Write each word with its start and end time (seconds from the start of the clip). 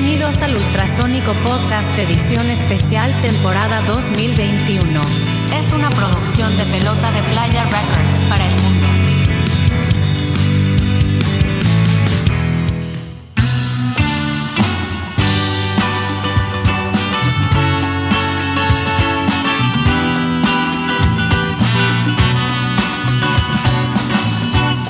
Bienvenidos 0.00 0.40
al 0.40 0.56
Ultrasónico 0.56 1.32
Podcast 1.44 1.98
Edición 1.98 2.46
Especial 2.46 3.12
Temporada 3.20 3.82
2021. 3.82 4.82
Es 5.54 5.72
una 5.74 5.90
producción 5.90 6.56
de 6.56 6.64
Pelota 6.64 7.10
de 7.12 7.22
Playa 7.24 7.64
Records 7.64 8.16
para 8.30 8.46
el 8.46 8.62
mundo. 8.62 8.86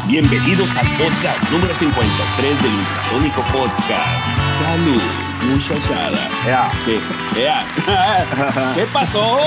Bienvenidos 0.06 0.76
al 0.76 0.86
podcast 0.98 1.50
número 1.50 1.74
53 1.74 2.62
del 2.62 2.74
Ultrasónico 2.74 3.42
Podcast. 3.52 4.39
Salud, 4.60 5.29
muchachada. 5.46 6.18
Ya. 6.46 6.70
¿Qué, 6.84 7.00
Ea. 7.40 7.64
¿Qué 8.74 8.84
pasó? 8.92 9.38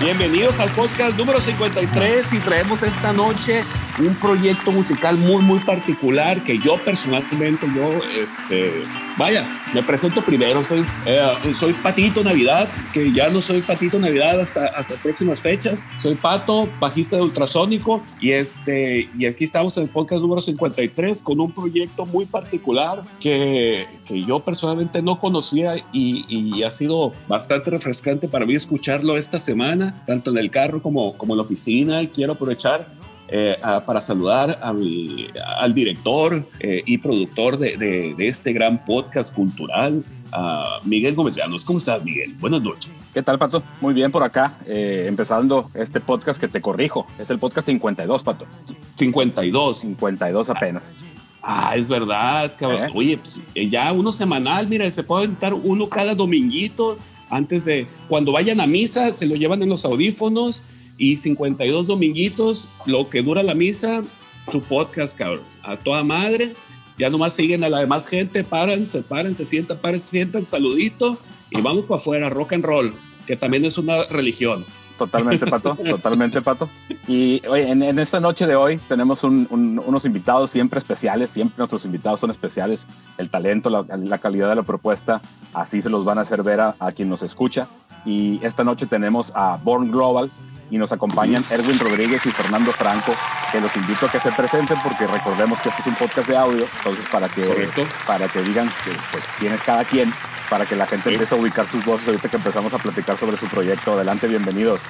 Bienvenidos 0.00 0.60
al 0.60 0.70
podcast 0.70 1.16
número 1.16 1.40
53 1.40 2.32
y 2.32 2.38
traemos 2.38 2.82
esta 2.82 3.12
noche 3.12 3.62
un 3.98 4.14
proyecto 4.16 4.72
musical 4.72 5.16
muy, 5.16 5.42
muy 5.42 5.58
particular 5.60 6.42
que 6.44 6.58
yo 6.58 6.76
personalmente, 6.76 7.66
yo, 7.74 7.90
este, 8.20 8.84
vaya, 9.16 9.46
me 9.72 9.82
presento 9.82 10.22
primero, 10.22 10.62
soy, 10.62 10.84
eh, 11.06 11.52
soy 11.54 11.72
Patito 11.72 12.22
Navidad, 12.22 12.68
que 12.92 13.12
ya 13.12 13.30
no 13.30 13.40
soy 13.40 13.62
Patito 13.62 13.98
Navidad 13.98 14.40
hasta, 14.40 14.66
hasta 14.66 14.94
próximas 14.96 15.40
fechas, 15.40 15.86
soy 15.98 16.14
Pato, 16.14 16.68
bajista 16.78 17.16
de 17.16 17.22
Ultrasónico, 17.22 18.02
y, 18.20 18.32
este, 18.32 19.08
y 19.16 19.26
aquí 19.26 19.44
estamos 19.44 19.76
en 19.78 19.84
el 19.84 19.88
podcast 19.88 20.20
número 20.20 20.40
53 20.40 21.22
con 21.22 21.40
un 21.40 21.52
proyecto 21.52 22.04
muy 22.04 22.26
particular 22.26 23.02
que, 23.20 23.88
que 24.06 24.22
yo 24.24 24.40
personalmente 24.40 25.00
no 25.00 25.18
conocía 25.26 25.76
y, 25.92 26.24
y 26.28 26.62
ha 26.62 26.70
sido 26.70 27.12
bastante 27.26 27.70
refrescante 27.70 28.28
para 28.28 28.46
mí 28.46 28.54
escucharlo 28.54 29.16
esta 29.16 29.40
semana, 29.40 30.04
tanto 30.06 30.30
en 30.30 30.38
el 30.38 30.50
carro 30.52 30.80
como, 30.80 31.16
como 31.18 31.32
en 31.32 31.38
la 31.38 31.42
oficina, 31.42 32.00
y 32.00 32.06
quiero 32.06 32.34
aprovechar 32.34 32.88
eh, 33.28 33.56
a, 33.60 33.84
para 33.84 34.00
saludar 34.00 34.56
a 34.62 34.72
mi, 34.72 35.26
al 35.58 35.74
director 35.74 36.46
eh, 36.60 36.84
y 36.86 36.98
productor 36.98 37.58
de, 37.58 37.76
de, 37.76 38.14
de, 38.14 38.28
este 38.28 38.52
gran 38.52 38.84
podcast 38.84 39.34
cultural, 39.34 40.04
a 40.30 40.78
Miguel 40.84 41.16
Gómez 41.16 41.34
Llanos. 41.34 41.64
¿Cómo 41.64 41.78
estás, 41.78 42.04
Miguel? 42.04 42.34
Buenas 42.38 42.62
noches. 42.62 43.08
¿Qué 43.12 43.24
tal, 43.24 43.36
Pato? 43.36 43.64
Muy 43.80 43.94
bien 43.94 44.12
por 44.12 44.22
acá, 44.22 44.58
eh, 44.66 45.06
empezando 45.08 45.68
este 45.74 45.98
podcast 46.00 46.40
que 46.40 46.46
te 46.46 46.60
corrijo. 46.60 47.08
Es 47.18 47.28
el 47.30 47.40
podcast 47.40 47.66
52, 47.66 48.22
Pato. 48.22 48.46
52. 48.94 49.78
52 49.78 50.50
apenas. 50.50 50.92
Ah, 50.96 51.25
es 51.74 51.88
verdad, 51.88 52.52
cabrón. 52.58 52.90
Oye, 52.94 53.18
pues, 53.18 53.40
ya 53.54 53.92
uno 53.92 54.12
semanal, 54.12 54.68
mira, 54.68 54.90
se 54.90 55.02
puede 55.02 55.24
aventar 55.24 55.54
uno 55.54 55.88
cada 55.88 56.14
dominguito 56.14 56.98
antes 57.28 57.64
de 57.64 57.86
cuando 58.08 58.32
vayan 58.32 58.60
a 58.60 58.66
misa, 58.66 59.10
se 59.10 59.26
lo 59.26 59.34
llevan 59.34 59.62
en 59.62 59.68
los 59.68 59.84
audífonos 59.84 60.62
y 60.96 61.16
52 61.16 61.88
dominguitos, 61.88 62.68
lo 62.86 63.08
que 63.10 63.22
dura 63.22 63.42
la 63.42 63.54
misa, 63.54 64.02
su 64.50 64.60
podcast, 64.60 65.16
cabrón, 65.18 65.42
a 65.62 65.76
toda 65.76 66.04
madre. 66.04 66.52
Ya 66.98 67.10
nomás 67.10 67.34
siguen 67.34 67.62
a 67.64 67.68
la 67.68 67.80
demás 67.80 68.06
gente, 68.06 68.42
paran, 68.42 68.86
se 68.86 69.02
paran, 69.02 69.34
se 69.34 69.44
sientan, 69.44 69.78
paran, 69.78 70.00
se 70.00 70.10
sientan, 70.10 70.44
saludito 70.44 71.18
y 71.50 71.60
vamos 71.60 71.84
para 71.84 72.00
afuera, 72.00 72.30
rock 72.30 72.54
and 72.54 72.64
roll, 72.64 72.94
que 73.26 73.36
también 73.36 73.64
es 73.64 73.76
una 73.76 74.04
religión. 74.04 74.64
Totalmente, 74.98 75.46
Pato, 75.50 75.76
totalmente, 75.76 76.42
Pato. 76.42 76.68
Y 77.06 77.42
oye, 77.48 77.70
en, 77.70 77.82
en, 77.82 77.98
esta 77.98 78.20
noche 78.20 78.46
de 78.46 78.56
hoy 78.56 78.78
tenemos 78.88 79.24
un, 79.24 79.46
un, 79.50 79.82
unos 79.84 80.04
invitados 80.04 80.50
siempre 80.50 80.78
especiales, 80.78 81.30
siempre 81.30 81.56
nuestros 81.58 81.84
invitados 81.84 82.20
son 82.20 82.30
especiales. 82.30 82.86
El 83.18 83.30
talento, 83.30 83.70
la, 83.70 83.84
la 83.96 84.18
calidad 84.18 84.48
de 84.48 84.56
la 84.56 84.62
propuesta, 84.62 85.20
así 85.52 85.82
se 85.82 85.90
los 85.90 86.04
van 86.04 86.18
a 86.18 86.22
hacer 86.22 86.42
ver 86.42 86.60
a, 86.60 86.74
a 86.78 86.92
quien 86.92 87.08
nos 87.08 87.22
escucha. 87.22 87.68
Y 88.04 88.40
esta 88.42 88.64
noche 88.64 88.86
tenemos 88.86 89.32
a 89.34 89.58
Born 89.62 89.90
Global, 89.90 90.30
y 90.70 90.78
nos 90.78 90.92
acompañan 90.92 91.44
Erwin 91.50 91.78
Rodríguez 91.78 92.24
y 92.26 92.30
Fernando 92.30 92.72
Franco, 92.72 93.12
que 93.52 93.60
los 93.60 93.74
invito 93.76 94.06
a 94.06 94.10
que 94.10 94.20
se 94.20 94.32
presenten 94.32 94.78
porque 94.82 95.06
recordemos 95.06 95.60
que 95.60 95.68
este 95.68 95.82
es 95.82 95.86
un 95.86 95.94
podcast 95.94 96.28
de 96.28 96.36
audio, 96.36 96.66
entonces 96.78 97.06
para 97.10 97.28
que, 97.28 97.46
Correcto. 97.46 97.82
para 98.06 98.28
que 98.28 98.42
digan 98.42 98.68
que, 98.84 98.90
pues, 99.12 99.24
quién 99.38 99.52
es 99.52 99.62
cada 99.62 99.84
quien, 99.84 100.12
para 100.48 100.66
que 100.66 100.76
la 100.76 100.86
gente 100.86 101.08
sí. 101.08 101.14
empiece 101.14 101.34
a 101.34 101.38
ubicar 101.38 101.66
sus 101.66 101.84
voces 101.84 102.08
ahorita 102.08 102.28
que 102.28 102.36
empezamos 102.36 102.72
a 102.74 102.78
platicar 102.78 103.16
sobre 103.16 103.36
su 103.36 103.46
proyecto. 103.46 103.94
Adelante, 103.94 104.26
bienvenidos. 104.26 104.82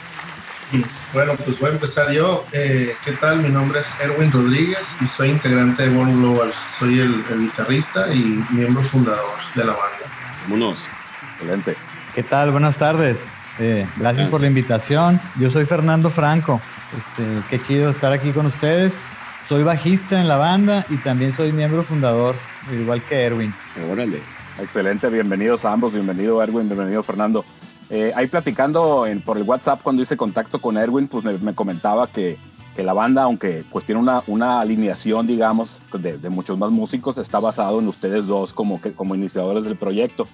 Bueno, 1.12 1.36
pues 1.36 1.60
voy 1.60 1.70
a 1.70 1.72
empezar 1.74 2.10
yo. 2.10 2.44
Eh, 2.52 2.96
¿Qué 3.04 3.12
tal? 3.12 3.38
Mi 3.38 3.48
nombre 3.48 3.80
es 3.80 4.00
Erwin 4.00 4.32
Rodríguez 4.32 4.96
y 5.00 5.06
soy 5.06 5.30
integrante 5.30 5.88
de 5.88 5.94
Born 5.94 6.20
Global. 6.20 6.52
Soy 6.66 7.00
el, 7.00 7.24
el 7.30 7.40
guitarrista 7.40 8.12
y 8.12 8.44
miembro 8.50 8.82
fundador 8.82 9.36
de 9.54 9.64
la 9.64 9.72
banda. 9.72 10.06
Vámonos. 10.42 10.88
Excelente. 11.34 11.76
¿Qué 12.14 12.22
tal? 12.22 12.50
Buenas 12.50 12.78
tardes. 12.78 13.42
Eh, 13.58 13.86
gracias 13.96 14.26
por 14.28 14.40
la 14.40 14.48
invitación. 14.48 15.20
Yo 15.36 15.50
soy 15.50 15.64
Fernando 15.66 16.10
Franco. 16.10 16.60
Este, 16.96 17.22
qué 17.48 17.60
chido 17.60 17.90
estar 17.90 18.12
aquí 18.12 18.32
con 18.32 18.46
ustedes. 18.46 19.00
Soy 19.46 19.62
bajista 19.62 20.20
en 20.20 20.26
la 20.26 20.36
banda 20.36 20.84
y 20.88 20.96
también 20.96 21.32
soy 21.32 21.52
miembro 21.52 21.84
fundador, 21.84 22.34
igual 22.72 23.00
que 23.02 23.22
Erwin. 23.22 23.54
Órale. 23.90 24.20
Excelente, 24.58 25.10
bienvenidos 25.10 25.66
a 25.66 25.72
ambos. 25.72 25.92
Bienvenido 25.92 26.42
Erwin, 26.42 26.66
bienvenido 26.66 27.02
Fernando. 27.02 27.44
Eh, 27.90 28.12
ahí 28.16 28.26
platicando 28.26 29.06
en, 29.06 29.20
por 29.20 29.36
el 29.36 29.42
WhatsApp 29.42 29.82
cuando 29.82 30.02
hice 30.02 30.16
contacto 30.16 30.60
con 30.60 30.78
Erwin, 30.78 31.08
pues 31.08 31.24
me, 31.24 31.34
me 31.34 31.54
comentaba 31.54 32.06
que, 32.06 32.38
que, 32.74 32.82
la 32.82 32.94
banda, 32.94 33.24
aunque 33.24 33.64
pues 33.70 33.84
tiene 33.84 34.00
una, 34.00 34.22
una 34.26 34.60
alineación, 34.60 35.26
digamos, 35.26 35.82
de, 35.92 36.16
de, 36.16 36.28
muchos 36.30 36.58
más 36.58 36.70
músicos, 36.70 37.18
está 37.18 37.38
basado 37.38 37.80
en 37.80 37.86
ustedes 37.86 38.26
dos 38.26 38.54
como, 38.54 38.80
que, 38.80 38.92
como 38.92 39.14
iniciadores 39.14 39.64
del 39.64 39.76
proyecto. 39.76 40.26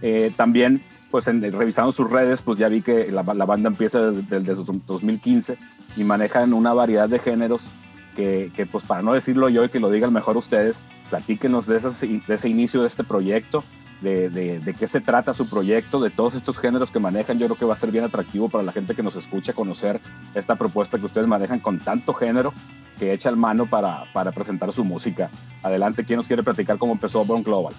Eh, 0.00 0.32
también 0.34 0.82
pues 1.10 1.28
en, 1.28 1.42
revisando 1.52 1.92
sus 1.92 2.10
redes, 2.10 2.40
pues 2.40 2.58
ya 2.58 2.68
vi 2.68 2.80
que 2.80 3.12
la, 3.12 3.22
la 3.22 3.44
banda 3.44 3.68
empieza 3.68 4.10
desde, 4.10 4.40
desde 4.40 4.54
2015 4.86 5.58
y 5.98 6.04
manejan 6.04 6.54
una 6.54 6.72
variedad 6.72 7.10
de 7.10 7.18
géneros 7.18 7.70
que, 8.16 8.50
que, 8.56 8.66
pues 8.66 8.84
para 8.84 9.02
no 9.02 9.12
decirlo 9.12 9.48
yo 9.48 9.64
y 9.64 9.68
que 9.68 9.78
lo 9.78 9.90
digan 9.90 10.12
mejor 10.12 10.36
ustedes, 10.36 10.82
platíquenos 11.10 11.66
de, 11.66 11.76
esas, 11.76 12.00
de 12.00 12.22
ese 12.26 12.48
inicio 12.48 12.80
de 12.80 12.88
este 12.88 13.04
proyecto, 13.04 13.62
de, 14.00 14.28
de, 14.28 14.58
de, 14.58 14.74
qué 14.74 14.86
se 14.86 15.00
trata 15.00 15.32
su 15.32 15.48
proyecto, 15.48 16.00
de 16.00 16.10
todos 16.10 16.34
estos 16.34 16.58
géneros 16.58 16.90
que 16.90 16.98
manejan. 16.98 17.38
Yo 17.38 17.46
creo 17.46 17.58
que 17.58 17.64
va 17.64 17.74
a 17.74 17.76
ser 17.76 17.90
bien 17.90 18.04
atractivo 18.04 18.48
para 18.48 18.64
la 18.64 18.72
gente 18.72 18.94
que 18.94 19.02
nos 19.02 19.16
escucha 19.16 19.52
conocer 19.52 20.00
esta 20.34 20.56
propuesta 20.56 20.98
que 20.98 21.04
ustedes 21.04 21.26
manejan 21.26 21.60
con 21.60 21.78
tanto 21.78 22.12
género 22.14 22.52
que 22.98 23.12
echa 23.12 23.28
el 23.28 23.36
mano 23.36 23.66
para, 23.66 24.04
para 24.12 24.32
presentar 24.32 24.72
su 24.72 24.84
música. 24.84 25.30
Adelante, 25.62 26.04
¿quién 26.04 26.16
nos 26.16 26.26
quiere 26.26 26.42
platicar 26.42 26.78
cómo 26.78 26.92
empezó 26.92 27.24
Born 27.24 27.42
Global? 27.42 27.74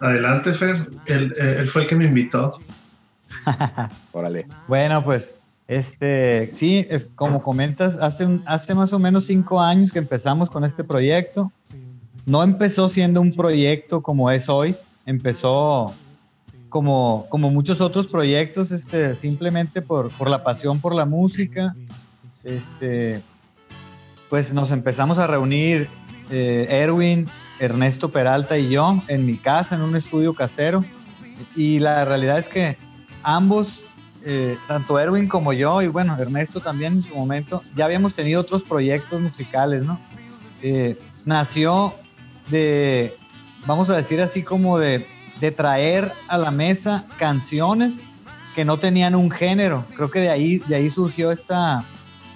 Adelante, 0.00 0.54
Fer. 0.54 0.90
Él, 1.06 1.34
él 1.38 1.68
fue 1.68 1.82
el 1.82 1.88
que 1.88 1.96
me 1.96 2.06
invitó. 2.06 2.58
Órale. 4.12 4.46
Bueno, 4.66 5.04
pues 5.04 5.34
este, 5.70 6.50
sí, 6.52 6.84
como 7.14 7.40
comentas, 7.44 8.00
hace, 8.02 8.26
hace 8.44 8.74
más 8.74 8.92
o 8.92 8.98
menos 8.98 9.26
cinco 9.26 9.60
años 9.60 9.92
que 9.92 10.00
empezamos 10.00 10.50
con 10.50 10.64
este 10.64 10.82
proyecto. 10.82 11.52
No 12.26 12.42
empezó 12.42 12.88
siendo 12.88 13.20
un 13.20 13.30
proyecto 13.30 14.02
como 14.02 14.32
es 14.32 14.48
hoy, 14.48 14.74
empezó 15.06 15.94
como, 16.70 17.26
como 17.28 17.50
muchos 17.50 17.80
otros 17.80 18.08
proyectos, 18.08 18.72
este, 18.72 19.14
simplemente 19.14 19.80
por, 19.80 20.10
por 20.10 20.28
la 20.28 20.42
pasión 20.42 20.80
por 20.80 20.92
la 20.92 21.06
música. 21.06 21.76
Este, 22.42 23.22
pues 24.28 24.52
nos 24.52 24.72
empezamos 24.72 25.18
a 25.18 25.28
reunir 25.28 25.88
eh, 26.32 26.66
Erwin, 26.68 27.28
Ernesto 27.60 28.10
Peralta 28.10 28.58
y 28.58 28.70
yo 28.70 29.00
en 29.06 29.24
mi 29.24 29.36
casa, 29.36 29.76
en 29.76 29.82
un 29.82 29.94
estudio 29.94 30.34
casero. 30.34 30.84
Y 31.54 31.78
la 31.78 32.04
realidad 32.04 32.40
es 32.40 32.48
que 32.48 32.76
ambos, 33.22 33.84
eh, 34.24 34.56
tanto 34.68 34.98
Erwin 34.98 35.28
como 35.28 35.52
yo, 35.52 35.82
y 35.82 35.88
bueno, 35.88 36.16
Ernesto 36.18 36.60
también 36.60 36.94
en 36.94 37.02
su 37.02 37.14
momento, 37.14 37.62
ya 37.74 37.86
habíamos 37.86 38.14
tenido 38.14 38.40
otros 38.40 38.62
proyectos 38.64 39.20
musicales, 39.20 39.84
¿no? 39.84 39.98
Eh, 40.62 40.98
nació 41.24 41.94
de, 42.50 43.16
vamos 43.66 43.88
a 43.90 43.96
decir 43.96 44.20
así 44.20 44.42
como 44.42 44.78
de, 44.78 45.06
de 45.40 45.50
traer 45.50 46.12
a 46.28 46.36
la 46.36 46.50
mesa 46.50 47.06
canciones 47.18 48.04
que 48.54 48.64
no 48.64 48.78
tenían 48.78 49.14
un 49.14 49.30
género. 49.30 49.84
Creo 49.96 50.10
que 50.10 50.20
de 50.20 50.28
ahí, 50.28 50.58
de 50.58 50.76
ahí 50.76 50.90
surgió 50.90 51.30
esta, 51.30 51.84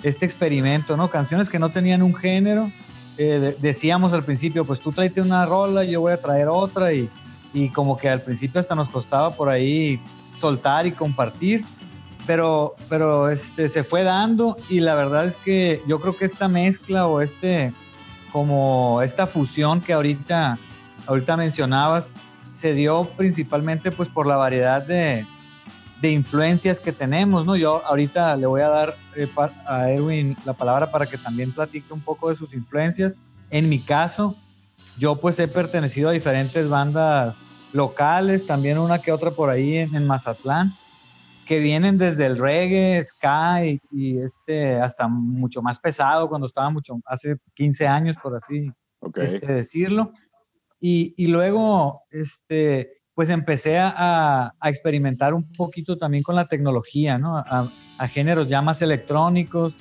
este 0.02 0.24
experimento, 0.24 0.96
¿no? 0.96 1.10
Canciones 1.10 1.48
que 1.48 1.58
no 1.58 1.70
tenían 1.70 2.02
un 2.02 2.14
género. 2.14 2.70
Eh, 3.18 3.38
de, 3.38 3.56
decíamos 3.60 4.12
al 4.12 4.24
principio, 4.24 4.64
pues 4.64 4.80
tú 4.80 4.90
tráete 4.90 5.20
una 5.20 5.44
rola, 5.44 5.84
yo 5.84 6.00
voy 6.00 6.12
a 6.12 6.20
traer 6.20 6.48
otra 6.48 6.92
y, 6.92 7.10
y 7.52 7.68
como 7.68 7.98
que 7.98 8.08
al 8.08 8.22
principio 8.22 8.60
hasta 8.60 8.74
nos 8.74 8.88
costaba 8.88 9.34
por 9.34 9.48
ahí 9.48 10.00
soltar 10.36 10.86
y 10.86 10.92
compartir, 10.92 11.64
pero, 12.26 12.74
pero 12.88 13.28
este, 13.28 13.68
se 13.68 13.84
fue 13.84 14.02
dando 14.02 14.56
y 14.68 14.80
la 14.80 14.94
verdad 14.94 15.26
es 15.26 15.36
que 15.36 15.82
yo 15.86 16.00
creo 16.00 16.16
que 16.16 16.24
esta 16.24 16.48
mezcla 16.48 17.06
o 17.06 17.20
este, 17.20 17.72
como 18.32 19.02
esta 19.02 19.26
fusión 19.26 19.80
que 19.80 19.92
ahorita, 19.92 20.58
ahorita 21.06 21.36
mencionabas, 21.36 22.14
se 22.52 22.72
dio 22.72 23.04
principalmente 23.16 23.90
pues 23.90 24.08
por 24.08 24.26
la 24.26 24.36
variedad 24.36 24.86
de, 24.86 25.26
de 26.00 26.12
influencias 26.12 26.80
que 26.80 26.92
tenemos, 26.92 27.46
¿no? 27.46 27.56
Yo 27.56 27.82
ahorita 27.86 28.36
le 28.36 28.46
voy 28.46 28.60
a 28.60 28.68
dar 28.68 28.94
eh, 29.16 29.28
a 29.66 29.90
Erwin 29.90 30.36
la 30.44 30.52
palabra 30.52 30.90
para 30.90 31.06
que 31.06 31.16
también 31.18 31.52
platique 31.52 31.92
un 31.92 32.00
poco 32.00 32.30
de 32.30 32.36
sus 32.36 32.54
influencias. 32.54 33.18
En 33.50 33.68
mi 33.68 33.78
caso, 33.78 34.36
yo 34.98 35.16
pues 35.16 35.38
he 35.38 35.48
pertenecido 35.48 36.10
a 36.10 36.12
diferentes 36.12 36.68
bandas 36.68 37.38
locales, 37.72 38.46
también 38.46 38.78
una 38.78 39.00
que 39.00 39.12
otra 39.12 39.30
por 39.30 39.50
ahí 39.50 39.76
en, 39.76 40.06
Mazatlán, 40.06 40.74
que 41.46 41.60
vienen 41.60 41.98
desde 41.98 42.26
el 42.26 42.38
reggae, 42.38 43.02
ska 43.02 43.64
y, 43.64 44.18
este, 44.18 44.76
hasta 44.76 45.08
mucho 45.08 45.62
más 45.62 45.78
pesado 45.78 46.28
cuando 46.28 46.46
estaba 46.46 46.70
mucho, 46.70 47.00
hace 47.04 47.36
15 47.54 47.86
años, 47.86 48.16
por 48.22 48.34
así 48.34 48.70
este, 49.16 49.52
decirlo. 49.52 50.12
Y, 50.80 51.14
y, 51.16 51.28
luego, 51.28 52.02
este, 52.10 53.02
pues 53.14 53.30
empecé 53.30 53.78
a, 53.78 54.52
a, 54.60 54.68
experimentar 54.68 55.34
un 55.34 55.50
poquito 55.52 55.96
también 55.96 56.22
con 56.22 56.34
la 56.34 56.46
tecnología, 56.46 57.18
¿no? 57.18 57.38
A, 57.38 57.70
a, 57.98 58.08
géneros 58.08 58.48
ya 58.48 58.60
más 58.60 58.82
electrónicos. 58.82 59.76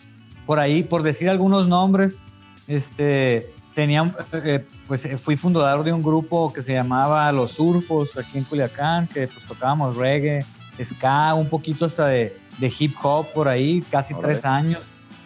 Por 0.46 0.60
ahí, 0.60 0.84
por 0.84 1.04
decir 1.04 1.30
algunos 1.30 1.68
nombres, 1.68 2.20
este, 2.68 3.50
tenía, 3.74 4.14
eh, 4.34 4.66
pues 4.88 5.06
eh, 5.06 5.18
fui 5.18 5.36
fundador 5.36 5.84
de 5.84 5.94
un 5.94 6.04
grupo 6.04 6.52
que 6.54 6.62
se 6.62 6.74
llamaba 6.74 7.32
Los 7.32 7.52
Surfos 7.52 8.16
aquí 8.18 8.38
en 8.38 8.44
Culiacán, 8.44 9.08
que 9.08 9.28
pues 9.28 9.46
tocábamos 9.46 9.96
reggae, 9.96 10.46
ska, 10.82 11.34
un 11.34 11.48
poquito 11.50 11.86
hasta 11.86 12.08
de, 12.08 12.38
de 12.58 12.74
hip 12.78 12.96
hop 13.02 13.28
por 13.34 13.48
ahí, 13.48 13.84
casi 13.90 14.14
tres 14.16 14.46
años. 14.46 14.82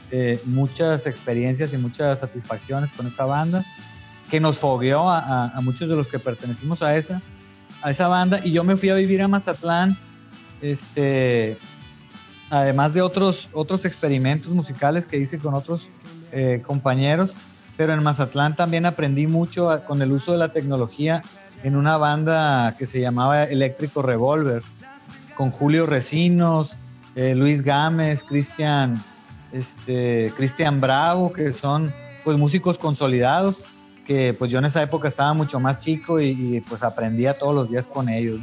Eh, 0.09 0.41
muchas 0.45 1.05
experiencias 1.05 1.73
y 1.73 1.77
muchas 1.77 2.21
satisfacciones 2.21 2.91
con 2.93 3.07
esa 3.07 3.25
banda, 3.25 3.65
que 4.29 4.39
nos 4.39 4.57
fogueó 4.57 5.09
a, 5.09 5.49
a 5.49 5.61
muchos 5.61 5.89
de 5.89 5.95
los 5.97 6.07
que 6.07 6.17
pertenecimos 6.17 6.81
a 6.81 6.95
esa 6.95 7.21
a 7.81 7.91
esa 7.91 8.07
banda 8.07 8.39
y 8.43 8.51
yo 8.51 8.63
me 8.63 8.75
fui 8.75 8.89
a 8.89 8.95
vivir 8.95 9.21
a 9.21 9.27
Mazatlán, 9.27 9.97
este, 10.61 11.57
además 12.49 12.93
de 12.93 13.01
otros, 13.01 13.49
otros 13.53 13.85
experimentos 13.85 14.51
musicales 14.53 15.05
que 15.05 15.17
hice 15.17 15.39
con 15.39 15.53
otros 15.53 15.89
eh, 16.31 16.61
compañeros, 16.65 17.35
pero 17.75 17.93
en 17.93 18.03
Mazatlán 18.03 18.55
también 18.55 18.85
aprendí 18.85 19.27
mucho 19.27 19.83
con 19.85 20.01
el 20.01 20.11
uso 20.11 20.31
de 20.31 20.39
la 20.39 20.49
tecnología 20.49 21.21
en 21.63 21.75
una 21.75 21.97
banda 21.97 22.75
que 22.77 22.85
se 22.85 23.01
llamaba 23.01 23.43
Eléctrico 23.43 24.01
Revolver, 24.01 24.63
con 25.37 25.51
Julio 25.51 25.85
Recinos, 25.85 26.75
eh, 27.15 27.35
Luis 27.35 27.61
Gámez, 27.61 28.23
Cristian 28.23 29.01
este, 29.51 30.33
Cristian 30.35 30.81
Bravo, 30.81 31.31
que 31.31 31.51
son 31.51 31.93
pues 32.23 32.37
músicos 32.37 32.77
consolidados 32.77 33.65
que 34.05 34.33
pues 34.33 34.49
yo 34.49 34.59
en 34.59 34.65
esa 34.65 34.81
época 34.81 35.09
estaba 35.09 35.33
mucho 35.33 35.59
más 35.59 35.79
chico 35.79 36.21
y, 36.21 36.63
pues 36.69 36.81
aprendía 36.81 37.37
todos 37.37 37.53
los 37.53 37.69
días 37.69 37.87
con 37.87 38.07
ellos. 38.07 38.39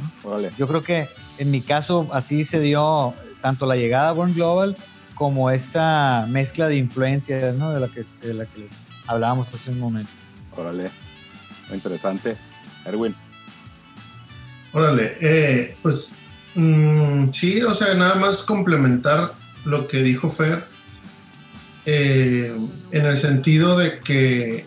Yo 0.59 0.67
creo 0.67 0.83
que 0.83 1.07
en 1.39 1.49
mi 1.49 1.61
caso 1.61 2.07
así 2.13 2.43
se 2.43 2.59
dio 2.59 3.15
tanto 3.41 3.65
la 3.65 3.75
llegada 3.75 4.09
a 4.09 4.11
Born 4.11 4.35
Global 4.35 4.77
como 5.15 5.49
esta 5.49 6.27
mezcla 6.29 6.67
de 6.67 6.77
influencias 6.77 7.55
¿no? 7.55 7.71
de, 7.71 7.79
la 7.79 7.87
que, 7.87 8.03
de 8.21 8.33
la 8.35 8.45
que 8.45 8.61
les 8.61 8.73
hablábamos 9.07 9.51
hace 9.51 9.71
un 9.71 9.79
momento. 9.79 10.11
Órale, 10.55 10.91
muy 11.67 11.77
interesante. 11.77 12.37
Erwin. 12.85 13.15
Órale, 14.71 15.17
eh, 15.19 15.75
pues 15.81 16.15
mm, 16.55 17.31
sí, 17.31 17.61
o 17.61 17.73
sea, 17.73 17.93
nada 17.93 18.15
más 18.15 18.43
complementar 18.43 19.33
lo 19.65 19.87
que 19.87 20.03
dijo 20.03 20.29
Fer, 20.29 20.63
eh, 21.85 22.55
en 22.91 23.05
el 23.05 23.17
sentido 23.17 23.77
de 23.77 23.99
que 23.99 24.65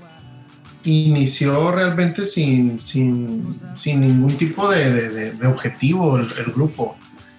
inició 0.85 1.73
realmente 1.73 2.25
sin, 2.25 2.79
sin, 2.79 3.55
sin 3.76 4.00
ningún 4.00 4.37
tipo 4.37 4.70
de, 4.70 5.32
de, 5.32 5.46
objetivo 5.46 6.19
el, 6.19 6.52
grupo. 6.55 6.96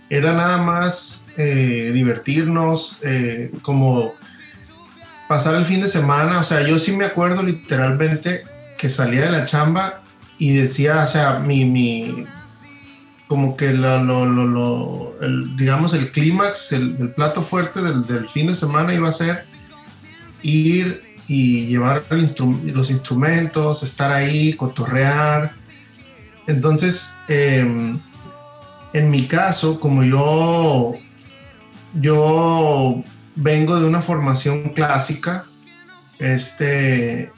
Era 0.09 0.33
nada 0.33 0.57
más 0.57 1.27
eh, 1.37 1.91
divertirnos, 1.93 2.99
eh, 3.03 3.51
como 3.61 4.13
pasar 5.27 5.55
el 5.55 5.65
fin 5.65 5.81
de 5.81 5.87
semana. 5.87 6.39
O 6.39 6.43
sea, 6.43 6.61
yo 6.67 6.77
sí 6.77 6.91
me 6.95 7.05
acuerdo 7.05 7.43
literalmente 7.43 8.43
que 8.77 8.89
salía 8.89 9.21
de 9.21 9.31
la 9.31 9.45
chamba 9.45 10.01
y 10.37 10.53
decía, 10.53 11.03
o 11.03 11.07
sea, 11.07 11.39
mi, 11.39 11.65
mi 11.65 12.25
como 13.29 13.55
que 13.55 13.71
lo, 13.73 14.25
lo, 14.25 15.15
el, 15.21 15.55
digamos 15.55 15.93
el 15.93 16.11
clímax, 16.11 16.71
el, 16.73 17.13
plato 17.15 17.43
fuerte 17.43 17.79
del, 17.79 18.05
del 18.07 18.27
fin 18.27 18.47
de 18.47 18.55
semana 18.55 18.91
iba 18.91 19.07
a 19.07 19.11
ser 19.11 19.45
ir 20.41 21.03
y 21.27 21.67
llevar 21.67 22.03
los 22.09 22.89
instrumentos, 22.89 23.83
estar 23.83 24.11
ahí, 24.11 24.53
cotorrear. 24.53 25.51
Entonces, 26.47 27.15
em, 27.27 27.99
en 28.93 29.11
mi 29.11 29.27
caso, 29.27 29.79
como 29.79 30.03
yo, 30.03 30.93
yo 31.93 33.03
vengo 33.35 33.79
de 33.79 33.85
una 33.85 34.01
formación 34.01 34.69
clásica, 34.69 35.45
este, 36.17 37.31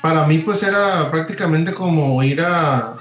para 0.00 0.24
mí 0.28 0.38
pues 0.38 0.62
era 0.62 1.10
prácticamente 1.10 1.74
como 1.74 2.22
ir 2.22 2.42
a, 2.42 2.94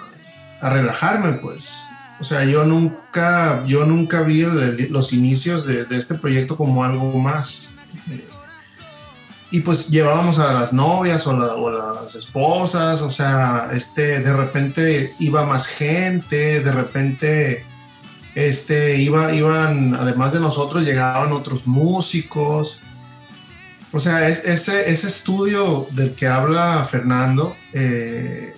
a 0.62 0.70
relajarme 0.70 1.34
pues. 1.34 1.72
O 2.20 2.24
sea, 2.24 2.44
yo 2.46 2.66
nunca, 2.66 3.64
yo 3.66 3.86
nunca 3.86 4.22
vi 4.22 4.42
los 4.90 5.14
inicios 5.14 5.66
de, 5.66 5.86
este 5.92 6.16
proyecto 6.16 6.58
como 6.58 6.84
algo 6.84 7.20
más 7.20 7.76
y 9.50 9.62
pues 9.62 9.90
llevábamos 9.90 10.40
a 10.40 10.52
las 10.54 10.74
novias 10.74 11.26
o, 11.26 11.72
las 11.72 12.16
esposas, 12.16 13.02
o 13.02 13.10
sea, 13.10 13.70
este, 13.72 14.20
de 14.20 14.34
repente 14.34 15.14
iba 15.20 15.46
más 15.46 15.68
gente, 15.68 16.62
de 16.62 16.72
repente, 16.72 17.66
este, 18.36 18.98
iba, 18.98 19.34
iban, 19.34 19.96
además 19.96 20.34
de 20.34 20.42
nosotros, 20.42 20.84
llegaban 20.84 21.32
otros 21.32 21.66
músicos. 21.66 22.82
O 23.94 24.00
sea, 24.00 24.28
ese, 24.28 24.90
ese 24.90 25.08
estudio 25.08 25.88
del 25.92 26.14
que 26.14 26.28
habla 26.28 26.84
Fernando 26.84 27.56
eh, 27.72 28.54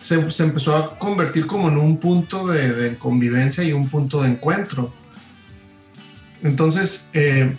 se, 0.00 0.44
empezó 0.44 0.76
a 0.76 0.98
convertir 0.98 1.46
como 1.46 1.68
en 1.68 1.76
un 1.76 1.98
punto 1.98 2.46
de, 2.46 2.96
convivencia 2.98 3.62
y 3.62 3.72
un 3.72 3.88
punto 3.88 4.22
de 4.22 4.30
encuentro. 4.30 4.92
Entonces, 6.42 7.10
eh, 7.12 7.54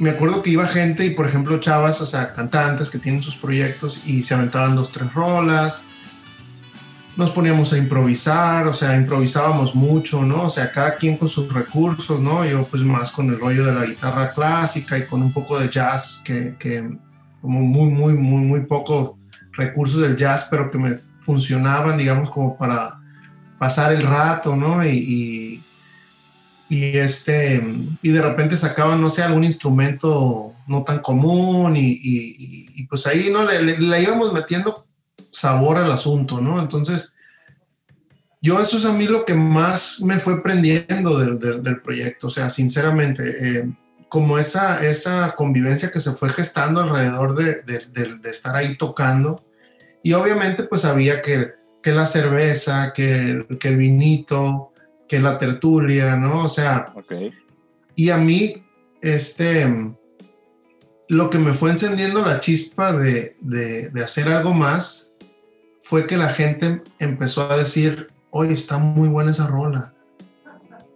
me 0.00 0.10
acuerdo 0.10 0.42
que 0.42 0.50
iba 0.50 0.66
gente 0.66 1.06
y, 1.06 1.10
por 1.10 1.26
ejemplo, 1.26 1.60
chavas, 1.60 2.00
o 2.00 2.06
sea, 2.06 2.32
cantantes 2.34 2.90
que 2.90 2.98
tienen 2.98 3.22
sus 3.22 3.36
proyectos 3.36 4.02
y 4.04 4.22
se 4.22 4.34
aventaban 4.34 4.74
dos, 4.74 4.90
tres 4.90 5.14
rolas. 5.14 5.86
Nos 7.16 7.30
poníamos 7.30 7.72
a 7.72 7.78
improvisar, 7.78 8.66
o 8.66 8.72
sea, 8.72 8.96
improvisábamos 8.96 9.76
mucho, 9.76 10.24
¿no? 10.24 10.42
O 10.42 10.50
sea, 10.50 10.72
cada 10.72 10.96
quien 10.96 11.16
con 11.16 11.28
sus 11.28 11.52
recursos, 11.52 12.20
¿no? 12.20 12.44
Yo 12.44 12.64
pues 12.64 12.82
más 12.82 13.12
con 13.12 13.28
el 13.30 13.38
rollo 13.38 13.64
de 13.64 13.72
la 13.72 13.86
guitarra 13.86 14.32
clásica 14.32 14.98
y 14.98 15.06
con 15.06 15.22
un 15.22 15.32
poco 15.32 15.60
de 15.60 15.70
jazz, 15.70 16.20
que, 16.24 16.56
que 16.58 16.98
como 17.40 17.60
muy, 17.60 17.88
muy, 17.90 18.14
muy, 18.14 18.42
muy 18.42 18.60
poco 18.62 19.16
recursos 19.56 20.00
del 20.00 20.16
jazz, 20.16 20.48
pero 20.50 20.70
que 20.70 20.78
me 20.78 20.94
funcionaban, 21.20 21.98
digamos, 21.98 22.30
como 22.30 22.56
para 22.56 23.00
pasar 23.58 23.92
el 23.92 24.02
rato, 24.02 24.56
¿no? 24.56 24.84
y 24.84 25.62
y 26.68 26.96
este 26.98 27.62
y 28.02 28.10
de 28.10 28.22
repente 28.22 28.56
sacaban 28.56 29.00
no 29.00 29.10
sé 29.10 29.22
algún 29.22 29.44
instrumento 29.44 30.54
no 30.66 30.82
tan 30.82 31.00
común 31.00 31.74
y, 31.76 32.82
pues 32.88 33.06
ahí 33.06 33.30
no 33.30 33.44
le, 33.44 34.02
íbamos 34.02 34.32
metiendo 34.32 34.86
sabor 35.30 35.78
al 35.78 35.90
asunto 35.90 36.40
no 36.40 36.60
entonces 36.60 37.16
yo 38.40 38.60
eso 38.60 38.76
es 38.76 38.84
a 38.84 38.92
mí 38.92 39.06
lo 39.06 39.24
que 39.24 39.34
más 39.34 40.00
me 40.02 40.18
fue 40.18 40.42
prendiendo 40.42 41.18
del, 41.18 41.80
proyecto. 41.80 42.26
O 42.26 42.30
sea 42.30 42.50
sinceramente 42.50 43.36
eh, 43.40 43.72
como 44.10 44.36
esa 44.36 44.84
esa 44.84 45.30
convivencia 45.34 45.90
que 45.90 45.98
se 45.98 46.12
fue 46.12 46.28
gestando 46.28 46.80
alrededor 46.80 47.34
de, 47.34 47.62
estar 48.28 48.54
ahí 48.54 48.76
tocando 48.76 49.43
y 50.04 50.12
obviamente 50.12 50.64
pues 50.64 50.84
había 50.84 51.20
que, 51.22 51.54
que 51.82 51.90
la 51.90 52.04
cerveza 52.04 52.92
que, 52.92 53.46
que 53.58 53.68
el 53.68 53.78
vinito 53.78 54.70
que 55.08 55.18
la 55.18 55.38
tertulia, 55.38 56.14
¿no? 56.16 56.44
O 56.44 56.48
sea, 56.48 56.92
y 57.94 58.10
a 58.10 58.18
mí, 58.18 58.64
este, 59.00 59.94
lo 61.08 61.30
que 61.30 61.38
me 61.38 61.54
fue 61.54 61.70
encendiendo 61.70 62.24
la 62.24 62.40
chispa 62.40 62.92
de, 62.92 63.36
de, 63.40 64.02
hacer 64.02 64.28
algo 64.28 64.52
más 64.52 65.12
fue 65.82 66.06
que 66.06 66.16
la 66.16 66.28
gente 66.28 66.82
empezó 66.98 67.50
a 67.50 67.56
decir, 67.56 68.08
oye, 68.30 68.52
está 68.52 68.78
muy 68.78 69.08
buena 69.08 69.30
esa 69.30 69.46
rola. 69.46 69.94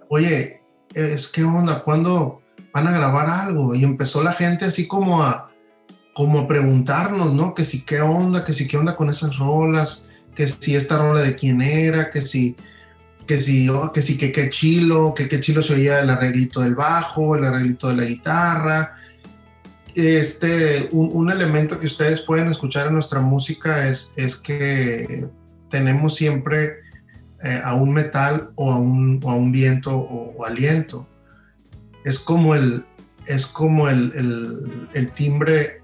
Oye, 0.09 0.63
es 0.95 1.29
que 1.29 1.45
onda, 1.45 1.83
¿cuándo 1.83 2.43
van 2.75 2.89
a 2.89 2.93
grabar 2.93 3.29
algo? 3.29 3.75
Y 3.75 3.85
empezó 3.85 4.23
la 4.23 4.33
gente 4.33 4.65
así 4.67 4.87
como 4.87 5.23
a, 5.23 5.48
como 6.19 6.49
preguntarnos, 6.49 7.33
¿no? 7.33 7.55
Que 7.55 7.63
si 7.63 7.83
qué 7.83 8.01
onda, 8.01 8.45
que 8.45 8.53
si 8.53 8.67
qué 8.67 8.77
onda 8.77 8.97
con 8.97 9.09
esas 9.09 9.39
rolas, 9.39 10.11
que 10.35 10.49
si 10.49 10.75
esta 10.75 10.99
rola 10.99 11.21
de 11.21 11.37
quién 11.37 11.63
era, 11.63 12.11
que 12.11 12.23
si 12.23 12.57
que 13.25 13.37
sí, 13.37 13.69
oh, 13.69 13.93
que 13.93 14.01
que 14.01 14.33
qué 14.33 14.51
chilo, 14.51 15.15
que 15.15 15.29
qué 15.29 15.39
chilo 15.39 15.63
se 15.63 15.75
oía 15.75 16.01
el 16.01 16.11
arreglito 16.11 16.61
del 16.61 16.75
bajo, 16.75 17.37
el 17.37 17.45
arreglito 17.45 17.87
de 17.87 17.95
la 17.95 18.05
guitarra. 18.05 18.97
Este, 19.95 20.89
un, 20.91 21.31
elemento 21.31 21.79
que 21.79 21.87
ustedes 21.87 22.23
pueden 22.23 22.49
escuchar 22.49 22.89
en 22.89 22.95
nuestra 22.95 23.21
música 23.21 23.87
es, 23.89 24.13
es 24.17 24.35
que 24.35 25.25
tenemos 25.71 26.17
siempre 26.17 26.81
eh, 27.45 27.63
a 27.65 27.75
un 27.75 27.93
metal 27.93 28.51
o 28.57 28.73
a 28.73 28.79
un, 28.79 29.21
a 29.23 29.35
un 29.35 29.53
viento 29.53 29.97
o, 29.97 30.45
aliento. 30.45 31.07
Es 32.05 32.19
como 32.19 32.57
el, 32.57 32.85
es 33.25 33.47
como 33.47 33.89
el, 33.89 34.91
el, 34.95 35.11
timbre 35.13 35.78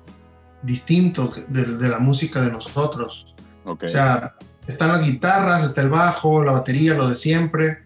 distinto 0.65 1.33
de, 1.49 1.65
de, 1.65 1.89
la 1.89 1.99
música 1.99 2.41
de 2.41 2.51
nosotros. 2.51 3.35
O 3.65 3.77
sea, 3.87 4.35
están 4.67 4.93
las 4.93 5.05
guitarras, 5.05 5.65
está 5.65 5.83
el 5.83 5.89
bajo, 5.89 6.43
la 6.43 6.53
batería, 6.53 6.95
lo 6.95 7.09
de 7.09 7.15
siempre. 7.15 7.85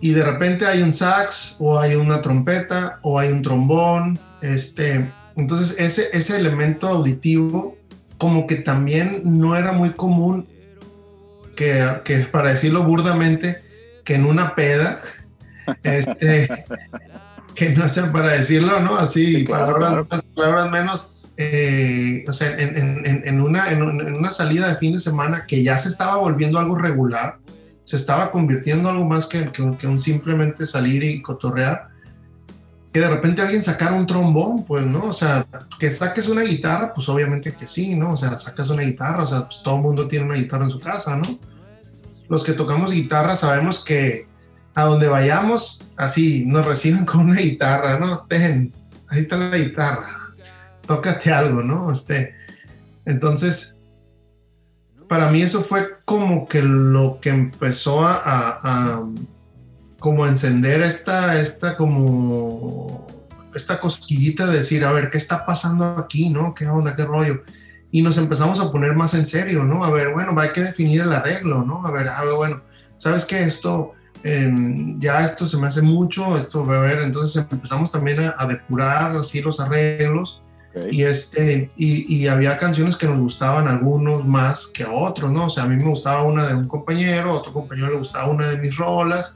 Y 0.00 0.12
de 0.12 0.24
repente 0.24 0.66
hay 0.66 0.82
un 0.82 0.92
sax 0.92 1.56
o 1.58 1.78
hay 1.78 1.94
una 1.94 2.22
trompeta 2.22 2.98
o 3.02 3.18
hay 3.18 3.30
un 3.30 3.42
trombón. 3.42 4.18
Este, 4.40 5.12
entonces 5.36 5.76
ese, 5.78 6.08
ese 6.12 6.38
elemento 6.38 6.88
auditivo 6.88 7.76
como 8.18 8.46
que 8.46 8.56
también 8.56 9.22
no 9.24 9.56
era 9.56 9.72
muy 9.72 9.90
común 9.90 10.46
que, 11.56 12.00
que 12.04 12.20
para 12.20 12.50
decirlo 12.50 12.84
burdamente, 12.84 13.62
que 14.04 14.14
en 14.14 14.24
una 14.24 14.54
peda, 14.54 15.00
este, 15.82 16.48
que 17.54 17.70
no 17.70 17.88
sea 17.88 18.10
para 18.12 18.32
decirlo, 18.32 18.80
¿no? 18.80 18.96
Así, 18.96 19.44
palabras, 19.44 20.06
palabras 20.34 20.70
menos, 20.70 21.16
eh, 21.42 22.22
o 22.28 22.34
sea, 22.34 22.54
en, 22.58 23.40
una, 23.40 23.72
en, 23.72 23.82
una 23.82 24.30
salida 24.30 24.68
de 24.68 24.74
fin 24.74 24.92
de 24.92 25.00
semana 25.00 25.46
que 25.46 25.62
ya 25.62 25.78
se 25.78 25.88
estaba 25.88 26.16
volviendo 26.16 26.58
algo 26.58 26.76
regular, 26.76 27.38
se 27.84 27.96
estaba 27.96 28.30
convirtiendo 28.30 28.90
en 28.90 28.96
algo 28.96 29.08
más 29.08 29.26
que, 29.26 29.50
que, 29.50 29.86
un 29.86 29.98
simplemente 29.98 30.66
salir 30.66 31.02
y 31.02 31.22
cotorrear, 31.22 31.88
que 32.92 33.00
de 33.00 33.08
repente 33.08 33.40
alguien 33.40 33.62
sacara 33.62 33.94
un 33.94 34.04
trombón, 34.04 34.66
pues, 34.66 34.84
¿no? 34.84 35.04
O 35.04 35.14
sea, 35.14 35.46
que 35.78 35.90
saques 35.90 36.28
una 36.28 36.42
guitarra, 36.42 36.92
pues 36.94 37.08
obviamente 37.08 37.54
que 37.54 37.66
sí, 37.66 37.96
¿no? 37.96 38.12
O 38.12 38.16
sea, 38.18 38.36
sacas 38.36 38.68
una 38.68 38.82
guitarra, 38.82 39.24
o 39.24 39.28
sea, 39.28 39.46
pues 39.46 39.62
todo 39.62 39.76
el 39.76 39.82
mundo 39.82 40.08
tiene 40.08 40.26
una 40.26 40.34
guitarra 40.34 40.64
en 40.64 40.70
su 40.70 40.78
casa, 40.78 41.16
¿no? 41.16 41.22
Los 42.28 42.44
que 42.44 42.52
tocamos 42.52 42.92
guitarra 42.92 43.34
sabemos 43.34 43.82
que 43.82 44.26
a 44.74 44.84
donde 44.84 45.08
vayamos, 45.08 45.86
así, 45.96 46.44
nos 46.44 46.66
reciben 46.66 47.06
con 47.06 47.20
una 47.20 47.40
guitarra, 47.40 47.98
¿no? 47.98 48.26
Dejen, 48.28 48.74
ahí 49.08 49.20
está 49.20 49.38
la 49.38 49.56
guitarra 49.56 50.06
tócate 50.90 51.32
algo, 51.32 51.62
¿no? 51.62 51.92
Este, 51.92 52.34
entonces, 53.06 53.76
para 55.08 55.30
mí 55.30 55.40
eso 55.40 55.60
fue 55.60 55.88
como 56.04 56.48
que 56.48 56.62
lo 56.62 57.20
que 57.20 57.30
empezó 57.30 58.04
a, 58.04 59.00
como 60.00 60.26
encender 60.26 60.82
esta, 60.82 61.38
esta 61.38 61.76
como 61.76 63.06
esta 63.54 63.78
cosquillita 63.78 64.46
de 64.46 64.56
decir, 64.56 64.84
a 64.84 64.90
ver, 64.90 65.10
¿qué 65.10 65.18
está 65.18 65.46
pasando 65.46 65.96
aquí, 65.96 66.28
no? 66.28 66.56
¿Qué 66.56 66.66
onda, 66.66 66.96
qué 66.96 67.04
rollo? 67.04 67.44
Y 67.92 68.02
nos 68.02 68.18
empezamos 68.18 68.58
a 68.58 68.72
poner 68.72 68.96
más 68.96 69.14
en 69.14 69.24
serio, 69.24 69.62
¿no? 69.62 69.84
A 69.84 69.92
ver, 69.92 70.12
bueno, 70.12 70.34
hay 70.40 70.50
que 70.50 70.62
definir 70.62 71.02
el 71.02 71.12
arreglo, 71.12 71.64
¿no? 71.64 71.86
A 71.86 71.92
ver, 71.92 72.08
a 72.08 72.24
ver 72.24 72.34
bueno, 72.34 72.62
¿sabes 72.96 73.24
qué? 73.26 73.44
Esto, 73.44 73.92
em, 74.24 74.98
ya 74.98 75.24
esto 75.24 75.46
se 75.46 75.56
me 75.56 75.68
hace 75.68 75.82
mucho, 75.82 76.36
esto, 76.36 76.64
a 76.68 76.80
ver, 76.80 77.02
entonces 77.02 77.46
empezamos 77.48 77.92
también 77.92 78.24
a, 78.24 78.34
a 78.36 78.48
depurar 78.48 79.16
así 79.16 79.40
los 79.40 79.60
arreglos 79.60 80.42
y, 80.90 81.02
este, 81.02 81.68
y, 81.76 82.16
y, 82.16 82.28
había 82.28 82.56
canciones 82.56 82.96
que 82.96 83.08
nos 83.08 83.18
gustaban 83.18 83.66
algunos 83.66 84.24
más 84.24 84.68
que 84.68 84.84
otros, 84.84 85.30
¿no? 85.32 85.46
O 85.46 85.50
sea, 85.50 85.64
a 85.64 85.66
mí 85.66 85.76
me 85.76 85.90
gustaba 85.90 86.22
una 86.22 86.46
de 86.46 86.54
un 86.54 86.68
compañero, 86.68 87.32
a 87.32 87.34
otro 87.34 87.52
compañero 87.52 87.88
le 87.88 87.96
gustaba 87.96 88.30
una 88.30 88.48
de 88.48 88.56
mis 88.56 88.76
rolas, 88.76 89.34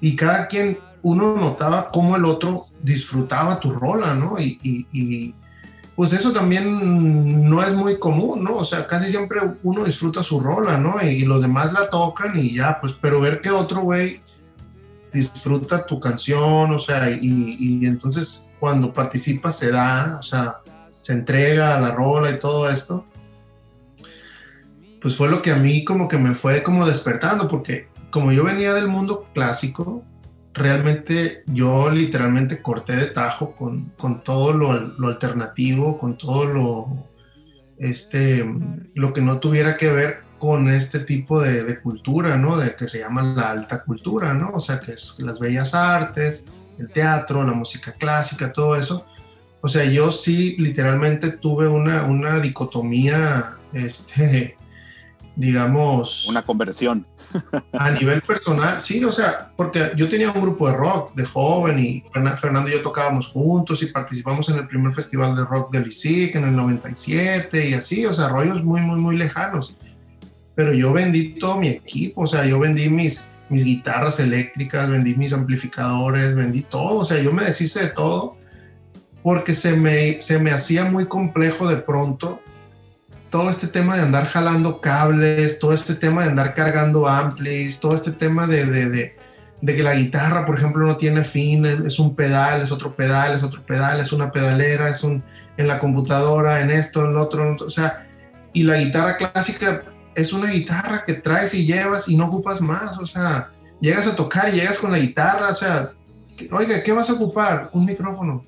y 0.00 0.14
cada 0.14 0.46
quien, 0.46 0.78
uno 1.02 1.36
notaba 1.36 1.90
cómo 1.92 2.16
el 2.16 2.24
otro 2.24 2.66
disfrutaba 2.82 3.60
tu 3.60 3.72
rola, 3.72 4.14
¿no? 4.14 4.38
Y, 4.40 4.58
y, 4.62 5.34
pues 5.94 6.12
eso 6.12 6.32
también 6.32 7.48
no 7.48 7.62
es 7.62 7.74
muy 7.74 7.98
común, 7.98 8.42
¿no? 8.42 8.56
O 8.56 8.64
sea, 8.64 8.86
casi 8.86 9.08
siempre 9.08 9.40
uno 9.62 9.84
disfruta 9.84 10.22
su 10.22 10.40
rola, 10.40 10.78
¿no? 10.78 11.02
Y, 11.02 11.24
los 11.24 11.42
demás 11.42 11.72
la 11.72 11.90
tocan 11.90 12.38
y 12.38 12.54
ya, 12.54 12.78
pues, 12.80 12.94
pero 13.00 13.20
ver 13.20 13.40
que 13.40 13.50
otro 13.50 13.82
güey 13.82 14.22
disfruta 15.12 15.84
tu 15.84 16.00
canción, 16.00 16.72
o 16.72 16.78
sea, 16.78 17.10
y, 17.10 17.56
y 17.58 17.86
entonces 17.86 18.48
cuando 18.64 18.94
participa 18.94 19.50
se 19.50 19.70
da, 19.70 20.16
o 20.18 20.22
sea, 20.22 20.60
se 21.02 21.12
entrega 21.12 21.76
a 21.76 21.80
la 21.82 21.90
rola 21.90 22.30
y 22.30 22.38
todo 22.38 22.70
esto, 22.70 23.04
pues 25.02 25.18
fue 25.18 25.28
lo 25.28 25.42
que 25.42 25.52
a 25.52 25.56
mí 25.56 25.84
como 25.84 26.08
que 26.08 26.16
me 26.16 26.32
fue 26.32 26.62
como 26.62 26.86
despertando, 26.86 27.46
porque 27.46 27.88
como 28.08 28.32
yo 28.32 28.42
venía 28.42 28.72
del 28.72 28.88
mundo 28.88 29.26
clásico, 29.34 30.02
realmente 30.54 31.42
yo 31.46 31.90
literalmente 31.90 32.62
corté 32.62 32.96
de 32.96 33.08
tajo 33.08 33.54
con, 33.54 33.84
con 33.98 34.24
todo 34.24 34.54
lo, 34.54 34.70
alternativo, 35.08 35.98
con 35.98 36.16
todo 36.16 36.46
lo, 36.46 37.06
este, 37.76 38.50
lo 38.94 39.12
que 39.12 39.20
no 39.20 39.40
tuviera 39.40 39.76
que 39.76 39.92
ver 39.92 40.16
con 40.38 40.70
este 40.72 41.00
tipo 41.00 41.38
de, 41.38 41.64
de, 41.64 41.80
cultura, 41.82 42.38
¿no? 42.38 42.56
De 42.56 42.76
que 42.76 42.88
se 42.88 43.00
llama 43.00 43.20
la 43.20 43.50
alta 43.50 43.84
cultura, 43.84 44.32
¿no? 44.32 44.52
O 44.54 44.60
sea, 44.60 44.80
que 44.80 44.92
es 44.92 45.20
las 45.20 45.38
bellas 45.38 45.74
artes, 45.74 46.46
el 46.78 46.90
teatro, 46.90 47.44
la 47.44 47.52
música 47.52 47.92
clásica, 47.92 48.52
todo 48.52 48.76
eso. 48.76 49.06
O 49.60 49.68
sea, 49.68 49.84
yo 49.84 50.12
sí 50.12 50.56
literalmente 50.58 51.30
tuve 51.30 51.68
una, 51.68 52.04
una 52.04 52.38
dicotomía, 52.38 53.54
este, 53.72 54.56
digamos... 55.36 56.28
Una 56.28 56.42
conversión. 56.42 57.06
A 57.72 57.90
nivel 57.90 58.20
personal, 58.22 58.80
sí, 58.80 59.02
o 59.04 59.12
sea, 59.12 59.50
porque 59.56 59.92
yo 59.96 60.08
tenía 60.08 60.30
un 60.30 60.40
grupo 60.40 60.68
de 60.68 60.76
rock 60.76 61.14
de 61.14 61.24
joven 61.24 61.78
y 61.78 62.04
Fernando 62.36 62.68
y 62.68 62.72
yo 62.72 62.82
tocábamos 62.82 63.28
juntos 63.28 63.82
y 63.82 63.86
participamos 63.86 64.48
en 64.50 64.58
el 64.58 64.68
primer 64.68 64.92
festival 64.92 65.34
de 65.34 65.44
rock 65.44 65.72
de 65.72 65.80
ISIC 65.80 66.36
en 66.36 66.44
el 66.44 66.56
97 66.56 67.70
y 67.70 67.74
así, 67.74 68.06
o 68.06 68.14
sea, 68.14 68.28
rollos 68.28 68.62
muy, 68.62 68.80
muy, 68.82 69.00
muy 69.00 69.16
lejanos. 69.16 69.74
Pero 70.54 70.72
yo 70.72 70.92
vendí 70.92 71.38
todo 71.38 71.56
mi 71.56 71.68
equipo, 71.68 72.22
o 72.22 72.26
sea, 72.26 72.44
yo 72.44 72.60
vendí 72.60 72.88
mis, 72.88 73.26
mis 73.48 73.64
guitarras 73.64 74.20
eléctricas, 74.20 74.88
vendí 74.90 75.14
mis 75.14 75.32
amplificadores, 75.32 76.34
vendí 76.34 76.62
todo, 76.62 76.98
o 76.98 77.04
sea, 77.04 77.20
yo 77.20 77.32
me 77.32 77.44
deshice 77.44 77.82
de 77.82 77.88
todo 77.88 78.36
porque 79.22 79.54
se 79.54 79.76
me, 79.76 80.20
se 80.20 80.38
me 80.38 80.50
hacía 80.50 80.84
muy 80.84 81.06
complejo 81.06 81.68
de 81.68 81.76
pronto 81.76 82.40
todo 83.30 83.50
este 83.50 83.66
tema 83.66 83.96
de 83.96 84.02
andar 84.02 84.26
jalando 84.26 84.80
cables, 84.80 85.58
todo 85.58 85.72
este 85.72 85.94
tema 85.94 86.22
de 86.22 86.30
andar 86.30 86.54
cargando 86.54 87.08
amplis, 87.08 87.80
todo 87.80 87.94
este 87.94 88.12
tema 88.12 88.46
de, 88.46 88.66
de, 88.66 88.90
de, 88.90 89.16
de 89.60 89.74
que 89.74 89.82
la 89.82 89.94
guitarra, 89.94 90.46
por 90.46 90.56
ejemplo, 90.56 90.86
no 90.86 90.96
tiene 90.96 91.24
fin, 91.24 91.64
es 91.64 91.98
un 91.98 92.14
pedal, 92.14 92.62
es 92.62 92.70
otro 92.70 92.94
pedal, 92.94 93.34
es 93.34 93.42
otro 93.42 93.62
pedal, 93.62 93.98
es 93.98 94.12
una 94.12 94.30
pedalera, 94.30 94.88
es 94.88 95.02
un 95.02 95.24
en 95.56 95.68
la 95.68 95.78
computadora, 95.78 96.60
en 96.60 96.70
esto, 96.70 97.04
en 97.04 97.14
lo 97.14 97.22
otro, 97.22 97.56
o 97.58 97.70
sea, 97.70 98.06
y 98.52 98.62
la 98.62 98.76
guitarra 98.76 99.16
clásica 99.16 99.82
es 100.14 100.32
una 100.32 100.50
guitarra 100.50 101.04
que 101.04 101.14
traes 101.14 101.54
y 101.54 101.66
llevas 101.66 102.08
y 102.08 102.16
no 102.16 102.26
ocupas 102.26 102.60
más, 102.60 102.98
o 102.98 103.06
sea, 103.06 103.48
llegas 103.80 104.06
a 104.06 104.16
tocar 104.16 104.48
y 104.48 104.52
llegas 104.52 104.78
con 104.78 104.92
la 104.92 104.98
guitarra, 104.98 105.50
o 105.50 105.54
sea, 105.54 105.92
oiga, 106.50 106.82
¿qué 106.82 106.92
vas 106.92 107.10
a 107.10 107.14
ocupar? 107.14 107.70
Un 107.72 107.84
micrófono. 107.84 108.44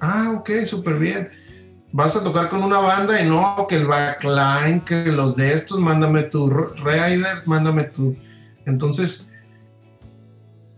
Ah, 0.00 0.34
ok, 0.36 0.50
súper 0.64 0.98
bien. 0.98 1.28
Vas 1.92 2.16
a 2.16 2.22
tocar 2.22 2.48
con 2.48 2.62
una 2.62 2.78
banda 2.78 3.20
y 3.20 3.26
no, 3.26 3.66
que 3.68 3.76
el 3.76 3.86
backline, 3.86 4.80
que 4.80 5.06
los 5.06 5.36
de 5.36 5.54
estos, 5.54 5.78
mándame 5.80 6.24
tu 6.24 6.50
rider, 6.50 7.42
mándame 7.46 7.84
tu... 7.84 8.14
Entonces, 8.66 9.30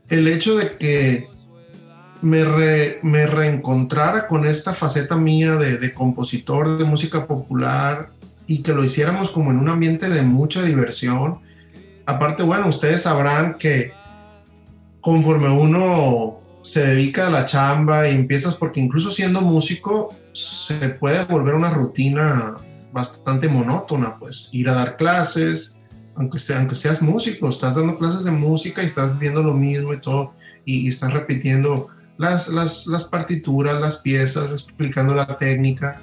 el 0.08 0.28
hecho 0.28 0.56
de 0.56 0.76
que 0.76 1.28
me, 2.22 2.44
me 3.02 3.26
reencontrara 3.26 4.28
con 4.28 4.46
esta 4.46 4.72
faceta 4.72 5.16
mía 5.16 5.54
de 5.54 5.92
compositor 5.92 6.78
de 6.78 6.84
música 6.84 7.26
popular, 7.26 8.10
y 8.48 8.62
que 8.62 8.72
lo 8.72 8.82
hiciéramos 8.82 9.30
como 9.30 9.50
en 9.52 9.58
un 9.58 9.68
ambiente 9.68 10.08
de 10.08 10.22
mucha 10.22 10.62
diversión. 10.62 11.38
Aparte, 12.06 12.42
bueno, 12.42 12.66
ustedes 12.66 13.02
sabrán 13.02 13.58
que 13.58 13.92
conforme 15.00 15.50
uno 15.50 16.40
se 16.62 16.84
dedica 16.86 17.26
a 17.26 17.30
la 17.30 17.44
chamba 17.44 18.08
y 18.08 18.14
empiezas, 18.14 18.54
porque 18.54 18.80
incluso 18.80 19.10
siendo 19.10 19.42
músico, 19.42 20.14
se 20.32 20.88
puede 20.88 21.24
volver 21.24 21.54
una 21.54 21.70
rutina 21.70 22.54
bastante 22.90 23.48
monótona, 23.48 24.18
pues 24.18 24.48
ir 24.52 24.70
a 24.70 24.74
dar 24.74 24.96
clases, 24.96 25.76
aunque, 26.16 26.38
sea, 26.38 26.58
aunque 26.58 26.74
seas 26.74 27.02
músico, 27.02 27.50
estás 27.50 27.74
dando 27.74 27.98
clases 27.98 28.24
de 28.24 28.30
música 28.30 28.82
y 28.82 28.86
estás 28.86 29.18
viendo 29.18 29.42
lo 29.42 29.52
mismo 29.52 29.92
y 29.92 30.00
todo, 30.00 30.32
y, 30.64 30.88
estás 30.88 31.12
repitiendo 31.12 31.88
las, 32.16 32.48
las, 32.48 32.86
las 32.86 33.04
partituras, 33.04 33.78
las 33.78 33.98
piezas, 33.98 34.52
explicando 34.52 35.14
la 35.14 35.36
técnica 35.36 36.00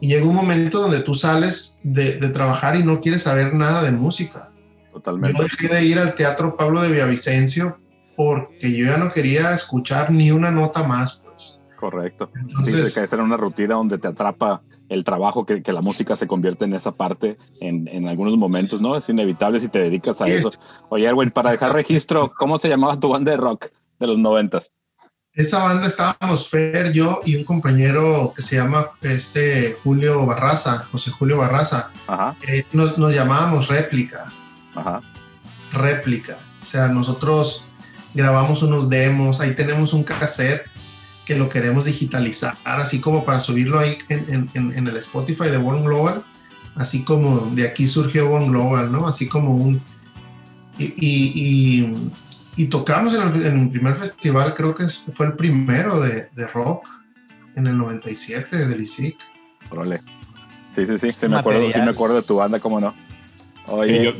y 0.00 0.08
llega 0.08 0.26
un 0.26 0.34
momento 0.34 0.80
donde 0.80 1.00
tú 1.00 1.14
sales 1.14 1.80
de, 1.82 2.16
trabajar 2.30 2.76
y 2.76 2.82
no 2.82 3.00
quieres 3.00 3.22
saber 3.22 3.54
nada 3.54 3.82
de 3.82 3.92
música. 3.92 4.50
Totalmente. 4.92 5.36
Yo 5.36 5.44
dejé 5.44 5.68
de 5.68 5.84
ir 5.84 5.98
al 5.98 6.14
Teatro 6.14 6.56
Pablo 6.56 6.80
de 6.80 6.90
Villavicencio 6.90 7.78
porque 8.16 8.72
yo 8.72 8.86
ya 8.86 8.96
no 8.96 9.10
quería 9.10 9.52
escuchar 9.52 10.10
ni 10.10 10.30
una 10.30 10.50
nota 10.50 10.82
más. 10.82 11.22
Pues. 11.24 11.58
Correcto. 11.76 12.30
Entonces, 12.34 12.94
sí, 12.94 13.00
en 13.14 13.20
una 13.20 13.36
rutina 13.36 13.74
donde 13.74 13.98
te 13.98 14.08
atrapa 14.08 14.62
el 14.88 15.04
trabajo, 15.04 15.46
que, 15.46 15.62
que, 15.62 15.72
la 15.72 15.82
música 15.82 16.16
se 16.16 16.26
convierte 16.26 16.64
en 16.64 16.74
esa 16.74 16.92
parte 16.92 17.38
en, 17.60 17.86
en 17.86 18.08
algunos 18.08 18.36
momentos, 18.36 18.82
¿no? 18.82 18.96
Es 18.96 19.08
inevitable 19.08 19.60
si 19.60 19.68
te 19.68 19.78
dedicas 19.78 20.20
a 20.20 20.26
eso. 20.26 20.50
Oye, 20.88 21.06
Erwin, 21.06 21.30
para 21.30 21.52
dejar 21.52 21.72
registro, 21.72 22.32
¿cómo 22.36 22.58
se 22.58 22.68
llamaba 22.68 22.98
tu 22.98 23.08
banda 23.08 23.30
de 23.30 23.36
rock 23.36 23.66
de 24.00 24.06
los 24.08 24.18
noventas? 24.18 24.72
Esa 25.34 25.62
banda 25.62 25.86
estábamos 25.86 26.48
Fer, 26.48 26.92
yo 26.92 27.20
y 27.24 27.36
un 27.36 27.44
compañero 27.44 28.32
que 28.34 28.42
se 28.42 28.56
llama 28.56 28.90
este 29.02 29.76
Julio 29.82 30.26
Barraza, 30.26 30.86
José 30.90 31.10
Julio 31.10 31.38
Barraza. 31.38 31.90
Eh, 32.46 32.64
nos, 32.72 32.98
nos, 32.98 33.14
llamábamos 33.14 33.68
Réplica. 33.68 34.32
Ajá. 34.74 35.00
Réplica. 35.72 36.36
O 36.60 36.64
sea, 36.64 36.88
nosotros 36.88 37.64
grabamos 38.12 38.62
unos 38.62 38.88
demos, 38.88 39.40
ahí 39.40 39.54
tenemos 39.54 39.92
un 39.92 40.02
cassette 40.02 40.66
que 41.24 41.36
lo 41.36 41.48
queremos 41.48 41.84
digitalizar, 41.84 42.56
así 42.64 43.00
como 43.00 43.24
para 43.24 43.38
subirlo 43.38 43.78
ahí 43.78 43.98
en, 44.08 44.50
en, 44.52 44.76
en 44.76 44.88
el 44.88 44.96
Spotify 44.96 45.44
de 45.44 45.58
World 45.58 45.84
Global. 45.84 46.24
así 46.74 47.04
como 47.04 47.50
de 47.54 47.68
aquí 47.68 47.86
surgió 47.86 48.30
One 48.30 48.48
Global, 48.48 48.90
¿no? 48.90 49.06
Así 49.06 49.28
como 49.28 49.52
un... 49.54 49.80
Y, 50.78 50.94
y, 50.96 52.10
tocamos 52.68 53.14
en 53.14 53.22
el, 53.22 53.70
primer 53.70 53.96
festival, 53.96 54.54
creo 54.54 54.74
que 54.74 54.86
fue 54.88 55.26
el 55.26 55.32
primero 55.34 56.00
de, 56.00 56.28
de 56.34 56.46
rock, 56.46 56.86
en 57.56 57.66
el 57.66 57.76
97, 57.76 58.66
de 58.66 58.76
Lisic. 58.76 59.16
Órale. 59.70 60.00
Sí, 60.70 60.86
sí, 60.86 60.98
sí, 60.98 61.12
sí 61.12 61.28
me, 61.28 61.38
acuerdo, 61.38 61.70
sí 61.72 61.80
me 61.80 61.90
acuerdo 61.90 62.16
de 62.16 62.22
tu 62.22 62.36
banda, 62.36 62.60
cómo 62.60 62.80
no. 62.80 62.94
Oye, 63.66 64.12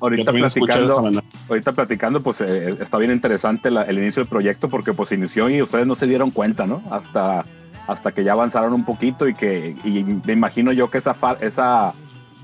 ahorita, 0.00 0.32
platicando, 0.32 1.22
ahorita 1.48 1.72
platicando, 1.72 2.20
pues 2.22 2.40
eh, 2.40 2.76
está 2.80 2.96
bien 2.98 3.10
interesante 3.10 3.68
el 3.68 3.98
inicio 3.98 4.22
del 4.22 4.30
proyecto 4.30 4.68
porque 4.68 4.92
pues 4.94 5.12
inició 5.12 5.50
y 5.50 5.60
ustedes 5.60 5.86
no 5.86 5.94
se 5.94 6.06
dieron 6.06 6.30
cuenta, 6.30 6.66
¿no? 6.66 6.82
Hasta, 6.90 7.44
hasta 7.86 8.12
que 8.12 8.24
ya 8.24 8.32
avanzaron 8.32 8.72
un 8.72 8.84
poquito 8.84 9.28
y 9.28 9.34
que 9.34 9.76
y 9.84 10.04
me 10.04 10.32
imagino 10.32 10.72
yo 10.72 10.90
que 10.90 10.98
esa, 10.98 11.14
esa, 11.40 11.92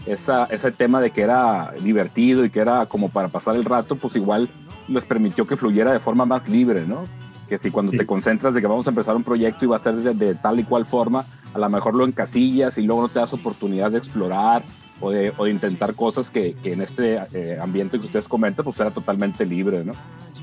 esa, 0.07 0.45
ese 0.47 0.71
tema 0.73 1.01
de 1.01 1.11
que 1.11 1.23
era 1.23 1.73
divertido 1.81 2.45
y 2.45 2.51
que 2.51 2.61
era 2.61 2.87
como 2.87 3.09
para 3.09 3.29
pasar 3.29 3.57
el 3.57 3.65
rato, 3.65 3.97
pues 3.97 4.17
igual 4.17 4.49
les 4.91 5.05
permitió 5.05 5.47
que 5.47 5.57
fluyera 5.57 5.93
de 5.93 6.01
forma 6.01 6.27
más 6.27 6.49
libre, 6.49 6.85
¿no? 6.87 7.05
Que 7.49 7.59
si 7.59 7.71
cuando 7.71 7.93
te 7.93 8.07
concentras 8.07 8.55
de 8.55 8.61
que 8.61 8.67
vamos 8.67 8.87
a 8.87 8.91
empezar 8.91 9.17
un 9.17 9.25
proyecto 9.25 9.65
y 9.65 9.69
va 9.69 9.77
a 9.77 9.81
ser 9.81 9.95
de, 9.95 10.35
tal 10.35 10.61
y 10.61 10.65
cual 10.65 10.87
forma, 10.87 11.25
a 11.53 11.59
lo 11.59 11.69
mejor 11.69 11.95
lo 11.95 12.07
encasillas 12.07 12.79
y 12.79 12.83
luego 12.83 13.03
no 13.03 13.09
te 13.09 13.19
das 13.19 13.33
oportunidad 13.33 13.91
de 13.91 13.99
explorar 13.99 14.63
o 15.01 15.11
de, 15.11 15.33
o 15.37 15.45
de 15.45 15.51
intentar 15.51 15.95
cosas 15.95 16.31
que, 16.31 16.55
que 16.55 16.73
en 16.75 16.83
este 16.83 17.19
eh, 17.33 17.59
ambiente 17.61 17.99
que 17.99 18.07
ustedes 18.07 18.29
comentan, 18.29 18.65
pues 18.65 18.79
era 18.79 18.91
totalmente 18.91 19.47
libre, 19.47 19.85
¿no? 19.85 19.93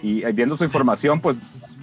Y 0.02 0.24
eh, 0.24 0.32
viendo 0.34 0.58
su 0.58 0.64
información, 0.64 1.22
pues 1.22 1.38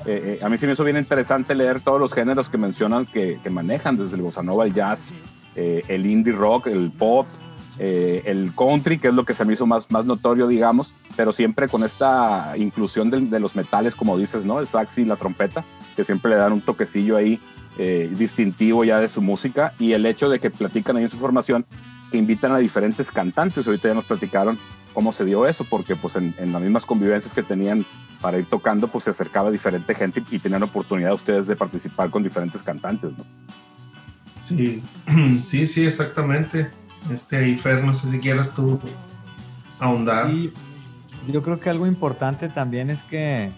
eh, 0.04 0.38
a 0.42 0.48
mí 0.48 0.58
sí 0.58 0.66
me 0.66 0.72
hizo 0.72 0.84
bien 0.84 0.98
interesante 0.98 1.54
leer 1.54 1.80
todos 1.80 2.00
los 2.00 2.12
géneros 2.12 2.50
que 2.50 2.58
mencionan 2.58 3.06
que, 3.06 3.38
que 3.42 3.50
manejan, 3.50 3.96
desde 3.96 4.16
el 4.16 4.22
bossa 4.22 4.42
nova, 4.42 4.66
el 4.66 4.74
jazz, 4.74 5.12
el 5.56 6.04
indie 6.04 6.32
rock, 6.32 6.66
el 6.66 6.90
pop, 6.90 7.28
el 7.78 8.52
country, 8.56 8.98
que 8.98 9.08
es 9.08 9.14
lo 9.14 9.24
que 9.24 9.34
se 9.34 9.44
me 9.44 9.52
hizo 9.52 9.66
más, 9.66 9.90
más 9.90 10.06
notorio, 10.06 10.46
digamos, 10.46 10.94
pero 11.16 11.32
siempre 11.32 11.68
con 11.68 11.82
esta 11.82 12.54
inclusión 12.56 13.10
de, 13.10 13.20
de, 13.20 13.40
los 13.40 13.56
metales, 13.56 13.94
como 13.94 14.16
dices, 14.16 14.44
¿no? 14.44 14.60
El 14.60 14.66
sax 14.66 14.98
y 14.98 15.04
la 15.04 15.16
trompeta, 15.16 15.64
que 15.96 16.04
siempre 16.04 16.30
le 16.30 16.36
dan 16.36 16.52
un 16.52 16.60
toquecillo 16.60 17.16
ahí 17.16 17.40
distintivo 17.76 18.84
ya 18.84 19.00
de 19.00 19.08
su 19.08 19.20
música, 19.20 19.74
y 19.80 19.92
el 19.92 20.06
hecho 20.06 20.28
de 20.28 20.38
que 20.38 20.50
platican 20.50 20.96
ahí 20.96 21.02
en 21.04 21.10
su 21.10 21.18
formación 21.18 21.64
invitan 22.18 22.52
a 22.52 22.58
diferentes 22.58 23.10
cantantes. 23.10 23.66
Ahorita 23.66 23.88
ya 23.88 23.94
nos 23.94 24.04
platicaron 24.04 24.58
cómo 24.92 25.12
se 25.12 25.24
dio 25.24 25.46
eso, 25.46 25.64
porque 25.64 25.96
pues 25.96 26.16
en, 26.16 26.34
las 26.52 26.62
mismas 26.62 26.86
convivencias 26.86 27.34
que 27.34 27.42
tenían 27.42 27.84
para 28.20 28.38
ir 28.38 28.46
tocando, 28.46 28.88
pues 28.88 29.04
se 29.04 29.10
acercaba 29.10 29.50
diferente 29.50 29.94
gente 29.94 30.22
y, 30.30 30.38
tenían 30.38 30.62
oportunidad 30.62 31.12
ustedes 31.12 31.46
de 31.46 31.56
participar 31.56 32.10
con 32.10 32.22
diferentes 32.22 32.62
cantantes, 32.62 33.10
¿no? 33.16 33.24
Sí, 34.34 34.82
sí, 35.44 35.66
sí, 35.66 35.84
exactamente. 35.84 36.70
Este, 37.10 37.48
y 37.48 37.56
Fer, 37.56 37.84
no 37.84 37.92
sé 37.94 38.10
si 38.10 38.18
quieras 38.18 38.54
tú 38.54 38.78
ahondar. 39.78 40.30
yo 41.28 41.42
creo 41.42 41.60
que 41.60 41.70
algo 41.70 41.86
importante 41.86 42.48
también 42.48 42.90
es 42.90 43.04
que, 43.04 43.50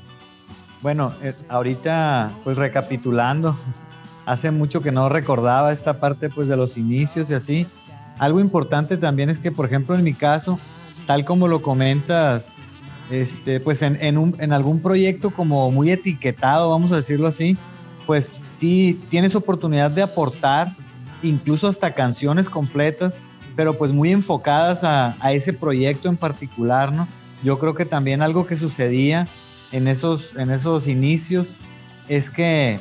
bueno, 0.83 1.13
eh, 1.23 1.35
ahorita, 1.49 2.33
pues 2.45 2.57
recapitulando, 2.57 3.57
hace 4.27 4.51
mucho 4.51 4.81
que 4.83 4.93
no 4.93 5.09
recordaba 5.09 5.73
esta 5.73 6.01
parte 6.01 6.31
pues 6.31 6.49
de 6.49 6.57
los 6.57 6.77
inicios 6.77 7.31
y 7.31 7.35
así, 7.35 7.67
algo 8.19 8.41
importante 8.41 8.97
también 8.97 9.31
es 9.31 9.39
que, 9.39 9.53
por 9.53 9.67
ejemplo, 9.67 9.95
en 9.95 10.03
mi 10.03 10.15
caso, 10.15 10.59
tal 11.07 11.25
como 11.25 11.49
lo 11.49 11.63
comentas, 11.63 12.55
este, 13.11 13.61
pues 13.61 13.83
en, 13.83 13.99
en, 14.01 14.53
algún 14.53 14.81
proyecto 14.81 15.31
como 15.31 15.71
muy 15.71 15.91
etiquetado, 15.91 16.71
vamos 16.71 16.91
a 16.93 16.97
decirlo 16.97 17.29
así, 17.29 17.57
pues 18.07 18.33
sí 18.53 19.01
tienes 19.11 19.35
oportunidad 19.35 19.91
de 19.91 20.03
aportar 20.03 20.75
incluso 21.23 21.69
hasta 21.69 21.93
canciones 21.93 22.49
completas, 22.49 23.21
pero 23.57 23.75
pues 23.75 23.93
muy 23.93 24.13
enfocadas 24.13 24.85
a, 24.85 25.17
a, 25.21 25.33
ese 25.33 25.53
proyecto 25.53 26.09
en 26.09 26.17
particular, 26.17 26.93
¿no? 26.93 27.09
Yo 27.43 27.59
creo 27.59 27.75
que 27.75 27.85
también 27.85 28.23
algo 28.23 28.47
que 28.47 28.57
sucedía 28.57 29.27
en 29.73 29.89
esos, 29.89 30.35
en 30.37 30.51
esos 30.51 30.87
inicios 30.87 31.57
es 32.09 32.31
que 32.31 32.81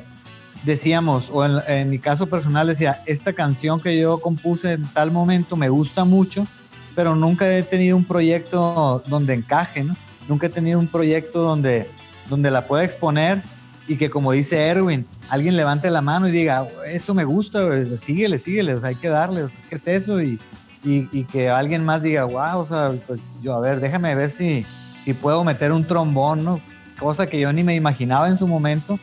decíamos, 0.64 1.30
o 1.32 1.46
en, 1.46 1.90
mi 1.90 2.00
caso 2.00 2.28
personal 2.28 2.68
decía, 2.68 3.02
esta 3.06 3.34
canción 3.34 3.80
que 3.80 4.00
yo 4.00 4.20
compuse 4.20 4.74
en 4.74 4.88
tal 4.88 5.12
momento 5.12 5.56
me 5.56 5.70
gusta 5.70 6.06
mucho, 6.06 6.48
pero 6.96 7.16
nunca 7.16 7.56
he 7.56 7.64
tenido 7.64 7.98
un 7.98 8.06
proyecto 8.06 9.04
donde 9.08 9.34
encaje, 9.34 9.84
¿no? 9.84 9.96
Nunca 10.28 10.48
he 10.48 10.50
tenido 10.50 10.80
un 10.80 10.88
proyecto 10.88 11.42
donde, 11.42 11.88
donde 12.30 12.50
la 12.50 12.66
pueda 12.66 12.84
exponer 12.84 13.44
y 13.88 13.98
que 13.98 14.10
como 14.10 14.32
dice 14.32 14.60
Erwin, 14.60 15.06
alguien 15.30 15.56
levante 15.56 15.92
la 15.92 16.02
mano 16.02 16.28
y 16.28 16.32
diga, 16.32 16.68
eso 16.88 17.14
me 17.14 17.24
gusta, 17.24 17.60
síguele, 17.98 18.40
síguele, 18.40 18.76
hay 18.82 18.96
que 18.96 19.10
darle, 19.10 19.50
¿qué 19.70 19.76
es 19.76 19.88
eso? 19.88 20.22
Y, 20.22 20.40
y, 20.86 21.24
que 21.26 21.50
alguien 21.50 21.84
más 21.84 22.04
diga, 22.04 22.26
wow, 22.26 22.60
o 22.60 22.66
sea, 22.66 22.92
pues 23.08 23.20
yo, 23.42 23.56
a 23.56 23.60
ver, 23.60 23.80
déjame 23.80 24.14
ver 24.14 24.30
si, 24.30 24.66
si 25.04 25.14
puedo 25.14 25.44
meter 25.44 25.72
un 25.72 25.86
trombón, 25.86 26.46
¿no? 26.46 26.62
Cosa 27.00 27.26
que 27.26 27.40
yo 27.40 27.52
ni 27.52 27.64
me 27.64 27.76
imaginaba 27.76 28.30
en 28.30 28.38
su 28.38 28.48
momento 28.48 29.00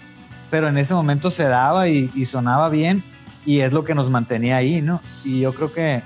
pero 0.52 0.68
en 0.68 0.76
ese 0.76 0.92
momento 0.92 1.30
se 1.30 1.44
daba 1.44 1.88
y, 1.88 2.26
sonaba 2.26 2.68
bien 2.68 3.02
y 3.46 3.60
es 3.60 3.72
lo 3.72 3.84
que 3.84 3.94
nos 3.94 4.10
mantenía 4.10 4.58
ahí, 4.58 4.82
¿no? 4.82 5.00
Y 5.24 5.40
yo 5.40 5.54
creo 5.54 5.72
que 5.72 6.02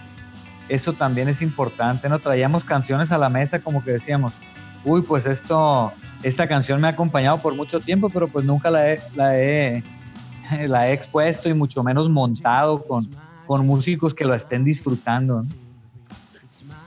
eso 0.68 0.92
también 0.92 1.28
es 1.28 1.42
importante, 1.42 2.08
¿no? 2.08 2.20
Traíamos 2.20 2.62
canciones 2.64 3.10
a 3.10 3.18
la 3.18 3.28
mesa 3.28 3.58
como 3.58 3.82
que 3.82 3.90
decíamos, 3.90 4.32
uy, 4.84 5.02
pues 5.02 5.26
esto, 5.26 5.92
esta 6.22 6.46
canción 6.46 6.80
me 6.80 6.86
ha 6.86 6.92
acompañado 6.92 7.38
por 7.38 7.56
mucho 7.56 7.80
tiempo, 7.80 8.08
pero 8.08 8.28
pues 8.28 8.44
nunca 8.44 8.70
la 8.70 8.92
he, 8.92 9.00
la 9.16 9.36
he, 9.36 9.82
la 10.68 10.90
he 10.90 10.92
expuesto 10.92 11.48
y 11.48 11.54
mucho 11.54 11.82
menos 11.82 12.08
montado 12.08 12.84
con, 12.84 13.10
con 13.48 13.66
músicos 13.66 14.14
que 14.14 14.24
lo 14.24 14.32
estén 14.32 14.62
disfrutando. 14.62 15.42
¿no? 15.42 15.65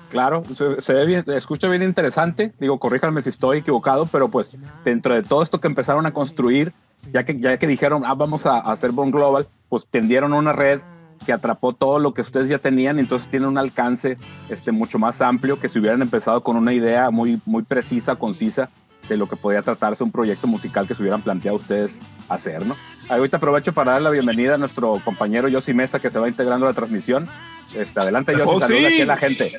Claro, 0.10 0.44
se, 0.80 0.94
ve 0.94 1.06
bien, 1.06 1.24
escucha 1.28 1.68
bien 1.68 1.84
interesante. 1.84 2.52
Digo, 2.60 2.80
corríjanme 2.80 3.22
si 3.22 3.30
estoy 3.30 3.60
equivocado, 3.60 4.08
pero 4.08 4.30
pues 4.30 4.58
dentro 4.84 5.14
de 5.14 5.22
todo 5.24 5.44
esto 5.44 5.60
que 5.60 5.68
empezaron 5.68 6.06
a 6.06 6.14
construir, 6.14 6.74
ya 7.14 7.24
que, 7.24 7.40
ya 7.40 7.58
que 7.58 7.68
dijeron, 7.68 8.04
ah, 8.06 8.16
vamos 8.16 8.46
a, 8.46 8.58
hacer 8.60 8.92
Bon 8.92 9.12
Global, 9.12 9.48
pues 9.70 9.88
tendieron 9.88 10.34
una 10.34 10.52
red 10.52 10.82
que 11.26 11.34
atrapó 11.34 11.74
todo 11.74 12.00
lo 12.00 12.14
que 12.14 12.22
ustedes 12.22 12.50
ya 12.50 12.60
tenían, 12.60 12.98
entonces 12.98 13.30
tiene 13.30 13.46
un 13.46 13.58
alcance 13.58 14.18
este, 14.50 14.72
mucho 14.72 14.98
más 14.98 15.22
amplio 15.22 15.60
que 15.60 15.70
si 15.70 15.78
hubieran 15.78 16.02
empezado 16.02 16.42
con 16.42 16.56
una 16.56 16.74
idea 16.74 17.12
muy, 17.12 17.40
muy 17.46 17.64
precisa, 17.64 18.16
concisa 18.16 18.70
de 19.10 19.18
lo 19.18 19.28
que 19.28 19.36
podía 19.36 19.62
tratarse 19.62 20.04
un 20.04 20.12
proyecto 20.12 20.48
musical 20.48 20.88
que 20.88 20.96
se 20.96 21.02
hubieran 21.02 21.22
planteado 21.22 21.58
ustedes 21.58 22.00
hacer, 22.30 22.66
¿no? 22.66 22.76
Ahorita 23.10 23.38
aprovecho 23.38 23.74
para 23.74 23.94
dar 23.94 24.02
la 24.04 24.12
bienvenida 24.12 24.56
a 24.56 24.58
nuestro 24.58 25.02
compañero 25.04 25.48
Yossi 25.48 25.74
Mesa 25.74 26.00
que 26.00 26.10
se 26.10 26.20
va 26.20 26.28
integrando 26.28 26.68
a 26.68 26.70
la 26.70 26.76
transmisión. 26.76 27.28
Este, 27.76 28.00
adelante, 28.00 28.34
Yossi, 28.34 28.52
oh, 28.54 28.60
saluda 28.60 28.88
aquí 28.88 29.02
a 29.02 29.06
la 29.06 29.18
gente. 29.18 29.52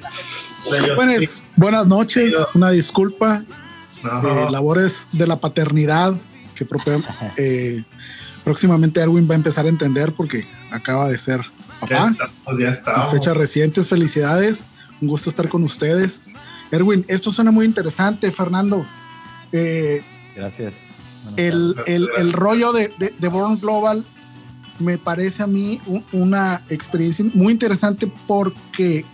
Buenas, 0.94 1.42
buenas 1.56 1.86
noches, 1.86 2.36
una 2.54 2.70
disculpa. 2.70 3.42
Eh, 4.02 4.46
labores 4.50 5.08
de 5.12 5.26
la 5.26 5.36
paternidad 5.36 6.14
que 6.54 6.66
eh, 7.36 7.84
próximamente 8.44 9.00
Erwin 9.00 9.28
va 9.28 9.34
a 9.34 9.36
empezar 9.36 9.66
a 9.66 9.68
entender 9.68 10.14
porque 10.14 10.46
acaba 10.70 11.08
de 11.08 11.18
ser 11.18 11.40
papá. 11.80 12.14
Ya 12.58 12.68
está, 12.68 13.02
Fechas 13.10 13.36
recientes, 13.36 13.88
felicidades. 13.88 14.66
Un 15.00 15.08
gusto 15.08 15.30
estar 15.30 15.48
con 15.48 15.62
ustedes. 15.64 16.24
Erwin, 16.70 17.04
esto 17.08 17.32
suena 17.32 17.50
muy 17.50 17.66
interesante, 17.66 18.30
Fernando. 18.30 18.86
Eh, 19.52 20.02
Gracias. 20.36 20.86
El, 21.36 21.76
el, 21.86 22.32
rollo 22.32 22.72
de, 22.72 22.92
de, 22.98 23.28
Born 23.28 23.60
Global 23.60 24.06
me 24.78 24.96
parece 24.96 25.42
a 25.42 25.46
mí 25.46 25.80
una 26.12 26.62
experiencia 26.70 27.24
muy 27.34 27.52
interesante 27.52 28.10
porque 28.26 29.04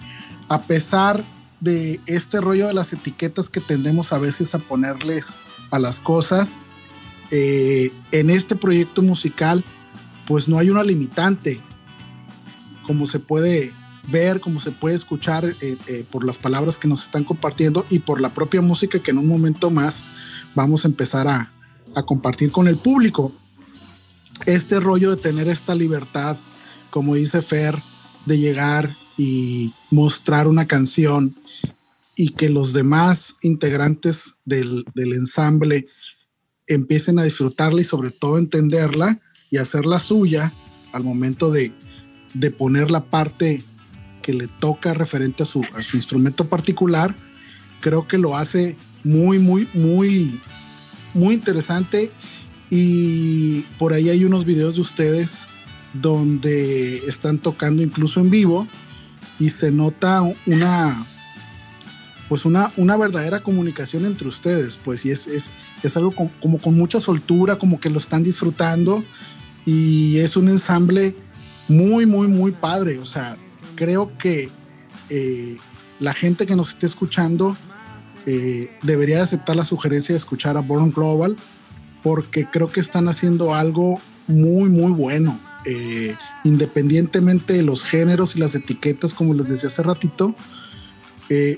a 0.48 0.62
pesar 0.62 1.24
de 1.60 2.00
este 2.06 2.40
rollo 2.40 2.68
de 2.68 2.74
las 2.74 2.92
etiquetas 2.92 3.50
que 3.50 3.60
tendemos 3.60 4.12
a 4.12 4.18
veces 4.18 4.54
a 4.54 4.60
ponerles 4.60 5.36
a 5.70 5.78
las 5.80 5.98
cosas, 5.98 6.60
eh, 7.30 7.90
en 8.12 8.30
este 8.30 8.54
proyecto 8.54 9.02
musical, 9.02 9.64
pues 10.26 10.48
no 10.48 10.58
hay 10.58 10.70
una 10.70 10.84
limitante, 10.84 11.60
como 12.84 13.06
se 13.06 13.18
puede 13.18 13.72
ver, 14.08 14.40
como 14.40 14.60
se 14.60 14.70
puede 14.72 14.94
escuchar 14.94 15.44
eh, 15.44 15.76
eh, 15.86 16.04
por 16.10 16.24
las 16.24 16.38
palabras 16.38 16.78
que 16.78 16.88
nos 16.88 17.02
están 17.02 17.24
compartiendo 17.24 17.84
y 17.90 18.00
por 18.00 18.20
la 18.20 18.34
propia 18.34 18.60
música 18.62 18.98
que 18.98 19.10
en 19.10 19.18
un 19.18 19.26
momento 19.26 19.70
más 19.70 20.04
vamos 20.54 20.84
a 20.84 20.88
empezar 20.88 21.28
a, 21.28 21.52
compartir 22.04 22.52
con 22.52 22.68
el 22.68 22.76
público. 22.76 23.32
Este 24.44 24.80
rollo 24.80 25.16
de 25.16 25.22
tener 25.22 25.48
esta 25.48 25.74
libertad, 25.74 26.36
como 26.90 27.14
dice 27.14 27.40
Fer, 27.40 27.74
de 28.26 28.38
llegar 28.38 28.94
y 29.16 29.72
mostrar 29.90 30.46
una 30.46 30.66
canción 30.66 31.34
y 32.14 32.30
que 32.30 32.50
los 32.50 32.74
demás 32.74 33.36
integrantes 33.40 34.36
del, 34.44 34.84
del 34.94 35.14
ensamble 35.14 35.86
empiecen 36.66 37.18
a 37.18 37.24
disfrutarla 37.24 37.80
y 37.80 37.84
sobre 37.84 38.10
todo 38.10 38.36
entenderla 38.36 39.22
y 39.50 39.56
hacerla 39.56 40.00
suya 40.00 40.52
al 40.92 41.04
momento 41.04 41.50
de, 41.50 41.72
poner 42.58 42.90
la 42.90 43.04
parte 43.04 43.62
que 44.26 44.32
le 44.32 44.48
toca 44.48 44.92
referente 44.92 45.44
a 45.44 45.46
su, 45.46 45.64
a 45.76 45.84
su 45.84 45.96
instrumento 45.96 46.48
particular, 46.48 47.14
creo 47.80 48.08
que 48.08 48.18
lo 48.18 48.36
hace 48.36 48.76
muy, 49.04 49.38
muy, 49.38 49.68
muy, 49.72 50.40
muy 51.14 51.36
interesante. 51.36 52.10
Y 52.68 53.60
por 53.78 53.92
ahí 53.92 54.10
hay 54.10 54.24
unos 54.24 54.44
videos 54.44 54.74
de 54.74 54.80
ustedes 54.80 55.46
donde 55.92 56.96
están 57.06 57.38
tocando 57.38 57.84
incluso 57.84 58.18
en 58.18 58.28
vivo 58.28 58.66
y 59.38 59.50
se 59.50 59.70
nota 59.70 60.22
una, 60.44 61.06
pues 62.28 62.44
una, 62.44 62.72
una 62.76 62.96
verdadera 62.96 63.44
comunicación 63.44 64.06
entre 64.06 64.26
ustedes, 64.26 64.76
pues 64.76 65.06
y 65.06 65.12
es, 65.12 65.28
es, 65.28 65.52
es 65.84 65.96
algo 65.96 66.10
como 66.10 66.58
con 66.58 66.74
mucha 66.74 66.98
soltura, 66.98 67.60
como 67.60 67.78
que 67.78 67.90
lo 67.90 67.98
están 67.98 68.24
disfrutando 68.24 69.04
y 69.64 70.18
es 70.18 70.36
un 70.36 70.48
ensamble 70.48 71.14
muy, 71.68 72.06
muy, 72.06 72.26
muy 72.26 72.50
padre. 72.50 72.98
O 72.98 73.04
sea, 73.04 73.36
creo 73.76 74.10
que 74.18 74.50
eh, 75.10 75.56
la 76.00 76.14
gente 76.14 76.46
que 76.46 76.56
nos 76.56 76.70
esté 76.70 76.86
escuchando 76.86 77.56
eh, 78.26 78.70
debería 78.82 79.22
aceptar 79.22 79.54
la 79.54 79.64
sugerencia 79.64 80.14
de 80.14 80.18
escuchar 80.18 80.56
a 80.56 80.60
Born 80.60 80.90
Global 80.90 81.36
porque 82.02 82.46
creo 82.50 82.72
que 82.72 82.80
están 82.80 83.08
haciendo 83.08 83.54
algo 83.54 84.00
muy, 84.26 84.68
muy 84.68 84.90
bueno. 84.90 85.38
Eh, 85.64 86.14
independientemente 86.44 87.54
de 87.54 87.62
los 87.62 87.84
géneros 87.84 88.36
y 88.36 88.38
las 88.38 88.54
etiquetas, 88.54 89.14
como 89.14 89.34
les 89.34 89.48
decía 89.48 89.68
hace 89.68 89.82
ratito, 89.82 90.34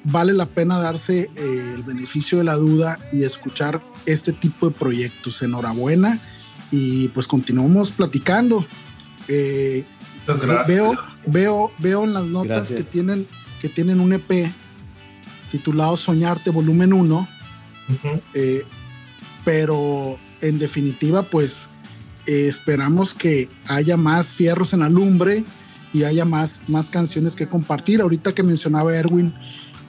vale 0.05 0.33
la 0.33 0.47
pena 0.47 0.79
darse 0.79 1.29
el 1.37 1.83
beneficio 1.83 2.39
de 2.39 2.45
la 2.45 2.55
duda 2.55 2.99
y 3.13 3.25
escuchar 3.25 3.83
este 4.07 4.33
tipo 4.33 4.71
de 4.71 4.75
proyectos. 4.75 5.43
Enhorabuena 5.43 6.19
y 6.71 7.09
pues 7.09 7.27
continuamos 7.27 7.93
platicando. 7.93 8.67
Muchas 10.29 10.47
gracias. 10.47 10.69
Veo, 10.69 10.95
veo, 11.27 11.73
veo 11.79 12.05
en 12.05 12.13
las 12.13 12.27
notas 12.27 12.69
que 12.69 12.83
tienen, 12.83 13.27
que 13.61 13.69
tienen 13.69 13.99
un 14.01 14.13
EP 14.13 14.53
titulado 15.51 15.97
Soñarte 15.97 16.51
Volumen 16.51 16.93
1, 16.93 17.29
pero 19.45 20.19
en 20.43 20.59
definitiva 20.59 21.23
pues 21.23 21.71
esperamos 22.27 23.15
que 23.15 23.49
haya 23.69 23.97
más 23.97 24.33
fierros 24.33 24.75
en 24.75 24.81
la 24.81 24.91
lumbre 24.91 25.45
y 25.95 26.05
haya 26.05 26.27
más, 26.27 26.63
más 26.69 26.91
canciones 26.91 27.35
que 27.35 27.49
compartir. 27.49 28.03
Ahorita 28.03 28.35
que 28.35 28.43
mencionaba 28.43 28.95
Erwin, 28.95 29.35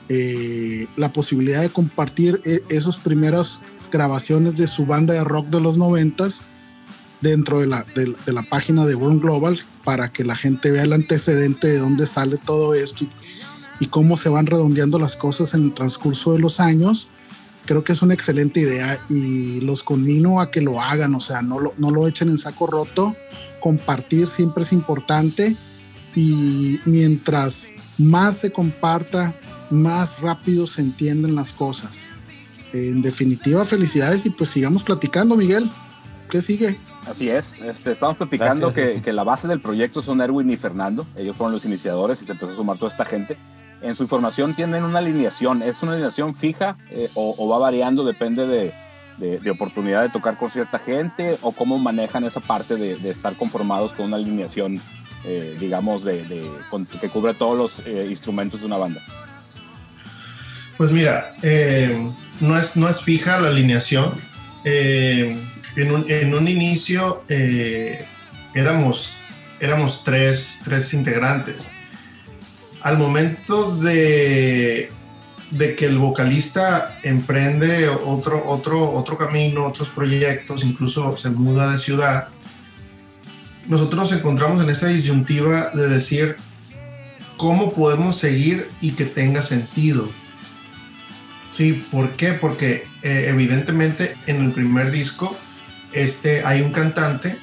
eh, 0.08 0.86
la 0.96 1.12
posibilidad 1.12 1.60
de 1.60 1.68
compartir 1.68 2.40
eh, 2.44 2.62
esas 2.70 2.96
primeras 2.96 3.60
grabaciones 3.92 4.56
de 4.56 4.66
su 4.66 4.86
banda 4.86 5.12
de 5.12 5.22
rock 5.22 5.48
de 5.48 5.60
los 5.60 5.76
noventas 5.76 6.42
dentro 7.20 7.60
de 7.60 7.66
la, 7.66 7.84
de, 7.94 8.32
la 8.32 8.42
página 8.42 8.86
de 8.86 8.94
Born 8.94 9.20
Global 9.20 9.58
para 9.84 10.12
que 10.12 10.24
la 10.24 10.36
gente 10.36 10.70
vea 10.70 10.84
el 10.84 10.92
antecedente 10.92 11.68
de 11.68 11.78
dónde 11.78 12.06
sale 12.06 12.38
todo 12.38 12.74
esto 12.74 13.04
y, 13.04 13.10
y 13.84 13.86
cómo 13.86 14.16
se 14.16 14.28
van 14.28 14.46
redondeando 14.46 14.98
las 14.98 15.16
cosas 15.16 15.54
en 15.54 15.64
el 15.64 15.74
transcurso 15.74 16.32
de 16.32 16.38
los 16.38 16.60
años 16.60 17.08
creo 17.66 17.84
que 17.84 17.92
es 17.92 18.02
una 18.02 18.14
excelente 18.14 18.58
idea 18.58 18.98
y 19.08 19.60
los 19.60 19.84
conmino 19.84 20.40
a 20.40 20.50
que 20.50 20.60
lo 20.60 20.80
hagan, 20.80 21.14
o 21.14 21.20
sea, 21.20 21.40
no 21.40 21.60
lo, 21.60 21.74
no 21.78 21.92
lo 21.92 22.08
echen 22.08 22.28
en 22.28 22.36
saco 22.36 22.66
roto, 22.66 23.14
compartir 23.60 24.26
siempre 24.26 24.64
es 24.64 24.72
importante 24.72 25.54
y 26.16 26.80
mientras 26.84 27.70
más 27.96 28.38
se 28.38 28.50
comparta, 28.50 29.34
más 29.70 30.20
rápido 30.20 30.66
se 30.66 30.80
entienden 30.80 31.36
las 31.36 31.52
cosas. 31.52 32.08
En 32.72 33.02
definitiva, 33.02 33.64
felicidades 33.64 34.26
y 34.26 34.30
pues 34.30 34.50
sigamos 34.50 34.82
platicando, 34.82 35.36
Miguel. 35.36 35.70
¿Qué 36.28 36.42
sigue? 36.42 36.76
Así 37.06 37.30
es, 37.30 37.54
este, 37.62 37.92
estamos 37.92 38.16
platicando 38.16 38.72
que, 38.72 39.00
que, 39.00 39.12
la 39.12 39.24
base 39.24 39.48
del 39.48 39.60
proyecto 39.60 40.02
son 40.02 40.20
Erwin 40.20 40.50
y 40.50 40.56
Fernando, 40.56 41.06
ellos 41.16 41.36
fueron 41.36 41.54
los 41.54 41.64
iniciadores 41.64 42.20
y 42.22 42.26
se 42.26 42.32
empezó 42.32 42.52
a 42.52 42.56
sumar 42.56 42.76
toda 42.76 42.90
esta 42.90 43.06
gente 43.06 43.38
en 43.82 43.94
su 43.94 44.02
información 44.02 44.54
tienen 44.54 44.84
una 44.84 44.98
alineación. 44.98 45.62
¿Es 45.62 45.82
una 45.82 45.92
alineación 45.92 46.34
fija 46.34 46.76
eh, 46.90 47.08
o, 47.14 47.48
va 47.48 47.58
variando? 47.58 48.04
Depende 48.04 48.46
de, 48.46 48.72
de, 49.38 49.50
oportunidad 49.50 50.02
de 50.02 50.10
tocar 50.10 50.36
con 50.36 50.50
cierta 50.50 50.78
gente 50.78 51.38
o 51.42 51.52
cómo 51.52 51.78
manejan 51.78 52.24
esa 52.24 52.40
parte 52.40 52.76
de, 52.76 53.10
estar 53.10 53.36
conformados 53.36 53.92
con 53.92 54.06
una 54.06 54.16
alineación, 54.16 54.80
eh, 55.24 55.56
digamos, 55.58 56.04
de, 56.04 56.24
que 57.00 57.08
cubre 57.08 57.34
todos 57.34 57.56
los 57.56 57.86
eh, 57.86 58.06
instrumentos 58.08 58.60
de 58.60 58.66
una 58.66 58.76
banda. 58.76 59.00
Pues 60.76 60.92
mira, 60.92 61.34
no, 62.40 62.58
es, 62.58 62.76
no 62.76 62.88
es 62.88 63.02
fija 63.02 63.38
la 63.38 63.48
alineación. 63.48 64.12
En 65.76 65.92
un, 65.92 66.10
en, 66.10 66.34
un, 66.34 66.48
inicio 66.48 67.24
éramos, 68.54 69.16
éramos 69.60 70.02
tres, 70.04 70.62
tres 70.64 70.92
integrantes 70.94 71.72
al 72.82 72.98
momento 72.98 73.76
de, 73.76 74.90
de 75.50 75.76
que 75.76 75.86
el 75.86 75.98
vocalista 75.98 76.98
emprende 77.02 77.88
otro, 77.88 78.42
otro, 78.48 78.92
otro 78.92 79.18
camino, 79.18 79.66
otros 79.66 79.88
proyectos, 79.90 80.64
incluso 80.64 81.16
se 81.16 81.30
muda 81.30 81.70
de 81.70 81.78
ciudad, 81.78 82.28
nosotros 83.66 84.10
nos 84.10 84.18
encontramos 84.18 84.62
en 84.62 84.70
esa 84.70 84.88
disyuntiva 84.88 85.70
de 85.74 85.88
decir 85.88 86.36
cómo 87.36 87.72
podemos 87.72 88.16
seguir 88.16 88.68
y 88.80 88.92
que 88.92 89.04
tenga 89.04 89.42
sentido. 89.42 90.08
Sí, 91.50 91.84
¿por 91.90 92.10
qué? 92.12 92.32
Porque 92.32 92.84
eh, 93.02 93.26
evidentemente 93.28 94.14
en 94.26 94.44
el 94.44 94.52
primer 94.52 94.90
disco 94.90 95.36
este, 95.92 96.44
hay 96.44 96.62
un 96.62 96.72
cantante 96.72 97.38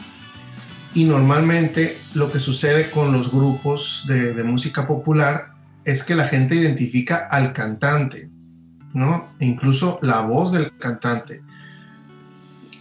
y 0.94 1.04
normalmente 1.04 1.98
lo 2.14 2.32
que 2.32 2.40
sucede 2.40 2.90
con 2.90 3.12
los 3.12 3.32
grupos 3.32 4.06
de, 4.08 4.44
música 4.44 4.88
popular 4.88 5.52
es 5.84 6.04
que 6.04 6.16
la 6.16 6.28
gente 6.28 6.56
identifica 6.56 7.28
al 7.30 7.54
cantante, 7.54 8.30
¿no? 8.94 9.30
E 9.40 9.46
incluso 9.46 10.00
la 10.02 10.22
voz 10.22 10.52
del 10.52 10.78
cantante. 10.78 11.42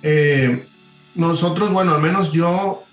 Eh, 0.02 0.64
nosotros, 1.14 1.70
bueno, 1.70 1.94
al 1.94 2.00
menos 2.00 2.32
yo 2.32 2.84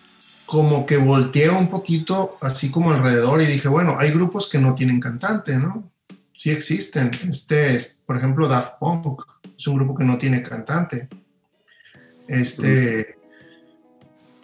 como 0.46 0.86
que 0.86 0.98
volteé 0.98 1.50
un 1.50 1.70
poquito 1.70 2.38
así 2.42 2.70
como 2.70 2.92
alrededor 2.92 3.42
y 3.42 3.46
dije, 3.46 3.68
bueno, 3.68 3.96
hay 3.98 4.12
grupos 4.12 4.50
que 4.50 4.60
no 4.60 4.76
tienen 4.76 5.00
cantante, 5.00 5.58
¿no? 5.58 5.92
Sí 6.34 6.52
existen. 6.52 7.12
Este, 7.30 7.78
por 8.06 8.18
ejemplo, 8.18 8.48
Daft 8.48 8.78
Punk 8.80 9.24
es 9.58 9.68
un 9.68 9.76
grupo 9.76 9.96
que 9.96 10.04
no 10.04 10.18
tiene 10.18 10.44
cantante. 10.44 11.08
Este, 12.28 13.16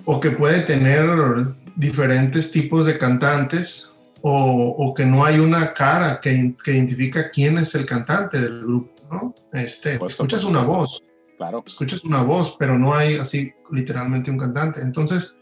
o 0.05 0.19
que 0.19 0.31
puede 0.31 0.61
tener 0.61 1.05
diferentes 1.75 2.51
tipos 2.51 2.85
de 2.85 2.97
cantantes 2.97 3.91
o, 4.21 4.93
que 4.95 5.05
no 5.05 5.23
hay 5.23 5.39
una 5.39 5.73
cara 5.73 6.19
que, 6.19 6.55
que, 6.61 6.73
identifica 6.73 7.29
quién 7.29 7.57
es 7.57 7.73
el 7.75 7.85
cantante 7.85 8.39
del 8.39 8.61
grupo, 8.61 8.91
¿no? 9.09 9.35
Este, 9.53 9.97
escuchas 10.05 10.43
una 10.43 10.61
voz, 10.61 11.01
claro. 11.37 11.63
escuchas 11.65 12.03
una 12.03 12.23
voz, 12.23 12.55
pero 12.59 12.77
no 12.77 12.93
hay 12.93 13.15
así 13.15 13.53
literalmente 13.71 14.29
un 14.29 14.37
cantante. 14.37 14.81
Entonces, 14.81 15.37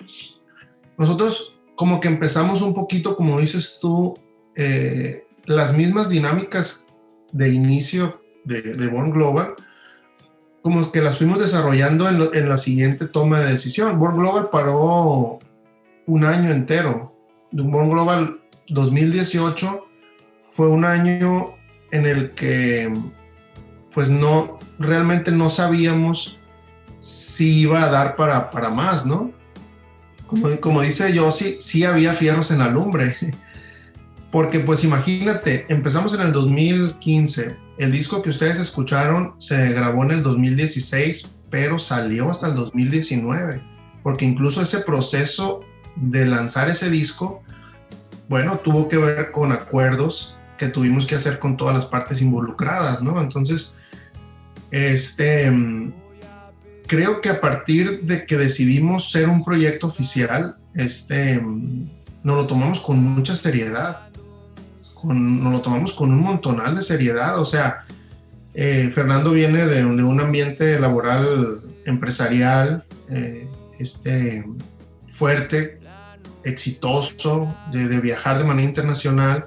nosotros 0.98 1.60
como 1.76 2.00
que 2.00 2.08
empezamos 2.08 2.62
un 2.62 2.74
poquito, 2.74 3.16
como 3.16 3.40
dices 3.40 3.80
tú, 3.82 4.20
eh, 4.56 5.26
las 5.46 5.76
mismas 5.76 6.10
dinámicas 6.10 6.88
de 7.32 7.50
inicio 7.50 8.22
de, 8.46 8.62
de 8.62 8.88
Born 8.88 9.12
Global, 9.12 9.56
como 10.68 10.92
que 10.92 11.02
las 11.02 11.18
fuimos 11.18 11.40
desarrollando 11.40 12.10
en, 12.10 12.50
la 12.50 12.58
siguiente 12.58 13.06
toma 13.06 13.40
de 13.40 13.52
decisión. 13.52 13.98
Born 13.98 14.18
Global 14.18 14.50
paró 14.52 15.40
un 16.06 16.26
año 16.26 16.50
entero. 16.50 17.16
Born 17.54 17.90
Global 17.90 18.42
2018 18.68 19.88
fue 20.42 20.68
un 20.68 20.84
año 20.84 21.56
en 21.92 22.06
el 22.06 22.32
que 22.32 22.94
pues 23.94 24.10
no, 24.10 24.58
realmente 24.78 25.32
no 25.32 25.50
sabíamos 25.50 26.38
si 27.00 27.62
iba 27.62 27.84
a 27.84 27.90
dar 27.90 28.18
para, 28.18 28.52
para 28.52 28.70
más, 28.70 29.06
¿no? 29.06 29.32
Como, 30.26 30.50
como 30.60 30.82
dice 30.82 31.14
Yossi, 31.14 31.62
sí 31.62 31.86
había 31.86 32.12
fierros 32.12 32.52
en 32.52 32.60
la 32.60 32.68
lumbre. 32.68 33.16
Porque 34.32 34.60
pues 34.60 34.84
imagínate, 34.84 35.66
empezamos 35.70 36.14
en 36.14 36.24
el 36.24 36.34
2015, 36.34 37.56
el 37.78 37.92
disco 37.92 38.22
que 38.22 38.30
ustedes 38.30 38.60
escucharon 38.60 39.36
se 39.40 39.70
grabó 39.70 40.04
en 40.04 40.12
el 40.12 40.24
2016, 40.24 41.36
pero 41.50 41.78
salió 41.78 42.30
hasta 42.30 42.48
el 42.48 42.56
2019, 42.56 43.62
porque 44.04 44.26
incluso 44.26 44.62
ese 44.62 44.80
proceso 44.80 45.62
de 45.96 46.26
lanzar 46.26 46.70
ese 46.70 46.90
disco, 46.90 47.44
bueno, 48.30 48.58
tuvo 48.58 48.90
que 48.90 48.98
ver 48.98 49.32
con 49.32 49.52
acuerdos 49.52 50.36
que 50.58 50.68
tuvimos 50.68 51.06
que 51.06 51.16
hacer 51.16 51.40
con 51.40 51.56
todas 51.56 51.76
las 51.76 51.86
partes 51.86 52.22
involucradas, 52.22 53.02
¿no? 53.02 53.22
Entonces, 53.22 53.74
este, 54.72 55.52
creo 56.88 57.22
que 57.22 57.30
a 57.30 57.40
partir 57.40 58.02
de 58.02 58.26
que 58.26 58.38
decidimos 58.38 59.12
ser 59.12 59.30
un 59.30 59.44
proyecto 59.44 59.88
oficial, 59.88 60.58
este, 60.74 61.40
nos 61.42 62.36
lo 62.36 62.48
tomamos 62.48 62.80
con 62.80 63.04
mucha 63.04 63.36
seriedad 63.36 64.07
nos 65.14 65.52
lo 65.52 65.62
tomamos 65.62 65.94
con 65.94 66.12
un 66.12 66.20
montonal 66.20 66.76
de 66.76 66.82
seriedad. 66.82 67.40
O 67.40 67.46
sea, 67.46 67.86
eh, 68.54 68.90
Fernando 68.92 69.32
viene 69.32 69.66
de, 69.66 69.86
un 69.86 70.20
ambiente 70.20 70.80
laboral 70.80 71.60
empresarial 71.86 72.84
eh, 73.10 73.48
este, 73.80 74.46
fuerte, 75.10 75.80
exitoso, 76.44 77.48
de, 77.72 78.00
viajar 78.00 78.38
de 78.38 78.44
manera 78.44 78.68
internacional. 78.68 79.46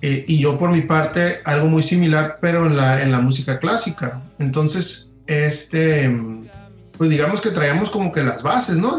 Eh, 0.00 0.24
y 0.26 0.38
yo 0.38 0.58
por 0.58 0.72
mi 0.72 0.80
parte 0.80 1.38
algo 1.44 1.68
muy 1.68 1.82
similar, 1.82 2.38
pero 2.40 2.66
en 2.66 2.76
la, 2.76 3.02
en 3.02 3.12
la 3.12 3.20
música 3.20 3.58
clásica. 3.58 4.20
Entonces, 4.38 5.12
este, 5.26 6.12
pues 6.98 7.10
digamos 7.10 7.40
que 7.40 7.50
traíamos 7.50 7.90
como 7.90 8.12
que 8.12 8.22
las 8.22 8.42
bases, 8.42 8.76
¿no? 8.76 8.98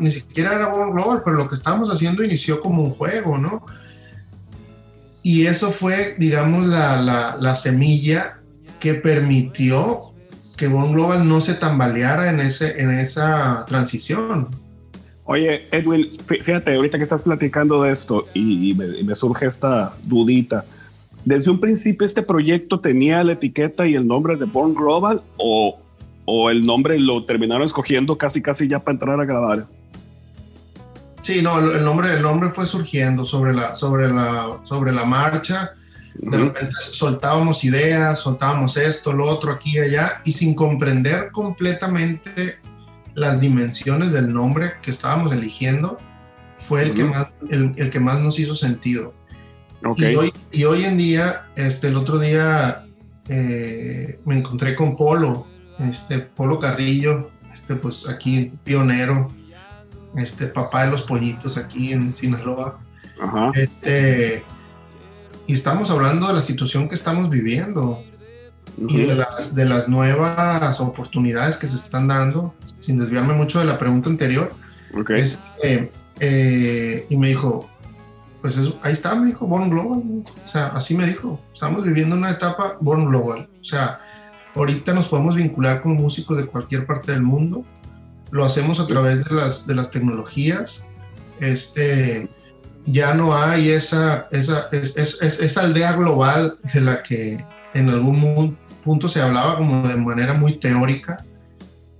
ni 0.00 0.10
siquiera 0.10 0.54
era 0.54 0.68
Born 0.68 0.92
Global, 0.92 1.22
pero 1.24 1.36
lo 1.36 1.48
que 1.48 1.54
estábamos 1.54 1.90
haciendo 1.90 2.24
inició 2.24 2.60
como 2.60 2.82
un 2.82 2.90
juego, 2.90 3.38
¿no? 3.38 3.64
Y 5.28 5.44
eso 5.44 5.70
fue, 5.70 6.14
digamos, 6.16 6.66
la, 6.66 7.02
la, 7.02 7.36
la 7.38 7.54
semilla 7.54 8.40
que 8.80 8.94
permitió 8.94 10.14
que 10.56 10.68
Born 10.68 10.92
Global 10.92 11.28
no 11.28 11.42
se 11.42 11.52
tambaleara 11.52 12.30
en, 12.30 12.40
ese, 12.40 12.80
en 12.80 12.92
esa 12.92 13.66
transición. 13.68 14.48
Oye, 15.24 15.66
Edwin, 15.70 16.08
fíjate, 16.10 16.74
ahorita 16.74 16.96
que 16.96 17.04
estás 17.04 17.20
platicando 17.20 17.82
de 17.82 17.92
esto 17.92 18.24
y, 18.32 18.74
me, 18.74 19.14
surge 19.14 19.44
esta 19.44 19.92
dudita. 20.06 20.64
¿Desde 21.26 21.50
un 21.50 21.60
principio 21.60 22.06
este 22.06 22.22
proyecto 22.22 22.80
tenía 22.80 23.22
la 23.22 23.34
etiqueta 23.34 23.86
y 23.86 23.96
el 23.96 24.06
nombre 24.06 24.34
de 24.36 24.46
Born 24.46 24.72
Global 24.72 25.20
o, 25.36 25.78
o 26.24 26.48
el 26.48 26.64
nombre 26.64 26.98
lo 26.98 27.26
terminaron 27.26 27.64
escogiendo 27.64 28.16
casi 28.16 28.40
casi 28.40 28.66
ya 28.66 28.78
para 28.78 28.94
entrar 28.94 29.20
a 29.20 29.26
grabar? 29.26 29.66
Sí, 31.28 31.42
no, 31.42 31.58
el 31.58 31.84
nombre, 31.84 32.14
el 32.14 32.22
nombre 32.22 32.48
fue 32.48 32.64
surgiendo 32.64 33.22
sobre 33.22 33.52
la, 33.52 33.76
sobre 33.76 34.08
la, 34.08 34.60
sobre 34.64 34.92
la 34.92 35.04
marcha. 35.04 35.74
De 36.14 36.38
repente 36.38 36.72
soltábamos 36.80 37.64
ideas, 37.64 38.20
soltábamos 38.20 38.78
esto, 38.78 39.12
lo 39.12 39.26
otro, 39.26 39.52
aquí 39.52 39.72
y 39.74 39.78
allá, 39.78 40.22
y 40.24 40.32
sin 40.32 40.54
comprender 40.54 41.30
completamente 41.30 42.56
las 43.14 43.42
dimensiones 43.42 44.12
del 44.12 44.32
nombre 44.32 44.70
que 44.80 44.90
estábamos 44.90 45.34
eligiendo, 45.34 45.98
fue 46.56 46.84
el, 46.84 46.94
que, 46.94 47.04
más, 47.04 47.28
el, 47.50 47.90
que 47.90 48.00
más 48.00 48.20
nos 48.20 48.38
hizo 48.38 48.54
sentido. 48.54 49.12
Y, 49.96 50.04
hoy, 50.16 50.32
y, 50.50 50.64
hoy, 50.64 50.86
en 50.86 50.96
día, 50.96 51.48
este, 51.56 51.88
el 51.88 51.98
otro 51.98 52.18
día 52.18 52.86
eh, 53.28 54.18
me 54.24 54.38
encontré 54.38 54.74
con 54.74 54.96
Polo, 54.96 55.46
este, 55.78 56.20
Polo 56.20 56.58
Carrillo, 56.58 57.30
este, 57.52 57.74
pues 57.74 58.08
aquí 58.08 58.50
pionero, 58.64 59.28
este, 60.16 60.46
papá 60.46 60.84
de 60.84 60.90
los 60.90 61.02
pollitos 61.02 61.56
aquí 61.56 61.92
en 61.92 62.14
Sinaloa. 62.14 62.78
Este, 63.54 64.44
y 65.46 65.52
estamos 65.52 65.90
hablando 65.90 66.28
de 66.28 66.34
la 66.34 66.40
situación 66.40 66.88
que 66.88 66.94
estamos 66.94 67.30
viviendo 67.30 68.02
y 68.76 68.98
de 68.98 69.14
las, 69.14 69.54
de 69.54 69.64
las 69.64 69.88
nuevas 69.88 70.80
oportunidades 70.80 71.56
que 71.56 71.66
se 71.66 71.76
están 71.76 72.06
dando, 72.08 72.54
sin 72.80 72.98
desviarme 72.98 73.34
mucho 73.34 73.58
de 73.58 73.64
la 73.64 73.78
pregunta 73.78 74.08
anterior. 74.08 74.52
Este, 75.08 75.90
eh, 76.20 77.06
y 77.08 77.16
me 77.16 77.28
dijo, 77.28 77.68
pues 78.40 78.58
ahí 78.82 78.92
está, 78.92 79.14
me 79.14 79.26
dijo, 79.26 79.46
Born 79.46 79.70
Global. 79.70 80.02
O 80.46 80.48
sea, 80.48 80.68
así 80.68 80.96
me 80.96 81.06
dijo, 81.06 81.40
estamos 81.52 81.84
viviendo 81.84 82.14
una 82.14 82.30
etapa 82.30 82.76
Born 82.80 83.06
Global. 83.06 83.48
O 83.60 83.64
sea, 83.64 84.00
ahorita 84.54 84.92
nos 84.92 85.08
podemos 85.08 85.34
vincular 85.34 85.80
con 85.80 85.92
músicos 85.94 86.36
de 86.36 86.44
cualquier 86.44 86.86
parte 86.86 87.12
del 87.12 87.22
mundo. 87.22 87.64
Lo 88.30 88.44
hacemos 88.44 88.80
a 88.80 88.86
través 88.86 89.24
de 89.24 89.34
las, 89.34 89.66
de 89.66 89.74
las 89.74 89.90
tecnologías. 89.90 90.84
Este, 91.40 92.28
ya 92.86 93.14
no 93.14 93.36
hay 93.36 93.70
esa, 93.70 94.28
esa, 94.30 94.68
esa 94.72 95.60
aldea 95.60 95.92
global 95.92 96.58
de 96.72 96.80
la 96.80 97.02
que 97.02 97.44
en 97.74 97.90
algún 97.90 98.56
punto 98.84 99.08
se 99.08 99.20
hablaba 99.20 99.56
como 99.56 99.86
de 99.86 99.96
manera 99.96 100.34
muy 100.34 100.54
teórica, 100.54 101.24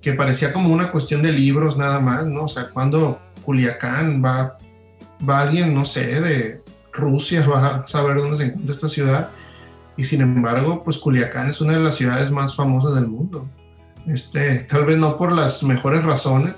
que 0.00 0.14
parecía 0.14 0.52
como 0.52 0.72
una 0.72 0.90
cuestión 0.90 1.22
de 1.22 1.32
libros 1.32 1.76
nada 1.76 2.00
más, 2.00 2.26
¿no? 2.26 2.44
O 2.44 2.48
sea, 2.48 2.68
cuando 2.68 3.20
Culiacán 3.44 4.24
va, 4.24 4.56
va 5.28 5.40
alguien, 5.40 5.74
no 5.74 5.84
sé, 5.84 6.20
de 6.20 6.60
Rusia, 6.92 7.46
va 7.48 7.76
a 7.76 7.86
saber 7.86 8.16
dónde 8.16 8.36
se 8.38 8.44
encuentra 8.44 8.72
esta 8.72 8.88
ciudad, 8.88 9.28
y 9.96 10.04
sin 10.04 10.20
embargo, 10.20 10.82
pues 10.84 10.98
Culiacán 10.98 11.50
es 11.50 11.60
una 11.60 11.74
de 11.74 11.80
las 11.80 11.96
ciudades 11.96 12.30
más 12.30 12.54
famosas 12.54 12.94
del 12.94 13.08
mundo. 13.08 13.46
Este, 14.08 14.60
tal 14.60 14.86
vez 14.86 14.96
no 14.96 15.16
por 15.16 15.32
las 15.32 15.62
mejores 15.62 16.02
razones, 16.02 16.54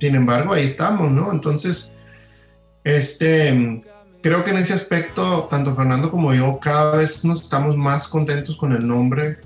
sin 0.00 0.14
embargo, 0.14 0.54
ahí 0.54 0.64
estamos, 0.64 1.12
¿no? 1.12 1.30
Entonces, 1.30 1.94
este, 2.84 3.82
creo 4.22 4.44
que 4.44 4.50
en 4.50 4.58
ese 4.58 4.72
aspecto, 4.72 5.46
tanto 5.50 5.74
Fernando 5.74 6.10
como 6.10 6.34
yo, 6.34 6.58
cada 6.60 6.96
vez 6.96 7.24
nos 7.24 7.42
estamos 7.42 7.76
más 7.76 8.08
contentos 8.08 8.56
con 8.56 8.72
el 8.72 8.86
nombre 8.86 9.38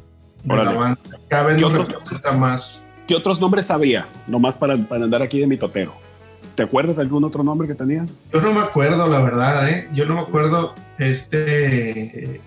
de 0.44 0.56
la 0.56 0.72
banda. 0.72 1.00
Cada 1.28 1.44
vez 1.44 1.60
nos 1.60 1.72
representa 1.88 2.32
más. 2.32 2.82
¿Qué 3.06 3.14
otros 3.14 3.40
nombres 3.40 3.70
había? 3.70 4.06
Nomás 4.26 4.56
para, 4.56 4.76
para 4.76 5.04
andar 5.04 5.22
aquí 5.22 5.40
de 5.40 5.46
mi 5.46 5.56
totero. 5.56 5.92
¿Te 6.54 6.64
acuerdas 6.64 6.96
de 6.96 7.02
algún 7.02 7.22
otro 7.24 7.44
nombre 7.44 7.68
que 7.68 7.74
tenía? 7.74 8.04
Yo 8.32 8.40
no 8.40 8.52
me 8.52 8.60
acuerdo, 8.60 9.06
la 9.06 9.20
verdad, 9.20 9.68
¿eh? 9.68 9.88
Yo 9.92 10.06
no 10.06 10.14
me 10.14 10.20
acuerdo, 10.20 10.74
este, 10.98 12.40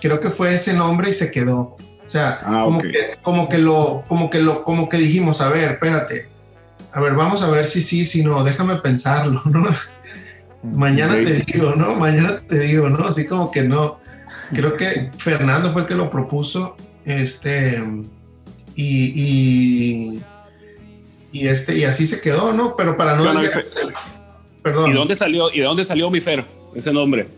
creo 0.00 0.18
que 0.18 0.30
fue 0.30 0.54
ese 0.54 0.72
nombre 0.72 1.10
y 1.10 1.12
se 1.12 1.30
quedó. 1.30 1.76
O 2.10 2.12
sea, 2.12 2.40
ah, 2.42 2.62
como, 2.64 2.80
que, 2.80 3.18
como 3.22 3.48
que 3.48 3.58
lo, 3.58 4.02
como 4.08 4.30
que 4.30 4.40
lo, 4.40 4.64
como 4.64 4.88
que 4.88 4.96
dijimos, 4.96 5.40
a 5.40 5.48
ver, 5.48 5.70
espérate, 5.70 6.26
a 6.90 7.00
ver, 7.00 7.14
vamos 7.14 7.40
a 7.44 7.50
ver 7.50 7.66
si 7.66 7.82
sí, 7.82 8.04
si 8.04 8.24
no, 8.24 8.42
déjame 8.42 8.74
pensarlo, 8.76 9.40
¿no? 9.48 9.68
Mañana 10.64 11.14
te 11.14 11.44
digo, 11.46 11.76
¿no? 11.76 11.94
Mañana 11.94 12.42
te 12.48 12.58
digo, 12.58 12.88
¿no? 12.88 13.06
Así 13.06 13.28
como 13.28 13.52
que 13.52 13.62
no. 13.62 14.00
Creo 14.52 14.76
que 14.76 15.12
Fernando 15.18 15.70
fue 15.70 15.82
el 15.82 15.86
que 15.86 15.94
lo 15.94 16.10
propuso. 16.10 16.74
Este. 17.04 17.80
Y, 18.74 20.20
y, 21.30 21.46
este, 21.46 21.78
y 21.78 21.84
así 21.84 22.08
se 22.08 22.20
quedó, 22.20 22.52
¿no? 22.52 22.74
Pero 22.74 22.96
para 22.96 23.14
no. 23.14 23.24
perdón. 24.64 24.90
¿Y 24.90 24.94
dónde 24.94 25.14
salió, 25.14 25.48
y 25.54 25.60
de 25.60 25.64
dónde 25.64 25.84
salió 25.84 26.10
mi 26.10 26.20
Fer, 26.20 26.44
ese 26.74 26.92
nombre? 26.92 27.28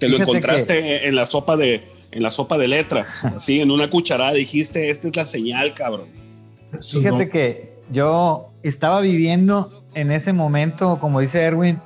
Te 0.00 0.08
lo 0.08 0.16
encontraste 0.18 1.06
en 1.06 1.14
la 1.14 1.24
sopa 1.24 1.56
de, 1.56 1.86
en 2.10 2.22
la 2.22 2.30
sopa 2.30 2.58
de 2.58 2.68
letras, 2.68 3.24
así 3.36 3.60
en 3.60 3.70
una 3.70 3.88
cucharada 3.88 4.32
dijiste, 4.32 4.90
esta 4.90 5.08
es 5.08 5.16
la 5.16 5.26
señal, 5.26 5.74
cabrón. 5.74 6.06
Fíjate 6.80 7.28
que 7.28 7.78
yo 7.90 8.48
estaba 8.62 9.00
viviendo 9.00 9.84
en 9.94 10.10
ese 10.10 10.32
momento, 10.32 10.98
como 11.00 11.20
dice 11.20 11.42
Erwin, 11.42 11.78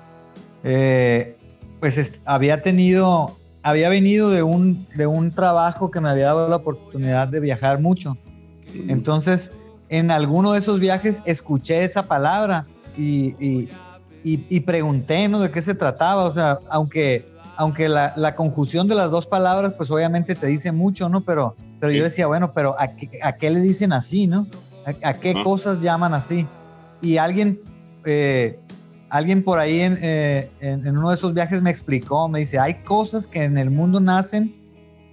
eh, 0.65 1.37
pues 1.81 2.21
había 2.25 2.63
tenido, 2.63 3.37
había 3.63 3.89
venido 3.89 4.31
de 4.31 4.43
un, 4.43 4.87
de 4.97 5.07
un 5.07 5.31
trabajo 5.31 5.91
que 5.91 6.01
me 6.01 6.09
había 6.09 6.27
dado 6.27 6.49
la 6.49 6.57
oportunidad 6.57 7.29
de 7.29 7.41
viajar 7.41 7.81
mucho. 7.81 8.17
Entonces, 8.89 9.51
en 9.89 10.11
alguno 10.11 10.53
de 10.53 10.59
esos 10.59 10.81
viajes 10.81 11.23
escuché 11.27 11.85
esa 11.85 12.07
palabra 12.09 12.65
y, 12.97 13.35
y, 13.45 13.69
y, 14.25 14.61
pregunté, 14.61 15.29
¿no? 15.29 15.41
De 15.41 15.51
qué 15.51 15.61
se 15.61 15.75
trataba. 15.75 16.25
O 16.25 16.33
sea, 16.33 16.61
aunque, 16.71 17.27
aunque 17.63 17.89
la, 17.89 18.13
la, 18.17 18.35
conjunción 18.35 18.89
de 18.89 18.97
las 18.97 19.09
dos 19.13 19.25
palabras, 19.25 19.75
pues 19.77 19.89
obviamente 19.93 20.35
te 20.35 20.49
dice 20.49 20.73
mucho, 20.73 21.09
¿no? 21.09 21.21
Pero, 21.21 21.55
pero 21.79 21.93
yo 21.93 22.03
decía, 22.03 22.27
bueno, 22.27 22.53
pero 22.53 22.75
¿a 22.77 22.89
qué, 22.89 23.21
a 23.23 23.37
qué 23.37 23.51
le 23.51 23.61
dicen 23.61 23.93
así, 23.93 24.27
¿no? 24.27 24.49
¿A, 25.05 25.15
qué 25.15 25.41
cosas 25.45 25.81
llaman 25.81 26.13
así? 26.13 26.45
Y 27.01 27.19
alguien 27.19 27.61
eh, 28.05 28.59
alguien 29.11 29.45
por 29.45 29.61
ahí 29.61 29.79
eh, 29.81 30.51
en, 30.59 30.85
en, 30.85 30.99
uno 30.99 31.11
de 31.11 31.15
esos 31.15 31.35
viajes 31.35 31.63
me 31.63 31.71
explicó, 31.71 32.29
me 32.29 32.41
dice, 32.41 32.59
hay 32.59 32.83
cosas 32.83 33.29
que 33.29 33.45
en 33.45 33.57
el 33.57 33.71
mundo 33.71 34.01
nacen 34.01 34.57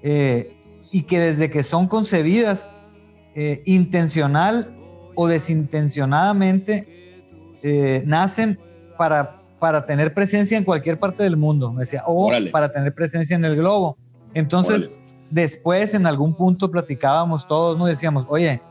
eh, 0.01 0.51
y 0.91 1.03
que 1.03 1.19
desde 1.19 1.51
que 1.51 1.61
son 1.61 1.87
concebidas 1.87 2.71
intencional 3.65 4.75
o 5.15 5.27
desintencionadamente 5.27 7.21
nacen 8.05 8.59
para, 8.97 9.38
para 9.59 9.85
tener 9.85 10.13
presencia 10.13 10.57
en 10.57 10.63
cualquier 10.63 10.97
parte 10.97 11.23
del 11.23 11.37
mundo, 11.37 11.71
me 11.73 11.81
decía, 11.81 12.03
o 12.05 12.31
para 12.51 12.71
tener 12.71 12.93
presencia 12.93 13.35
en 13.35 13.45
el 13.45 13.55
globo. 13.55 13.97
Entonces, 14.33 14.89
después 15.29 15.93
en 15.93 16.07
algún 16.07 16.33
punto 16.33 16.71
platicábamos 16.71 17.47
todos, 17.47 17.77
¿no? 17.77 17.85
Decíamos, 17.85 18.25
oye, 18.29 18.61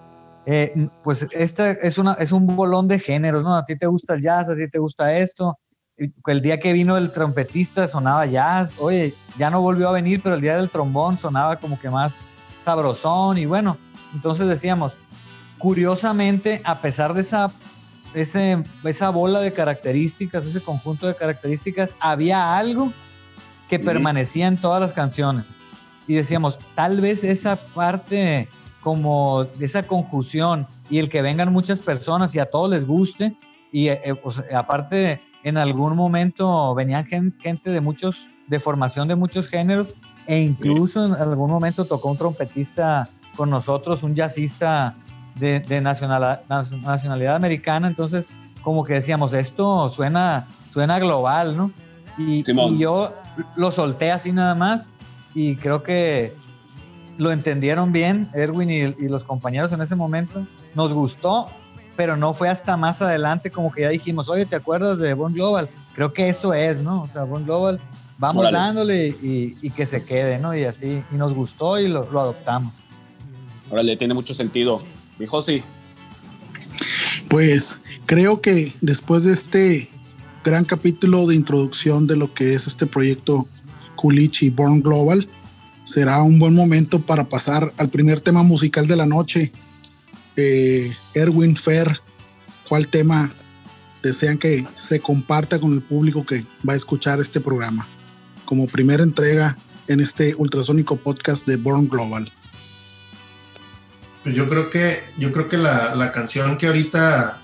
eh, 0.47 0.89
pues 1.05 1.27
este 1.33 1.87
es, 1.87 1.99
una, 1.99 2.15
es 2.15 2.33
un 2.33 2.47
bolón 2.47 2.89
de 2.89 2.99
géneros, 2.99 3.45
¿no? 3.45 3.55
A 3.55 3.65
ti 3.65 3.77
te 3.77 3.87
gusta 3.87 4.15
el 4.15 4.23
jazz, 4.23 4.49
a 4.49 4.57
ti 4.57 4.69
te 4.69 4.79
gusta 4.79 5.17
esto. 5.19 5.59
El 6.27 6.41
día 6.41 6.61
que 6.61 6.73
vino 6.73 6.97
el 6.97 7.11
trompetista 7.11 7.89
sonaba 7.89 8.25
jazz, 8.25 8.75
oye, 8.79 9.15
ya 9.37 9.51
no 9.51 9.61
volvió 9.61 9.89
a 9.89 9.93
venir, 9.93 10.21
pero 10.23 10.37
el 10.37 10.41
día 10.41 10.57
del 10.57 10.71
trombón 10.71 11.19
sonaba 11.19 11.57
como 11.57 11.79
que 11.79 11.91
más 11.91 12.21
sabrosón 12.61 13.37
y 13.39 13.47
bueno, 13.47 13.77
entonces 14.15 14.47
decíamos, 14.47 14.97
curiosamente, 15.59 16.61
a 16.65 16.81
pesar 16.81 17.15
de 17.15 17.23
esa, 17.23 17.51
ese, 18.15 18.63
esa 18.85 19.11
bola 19.11 19.41
de 19.41 19.53
características, 19.53 20.47
ese 20.47 20.61
conjunto 20.61 21.07
de 21.07 21.15
características, 21.15 21.95
había 22.01 22.57
algo 22.57 22.93
que 23.69 23.79
permanecía 23.79 24.47
en 24.47 24.57
todas 24.57 24.81
las 24.81 24.93
canciones. 24.93 25.47
Y 26.07 26.15
decíamos, 26.15 26.59
tal 26.75 27.01
vez 27.01 27.23
esa 27.23 27.57
parte 27.57 28.49
como 28.81 29.47
esa 29.61 29.83
conjunción 29.83 30.67
y 30.89 30.99
el 30.99 31.11
que 31.11 31.21
vengan 31.21 31.53
muchas 31.53 31.81
personas 31.81 32.35
y 32.35 32.39
a 32.39 32.47
todos 32.47 32.71
les 32.71 32.87
guste. 32.87 33.37
Y 33.71 33.89
eh, 33.89 34.01
eh, 34.05 34.15
pues, 34.15 34.43
aparte, 34.55 35.21
en 35.45 35.59
algún 35.59 35.95
momento 35.95 36.75
venían 36.75 37.05
gente 37.07 37.71
de 37.71 37.81
muchos, 37.81 38.31
de 38.47 38.59
formación 38.59 39.09
de 39.09 39.17
muchos 39.17 39.49
géneros, 39.49 39.95
e 40.27 40.41
incluso 40.41 41.05
en 41.07 41.15
algún 41.15 41.51
momento 41.51 41.85
tocó 41.85 42.11
un 42.11 42.19
trompetista 42.19 43.09
con 43.37 43.51
nosotros, 43.51 44.03
un 44.03 44.15
jazzista 44.15 44.95
de, 45.39 45.61
de 45.61 45.81
nacionalidad, 45.81 46.43
nacionalidad 46.49 47.37
americana. 47.37 47.89
Entonces, 47.89 48.29
como 48.63 48.85
que 48.85 48.95
decíamos, 48.95 49.33
esto 49.33 49.89
suena, 49.89 50.47
suena 50.73 50.99
global, 50.99 51.57
¿no? 51.57 51.73
Y, 52.19 52.45
y 52.51 52.79
yo 52.79 53.13
lo 53.57 53.71
solté 53.71 54.11
así 54.11 54.33
nada 54.33 54.55
más 54.55 54.91
y 55.35 55.57
creo 55.57 55.83
que 55.83 56.35
lo 57.17 57.33
entendieron 57.33 57.93
bien, 57.93 58.29
Erwin 58.35 58.71
y, 58.71 59.09
los 59.09 59.25
compañeros 59.25 59.73
en 59.73 59.81
ese 59.81 59.97
momento. 59.97 60.45
Nos 60.75 60.93
gustó, 60.93 61.47
pero 61.97 62.17
no 62.17 62.35
fue 62.35 62.49
hasta 62.49 62.77
más 62.77 63.03
adelante 63.03 63.51
como 63.51 63.73
que 63.73 63.83
ya 63.83 63.89
dijimos, 63.89 64.29
oye, 64.29 64.47
¿te 64.47 64.57
acuerdas 64.57 64.99
de 64.99 65.15
Bon 65.15 65.33
Global? 65.33 65.69
Creo 65.95 66.13
que 66.13 66.29
eso 66.29 66.55
es, 66.55 66.83
¿no? 66.83 67.03
O 67.03 67.07
sea, 67.07 67.25
Bon 67.25 67.45
Global 67.45 67.81
vamos 68.19 68.43
Órale. 68.43 68.57
dándole 68.59 69.09
y, 69.09 69.57
y 69.63 69.71
que 69.71 69.87
se 69.87 70.05
quede, 70.05 70.39
¿no? 70.39 70.57
Y 70.57 70.65
así, 70.65 71.03
y 71.13 71.17
nos 71.17 71.35
gustó 71.35 71.79
y 71.79 71.89
lo, 71.89 72.09
lo 72.11 72.21
adoptamos. 72.21 72.73
Órale, 73.71 73.97
tiene 73.97 74.15
mucho 74.15 74.35
sentido. 74.35 74.81
Dijo 75.19 75.43
sí. 75.43 75.63
Pues 77.29 77.81
creo 78.07 78.41
que 78.41 78.73
después 78.81 79.25
de 79.25 79.33
este 79.33 79.91
gran 80.45 80.65
capítulo 80.65 81.27
de 81.27 81.35
introducción 81.35 82.07
de 82.07 82.17
lo 82.17 82.33
que 82.33 82.55
es 82.55 82.67
este 82.67 82.87
proyecto 82.87 83.47
Culichi 83.97 84.51
Born 84.51 84.81
Global, 84.81 85.29
será 85.85 86.23
un 86.23 86.39
buen 86.39 86.55
momento 86.55 87.01
para 87.01 87.29
pasar 87.29 87.73
al 87.77 87.91
primer 87.91 88.21
tema 88.21 88.43
musical 88.43 88.87
de 88.87 88.97
la 88.97 89.07
noche. 89.07 89.53
Eh, 90.37 90.95
Erwin 91.15 91.57
Fer, 91.57 92.01
¿cuál 92.69 92.89
tema 92.89 93.33
desean 94.03 94.39
que 94.39 94.67
se 94.79 95.01
comparta 95.01 95.59
con 95.59 95.73
el 95.73 95.83
público 95.83 96.25
que 96.25 96.45
va 96.67 96.75
a 96.75 96.77
escuchar 96.77 97.21
este 97.21 97.41
programa? 97.41 97.87
Como 98.45 98.67
primera 98.67 99.03
entrega 99.03 99.59
en 99.89 100.01
este 100.01 100.35
ultrasónico 100.35 100.97
podcast 100.97 101.47
de 101.47 101.57
Born 101.57 101.89
Global. 101.89 102.31
Pues 104.29 104.37
yo 104.37 104.47
creo 104.47 104.69
que, 104.69 105.01
yo 105.17 105.33
creo 105.33 105.49
que 105.49 105.57
la, 105.57 105.95
la 105.95 106.13
canción 106.13 106.59
que 106.59 106.67
ahorita 106.67 107.39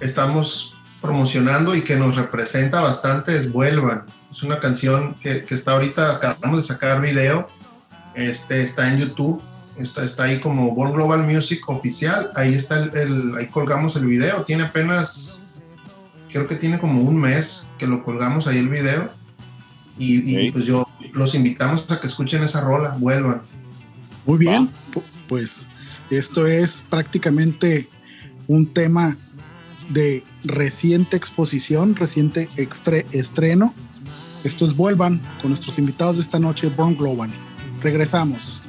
estamos 0.00 0.72
promocionando 1.02 1.74
y 1.74 1.82
que 1.82 1.96
nos 1.96 2.16
representa 2.16 2.80
bastante 2.80 3.36
es 3.36 3.52
Vuelvan. 3.52 4.04
Es 4.30 4.42
una 4.42 4.60
canción 4.60 5.12
que, 5.16 5.42
que 5.44 5.54
está 5.54 5.72
ahorita, 5.72 6.12
acabamos 6.16 6.62
de 6.66 6.74
sacar 6.74 7.02
video, 7.02 7.50
este, 8.14 8.62
está 8.62 8.88
en 8.90 8.98
YouTube, 9.00 9.42
está, 9.78 10.02
está 10.04 10.22
ahí 10.24 10.40
como 10.40 10.74
Born 10.74 10.94
Global 10.94 11.22
Music 11.22 11.68
oficial, 11.68 12.30
ahí 12.34 12.54
está 12.54 12.76
el, 12.78 12.96
el- 12.96 13.36
ahí 13.36 13.46
colgamos 13.48 13.94
el 13.96 14.06
video, 14.06 14.42
tiene 14.44 14.62
apenas, 14.62 15.44
creo 16.32 16.46
que 16.46 16.54
tiene 16.54 16.78
como 16.78 17.02
un 17.02 17.18
mes 17.18 17.68
que 17.76 17.86
lo 17.86 18.02
colgamos 18.02 18.46
ahí 18.46 18.56
el 18.56 18.70
video. 18.70 19.10
Y, 19.98 20.46
pues 20.50 20.64
yo 20.64 20.88
los 21.12 21.34
invitamos 21.34 21.90
a 21.90 22.00
que 22.00 22.06
escuchen 22.06 22.42
esa 22.42 22.62
rola, 22.62 22.94
Vuelvan. 22.98 23.42
Muy 24.24 24.38
bien, 24.38 24.70
pu- 24.90 25.02
pues 25.28 25.66
esto 26.10 26.46
es 26.46 26.82
prácticamente 26.88 27.88
un 28.46 28.66
tema 28.66 29.16
de 29.90 30.22
reciente 30.44 31.16
exposición, 31.16 31.96
reciente 31.96 32.48
estreno. 32.56 33.74
Esto 34.44 34.64
es 34.64 34.76
Vuelvan 34.76 35.20
con 35.40 35.50
nuestros 35.50 35.78
invitados 35.78 36.16
de 36.16 36.22
esta 36.22 36.38
noche, 36.38 36.68
Born 36.68 36.96
Global. 36.96 37.30
Regresamos. 37.82 38.63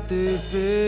Te 0.00 0.38
perdí. 0.50 0.83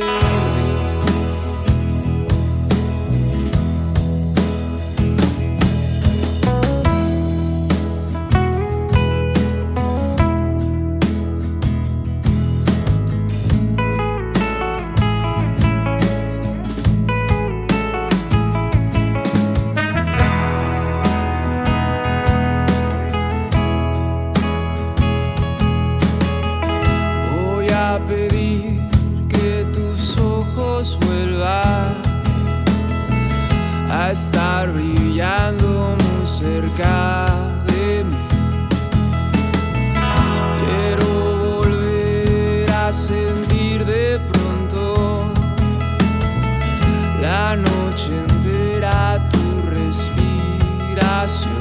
Entera 48.04 49.28
tu 49.30 49.70
respiración 49.70 51.56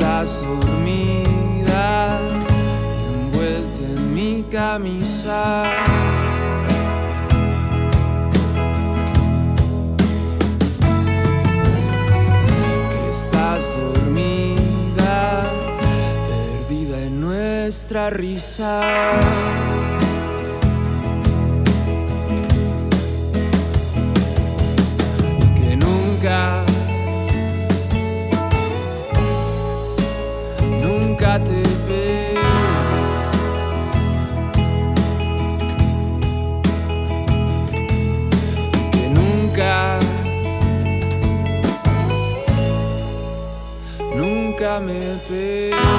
estás 0.00 0.42
dormida, 0.42 2.18
envuelta 3.14 3.82
en 3.96 4.14
mi 4.14 4.42
camisa. 4.50 5.64
Que 12.90 13.10
estás 13.12 13.62
dormida, 13.76 15.42
perdida 16.68 16.96
en 17.02 17.20
nuestra 17.20 18.10
risa. 18.10 19.49
me 44.80 44.98
feel 45.28 45.89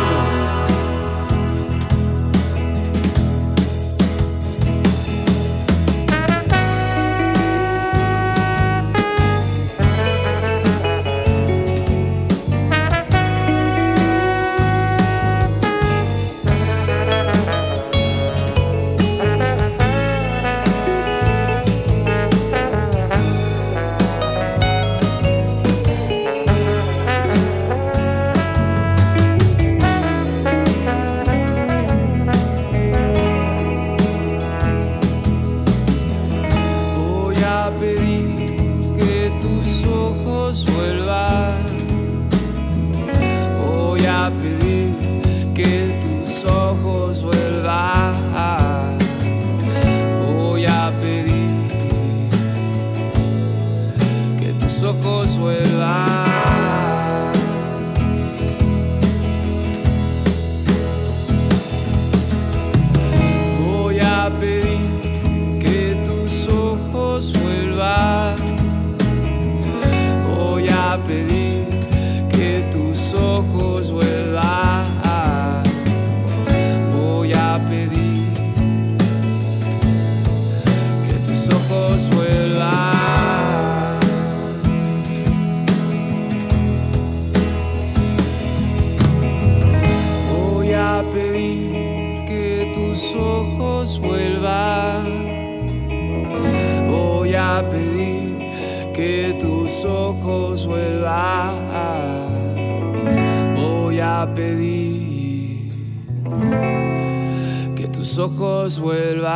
ojos 108.42 108.80
vuelvan. 108.80 109.32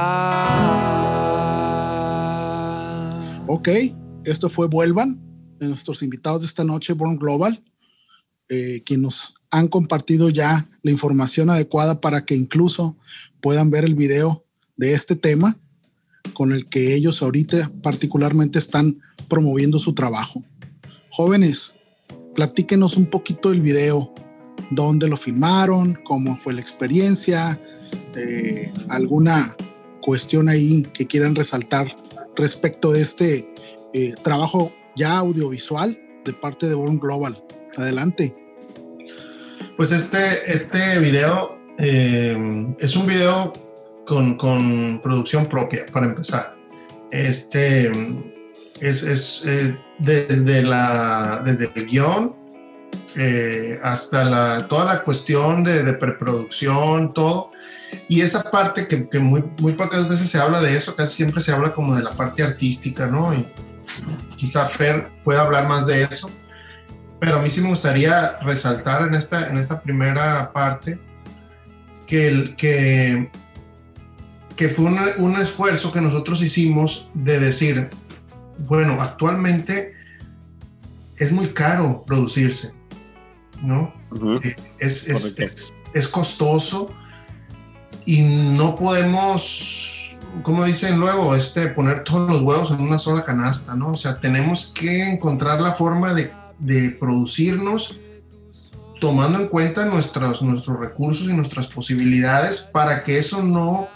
Ok, 3.47 3.69
esto 4.23 4.49
fue 4.49 4.67
Vuelvan, 4.67 5.21
de 5.59 5.67
nuestros 5.67 6.01
invitados 6.01 6.41
de 6.41 6.47
esta 6.47 6.63
noche, 6.63 6.93
Born 6.93 7.17
Global, 7.17 7.63
eh, 8.49 8.81
quienes 8.83 9.03
nos 9.03 9.33
han 9.51 9.67
compartido 9.67 10.29
ya 10.29 10.67
la 10.81 10.91
información 10.91 11.49
adecuada 11.49 12.01
para 12.01 12.25
que 12.25 12.35
incluso 12.35 12.97
puedan 13.41 13.69
ver 13.69 13.85
el 13.85 13.93
video 13.93 14.43
de 14.75 14.93
este 14.93 15.15
tema 15.15 15.57
con 16.33 16.51
el 16.51 16.67
que 16.67 16.95
ellos 16.95 17.21
ahorita 17.21 17.71
particularmente 17.83 18.57
están 18.57 18.99
promoviendo 19.29 19.77
su 19.77 19.93
trabajo. 19.93 20.43
Jóvenes, 21.11 21.75
platíquenos 22.33 22.97
un 22.97 23.05
poquito 23.05 23.51
del 23.51 23.61
video, 23.61 24.13
dónde 24.71 25.07
lo 25.07 25.15
filmaron, 25.15 25.99
cómo 26.03 26.35
fue 26.37 26.53
la 26.53 26.61
experiencia, 26.61 27.61
eh, 28.15 28.71
alguna 28.89 29.55
cuestión 30.01 30.49
ahí 30.49 30.83
que 30.93 31.07
quieran 31.07 31.35
resaltar 31.35 31.87
respecto 32.35 32.91
de 32.91 33.01
este 33.01 33.53
eh, 33.93 34.13
trabajo 34.23 34.73
ya 34.95 35.17
audiovisual 35.17 35.97
de 36.25 36.33
parte 36.33 36.67
de 36.67 36.75
Born 36.75 36.99
Global. 36.99 37.43
Adelante. 37.77 38.33
Pues 39.77 39.91
este, 39.91 40.51
este 40.51 40.99
video 40.99 41.57
eh, 41.77 42.73
es 42.79 42.95
un 42.95 43.07
video 43.07 43.53
con, 44.05 44.37
con 44.37 45.01
producción 45.01 45.47
propia, 45.47 45.85
para 45.91 46.05
empezar. 46.05 46.55
Este 47.11 47.91
es, 48.79 49.03
es 49.03 49.45
desde, 49.99 50.61
la, 50.61 51.41
desde 51.45 51.71
el 51.73 51.85
guion 51.85 52.45
hasta 53.81 54.23
la, 54.25 54.67
toda 54.67 54.85
la 54.85 55.03
cuestión 55.03 55.63
de, 55.63 55.93
preproducción, 55.93 57.13
todo. 57.13 57.51
Y 58.07 58.21
esa 58.21 58.43
parte 58.43 58.87
que, 58.87 59.09
que, 59.09 59.19
muy, 59.19 59.43
muy 59.59 59.73
pocas 59.73 60.07
veces 60.07 60.29
se 60.29 60.39
habla 60.39 60.61
de 60.61 60.75
eso, 60.75 60.95
casi 60.95 61.15
siempre 61.15 61.41
se 61.41 61.51
habla 61.51 61.73
como 61.73 61.95
de 61.95 62.03
la 62.03 62.11
parte 62.11 62.43
artística, 62.43 63.07
¿no? 63.07 63.33
Y 63.33 63.45
quizá 64.35 64.65
Fer 64.65 65.09
pueda 65.23 65.41
hablar 65.41 65.67
más 65.67 65.87
de 65.87 66.03
eso. 66.03 66.29
Pero 67.19 67.37
a 67.37 67.41
mí 67.41 67.49
sí 67.49 67.61
me 67.61 67.69
gustaría 67.69 68.33
resaltar 68.41 69.07
en 69.07 69.15
esta, 69.15 69.49
en 69.49 69.57
esta 69.57 69.81
primera 69.81 70.51
parte 70.53 70.99
que, 72.05 72.27
el, 72.27 72.55
que, 72.55 73.31
que 74.55 74.67
fue 74.67 74.85
un, 74.85 74.99
un 75.17 75.39
esfuerzo 75.39 75.91
que 75.91 76.01
nosotros 76.01 76.41
hicimos 76.41 77.09
de 77.13 77.39
decir, 77.39 77.89
bueno, 78.59 79.01
actualmente 79.01 79.93
es 81.17 81.31
muy 81.31 81.47
caro 81.49 82.03
producirse, 82.05 82.73
¿no? 83.61 83.93
Uh 84.11 84.15
-huh. 84.15 84.55
es, 84.79 85.07
es, 85.09 85.39
es, 85.39 85.73
es, 85.93 86.07
costoso 86.07 86.93
y 88.05 88.21
no 88.21 88.75
podemos, 88.75 90.15
como 90.43 90.63
dicen 90.65 90.99
luego, 90.99 91.35
este, 91.35 91.67
poner 91.67 92.03
todos 92.03 92.29
los 92.29 92.41
huevos 92.41 92.71
en 92.71 92.81
una 92.81 92.99
sola 92.99 93.23
canasta, 93.23 93.75
¿no? 93.75 93.91
O 93.91 93.97
sea, 93.97 94.15
tenemos 94.15 94.71
que 94.73 95.03
encontrar 95.03 95.61
la 95.61 95.71
forma 95.71 96.13
de, 96.13 96.31
de 96.59 96.91
producirnos 96.91 97.99
tomando 98.99 99.39
en 99.39 99.47
cuenta 99.47 99.85
nuestros, 99.85 100.41
nuestros 100.41 100.79
recursos 100.79 101.27
y 101.27 101.33
nuestras 101.33 101.67
posibilidades 101.67 102.61
para 102.61 103.03
que 103.03 103.17
eso 103.17 103.43
no 103.43 103.89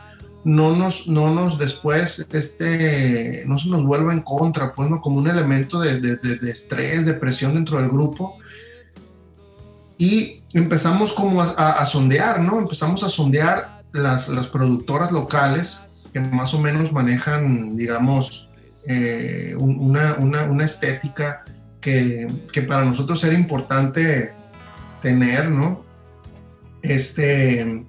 no 0.44 0.76
nos, 0.76 1.08
no 1.08 1.34
nos 1.34 1.58
después, 1.58 2.26
este, 2.32 3.44
no 3.46 3.58
se 3.58 3.70
nos 3.70 3.84
vuelva 3.84 4.14
en 4.14 4.22
contra, 4.22 4.74
pues, 4.74 4.90
¿no? 4.90 5.02
Como 5.02 5.20
un 5.20 5.28
elemento 5.28 5.80
de, 5.80 6.00
de, 6.00 6.16
de 6.16 6.52
estrés, 6.52 7.06
de 7.06 7.14
presión 7.14 7.54
dentro 7.54 7.78
del 7.78 7.90
grupo. 7.90 8.38
Y 9.98 10.44
empezamos 10.54 11.12
como 11.14 11.42
a, 11.42 11.54
a, 11.58 11.72
a, 11.74 11.86
sondear, 11.86 12.40
¿no? 12.40 12.58
Empezamos 12.58 13.04
a 13.04 13.10
sondear 13.10 13.79
las, 13.92 14.30
las 14.30 14.48
productoras 14.48 15.12
locales 15.12 15.88
que 16.14 16.20
más 16.20 16.54
o 16.54 16.60
menos 16.60 16.92
manejan, 16.92 17.78
digamos, 17.78 18.50
eh, 18.88 19.56
una, 19.58 20.16
una, 20.16 20.46
una, 20.46 20.66
estética 20.66 21.44
que, 21.82 22.28
que, 22.52 22.64
para 22.64 22.86
nosotros 22.86 23.24
era 23.24 23.36
importante 23.36 24.34
tener, 25.02 25.50
¿no? 25.50 25.84
Este, 26.82 27.86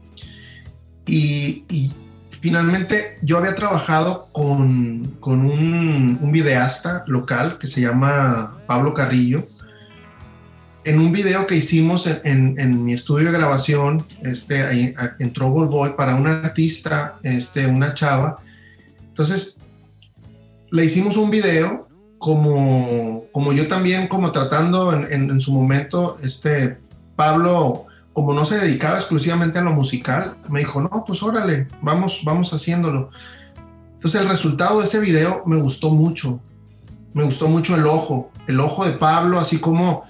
y, 1.07 1.65
y 1.69 1.93
finalmente 2.41 3.19
yo 3.23 3.39
había 3.39 3.55
trabajado 3.55 4.29
con, 4.33 5.17
con 5.21 5.47
un, 5.47 6.19
un, 6.21 6.33
videasta 6.33 7.05
local 7.07 7.59
que 7.59 7.67
se 7.67 7.81
llama 7.81 8.59
Pablo 8.67 8.95
Carrillo. 8.95 9.45
En 10.85 10.99
un 10.99 11.13
video 11.13 11.47
que 11.47 11.57
hicimos 11.57 12.07
en, 12.07 12.21
en, 12.25 12.61
en 12.61 12.85
mi 12.85 12.95
estudio 12.95 13.27
de 13.27 13.39
grabación, 13.39 14.05
este, 14.23 14.63
ahí, 14.63 14.95
entró 15.19 15.51
Boy 15.51 15.91
para 15.97 16.15
un 16.15 16.27
artista, 16.27 17.15
este, 17.23 17.67
una 17.67 17.93
chava. 17.93 18.39
Entonces, 19.09 19.61
le 20.71 20.85
hicimos 20.85 21.17
un 21.17 21.31
video 21.31 21.89
como, 22.19 23.25
como 23.33 23.53
yo 23.53 23.69
también, 23.69 24.09
como 24.09 24.33
tratando 24.33 24.93
en, 24.95 25.31
en 25.31 25.41
su 25.41 25.53
momento, 25.53 26.19
este, 26.23 26.79
Pablo 27.17 27.87
como 28.13 28.35
no 28.35 28.45
se 28.45 28.59
dedicaba 28.59 28.97
exclusivamente 28.97 29.59
a 29.59 29.63
lo 29.63 29.73
musical, 29.73 30.35
me 30.49 30.61
dijo, 30.61 30.81
no, 30.81 31.05
pues 31.07 31.23
órale, 31.23 31.69
vamos, 31.81 32.23
vamos 32.25 32.53
haciéndolo. 32.53 33.11
Entonces 33.95 34.21
el 34.21 34.29
resultado 34.29 34.81
de 34.81 34.87
ese 34.87 35.01
video 35.01 35.43
me 35.47 35.57
gustó 35.57 35.91
mucho, 35.91 36.41
me 37.15 37.23
gustó 37.25 37.49
mucho 37.49 37.77
el 37.77 37.87
ojo, 37.87 38.31
el 38.47 38.59
ojo 38.61 38.85
de 38.85 38.93
Pablo, 38.93 39.39
así 39.39 39.59
como 39.59 40.03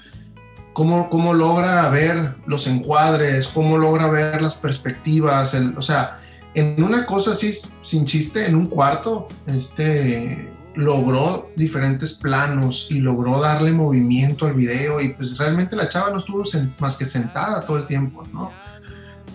cómo, 0.81 1.11
cómo 1.11 1.35
logra 1.35 1.91
ver 1.91 2.37
los 2.47 2.67
encuadres, 2.67 3.49
cómo 3.49 3.77
logra 3.77 4.09
ver 4.09 4.41
las 4.41 4.55
perspectivas, 4.55 5.53
el, 5.53 5.77
o 5.77 5.83
sea, 5.83 6.21
en 6.55 6.83
una 6.83 7.05
cosa 7.05 7.33
así, 7.33 7.53
sin 7.83 8.07
chiste, 8.07 8.47
en 8.47 8.57
un 8.57 8.65
cuarto, 8.65 9.29
este, 9.47 10.51
logró 10.75 11.51
diferentes 11.55 12.15
planos 12.15 12.87
y 12.89 13.01
logró 13.01 13.41
darle 13.41 13.73
movimiento 13.73 14.47
al 14.47 14.55
video 14.55 15.03
y 15.03 15.11
pues 15.11 15.37
realmente 15.37 15.77
la 15.77 15.87
chava 15.87 16.13
no 16.13 16.17
estuvo 16.17 16.45
más 16.79 16.97
que 16.97 17.05
sentada 17.05 17.61
todo 17.67 17.77
el 17.77 17.87
tiempo, 17.87 18.27
¿no? 18.33 18.51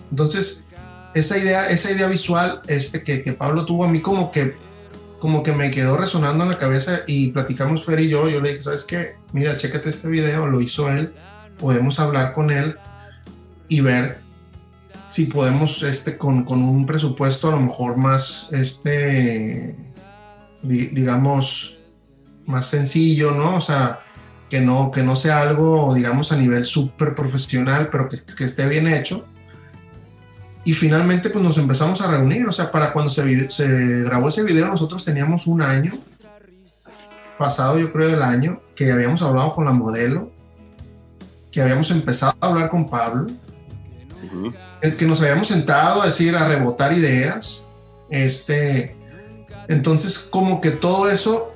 Entonces, 0.10 0.66
esa 1.14 1.38
idea, 1.38 1.70
esa 1.70 1.92
idea 1.92 2.08
visual 2.08 2.62
este, 2.66 3.04
que, 3.04 3.22
que 3.22 3.34
Pablo 3.34 3.66
tuvo 3.66 3.84
a 3.84 3.88
mí 3.88 4.02
como 4.02 4.32
que, 4.32 4.56
como 5.20 5.44
que 5.44 5.52
me 5.52 5.70
quedó 5.70 5.96
resonando 5.96 6.44
en 6.44 6.50
la 6.50 6.58
cabeza 6.58 7.02
y 7.06 7.30
platicamos 7.30 7.86
Fer 7.86 8.00
y 8.00 8.10
yo, 8.10 8.28
yo 8.30 8.42
le 8.42 8.50
dije, 8.50 8.64
¿sabes 8.64 8.84
qué? 8.84 9.18
Mira, 9.32 9.58
chécate 9.58 9.90
este 9.90 10.08
video, 10.08 10.48
lo 10.48 10.60
hizo 10.60 10.90
él, 10.90 11.14
podemos 11.60 12.00
hablar 12.00 12.34
con 12.34 12.52
él 12.52 12.78
y 13.68 13.82
ver 13.82 14.20
si 15.08 15.26
podemos 15.26 15.84
este, 15.84 16.18
con, 16.18 16.44
con 16.44 16.64
un 16.64 16.86
presupuesto 16.86 17.50
a 17.50 17.52
lo 17.52 17.60
mejor 17.60 17.98
más, 17.98 18.50
este, 18.52 19.76
digamos, 20.64 21.78
más 22.46 22.68
sencillo, 22.68 23.32
¿no? 23.32 23.56
O 23.56 23.62
sea, 23.62 24.00
que 24.50 24.60
no, 24.60 24.92
que 24.92 25.04
no 25.04 25.16
sea 25.16 25.42
algo, 25.42 25.94
digamos, 25.94 26.32
a 26.32 26.38
nivel 26.38 26.66
súper 26.66 27.16
profesional, 27.16 27.90
pero 27.92 28.10
que, 28.10 28.18
que, 28.36 28.44
esté 28.44 28.68
bien 28.68 28.88
hecho. 28.88 29.26
Y 30.64 30.74
finalmente, 30.74 31.30
pues 31.30 31.44
nos 31.44 31.58
empezamos 31.58 32.02
a 32.02 32.10
reunir, 32.10 32.48
o 32.48 32.52
sea, 32.52 32.72
para 32.72 32.92
cuando 32.92 33.10
se, 33.10 33.50
se 33.52 33.68
grabó 34.02 34.30
ese 34.30 34.44
video, 34.44 34.68
nosotros 34.68 35.06
teníamos 35.06 35.46
un 35.46 35.62
año, 35.62 35.94
pasado 37.38 37.78
yo 37.78 37.92
creo 37.92 38.10
del 38.10 38.24
año, 38.24 38.62
que 38.76 38.92
habíamos 38.92 39.22
hablado 39.22 39.54
con 39.54 39.66
la 39.66 39.72
modelo, 39.72 40.32
que 41.56 41.62
habíamos 41.62 41.90
empezado 41.90 42.36
a 42.42 42.48
hablar 42.48 42.68
con 42.68 42.90
Pablo, 42.90 43.28
el 44.82 44.96
que 44.98 45.06
nos 45.06 45.22
habíamos 45.22 45.48
sentado 45.48 46.02
a 46.02 46.08
decir, 46.08 46.36
a 46.36 46.46
rebotar 46.46 46.92
ideas, 46.92 47.66
este, 48.10 48.94
entonces 49.70 50.20
como 50.20 50.60
que 50.60 50.72
todo 50.72 51.10
eso, 51.10 51.54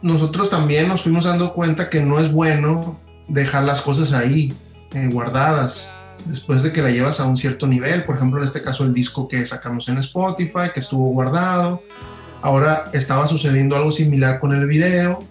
nosotros 0.00 0.48
también 0.48 0.88
nos 0.88 1.02
fuimos 1.02 1.24
dando 1.24 1.52
cuenta 1.52 1.90
que 1.90 2.00
no 2.00 2.18
es 2.18 2.32
bueno 2.32 2.98
dejar 3.28 3.64
las 3.64 3.82
cosas 3.82 4.14
ahí, 4.14 4.54
eh, 4.94 5.10
guardadas, 5.12 5.92
después 6.24 6.62
de 6.62 6.72
que 6.72 6.80
la 6.80 6.88
llevas 6.88 7.20
a 7.20 7.26
un 7.26 7.36
cierto 7.36 7.66
nivel, 7.66 8.02
por 8.02 8.16
ejemplo 8.16 8.38
en 8.38 8.46
este 8.46 8.62
caso 8.62 8.84
el 8.84 8.94
disco 8.94 9.28
que 9.28 9.44
sacamos 9.44 9.86
en 9.90 9.98
Spotify, 9.98 10.70
que 10.72 10.80
estuvo 10.80 11.10
guardado, 11.10 11.82
ahora 12.40 12.84
estaba 12.94 13.26
sucediendo 13.26 13.76
algo 13.76 13.92
similar 13.92 14.40
con 14.40 14.54
el 14.54 14.66
video, 14.66 15.22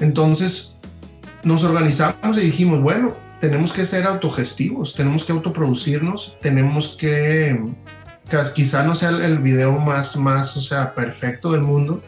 entonces 0.00 0.71
nos 1.44 1.64
organizamos 1.64 2.36
y 2.38 2.40
dijimos, 2.40 2.80
bueno, 2.80 3.16
tenemos 3.40 3.72
que 3.72 3.84
ser 3.84 4.06
autogestivos, 4.06 4.94
tenemos 4.94 5.24
que 5.24 5.32
autoproducirnos, 5.32 6.36
tenemos 6.40 6.96
que, 6.96 7.58
quizá 8.54 8.84
no 8.84 8.94
sea 8.94 9.10
el 9.10 9.38
video 9.38 9.78
más, 9.78 10.16
más, 10.16 10.56
o 10.56 10.62
sea, 10.62 10.94
perfecto 10.94 11.50
del 11.52 11.62
mundo, 11.62 12.00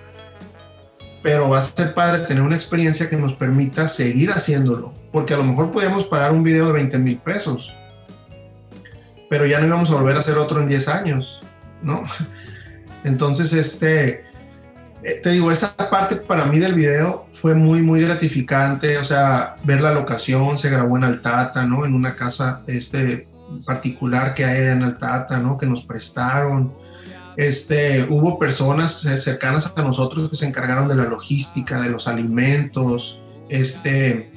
pero 1.22 1.48
va 1.48 1.58
a 1.58 1.62
ser 1.62 1.94
padre 1.94 2.26
tener 2.26 2.42
una 2.42 2.54
experiencia 2.54 3.10
que 3.10 3.16
nos 3.16 3.32
permita 3.32 3.88
seguir 3.88 4.30
haciéndolo, 4.30 4.94
porque 5.10 5.34
a 5.34 5.36
lo 5.36 5.44
mejor 5.44 5.70
podíamos 5.70 6.04
pagar 6.04 6.32
un 6.32 6.42
video 6.42 6.66
de 6.66 6.74
20 6.74 6.98
mil 6.98 7.16
pesos, 7.16 7.72
pero 9.28 9.46
ya 9.46 9.58
no 9.58 9.66
íbamos 9.66 9.90
a 9.90 9.94
volver 9.94 10.16
a 10.16 10.20
hacer 10.20 10.38
otro 10.38 10.60
en 10.60 10.68
10 10.68 10.88
años, 10.88 11.40
¿no? 11.82 12.04
Entonces, 13.04 13.52
este, 13.52 14.24
te 15.22 15.30
digo, 15.30 15.52
esa 15.52 15.76
parte 15.76 16.16
para 16.16 16.46
mí 16.46 16.58
del 16.58 16.74
video 16.74 17.26
fue 17.30 17.54
muy, 17.54 17.82
muy 17.82 18.00
gratificante, 18.00 18.96
o 18.96 19.04
sea, 19.04 19.56
ver 19.64 19.82
la 19.82 19.92
locación, 19.92 20.56
se 20.56 20.70
grabó 20.70 20.96
en 20.96 21.04
Altata, 21.04 21.66
¿no? 21.66 21.84
En 21.84 21.94
una 21.94 22.16
casa 22.16 22.62
este, 22.66 23.28
particular 23.66 24.32
que 24.32 24.46
hay 24.46 24.68
en 24.68 24.82
Altata, 24.82 25.38
¿no? 25.38 25.58
Que 25.58 25.66
nos 25.66 25.84
prestaron. 25.84 26.72
Este, 27.36 28.06
hubo 28.08 28.38
personas 28.38 29.00
cercanas 29.16 29.72
a 29.76 29.82
nosotros 29.82 30.30
que 30.30 30.36
se 30.36 30.46
encargaron 30.46 30.88
de 30.88 30.94
la 30.94 31.04
logística, 31.04 31.82
de 31.82 31.90
los 31.90 32.08
alimentos, 32.08 33.18
este, 33.50 34.30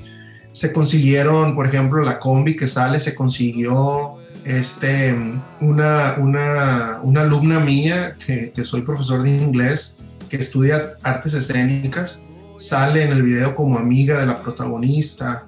se 0.52 0.74
consiguieron, 0.74 1.56
por 1.56 1.68
ejemplo, 1.68 2.04
la 2.04 2.20
combi 2.20 2.56
que 2.56 2.68
sale, 2.68 3.00
se 3.00 3.16
consiguió, 3.16 4.16
este, 4.44 5.16
una, 5.62 6.16
una, 6.18 7.00
una 7.04 7.22
alumna 7.22 7.60
mía, 7.60 8.16
que, 8.26 8.52
que 8.52 8.66
soy 8.66 8.82
profesor 8.82 9.22
de 9.22 9.30
inglés, 9.30 9.97
que 10.30 10.38
estudia 10.38 10.94
artes 11.04 11.34
escénicas, 11.34 12.22
sale 12.58 13.04
en 13.04 13.12
el 13.12 13.24
video 13.24 13.56
como 13.56 13.78
amiga 13.78 14.20
de 14.20 14.26
la 14.26 14.42
protagonista. 14.42 15.48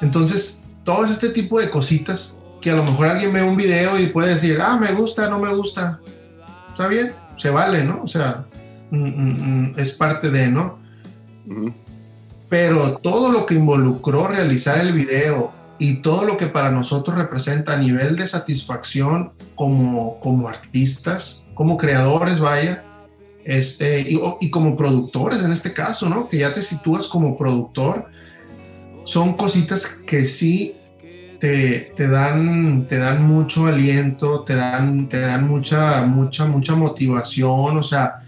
Entonces, 0.00 0.64
todo 0.84 1.04
este 1.04 1.28
tipo 1.28 1.60
de 1.60 1.70
cositas 1.70 2.40
que 2.60 2.70
a 2.70 2.76
lo 2.76 2.84
mejor 2.84 3.08
alguien 3.08 3.32
ve 3.32 3.42
un 3.42 3.56
video 3.56 3.98
y 3.98 4.06
puede 4.06 4.34
decir, 4.34 4.58
ah, 4.60 4.78
me 4.78 4.92
gusta, 4.92 5.28
no 5.28 5.38
me 5.38 5.52
gusta. 5.54 6.00
Está 6.70 6.86
bien, 6.86 7.12
se 7.36 7.50
vale, 7.50 7.84
¿no? 7.84 8.02
O 8.02 8.08
sea, 8.08 8.44
mm, 8.90 8.96
mm, 8.96 9.72
mm, 9.72 9.74
es 9.78 9.92
parte 9.92 10.30
de, 10.30 10.48
¿no? 10.48 10.78
Pero 12.48 12.98
todo 12.98 13.32
lo 13.32 13.46
que 13.46 13.54
involucró 13.54 14.28
realizar 14.28 14.78
el 14.78 14.92
video 14.92 15.52
y 15.78 15.96
todo 15.96 16.24
lo 16.24 16.36
que 16.36 16.46
para 16.46 16.70
nosotros 16.70 17.16
representa 17.16 17.72
a 17.72 17.76
nivel 17.76 18.16
de 18.16 18.26
satisfacción 18.26 19.32
como, 19.56 20.20
como 20.20 20.48
artistas, 20.48 21.44
como 21.54 21.76
creadores, 21.76 22.38
vaya, 22.38 22.84
este, 23.44 24.06
y, 24.40 24.50
como 24.50 24.76
productores 24.76 25.42
en 25.42 25.52
este 25.52 25.72
caso, 25.72 26.08
¿no? 26.08 26.28
Que 26.28 26.38
ya 26.38 26.54
te 26.54 26.62
sitúas 26.62 27.08
como 27.08 27.36
productor, 27.36 28.06
son 29.04 29.34
cositas 29.34 29.98
que 30.06 30.24
sí 30.24 30.76
te, 31.40 31.92
te, 31.96 32.06
dan, 32.06 32.86
te 32.86 32.98
dan 32.98 33.24
mucho 33.24 33.66
aliento, 33.66 34.42
te 34.42 34.54
dan, 34.54 35.08
te 35.08 35.18
dan 35.18 35.48
mucha, 35.48 36.04
mucha, 36.04 36.46
mucha 36.46 36.76
motivación, 36.76 37.76
o 37.76 37.82
sea, 37.82 38.20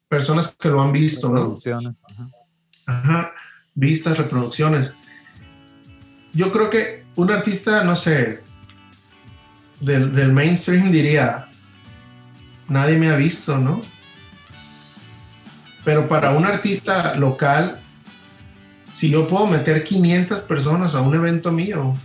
personas 0.07 0.55
que 0.57 0.69
lo 0.69 0.81
han 0.81 0.93
visto, 0.93 1.27
¿no? 1.27 1.41
Producciones. 1.41 2.01
Ajá, 2.85 3.33
vistas, 3.75 4.17
reproducciones 4.17 4.93
yo 6.37 6.51
creo 6.51 6.69
que 6.69 7.03
un 7.15 7.31
artista, 7.31 7.83
no 7.83 7.95
sé, 7.95 8.43
del, 9.79 10.31
mainstream 10.31 10.91
diría, 10.91 11.49
nadie 12.69 12.99
me 12.99 13.09
ha 13.09 13.15
visto, 13.15 13.57
¿no? 13.57 13.81
Pero 15.83 16.07
para 16.07 16.31
un 16.31 16.45
artista 16.45 17.15
local, 17.15 17.79
si 18.91 19.09
yo 19.09 19.27
puedo 19.27 19.47
meter 19.47 19.83
500 19.83 20.41
personas 20.41 20.93
a 20.93 21.01
un 21.01 21.15
evento 21.15 21.51
mío, 21.51 21.95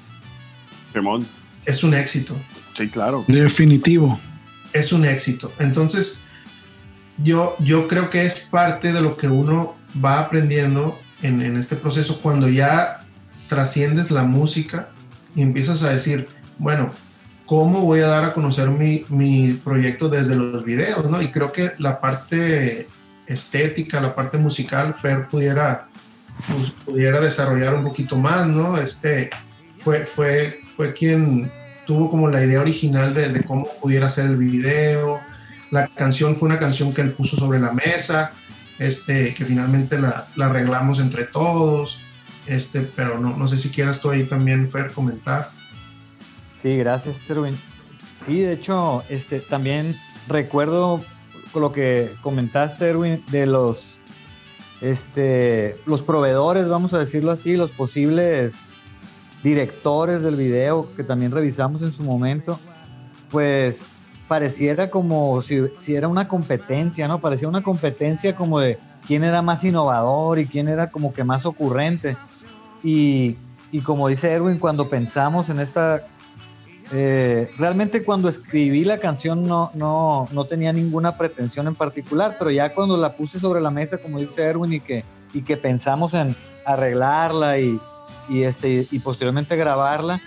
Simón. 0.95 1.27
es 1.67 1.85
un 1.85 1.93
éxito. 1.93 2.35
Sí, 2.75 2.89
claro. 2.89 3.27
Definitivo. 3.29 4.19
Es 4.73 4.95
un 4.95 5.05
éxito. 5.05 5.53
Entonces, 5.59 6.23
yo, 7.23 7.55
yo 7.59 7.87
creo 7.87 8.09
que 8.09 8.25
es 8.25 8.41
parte 8.51 8.95
de 8.95 9.03
lo 9.03 9.19
que 9.19 9.29
uno 9.29 9.77
va 10.03 10.21
aprendiendo 10.21 10.99
en, 11.21 11.43
en 11.43 11.59
este 11.59 11.77
proceso 11.77 12.23
cuando 12.23 12.49
ya 12.49 13.02
trasciendes 13.53 14.11
la 14.11 14.23
música 14.23 14.89
y 15.37 15.43
empiezas 15.43 15.83
a 15.83 15.91
decir, 15.91 16.27
bueno, 16.59 16.91
¿cómo 17.45 17.83
voy 17.83 18.01
a 18.01 18.07
dar 18.07 18.25
a 18.25 18.33
conocer 18.33 18.71
mi, 18.71 19.05
mi 19.11 19.53
proyecto 19.53 20.09
desde 20.09 20.37
los 20.37 20.65
videos? 20.65 21.11
¿no? 21.11 21.21
Y 21.21 21.31
creo 21.31 21.53
que 21.53 21.73
la 21.77 22.01
parte 22.01 22.87
estética, 23.27 24.01
la 24.01 24.15
parte 24.15 24.39
musical, 24.39 24.95
Fer 24.95 25.29
pudiera, 25.29 25.87
pues, 26.49 26.71
pudiera 26.87 27.21
desarrollar 27.21 27.75
un 27.75 27.85
poquito 27.85 28.17
más, 28.17 28.49
¿no? 28.49 28.79
Este, 28.79 29.29
fue, 29.77 30.07
fue, 30.07 30.61
fue 30.71 30.95
quien 30.95 31.51
tuvo 31.87 32.09
como 32.09 32.31
la 32.31 32.43
idea 32.43 32.63
original 32.63 33.13
de, 33.13 33.29
de, 33.29 33.43
cómo 33.43 33.69
pudiera 33.83 34.09
ser 34.09 34.31
el 34.31 34.39
video. 34.39 35.21
La 35.71 35.89
canción 35.89 36.35
fue 36.35 36.49
una 36.49 36.59
canción 36.59 36.95
que 36.95 37.03
él 37.03 37.11
puso 37.11 37.37
sobre 37.37 37.61
la 37.61 37.73
mesa, 37.73 38.33
este, 38.79 39.35
que 39.35 39.45
finalmente 39.45 39.99
la, 39.99 40.27
la 40.37 40.47
arreglamos 40.47 41.01
entre 41.01 41.25
todos. 41.25 42.01
Este, 42.47 42.81
pero 42.81 43.19
no, 43.19 43.37
no 43.37 43.47
sé 43.49 43.57
si 43.57 43.71
quieras 43.71 44.01
tú 44.01 44.11
ahí 44.11 44.25
también, 44.25 44.71
Fer, 44.71 44.93
comentar. 44.93 45.51
Sí, 46.57 46.77
gracias, 46.77 47.21
Terwin. 47.21 47.57
Sí, 48.21 48.41
de 48.41 48.53
hecho, 48.53 49.03
este, 49.09 49.41
también 49.41 49.97
recuerdo 50.29 51.03
lo 51.55 51.73
que 51.73 52.11
comentaste, 52.23 52.89
Erwin, 52.89 53.25
de 53.31 53.47
los, 53.47 53.99
este, 54.81 55.77
los 55.87 56.03
proveedores, 56.03 56.69
vamos 56.69 56.93
a 56.95 56.99
decirlo 56.99 57.33
así, 57.33 57.57
los 57.57 57.73
posibles 57.73 58.71
directores 59.43 60.23
del 60.23 60.37
video 60.37 60.95
que 60.95 61.03
también 61.03 61.33
revisamos 61.33 61.83
en 61.83 61.93
su 61.93 62.05
momento, 62.05 62.61
pues 63.31 63.85
pareciera 64.29 64.89
como 64.89 65.43
si, 65.43 65.63
si 65.77 65.95
era 65.95 66.09
una 66.09 66.29
competencia, 66.29 67.09
¿no? 67.09 67.21
Parecía 67.21 67.49
una 67.49 67.63
competencia 67.63 68.35
como 68.37 68.61
de 68.61 68.79
quién 69.07 69.25
era 69.25 69.43
más 69.43 69.65
innovador 69.65 70.39
y 70.39 70.47
quién 70.47 70.69
era 70.69 70.91
como 70.91 71.13
que 71.13 71.25
más 71.25 71.47
ocurrente. 71.47 72.17
Y, 72.83 73.37
y 73.71 73.81
como 73.81 74.09
dice 74.09 74.31
Erwin, 74.31 74.59
cuando 74.59 74.89
pensamos 74.89 75.49
en 75.49 75.61
esta... 75.61 76.07
Eh, 76.95 77.51
realmente 77.57 78.05
cuando 78.05 78.29
escribí 78.29 78.85
la 78.85 78.99
canción 78.99 79.47
no, 79.47 79.71
no, 79.73 80.29
no 80.31 80.45
tenía 80.45 80.75
ninguna 80.75 81.17
pretensión 81.17 81.67
en 81.67 81.75
particular, 81.75 82.37
pero 82.39 82.51
ya 82.51 82.75
cuando 82.75 82.99
la 82.99 83.17
puse 83.17 83.41
sobre 83.41 83.63
la 83.63 83.71
mesa, 83.71 83.97
como 83.97 84.19
dice 84.19 84.43
Erwin, 84.43 84.75
y 84.75 84.81
que, 84.81 85.03
y 85.33 85.41
que 85.41 85.57
pensamos 85.57 86.13
en 86.13 86.37
arreglarla 86.67 87.59
y, 87.59 87.81
y, 88.29 88.43
este, 88.43 88.87
y 88.91 88.99
posteriormente 88.99 89.57
grabarla, 89.57 90.21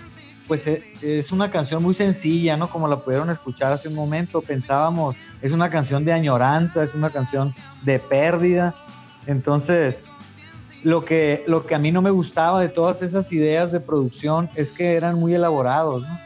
pues 0.47 0.67
e, 0.67 0.83
es 1.01 1.31
una 1.31 1.49
canción 1.51 1.81
muy 1.81 1.93
sencilla, 1.93 2.57
¿no? 2.57 2.69
Como 2.69 2.87
la 2.87 2.99
pudieron 2.99 3.29
escuchar 3.29 3.71
hace 3.71 3.87
un 3.87 3.95
momento, 3.95 4.41
pensábamos, 4.41 5.15
es 5.41 5.51
una 5.51 5.69
canción 5.69 6.05
de 6.05 6.13
añoranza, 6.13 6.83
es 6.83 6.93
una 6.93 7.09
canción 7.09 7.53
de 7.83 7.99
pérdida. 7.99 8.75
Entonces, 9.27 10.03
lo 10.83 11.03
que, 11.03 11.43
lo 11.47 11.65
que 11.65 11.75
a 11.75 11.79
mí 11.79 11.91
no 11.91 12.01
me 12.01 12.11
gustaba 12.11 12.61
de 12.61 12.69
todas 12.69 13.01
esas 13.01 13.31
ideas 13.33 13.71
de 13.71 13.79
producción 13.79 14.49
es 14.55 14.71
que 14.71 14.93
eran 14.93 15.19
muy 15.19 15.33
elaborados, 15.33 16.03
¿no? 16.03 16.25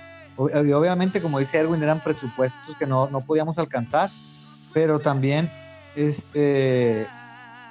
Y 0.63 0.72
obviamente, 0.72 1.22
como 1.22 1.39
dice 1.39 1.57
Erwin, 1.57 1.84
eran 1.84 2.01
presupuestos 2.01 2.76
que 2.78 2.88
no, 2.88 3.09
no 3.09 3.20
podíamos 3.20 3.57
alcanzar, 3.57 4.09
pero 4.74 4.99
también 4.99 5.51
este, 5.97 7.07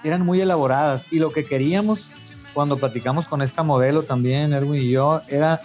eran 0.05 0.25
muy 0.25 0.43
elaboradas. 0.43 1.11
Y 1.11 1.19
lo 1.19 1.33
que 1.33 1.47
queríamos 1.47 2.11
cuando 2.53 2.77
platicamos 2.77 3.27
con 3.27 3.41
esta 3.41 3.63
modelo 3.63 4.03
también, 4.03 4.53
Erwin 4.53 4.83
y 4.83 4.91
yo, 4.91 5.23
era 5.29 5.63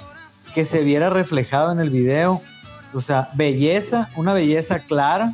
que 0.54 0.66
se 0.66 0.84
viera 0.84 1.10
reflejado 1.10 1.72
en 1.72 1.80
el 1.80 1.90
video, 1.90 2.42
o 2.94 3.02
sea, 3.02 3.30
belleza, 3.34 4.10
una 4.16 4.34
belleza 4.34 4.80
clara, 4.80 5.34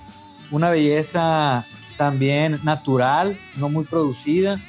una 0.51 0.69
belleza 0.69 1.65
también 1.97 2.59
natural, 2.63 3.37
no 3.57 3.69
muy 3.69 3.83
producida, 3.83 4.59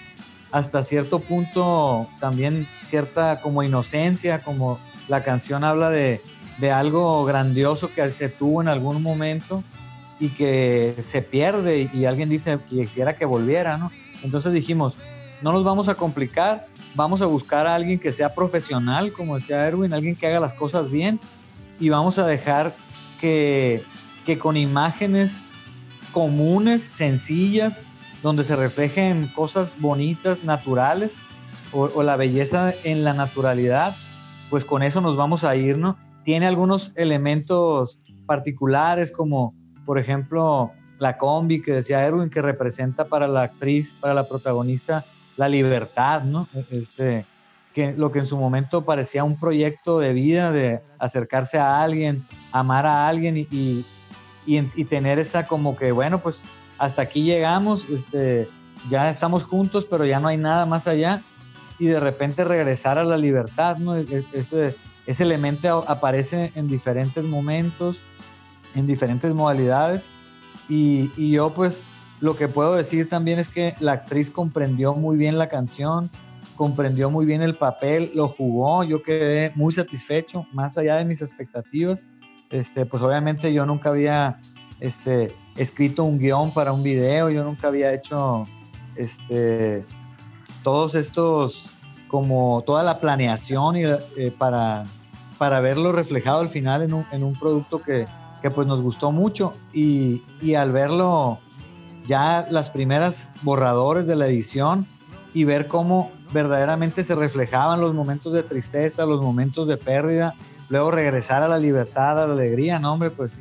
hasta 0.50 0.82
cierto 0.82 1.20
punto 1.20 2.08
también 2.18 2.66
cierta 2.84 3.40
como 3.40 3.62
inocencia, 3.62 4.42
como 4.42 4.78
la 5.08 5.22
canción 5.22 5.62
habla 5.62 5.90
de, 5.90 6.20
de 6.58 6.70
algo 6.72 7.24
grandioso 7.24 7.90
que 7.92 8.10
se 8.10 8.28
tuvo 8.28 8.60
en 8.60 8.68
algún 8.68 9.02
momento 9.02 9.62
y 10.18 10.28
que 10.30 10.96
se 11.00 11.22
pierde 11.22 11.88
y 11.92 12.04
alguien 12.04 12.28
dice 12.28 12.58
quisiera 12.68 13.16
que 13.16 13.24
volviera, 13.24 13.78
¿no? 13.78 13.90
Entonces 14.22 14.52
dijimos, 14.52 14.96
no 15.40 15.52
nos 15.52 15.64
vamos 15.64 15.88
a 15.88 15.94
complicar, 15.94 16.66
vamos 16.94 17.22
a 17.22 17.26
buscar 17.26 17.66
a 17.66 17.74
alguien 17.74 17.98
que 17.98 18.12
sea 18.12 18.34
profesional, 18.34 19.12
como 19.12 19.36
decía 19.36 19.66
Erwin, 19.66 19.92
alguien 19.92 20.16
que 20.16 20.26
haga 20.26 20.40
las 20.40 20.54
cosas 20.54 20.90
bien 20.90 21.20
y 21.78 21.88
vamos 21.88 22.18
a 22.18 22.26
dejar 22.26 22.74
que, 23.20 23.84
con 24.38 24.56
imágenes 24.56 25.46
comunes, 26.12 26.82
sencillas, 26.82 27.82
donde 28.22 28.44
se 28.44 28.54
reflejen 28.54 29.26
cosas 29.28 29.76
bonitas, 29.80 30.44
naturales, 30.44 31.18
o, 31.72 31.90
o, 31.94 32.02
la 32.02 32.16
belleza 32.16 32.74
en 32.84 33.04
la 33.04 33.14
naturalidad, 33.14 33.94
pues 34.50 34.64
con 34.64 34.82
eso 34.82 35.00
nos 35.00 35.16
vamos 35.16 35.44
a 35.44 35.56
ir, 35.56 35.78
¿no? 35.78 35.96
Tiene 36.24 36.46
algunos 36.46 36.92
elementos 36.96 37.98
particulares, 38.26 39.10
como 39.12 39.54
por 39.84 39.98
ejemplo 39.98 40.72
la 40.98 41.16
combi 41.16 41.62
que 41.62 41.72
decía 41.72 42.04
Erwin, 42.04 42.28
que 42.28 42.42
representa 42.42 43.06
para 43.06 43.26
la 43.26 43.42
actriz, 43.42 43.96
para 44.00 44.14
la 44.14 44.28
protagonista, 44.28 45.04
la 45.36 45.48
libertad, 45.48 46.22
¿no? 46.22 46.48
Este, 46.70 47.26
que 47.74 47.92
lo 47.92 48.10
que 48.10 48.18
en 48.20 48.26
su 48.26 48.36
momento 48.36 48.84
parecía 48.84 49.24
un 49.24 49.38
proyecto 49.38 49.98
de 50.00 50.12
vida, 50.12 50.50
de 50.50 50.82
acercarse 50.98 51.58
a 51.58 51.82
alguien, 51.82 52.24
amar 52.52 52.86
a 52.86 53.08
alguien 53.08 53.36
y, 53.36 53.46
y, 53.50 53.84
y, 54.46 54.84
tener 54.84 55.18
esa 55.18 55.46
como 55.46 55.76
que, 55.76 55.92
bueno, 55.92 56.18
pues 56.18 56.42
hasta 56.78 57.02
aquí 57.02 57.22
llegamos, 57.22 57.88
este, 57.88 58.48
ya 58.88 59.08
estamos 59.10 59.44
juntos, 59.44 59.86
pero 59.88 60.04
ya 60.04 60.18
no 60.18 60.28
hay 60.28 60.36
nada 60.36 60.66
más 60.66 60.88
allá, 60.88 61.22
y 61.78 61.86
de 61.86 62.00
repente 62.00 62.44
regresar 62.44 62.98
a 62.98 63.04
la 63.04 63.16
libertad, 63.16 63.76
¿no? 63.78 63.94
ese, 63.96 64.76
ese 65.06 65.22
elemento 65.22 65.84
aparece 65.86 66.52
en 66.54 66.68
diferentes 66.68 67.24
momentos, 67.24 67.98
en 68.74 68.86
diferentes 68.86 69.32
modalidades, 69.34 70.12
y, 70.68 71.10
y 71.16 71.32
yo 71.32 71.50
pues 71.50 71.84
lo 72.20 72.36
que 72.36 72.48
puedo 72.48 72.74
decir 72.74 73.08
también 73.08 73.38
es 73.38 73.48
que 73.48 73.74
la 73.80 73.92
actriz 73.92 74.30
comprendió 74.30 74.94
muy 74.94 75.16
bien 75.16 75.38
la 75.38 75.48
canción, 75.48 76.10
comprendió 76.54 77.10
muy 77.10 77.24
bien 77.24 77.40
el 77.40 77.54
papel, 77.54 78.10
lo 78.14 78.28
jugó, 78.28 78.84
yo 78.84 79.02
quedé 79.02 79.52
muy 79.54 79.72
satisfecho, 79.72 80.46
más 80.52 80.76
allá 80.76 80.96
de 80.96 81.06
mis 81.06 81.22
expectativas. 81.22 82.06
Este, 82.50 82.84
pues 82.84 83.02
obviamente 83.02 83.52
yo 83.54 83.64
nunca 83.64 83.88
había 83.88 84.38
este, 84.80 85.34
escrito 85.56 86.04
un 86.04 86.18
guion 86.18 86.52
para 86.52 86.72
un 86.72 86.82
video, 86.82 87.30
yo 87.30 87.42
nunca 87.42 87.68
había 87.68 87.94
hecho 87.94 88.44
este, 88.96 89.86
todos 90.62 90.94
estos, 90.94 91.72
como 92.08 92.62
toda 92.66 92.82
la 92.82 93.00
planeación 93.00 93.76
y, 93.76 93.84
eh, 93.84 94.34
para, 94.36 94.84
para 95.38 95.60
verlo 95.60 95.92
reflejado 95.92 96.40
al 96.40 96.50
final 96.50 96.82
en 96.82 96.92
un, 96.92 97.06
en 97.12 97.22
un 97.22 97.38
producto 97.38 97.80
que, 97.80 98.06
que, 98.42 98.50
pues 98.50 98.66
nos 98.68 98.82
gustó 98.82 99.10
mucho 99.10 99.54
y, 99.72 100.22
y 100.42 100.54
al 100.54 100.72
verlo 100.72 101.38
ya 102.06 102.46
las 102.50 102.70
primeras 102.70 103.30
borradores 103.42 104.06
de 104.06 104.16
la 104.16 104.26
edición 104.26 104.86
y 105.32 105.44
ver 105.44 105.68
cómo 105.68 106.10
verdaderamente 106.32 107.04
se 107.04 107.14
reflejaban 107.14 107.80
los 107.80 107.94
momentos 107.94 108.32
de 108.32 108.42
tristeza, 108.42 109.06
los 109.06 109.20
momentos 109.20 109.66
de 109.68 109.76
pérdida, 109.76 110.34
luego 110.68 110.90
regresar 110.90 111.42
a 111.42 111.48
la 111.48 111.58
libertad, 111.58 112.22
a 112.22 112.26
la 112.26 112.34
alegría, 112.34 112.78
no 112.78 112.92
hombre, 112.92 113.10
pues 113.10 113.40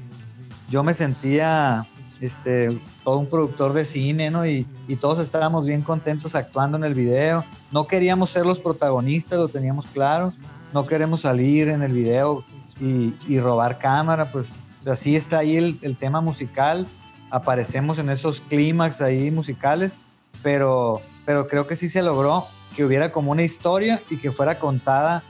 yo 0.69 0.83
me 0.83 0.93
sentía 0.93 1.87
este, 2.21 2.79
todo 3.03 3.19
un 3.19 3.27
productor 3.27 3.73
de 3.73 3.85
cine, 3.85 4.29
¿no? 4.29 4.45
Y, 4.45 4.67
todos 4.99 5.19
estábamos 5.19 5.65
bien 5.65 5.81
contentos 5.81 6.35
actuando 6.35 6.77
en 6.77 6.83
el 6.83 6.93
video. 6.93 7.45
No 7.71 7.87
queríamos 7.87 8.31
ser 8.31 8.45
los 8.45 8.59
protagonistas, 8.59 9.39
lo 9.39 9.47
teníamos 9.47 9.87
claro. 9.87 10.33
No 10.73 10.85
queremos 10.85 11.21
salir 11.21 11.69
en 11.69 11.83
el 11.83 11.93
video 11.93 12.43
y, 12.81 13.39
robar 13.39 13.77
cámara, 13.77 14.25
pues 14.31 14.51
así 14.85 15.15
está 15.15 15.39
ahí 15.39 15.55
el 15.57 15.97
tema 15.97 16.21
musical 16.21 16.87
aparecemos 17.29 17.99
en 17.99 18.09
esos 18.09 18.41
clímax 18.41 19.01
ahí 19.01 19.31
musicales, 19.31 19.99
pero, 20.41 21.01
pero 21.25 21.47
creo 21.47 21.67
que 21.67 21.75
sí 21.75 21.89
se 21.89 22.01
logró 22.01 22.47
que 22.75 22.85
hubiera 22.85 23.11
como 23.11 23.31
una 23.31 23.43
historia 23.43 24.01
y 24.09 24.17
que 24.17 24.31
fuera 24.31 24.59
contada 24.59 25.23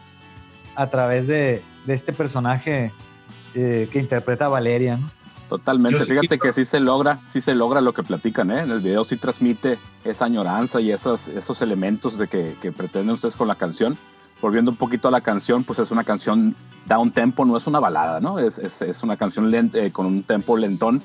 a 0.76 0.88
través 0.90 1.28
de, 1.28 1.64
de 1.86 1.94
este 1.94 2.14
personaje 2.14 2.92
eh, 3.56 3.90
que 3.92 4.00
interpreta 4.00 4.46
a 4.46 4.50
Valeria, 4.50 4.98
¿no? 4.98 5.10
Totalmente, 5.50 6.06
fíjate 6.06 6.38
que 6.38 6.54
sí 6.54 6.64
se 6.64 6.80
logra, 6.80 7.18
sí 7.26 7.42
se 7.42 7.56
logra 7.56 7.82
lo 7.82 7.92
que 7.92 8.04
platican, 8.04 8.52
¿eh? 8.52 8.60
En 8.62 8.70
el 8.70 8.82
video 8.82 9.04
sí 9.04 9.18
transmite 9.18 9.80
esa 10.04 10.26
añoranza 10.26 10.80
y 10.80 10.92
esas, 10.92 11.28
esos 11.28 11.64
elementos 11.64 12.20
de 12.20 12.28
que, 12.28 12.56
que 12.62 12.72
pretenden 12.72 13.10
ustedes 13.10 13.36
con 13.36 13.48
la 13.48 13.56
canción. 13.56 13.98
Volviendo 14.42 14.70
un 14.70 14.78
poquito 14.78 15.08
a 15.08 15.12
la 15.12 15.22
canción, 15.22 15.64
pues 15.64 15.80
es 15.80 15.90
una 15.90 16.04
canción 16.04 16.56
da 16.86 17.00
un 17.00 17.10
tempo, 17.10 17.46
no 17.46 17.58
es 17.58 17.66
una 17.66 17.80
balada, 17.80 18.20
¿no? 18.20 18.38
Es, 18.38 18.60
es, 18.60 18.84
es 18.84 19.02
una 19.02 19.18
canción 19.18 19.50
lenta, 19.50 19.80
eh, 19.80 19.92
con 19.92 20.06
un 20.06 20.22
tempo 20.22 20.56
lentón, 20.56 21.02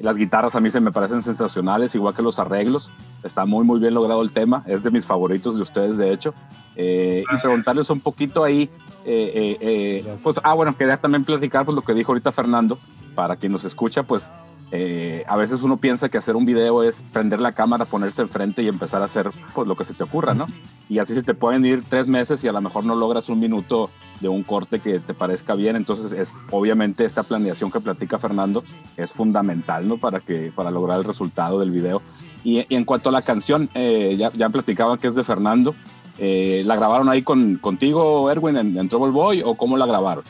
las 0.00 0.16
guitarras 0.16 0.54
a 0.54 0.60
mí 0.60 0.70
se 0.70 0.80
me 0.80 0.92
parecen 0.92 1.22
sensacionales, 1.22 1.94
igual 1.94 2.14
que 2.14 2.22
los 2.22 2.38
arreglos. 2.38 2.92
Está 3.22 3.44
muy, 3.44 3.64
muy 3.64 3.80
bien 3.80 3.94
logrado 3.94 4.22
el 4.22 4.32
tema. 4.32 4.62
Es 4.66 4.82
de 4.82 4.90
mis 4.90 5.06
favoritos 5.06 5.56
de 5.56 5.62
ustedes, 5.62 5.96
de 5.96 6.12
hecho. 6.12 6.34
Eh, 6.76 7.24
y 7.32 7.36
preguntarles 7.38 7.88
un 7.88 8.00
poquito 8.00 8.44
ahí, 8.44 8.68
eh, 9.04 9.56
eh, 9.60 10.16
pues, 10.22 10.36
ah, 10.42 10.52
bueno, 10.52 10.76
quería 10.76 10.96
también 10.98 11.24
platicar 11.24 11.64
pues, 11.64 11.74
lo 11.74 11.82
que 11.82 11.94
dijo 11.94 12.12
ahorita 12.12 12.30
Fernando, 12.32 12.78
para 13.14 13.36
quien 13.36 13.52
nos 13.52 13.64
escucha, 13.64 14.02
pues 14.02 14.30
eh, 14.72 15.22
a 15.28 15.36
veces 15.36 15.62
uno 15.62 15.76
piensa 15.76 16.08
que 16.08 16.18
hacer 16.18 16.34
un 16.34 16.44
video 16.44 16.82
es 16.82 17.04
prender 17.12 17.40
la 17.40 17.52
cámara, 17.52 17.84
ponerse 17.84 18.22
enfrente 18.22 18.62
y 18.62 18.68
empezar 18.68 19.00
a 19.00 19.04
hacer 19.04 19.30
pues, 19.54 19.68
lo 19.68 19.76
que 19.76 19.84
se 19.84 19.94
te 19.94 20.02
ocurra, 20.02 20.34
¿no? 20.34 20.46
Y 20.88 20.98
así 20.98 21.14
se 21.14 21.22
te 21.22 21.34
pueden 21.34 21.64
ir 21.64 21.84
tres 21.88 22.08
meses 22.08 22.42
y 22.42 22.48
a 22.48 22.52
lo 22.52 22.60
mejor 22.60 22.84
no 22.84 22.96
logras 22.96 23.28
un 23.28 23.38
minuto 23.38 23.90
de 24.20 24.28
un 24.28 24.42
corte 24.42 24.80
que 24.80 24.98
te 24.98 25.14
parezca 25.14 25.54
bien. 25.54 25.76
Entonces, 25.76 26.12
es, 26.12 26.32
obviamente, 26.50 27.04
esta 27.04 27.22
planeación 27.22 27.70
que 27.70 27.80
platica 27.80 28.18
Fernando 28.18 28.64
es 28.96 29.12
fundamental, 29.12 29.86
¿no? 29.86 29.98
Para, 29.98 30.20
que, 30.20 30.52
para 30.54 30.70
lograr 30.70 30.98
el 30.98 31.04
resultado 31.04 31.60
del 31.60 31.70
video. 31.70 32.02
Y, 32.42 32.58
y 32.68 32.76
en 32.76 32.84
cuanto 32.84 33.08
a 33.08 33.12
la 33.12 33.22
canción, 33.22 33.70
eh, 33.74 34.16
ya, 34.18 34.32
ya 34.32 34.48
platicaban 34.48 34.98
que 34.98 35.06
es 35.06 35.14
de 35.14 35.22
Fernando. 35.22 35.74
Eh, 36.18 36.62
¿La 36.66 36.76
grabaron 36.76 37.08
ahí 37.08 37.22
con, 37.22 37.56
contigo, 37.56 38.30
Erwin, 38.30 38.56
en, 38.56 38.78
en 38.78 38.88
Trouble 38.88 39.12
Boy 39.12 39.42
o 39.44 39.54
cómo 39.54 39.76
la 39.76 39.86
grabaron? 39.86 40.24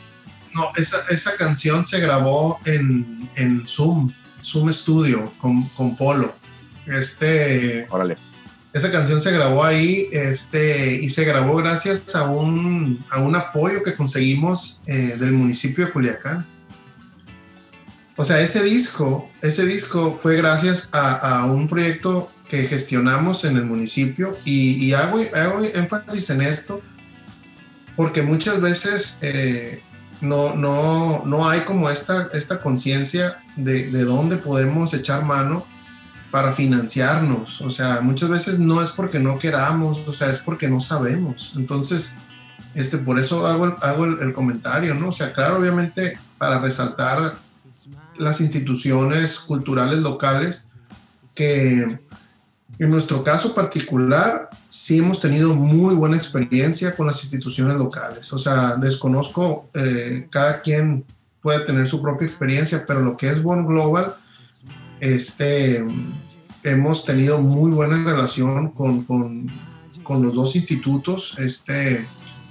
No, 0.53 0.65
esa, 0.75 0.97
esa 1.09 1.35
canción 1.37 1.83
se 1.83 1.99
grabó 1.99 2.59
en, 2.65 3.29
en 3.35 3.65
Zoom 3.65 4.09
Zoom 4.51 4.71
Studio 4.71 5.31
con, 5.39 5.67
con 5.69 5.95
Polo. 5.95 6.33
Este, 6.85 7.85
Órale. 7.89 8.17
Esa 8.73 8.91
canción 8.91 9.19
se 9.19 9.31
grabó 9.31 9.63
ahí 9.63 10.07
este, 10.11 10.95
y 10.95 11.09
se 11.09 11.25
grabó 11.25 11.55
gracias 11.55 12.15
a 12.15 12.29
un, 12.29 13.03
a 13.09 13.19
un 13.19 13.35
apoyo 13.35 13.81
que 13.81 13.95
conseguimos 13.95 14.81
eh, 14.85 15.15
del 15.19 15.31
municipio 15.31 15.85
de 15.85 15.91
Culiacán. 15.91 16.45
O 18.15 18.23
sea, 18.23 18.39
ese 18.39 18.63
disco, 18.63 19.29
ese 19.41 19.65
disco 19.65 20.15
fue 20.15 20.35
gracias 20.35 20.89
a, 20.91 21.15
a 21.15 21.45
un 21.45 21.67
proyecto 21.67 22.29
que 22.49 22.63
gestionamos 22.63 23.43
en 23.45 23.57
el 23.57 23.65
municipio 23.65 24.37
y, 24.45 24.85
y 24.85 24.93
hago, 24.93 25.19
hago, 25.33 25.63
énfasis 25.63 26.29
en 26.29 26.41
esto 26.41 26.81
porque 27.95 28.21
muchas 28.21 28.61
veces 28.61 29.19
eh, 29.21 29.81
no, 30.21 30.55
no, 30.55 31.23
no 31.25 31.47
hay 31.47 31.61
como 31.61 31.89
esta, 31.89 32.29
esta 32.33 32.59
conciencia 32.59 33.37
de, 33.55 33.91
de 33.91 34.03
dónde 34.03 34.37
podemos 34.37 34.93
echar 34.93 35.23
mano 35.23 35.65
para 36.31 36.51
financiarnos. 36.51 37.61
O 37.61 37.69
sea, 37.69 38.01
muchas 38.01 38.29
veces 38.29 38.59
no 38.59 38.81
es 38.81 38.91
porque 38.91 39.19
no 39.19 39.39
queramos, 39.39 40.07
o 40.07 40.13
sea, 40.13 40.29
es 40.29 40.39
porque 40.39 40.67
no 40.67 40.79
sabemos. 40.79 41.53
Entonces, 41.55 42.15
este, 42.73 42.97
por 42.97 43.19
eso 43.19 43.47
hago, 43.47 43.65
el, 43.65 43.73
hago 43.81 44.05
el, 44.05 44.19
el, 44.19 44.33
comentario, 44.33 44.93
¿no? 44.93 45.09
O 45.09 45.11
sea, 45.11 45.33
claro, 45.33 45.57
obviamente 45.57 46.17
para 46.37 46.59
resaltar 46.59 47.35
las 48.17 48.41
instituciones 48.41 49.39
culturales 49.39 49.99
locales 49.99 50.67
que, 51.35 51.99
En 52.79 52.91
nuestro 52.91 53.23
caso 53.23 53.55
particular, 53.55 54.49
sí 54.69 54.99
hemos 54.99 55.19
tenido 55.19 55.55
muy 55.55 55.95
buena 55.95 56.15
experiencia 56.15 56.95
con 56.95 57.07
las 57.07 57.23
instituciones 57.23 57.77
locales. 57.77 58.31
O 58.33 58.37
sea, 58.37 58.75
desconozco, 58.75 59.67
eh, 59.73 60.27
cada 60.29 60.61
quien 60.61 61.03
puede 61.41 61.65
tener 61.65 61.87
su 61.87 62.01
propia 62.01 62.25
experiencia, 62.25 62.85
pero 62.87 63.01
lo 63.01 63.17
que 63.17 63.29
es 63.29 63.41
Born 63.41 63.65
Global, 63.65 64.13
este, 64.99 65.83
hemos 66.63 67.05
tenido 67.05 67.39
muy 67.39 67.71
buena 67.71 68.03
relación 68.03 68.69
con, 68.71 69.03
con, 69.03 69.47
con 70.03 70.21
los 70.21 70.35
dos 70.35 70.55
institutos 70.55 71.35
este, 71.39 72.05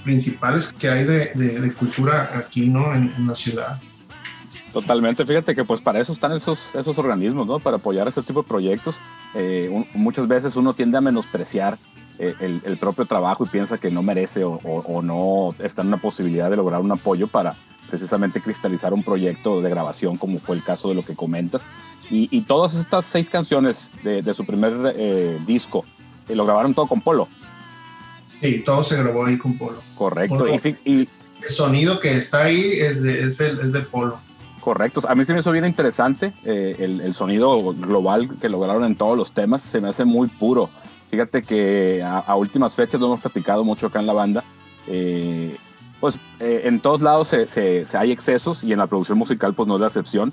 principales 0.04 0.72
que 0.72 0.88
hay 0.88 1.04
de, 1.04 1.26
de, 1.34 1.72
cultura 1.72 2.32
aquí 2.36 2.68
¿no? 2.68 2.94
En, 2.94 3.12
en, 3.16 3.26
la 3.26 3.34
ciudad. 3.34 3.78
Totalmente, 4.76 5.24
fíjate 5.24 5.54
que 5.54 5.64
pues 5.64 5.80
para 5.80 6.00
eso 6.00 6.12
están 6.12 6.32
esos, 6.32 6.74
esos 6.74 6.98
organismos, 6.98 7.46
¿no? 7.46 7.58
Para 7.58 7.78
apoyar 7.78 8.08
ese 8.08 8.20
tipo 8.20 8.42
de 8.42 8.48
proyectos. 8.48 9.00
Eh, 9.34 9.70
un, 9.72 9.86
muchas 9.94 10.28
veces 10.28 10.54
uno 10.54 10.74
tiende 10.74 10.98
a 10.98 11.00
menospreciar 11.00 11.78
eh, 12.18 12.34
el, 12.40 12.60
el, 12.62 12.76
propio 12.76 13.06
trabajo 13.06 13.46
y 13.46 13.48
piensa 13.48 13.78
que 13.78 13.90
no 13.90 14.02
merece 14.02 14.44
o, 14.44 14.60
o, 14.62 14.80
o, 14.80 15.00
no 15.00 15.48
está 15.64 15.80
en 15.80 15.88
una 15.88 15.96
posibilidad 15.96 16.50
de 16.50 16.56
lograr 16.56 16.82
un 16.82 16.92
apoyo 16.92 17.26
para 17.26 17.54
precisamente 17.88 18.42
cristalizar 18.42 18.92
un 18.92 19.02
proyecto 19.02 19.62
de 19.62 19.70
grabación 19.70 20.18
como 20.18 20.38
fue 20.40 20.56
el 20.56 20.62
caso 20.62 20.90
de 20.90 20.94
lo 20.94 21.06
que 21.06 21.16
comentas. 21.16 21.70
Y, 22.10 22.28
y 22.30 22.42
todas 22.42 22.74
estas 22.74 23.06
seis 23.06 23.30
canciones 23.30 23.90
de, 24.04 24.20
de 24.20 24.34
su 24.34 24.44
primer 24.44 24.92
eh, 24.94 25.38
disco 25.46 25.86
lo 26.28 26.44
grabaron 26.44 26.74
todo 26.74 26.86
con 26.86 27.00
Polo. 27.00 27.28
Sí, 28.42 28.62
todo 28.62 28.84
se 28.84 29.02
grabó 29.02 29.24
ahí 29.24 29.38
con 29.38 29.56
Polo. 29.56 29.82
Correcto. 29.94 30.36
Polo. 30.36 30.54
Y, 30.54 30.76
y, 30.84 31.08
el 31.42 31.48
sonido 31.48 31.98
que 31.98 32.14
está 32.18 32.42
ahí 32.42 32.72
es 32.78 33.02
de, 33.02 33.22
es 33.22 33.40
el, 33.40 33.58
es 33.60 33.72
de 33.72 33.80
Polo. 33.80 34.25
Correcto. 34.66 35.00
A 35.08 35.14
mí 35.14 35.24
se 35.24 35.32
me 35.32 35.38
hizo 35.38 35.52
bien 35.52 35.64
interesante 35.64 36.32
eh, 36.44 36.74
el, 36.80 37.00
el, 37.00 37.14
sonido 37.14 37.72
global 37.74 38.36
que 38.40 38.48
lograron 38.48 38.82
en 38.82 38.96
todos 38.96 39.16
los 39.16 39.30
temas. 39.30 39.62
Se 39.62 39.80
me 39.80 39.90
hace 39.90 40.04
muy 40.04 40.26
puro. 40.26 40.68
Fíjate 41.08 41.44
que 41.44 42.02
a, 42.02 42.18
a 42.18 42.34
últimas 42.34 42.74
fechas 42.74 43.00
lo 43.00 43.06
hemos 43.06 43.20
platicado 43.20 43.62
mucho 43.62 43.86
acá 43.86 44.00
en 44.00 44.06
la 44.06 44.12
banda. 44.12 44.42
Eh, 44.88 45.56
pues 46.00 46.18
eh, 46.40 46.62
en 46.64 46.80
todos 46.80 47.00
lados 47.00 47.28
se, 47.28 47.46
se, 47.46 47.84
se, 47.84 47.96
hay 47.96 48.10
excesos 48.10 48.64
y 48.64 48.72
en 48.72 48.80
la 48.80 48.88
producción 48.88 49.16
musical 49.16 49.54
pues 49.54 49.68
no 49.68 49.76
es 49.76 49.82
la 49.82 49.86
excepción. 49.86 50.32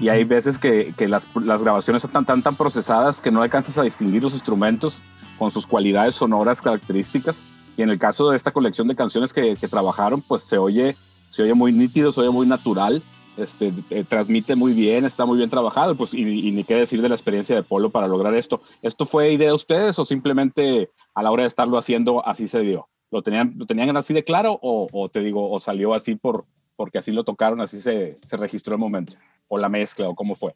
Y 0.00 0.08
hay 0.08 0.24
veces 0.24 0.58
que, 0.58 0.94
que 0.96 1.06
las, 1.06 1.26
las, 1.36 1.62
grabaciones 1.62 2.02
están 2.02 2.24
tan, 2.24 2.40
tan 2.40 2.56
procesadas 2.56 3.20
que 3.20 3.30
no 3.30 3.42
alcanzas 3.42 3.76
a 3.76 3.82
distinguir 3.82 4.22
los 4.22 4.32
instrumentos 4.32 5.02
con 5.38 5.50
sus 5.50 5.66
cualidades 5.66 6.14
sonoras 6.14 6.62
características. 6.62 7.42
Y 7.76 7.82
en 7.82 7.90
el 7.90 7.98
caso 7.98 8.30
de 8.30 8.36
esta 8.36 8.50
colección 8.50 8.88
de 8.88 8.96
canciones 8.96 9.34
que, 9.34 9.56
que 9.56 9.68
trabajaron, 9.68 10.22
pues 10.22 10.42
se 10.42 10.56
oye, 10.56 10.96
se 11.28 11.42
oye 11.42 11.52
muy 11.52 11.74
nítido, 11.74 12.12
se 12.12 12.22
oye 12.22 12.30
muy 12.30 12.46
natural, 12.46 13.02
este, 13.36 13.70
eh, 13.90 14.04
transmite 14.08 14.56
muy 14.56 14.72
bien, 14.72 15.04
está 15.04 15.24
muy 15.24 15.38
bien 15.38 15.50
trabajado. 15.50 15.94
Pues, 15.94 16.14
y, 16.14 16.48
y, 16.48 16.52
ni 16.52 16.64
qué 16.64 16.74
decir 16.74 17.02
de 17.02 17.08
la 17.08 17.14
experiencia 17.14 17.54
de 17.54 17.62
Polo 17.62 17.90
para 17.90 18.08
lograr 18.08 18.34
esto. 18.34 18.60
¿Esto 18.82 19.06
fue 19.06 19.32
idea 19.32 19.48
de 19.48 19.54
ustedes 19.54 19.98
o 19.98 20.04
simplemente 20.04 20.90
a 21.14 21.22
la 21.22 21.30
hora 21.30 21.42
de 21.42 21.48
estarlo 21.48 21.78
haciendo 21.78 22.26
así 22.26 22.48
se 22.48 22.60
dio? 22.60 22.88
¿Lo 23.10 23.22
tenían, 23.22 23.54
lo 23.56 23.66
tenían 23.66 23.96
así 23.96 24.12
de 24.12 24.24
claro 24.24 24.58
o, 24.60 24.88
o, 24.92 25.08
te 25.08 25.20
digo, 25.20 25.50
o 25.50 25.58
salió 25.58 25.94
así 25.94 26.16
por, 26.16 26.46
porque 26.76 26.98
así 26.98 27.12
lo 27.12 27.24
tocaron, 27.24 27.60
así 27.60 27.80
se, 27.80 28.18
se 28.24 28.36
registró 28.36 28.74
el 28.74 28.80
momento? 28.80 29.16
¿O 29.48 29.58
la 29.58 29.68
mezcla 29.68 30.08
o 30.08 30.14
cómo 30.14 30.34
fue? 30.34 30.54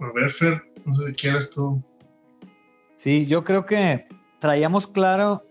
A 0.00 0.12
ver, 0.14 0.30
Fer, 0.30 0.62
no 0.84 0.94
sé 0.94 1.06
si 1.06 1.12
quieres 1.14 1.50
tú. 1.50 1.82
Sí, 2.94 3.26
yo 3.26 3.44
creo 3.44 3.66
que 3.66 4.06
traíamos 4.38 4.86
claro 4.86 5.44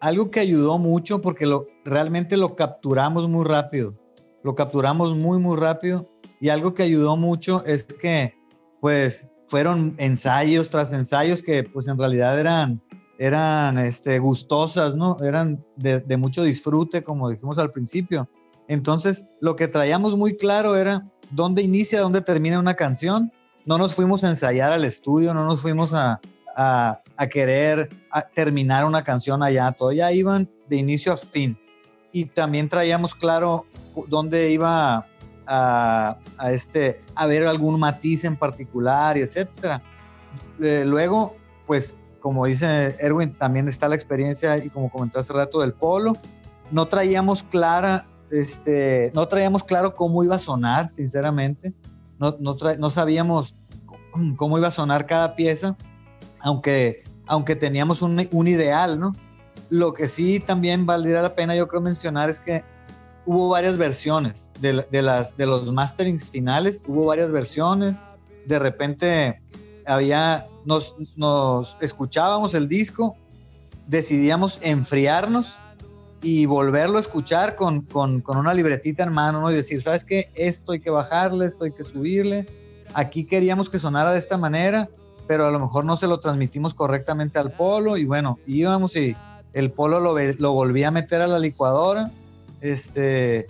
algo 0.00 0.30
que 0.30 0.40
ayudó 0.40 0.78
mucho 0.78 1.20
porque 1.20 1.46
lo, 1.46 1.66
realmente 1.84 2.36
lo 2.36 2.56
capturamos 2.56 3.28
muy 3.28 3.44
rápido. 3.44 3.94
Lo 4.42 4.54
capturamos 4.54 5.14
muy, 5.14 5.38
muy 5.38 5.56
rápido. 5.56 6.08
Y 6.40 6.48
algo 6.48 6.74
que 6.74 6.82
ayudó 6.82 7.16
mucho 7.16 7.64
es 7.64 7.84
que, 7.84 8.34
pues, 8.80 9.28
fueron 9.48 9.94
ensayos 9.98 10.68
tras 10.68 10.92
ensayos 10.92 11.42
que, 11.42 11.64
pues, 11.64 11.86
en 11.88 11.98
realidad 11.98 12.38
eran 12.38 12.82
eran 13.20 13.76
este, 13.78 14.18
gustosas, 14.18 14.94
¿no? 14.94 15.18
Eran 15.22 15.62
de, 15.76 16.16
mucho 16.16 16.42
disfrute, 16.42 17.04
como 17.04 17.28
dijimos 17.28 17.58
al 17.58 17.70
principio. 17.70 18.26
Entonces, 18.66 19.26
lo 19.40 19.56
que 19.56 19.68
traíamos 19.68 20.16
muy 20.16 20.38
claro 20.38 20.74
era 20.74 21.06
dónde 21.30 21.60
inicia, 21.60 22.00
dónde 22.00 22.22
termina 22.22 22.58
una 22.58 22.76
canción. 22.76 23.30
No 23.66 23.76
nos 23.76 23.94
fuimos 23.94 24.24
a 24.24 24.30
ensayar 24.30 24.72
al 24.72 24.86
estudio, 24.86 25.34
no 25.34 25.44
nos 25.44 25.60
fuimos 25.60 25.92
a, 25.92 26.18
a, 26.56 27.02
querer 27.30 27.90
terminar 28.34 28.86
una 28.86 29.04
canción 29.04 29.42
allá, 29.42 29.70
todo 29.72 29.92
ya 29.92 30.10
iban 30.12 30.48
de 30.70 30.76
inicio 30.76 31.12
a 31.12 31.18
fin. 31.18 31.58
Y 32.12 32.26
también 32.26 32.68
traíamos 32.68 33.14
claro 33.14 33.66
dónde 34.08 34.50
iba 34.50 35.06
a, 35.46 36.16
a 36.38 36.52
este, 36.52 37.00
a 37.14 37.26
ver 37.26 37.46
algún 37.46 37.78
matiz 37.78 38.24
en 38.24 38.36
particular 38.36 39.16
y 39.16 39.22
etcétera. 39.22 39.82
Eh, 40.60 40.84
luego, 40.86 41.36
pues 41.66 41.96
como 42.20 42.46
dice 42.46 42.96
Erwin, 43.00 43.32
también 43.32 43.68
está 43.68 43.88
la 43.88 43.94
experiencia 43.94 44.58
y 44.58 44.70
como 44.70 44.90
comentó 44.90 45.18
hace 45.18 45.32
rato 45.32 45.60
del 45.60 45.72
polo. 45.72 46.16
No 46.70 46.86
traíamos 46.86 47.42
clara, 47.42 48.06
este, 48.30 49.10
no 49.14 49.26
traíamos 49.26 49.64
claro 49.64 49.96
cómo 49.96 50.22
iba 50.22 50.36
a 50.36 50.40
sonar, 50.40 50.90
sinceramente. 50.92 51.72
No, 52.18 52.36
no, 52.38 52.56
no 52.78 52.90
sabíamos 52.90 53.54
cómo 54.36 54.58
iba 54.58 54.68
a 54.68 54.72
sonar 54.72 55.06
cada 55.06 55.34
pieza, 55.34 55.76
aunque, 56.40 57.02
aunque 57.26 57.56
teníamos 57.56 58.02
un, 58.02 58.28
un 58.30 58.48
ideal, 58.48 59.00
¿no? 59.00 59.14
Lo 59.70 59.92
que 59.92 60.08
sí 60.08 60.40
también 60.40 60.84
valdría 60.84 61.22
la 61.22 61.34
pena, 61.34 61.54
yo 61.56 61.68
creo, 61.68 61.80
mencionar 61.80 62.28
es 62.28 62.40
que 62.40 62.64
hubo 63.24 63.48
varias 63.48 63.76
versiones 63.78 64.52
de, 64.60 64.84
de, 64.90 65.02
las, 65.02 65.36
de 65.36 65.46
los 65.46 65.72
masterings 65.72 66.30
finales, 66.30 66.84
hubo 66.86 67.06
varias 67.06 67.32
versiones. 67.32 68.04
De 68.46 68.58
repente 68.58 69.40
había 69.86 70.46
nos, 70.64 70.96
nos 71.16 71.76
escuchábamos 71.80 72.54
el 72.54 72.68
disco, 72.68 73.16
decidíamos 73.86 74.58
enfriarnos 74.62 75.58
y 76.22 76.46
volverlo 76.46 76.98
a 76.98 77.00
escuchar 77.00 77.56
con, 77.56 77.82
con, 77.82 78.20
con, 78.20 78.36
una 78.36 78.52
libretita 78.52 79.04
en 79.04 79.12
mano 79.12 79.40
¿no? 79.40 79.50
y 79.50 79.54
decir, 79.54 79.82
¿sabes 79.82 80.04
qué? 80.04 80.28
Esto 80.34 80.72
hay 80.72 80.80
que 80.80 80.90
bajarle, 80.90 81.46
esto 81.46 81.64
hay 81.64 81.72
que 81.72 81.84
subirle. 81.84 82.46
Aquí 82.92 83.24
queríamos 83.24 83.70
que 83.70 83.78
sonara 83.78 84.12
de 84.12 84.18
esta 84.18 84.36
manera, 84.36 84.88
pero 85.26 85.46
a 85.46 85.50
lo 85.50 85.60
mejor 85.60 85.84
no 85.84 85.96
se 85.96 86.06
lo 86.06 86.20
transmitimos 86.20 86.74
correctamente 86.74 87.38
al 87.38 87.52
polo 87.52 87.96
y 87.96 88.04
bueno, 88.04 88.38
íbamos 88.46 88.96
y 88.96 89.16
el 89.52 89.70
polo 89.70 90.00
lo, 90.00 90.14
lo 90.38 90.52
volvía 90.52 90.88
a 90.88 90.90
meter 90.90 91.22
a 91.22 91.26
la 91.26 91.38
licuadora. 91.38 92.10
Este, 92.60 93.46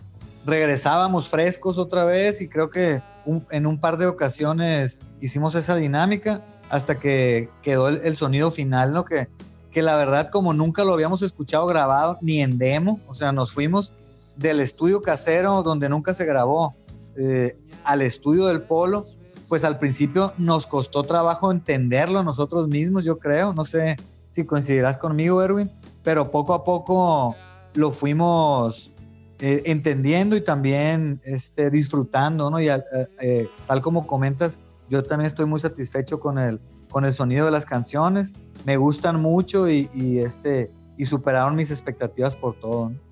regresábamos 0.47 1.29
frescos 1.29 1.79
otra 1.79 2.05
vez 2.05 2.41
y 2.41 2.49
creo 2.49 2.71
que 2.71 3.03
en 3.51 3.67
un 3.67 3.79
par 3.79 3.99
de 3.99 4.07
ocasiones 4.07 5.01
hicimos 5.21 5.55
esa 5.55 5.77
dinámica 5.77 6.43
hasta 6.71 6.95
que 6.99 7.49
quedó 7.63 7.89
el, 7.89 8.01
el, 8.05 8.17
sonido 8.17 8.51
final, 8.51 8.93
¿no? 8.93 9.05
Que, 9.05 9.29
que 9.71 9.83
la 9.83 9.97
verdad 9.97 10.31
como 10.31 10.55
nunca 10.55 10.85
lo 10.85 10.93
habíamos 10.93 11.23
escuchado 11.23 11.67
grabado 11.67 12.17
ni 12.23 12.41
en 12.41 12.59
demo, 12.59 12.99
o 13.09 13.15
sea, 13.15 13.33
nos 13.33 13.53
fuimos 13.53 13.93
del 14.37 14.61
estudio 14.61 15.03
casero 15.03 15.63
donde 15.63 15.89
nunca 15.89 16.15
se 16.15 16.25
grabó 16.25 16.75
eh, 17.17 17.57
al 17.85 18.03
estudio 18.03 18.47
del 18.47 18.63
polo, 18.63 19.05
pues 19.49 19.65
al 19.65 19.79
principio 19.79 20.33
nos 20.39 20.67
costó 20.67 21.03
trabajo 21.03 21.51
entenderlo 21.51 22.23
nosotros 22.23 22.69
mismos, 22.69 23.05
yo 23.05 23.19
creo, 23.19 23.53
no 23.53 23.65
sé 23.65 23.97
si 24.31 24.45
coincidirás 24.45 24.97
conmigo, 24.97 25.43
Erwin, 25.43 25.71
pero 26.03 26.31
poco 26.31 26.55
a 26.55 26.65
poco 26.65 27.37
lo 27.75 27.93
fuimos 27.93 28.93
eh, 29.39 29.63
entendiendo 29.67 30.37
y 30.37 30.41
también 30.43 31.21
este, 31.25 31.71
disfrutando, 31.71 32.51
¿no? 32.51 32.61
Y 32.61 32.69
eh, 32.69 32.83
eh, 33.21 33.49
tal 33.67 33.81
como 33.81 34.07
comentas, 34.07 34.61
yo 34.89 35.03
también 35.03 35.27
estoy 35.27 35.47
muy 35.47 35.61
satisfecho 35.61 36.21
con 36.21 36.39
el, 36.39 36.61
con 36.91 37.05
el 37.05 37.13
sonido 37.13 37.47
de 37.47 37.53
las 37.53 37.65
canciones. 37.65 38.33
Me 38.67 38.77
gustan 38.77 39.21
mucho 39.21 39.69
y, 39.69 39.89
y 39.95 40.19
este, 40.19 40.71
y 40.97 41.07
superaron 41.07 41.55
mis 41.57 41.71
expectativas 41.71 42.35
por 42.35 42.55
todo. 42.61 42.91
¿no? 42.91 43.11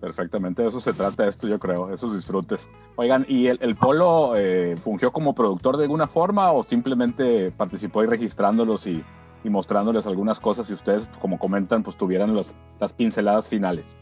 Perfectamente, 0.00 0.62
de 0.62 0.68
eso 0.68 0.78
se 0.78 0.92
trata 0.92 1.26
esto, 1.26 1.48
yo 1.48 1.58
creo, 1.58 1.92
esos 1.92 2.14
disfrutes. 2.14 2.70
Oigan, 2.94 3.26
¿y 3.28 3.48
el, 3.48 3.58
el 3.60 3.74
Polo 3.74 4.36
eh, 4.36 4.76
fungió 4.76 5.10
como 5.10 5.34
productor 5.34 5.76
de 5.76 5.84
alguna 5.84 6.06
forma 6.06 6.52
o 6.52 6.62
simplemente 6.62 7.50
participó 7.50 8.00
ahí 8.00 8.06
registrándolos 8.06 8.86
y, 8.86 9.02
y, 9.44 9.50
mostrándoles 9.50 10.06
algunas 10.06 10.40
cosas 10.40 10.68
y 10.70 10.72
ustedes, 10.72 11.08
como 11.20 11.38
comentan, 11.38 11.82
pues 11.82 11.96
tuvieran 11.96 12.34
los, 12.34 12.54
las 12.80 12.92
pinceladas 12.92 13.48
finales? 13.48 13.96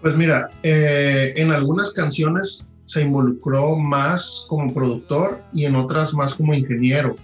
Pues 0.00 0.16
mira, 0.16 0.50
eh, 0.62 1.34
en 1.36 1.50
algunas 1.50 1.92
canciones 1.92 2.66
se 2.84 3.02
involucró 3.02 3.76
más 3.76 4.46
como 4.48 4.72
productor 4.72 5.42
y 5.52 5.64
en 5.64 5.76
otras 5.76 6.14
más 6.14 6.34
como 6.34 6.54
ingeniero. 6.54 7.14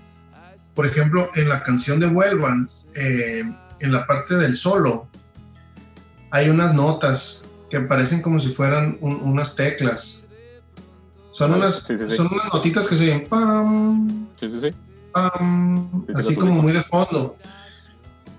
Por 0.74 0.86
ejemplo, 0.86 1.30
en 1.34 1.48
la 1.48 1.62
canción 1.62 1.98
de 1.98 2.06
Vuelvan, 2.06 2.68
eh, 2.94 3.42
en 3.80 3.92
la 3.92 4.06
parte 4.06 4.36
del 4.36 4.54
solo, 4.54 5.08
hay 6.30 6.50
unas 6.50 6.74
notas 6.74 7.46
que 7.70 7.80
parecen 7.80 8.22
como 8.22 8.38
si 8.38 8.50
fueran 8.50 8.98
un, 9.00 9.16
unas 9.16 9.56
teclas. 9.56 10.24
Son 11.32 11.52
unas, 11.52 11.80
sí, 11.80 11.98
sí, 11.98 12.06
sí. 12.06 12.14
son 12.14 12.28
unas 12.32 12.52
notitas 12.52 12.86
que 12.86 12.96
se 12.96 13.02
oyen 13.04 13.26
pam, 13.28 14.28
pam, 15.16 16.04
así 16.14 16.34
como 16.34 16.62
muy 16.62 16.72
de 16.72 16.82
fondo. 16.82 17.36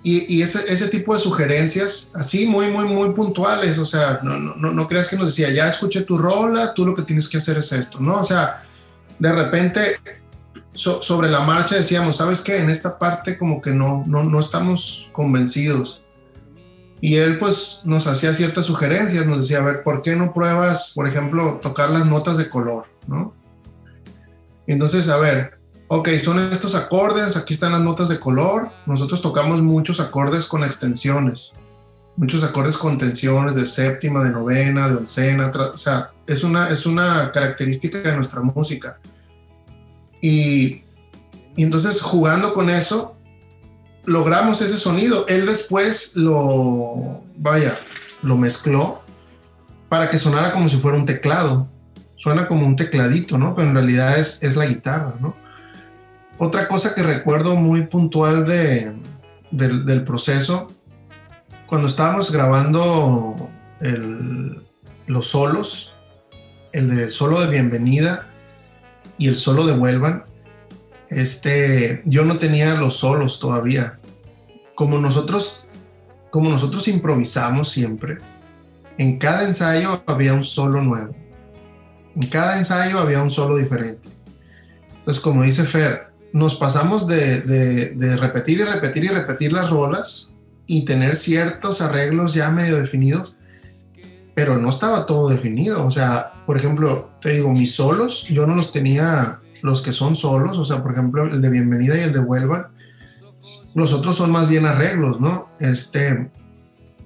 Y, 0.04 0.36
y, 0.38 0.42
ese, 0.42 0.72
ese 0.72 0.88
tipo 0.88 1.14
de 1.14 1.20
sugerencias, 1.20 2.12
así 2.14 2.48
muy, 2.48 2.70
muy, 2.70 2.86
muy 2.86 3.14
puntuales, 3.14 3.78
o 3.78 3.86
sea, 3.86 4.20
no, 4.24 4.38
no, 4.40 4.72
no 4.72 4.88
creas 4.88 5.10
que 5.10 5.18
nos 5.18 5.28
decía, 5.28 5.52
ya 5.52 5.68
escuché 5.68 6.02
tu 6.02 6.18
rola, 6.18 6.74
tú 6.74 6.86
lo 6.86 6.96
que 6.96 7.02
tienes 7.02 7.28
que 7.28 7.38
hacer 7.38 7.58
es 7.58 7.72
esto, 7.74 8.00
¿no? 8.00 8.20
O 8.20 8.24
sea, 8.24 8.64
de 9.20 9.32
repente 9.32 9.98
so- 10.74 11.02
sobre 11.02 11.30
la 11.30 11.42
marcha 11.42 11.76
decíamos, 11.76 12.18
¿sabes 12.18 12.42
qué? 12.42 12.58
En 12.60 12.70
esta 12.70 12.98
parte 12.98 13.38
como 13.38 13.62
que 13.62 13.72
no, 13.72 14.04
no, 14.06 14.24
no 14.24 14.40
estamos 14.40 15.10
convencidos. 15.12 16.02
Y 17.02 17.16
él 17.18 17.38
pues 17.38 17.82
nos 17.84 18.08
hacía 18.08 18.34
ciertas 18.34 18.66
sugerencias, 18.66 19.26
nos 19.26 19.42
decía, 19.42 19.58
a 19.60 19.64
ver, 19.64 19.84
¿por 19.84 20.02
qué 20.04 20.16
no 20.16 20.32
pruebas, 20.34 20.94
por 20.96 21.08
ejemplo, 21.08 21.60
tocar 21.62 21.90
las 21.90 22.06
notas 22.06 22.38
de 22.38 22.48
color, 22.50 22.86
¿no? 23.08 23.34
Entonces, 24.68 25.10
a 25.10 25.18
ver, 25.18 25.57
ok, 25.88 26.10
son 26.18 26.40
estos 26.52 26.76
acordes, 26.76 27.36
aquí 27.38 27.54
están 27.54 27.72
las 27.72 27.82
notas 27.82 28.10
de 28.10 28.20
color, 28.20 28.70
nosotros 28.86 29.22
tocamos 29.22 29.62
muchos 29.62 30.00
acordes 30.00 30.46
con 30.46 30.64
extensiones, 30.64 31.52
muchos 32.18 32.44
acordes 32.44 32.78
con 32.78 32.98
tensiones 32.98 33.56
de 33.56 33.66
séptima, 33.66 34.24
de 34.24 34.32
novena, 34.32 34.90
de 34.90 34.96
oncena, 34.98 35.52
o 35.52 35.78
sea, 35.78 36.12
es 36.26 36.44
una, 36.44 36.70
es 36.70 36.86
una 36.86 37.32
característica 37.32 38.00
de 38.00 38.16
nuestra 38.16 38.42
música. 38.42 39.00
Y, 40.22 40.82
y 41.56 41.64
entonces 41.64 42.02
jugando 42.02 42.54
con 42.54 42.70
eso, 42.70 43.16
logramos 44.06 44.62
ese 44.62 44.78
sonido. 44.78 45.26
Él 45.28 45.46
después 45.46 46.16
lo, 46.16 47.24
vaya, 47.38 47.78
lo 48.24 48.36
mezcló 48.36 49.02
para 49.88 50.10
que 50.10 50.18
sonara 50.18 50.52
como 50.52 50.68
si 50.70 50.78
fuera 50.78 50.98
un 50.98 51.06
teclado. 51.06 51.68
Suena 52.16 52.48
como 52.48 52.66
un 52.66 52.76
tecladito, 52.76 53.38
¿no? 53.38 53.56
Pero 53.56 53.70
en 53.70 53.76
realidad 53.76 54.18
es, 54.18 54.42
es 54.42 54.56
la 54.56 54.66
guitarra, 54.66 55.14
¿no? 55.22 55.36
Otra 56.40 56.68
cosa 56.68 56.94
que 56.94 57.02
recuerdo 57.02 57.56
muy 57.56 57.88
puntual 57.88 58.46
de, 58.46 58.94
del, 59.50 60.04
proceso, 60.04 60.68
cuando 61.66 61.88
estábamos 61.88 62.32
grabando 62.32 63.36
los 65.08 65.28
solos, 65.28 65.94
el 66.74 66.96
del 66.96 67.12
solo 67.12 67.42
de 67.42 67.48
bienvenida 67.48 68.28
y 69.18 69.28
el 69.28 69.36
solo 69.36 69.66
de 69.66 69.76
vuelvan, 69.76 70.26
este, 71.10 72.04
yo 72.06 72.24
no 72.24 72.38
tenía 72.38 72.76
los 72.76 72.98
solos 72.98 73.40
todavía. 73.40 74.00
Como 74.76 75.00
nosotros, 75.00 75.68
como 76.30 76.52
nosotros 76.52 76.88
improvisamos 76.88 77.70
siempre, 77.70 78.18
en 79.00 79.18
cada 79.18 79.44
ensayo 79.44 80.04
había 80.06 80.34
un 80.34 80.44
solo 80.44 80.84
nuevo. 80.84 81.16
En 82.16 82.30
cada 82.30 82.58
ensayo 82.58 83.00
había 83.00 83.24
un 83.24 83.32
solo 83.32 83.58
diferente. 83.58 84.10
Entonces, 85.00 85.24
como 85.24 85.44
dice 85.44 85.64
Fer, 85.64 86.07
nos 86.34 86.56
pasamos 86.56 87.08
de, 87.08 87.96
repetir 88.20 88.60
y 88.60 88.64
repetir 88.64 89.06
y 89.06 89.08
repetir 89.08 89.54
las 89.54 89.70
rolas 89.70 90.32
y 90.66 90.86
tener 90.86 91.16
ciertos 91.16 91.82
arreglos 91.82 92.34
ya 92.34 92.50
medio 92.50 92.78
definidos, 92.78 93.36
pero 94.36 94.58
no 94.58 94.70
estaba 94.70 95.06
todo 95.06 95.30
definido. 95.30 95.86
O 95.86 95.92
sea, 95.92 96.32
por 96.46 96.58
ejemplo, 96.58 97.12
te 97.22 97.34
digo, 97.34 97.52
mis 97.54 97.76
solos, 97.76 98.28
yo 98.30 98.46
no 98.46 98.56
los 98.56 98.72
tenía 98.72 99.40
los 99.62 99.82
que 99.82 99.92
son 99.92 100.16
solos, 100.16 100.58
o 100.58 100.66
sea, 100.66 100.84
por 100.84 100.92
ejemplo, 100.92 101.24
el 101.24 101.42
de 101.42 101.50
Bienvenida 101.50 101.98
y 101.98 102.02
el 102.02 102.14
de 102.14 102.20
Vuelvan, 102.20 102.68
los 103.74 103.94
otros 103.94 104.16
son 104.16 104.32
más 104.32 104.48
bien 104.48 104.66
arreglos, 104.66 105.20
¿no? 105.20 105.50
Este, 105.60 106.30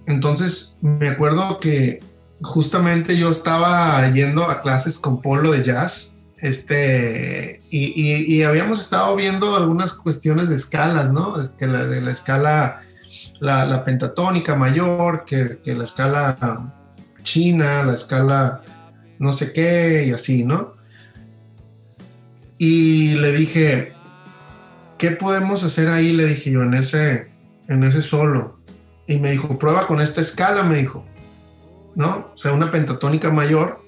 entonces, 0.05 0.78
me 0.82 1.09
acuerdo 1.09 1.57
que 1.59 1.99
justamente 2.41 3.17
yo 3.17 3.30
estaba 3.30 4.09
yendo 4.09 4.49
a 4.49 4.61
clases 4.61 4.97
con 4.97 5.22
Polo 5.22 5.51
de 5.51 5.63
jazz, 5.63 6.17
este, 6.42 7.62
y, 7.70 8.36
y- 8.36 8.44
habíamos 8.44 8.80
estado 8.80 9.16
viendo 9.16 9.56
algunas 9.56 9.94
cuestiones 9.94 10.50
de 10.50 10.56
escalas, 10.56 11.12
¿no? 11.12 11.39
Es 11.39 11.52
que 11.52 11.68
la, 11.68 11.86
de 11.86 12.02
la 12.02 12.12
escala, 12.12 12.82
la, 13.39 13.66
la 13.66 13.86
pentatónica 13.86 14.56
mayor, 14.56 15.24
que, 15.26 15.60
que 15.64 15.76
la 15.76 15.84
escala 15.84 16.74
china, 17.24 17.84
la 17.84 17.94
escala 17.94 18.64
no 19.20 19.32
sé 19.32 19.54
qué, 19.54 20.06
y 20.08 20.12
así, 20.12 20.44
¿no? 20.44 20.74
Y 22.58 23.14
le 23.16 23.32
dije, 23.34 23.94
¿qué 24.98 25.12
podemos 25.12 25.64
hacer 25.64 25.89
ahí? 25.89 26.12
Le 26.12 26.26
dije 26.26 26.50
yo, 26.50 26.64
en 26.64 26.74
ese, 26.74 27.32
en 27.68 27.84
ese 27.84 28.02
solo. 28.02 28.60
Y 29.08 29.20
me 29.20 29.30
dijo, 29.32 29.60
prueba 29.60 29.86
con 29.86 30.02
esta 30.02 30.22
escala, 30.22 30.64
me 30.64 30.76
dijo, 30.76 31.06
¿no? 31.96 32.32
O 32.34 32.38
sea, 32.38 32.54
una 32.54 32.72
pentatónica 32.72 33.32
mayor. 33.32 33.80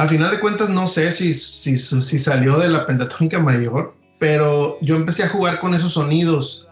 Al 0.00 0.08
final 0.08 0.30
de 0.30 0.40
cuentas, 0.40 0.70
no 0.70 0.88
sé 0.88 1.12
si, 1.12 1.34
si, 1.34 1.76
salió 1.76 2.58
de 2.58 2.70
la 2.70 2.86
pentatónica 2.86 3.38
mayor, 3.38 3.98
pero 4.18 4.78
yo 4.80 4.96
empecé 4.96 5.24
a 5.24 5.28
jugar 5.28 5.58
con 5.58 5.74
esos 5.74 5.92
sonidos. 5.92 6.66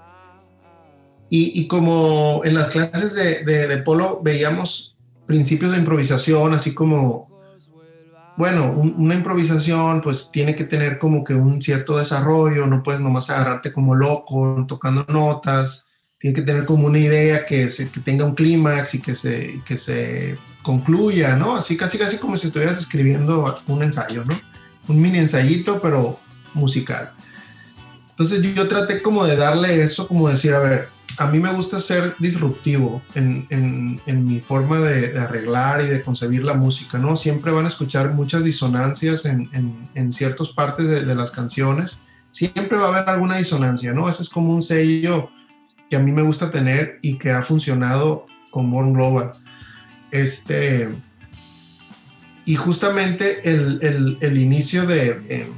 Y, 1.28 1.68
como 1.68 2.40
en 2.42 2.54
las 2.54 2.68
clases 2.68 3.14
de, 3.14 3.44
de, 3.44 3.68
de 3.68 3.76
polo 3.82 4.22
veíamos 4.22 4.96
principios 5.26 5.72
de 5.72 5.78
improvisación, 5.78 6.54
así 6.54 6.72
como, 6.72 7.30
bueno, 8.34 8.72
un- 8.72 8.94
una 8.96 9.14
improvisación 9.14 10.00
pues 10.00 10.30
tiene 10.30 10.56
que 10.56 10.64
tener 10.64 10.96
como 10.96 11.22
que 11.22 11.34
un 11.34 11.60
cierto 11.60 11.98
desarrollo, 11.98 12.66
no 12.66 12.82
puedes 12.82 13.02
nomás 13.02 13.28
agarrarte 13.28 13.74
como 13.74 13.94
loco 13.94 14.64
tocando 14.66 15.04
notas, 15.06 15.84
tiene 16.16 16.34
que 16.34 16.40
tener 16.40 16.64
como 16.64 16.86
una 16.86 16.98
idea 16.98 17.44
que, 17.44 17.68
se, 17.68 17.90
que 17.90 18.00
tenga 18.00 18.24
un 18.24 18.34
clímax 18.34 18.94
y 18.94 19.02
que 19.02 19.14
se, 19.14 19.62
que 19.66 19.76
se 19.76 20.38
concluya, 20.68 21.34
¿no? 21.34 21.56
Así 21.56 21.78
casi 21.78 21.96
casi 21.96 22.18
como 22.18 22.36
si 22.36 22.48
estuvieras 22.48 22.78
escribiendo 22.78 23.58
un 23.68 23.82
ensayo, 23.82 24.22
¿no? 24.26 24.38
Un 24.86 25.00
mini 25.00 25.16
ensayito, 25.16 25.80
pero 25.80 26.20
musical. 26.52 27.08
Entonces 28.10 28.54
yo 28.54 28.68
traté 28.68 29.00
como 29.00 29.24
de 29.24 29.36
darle 29.36 29.80
eso, 29.80 30.06
como 30.06 30.28
decir, 30.28 30.52
a 30.52 30.58
ver, 30.58 30.88
a 31.16 31.26
mí 31.26 31.38
me 31.40 31.50
gusta 31.54 31.80
ser 31.80 32.14
disruptivo 32.18 33.00
en, 33.14 33.46
en- 33.48 33.98
en 34.04 34.24
mi 34.26 34.40
forma 34.40 34.78
de, 34.80 35.08
de 35.12 35.18
arreglar 35.18 35.80
y 35.82 35.86
de 35.86 36.02
concebir 36.02 36.44
la 36.44 36.52
música, 36.52 36.98
¿no? 36.98 37.16
Siempre 37.16 37.50
van 37.50 37.64
a 37.64 37.68
escuchar 37.68 38.12
muchas 38.12 38.44
disonancias 38.44 39.24
en, 39.24 39.48
en- 39.94 40.12
ciertas 40.12 40.48
partes 40.50 40.86
de, 40.90 41.02
de 41.06 41.14
las 41.14 41.30
canciones. 41.30 42.00
Siempre 42.30 42.76
va 42.76 42.84
a 42.86 42.88
haber 42.98 43.08
alguna 43.08 43.38
disonancia, 43.38 43.94
¿no? 43.94 44.06
Ese 44.06 44.22
es 44.22 44.28
como 44.28 44.52
un 44.52 44.60
sello 44.60 45.30
que 45.88 45.96
a 45.96 46.00
mí 46.00 46.12
me 46.12 46.20
gusta 46.22 46.50
tener 46.50 46.98
y 47.00 47.16
que 47.16 47.30
ha 47.32 47.42
funcionado 47.42 48.26
con 48.50 48.70
Born 48.70 48.92
Global. 48.92 49.32
Este, 50.10 50.88
y 52.44 52.56
justamente 52.56 53.50
el, 53.50 53.78
el- 53.82 54.18
el 54.20 54.38
inicio 54.38 54.86
de... 54.86 55.20
eh, 55.28 55.52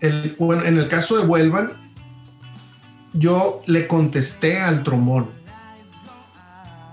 el- 0.00 0.34
bueno, 0.38 0.64
en 0.64 0.78
el 0.78 0.88
caso 0.88 1.16
de 1.18 1.24
Vuelvan, 1.26 1.72
yo 3.12 3.62
le 3.66 3.86
contesté 3.86 4.58
al 4.60 4.82
trombón. 4.82 5.28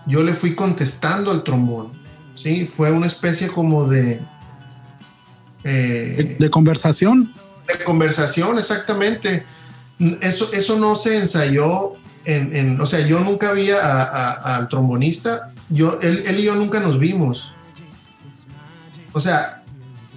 Yo 0.06 0.24
le 0.24 0.34
fui 0.34 0.56
contestando 0.56 1.32
al 1.32 1.44
trombón. 1.44 1.92
¿sí? 2.36 2.66
Fue 2.66 2.92
una 2.92 3.08
especie 3.08 3.48
como 3.48 3.88
de... 3.88 4.20
eh, 5.64 6.16
De, 6.18 6.36
de 6.40 6.50
conversación. 6.50 7.32
de 7.68 7.84
conversación, 7.86 8.58
exactamente. 8.58 9.46
Eso, 10.22 10.50
eso 10.54 10.78
no 10.80 10.96
se 10.96 11.18
ensayó 11.18 11.94
en, 12.26 12.56
en- 12.56 12.82
o 12.82 12.86
sea, 12.86 13.06
yo 13.06 13.20
nunca 13.22 13.54
vi 13.54 13.70
al 13.72 14.68
trombonista, 14.68 15.53
yo, 15.74 16.00
él, 16.02 16.24
él 16.26 16.40
y 16.40 16.44
yo 16.44 16.56
nunca 16.56 16.80
nos 16.80 17.00
vimos. 17.00 17.52
O 19.12 19.20
sea, 19.20 19.64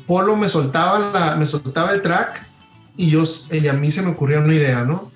Polo 0.06 0.36
me 0.36 0.48
soltaba, 0.48 1.10
la, 1.12 1.36
me 1.36 1.46
soltaba 1.46 1.90
el 1.92 2.00
track 2.02 2.46
y, 2.96 3.10
yo, 3.10 3.24
y 3.50 3.66
a 3.68 3.72
mí 3.72 3.90
se 3.90 4.02
me 4.02 4.10
ocurrió 4.10 4.40
una 4.40 4.54
idea, 4.54 4.84
¿no? 4.84 5.10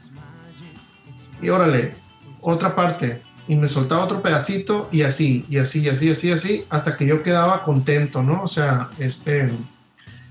Y 1.40 1.48
órale, 1.48 1.94
otra 2.42 2.74
parte. 2.74 3.22
Y 3.48 3.56
me 3.56 3.68
soltaba 3.68 4.04
otro 4.04 4.20
pedacito 4.22 4.88
y 4.92 5.02
así, 5.02 5.44
y 5.48 5.58
así, 5.58 5.80
y 5.80 5.88
así, 5.88 6.06
y 6.06 6.10
así, 6.10 6.30
así, 6.32 6.64
hasta 6.70 6.96
que 6.96 7.06
yo 7.06 7.22
quedaba 7.22 7.62
contento, 7.62 8.22
¿no? 8.22 8.42
O 8.42 8.48
sea, 8.48 8.88
este, 8.98 9.50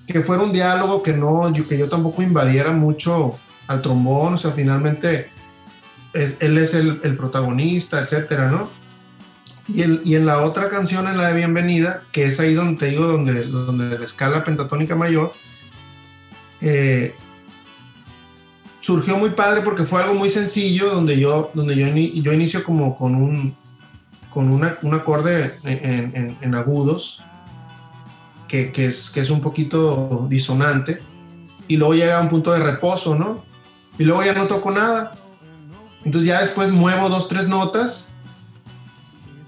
que 0.08 0.22
fuera 0.22 0.44
un 0.44 0.54
diálogo 0.54 1.02
que 1.04 1.14
no, 1.14 1.52
yo- 1.52 1.68
que 1.68 1.78
yo 1.78 1.90
tampoco 1.90 2.22
invadiera 2.22 2.72
mucho 2.72 3.38
al 3.68 3.82
trombón, 3.82 4.36
o 4.36 4.38
sea, 4.38 4.52
finalmente 4.52 5.30
es- 6.14 6.38
él 6.40 6.58
es 6.58 6.74
el 6.74 7.16
protagonista, 7.18 8.00
etcétera, 8.02 8.50
¿no? 8.50 8.70
Y, 9.74 9.82
el- 9.84 10.02
y 10.04 10.16
en 10.16 10.26
la 10.26 10.40
otra 10.42 10.68
canción, 10.70 11.08
en 11.08 11.18
la 11.18 11.28
de 11.28 11.36
Bienvenida, 11.36 12.04
que 12.12 12.26
es 12.26 12.40
ahí 12.40 12.54
donde 12.56 12.78
te 12.80 12.88
digo, 12.88 13.06
donde, 13.08 13.44
donde 13.46 13.98
la 14.00 14.04
escala 14.06 14.44
pentatónica 14.44 14.96
mayor, 14.96 15.34
eh, 16.62 17.14
surgió 18.82 19.18
muy 19.18 19.32
padre 19.32 19.62
porque 19.62 19.84
fue 19.84 20.02
algo 20.02 20.16
muy 20.16 20.30
sencillo, 20.30 20.90
donde 20.94 21.20
yo, 21.20 21.52
donde 21.54 21.76
yo, 21.76 21.86
ini- 21.88 22.22
yo 22.22 22.34
inicio 22.34 22.64
como 22.64 22.96
con 22.98 23.16
un, 23.16 23.56
con 24.32 24.50
una, 24.52 24.78
un 24.82 24.94
acorde 24.96 25.56
en, 25.64 26.16
en- 26.16 26.38
en 26.42 26.56
agudos, 26.56 27.22
que, 28.48 28.72
que 28.72 28.88
es, 28.88 29.12
que 29.12 29.20
es 29.20 29.30
un 29.30 29.42
poquito 29.42 30.26
disonante, 30.30 31.02
y 31.68 31.78
luego 31.78 31.94
llega 31.94 32.18
a 32.18 32.22
un 32.22 32.30
punto 32.30 32.52
de 32.52 32.60
reposo, 32.60 33.14
¿no? 33.16 33.46
Y 34.00 34.06
luego 34.06 34.24
ya 34.24 34.34
no 34.34 34.48
toco 34.48 34.72
nada. 34.72 35.12
Entonces 36.04 36.28
ya 36.28 36.42
después 36.42 36.72
muevo 36.72 37.10
dos, 37.10 37.28
tres 37.28 37.48
notas 37.48 38.10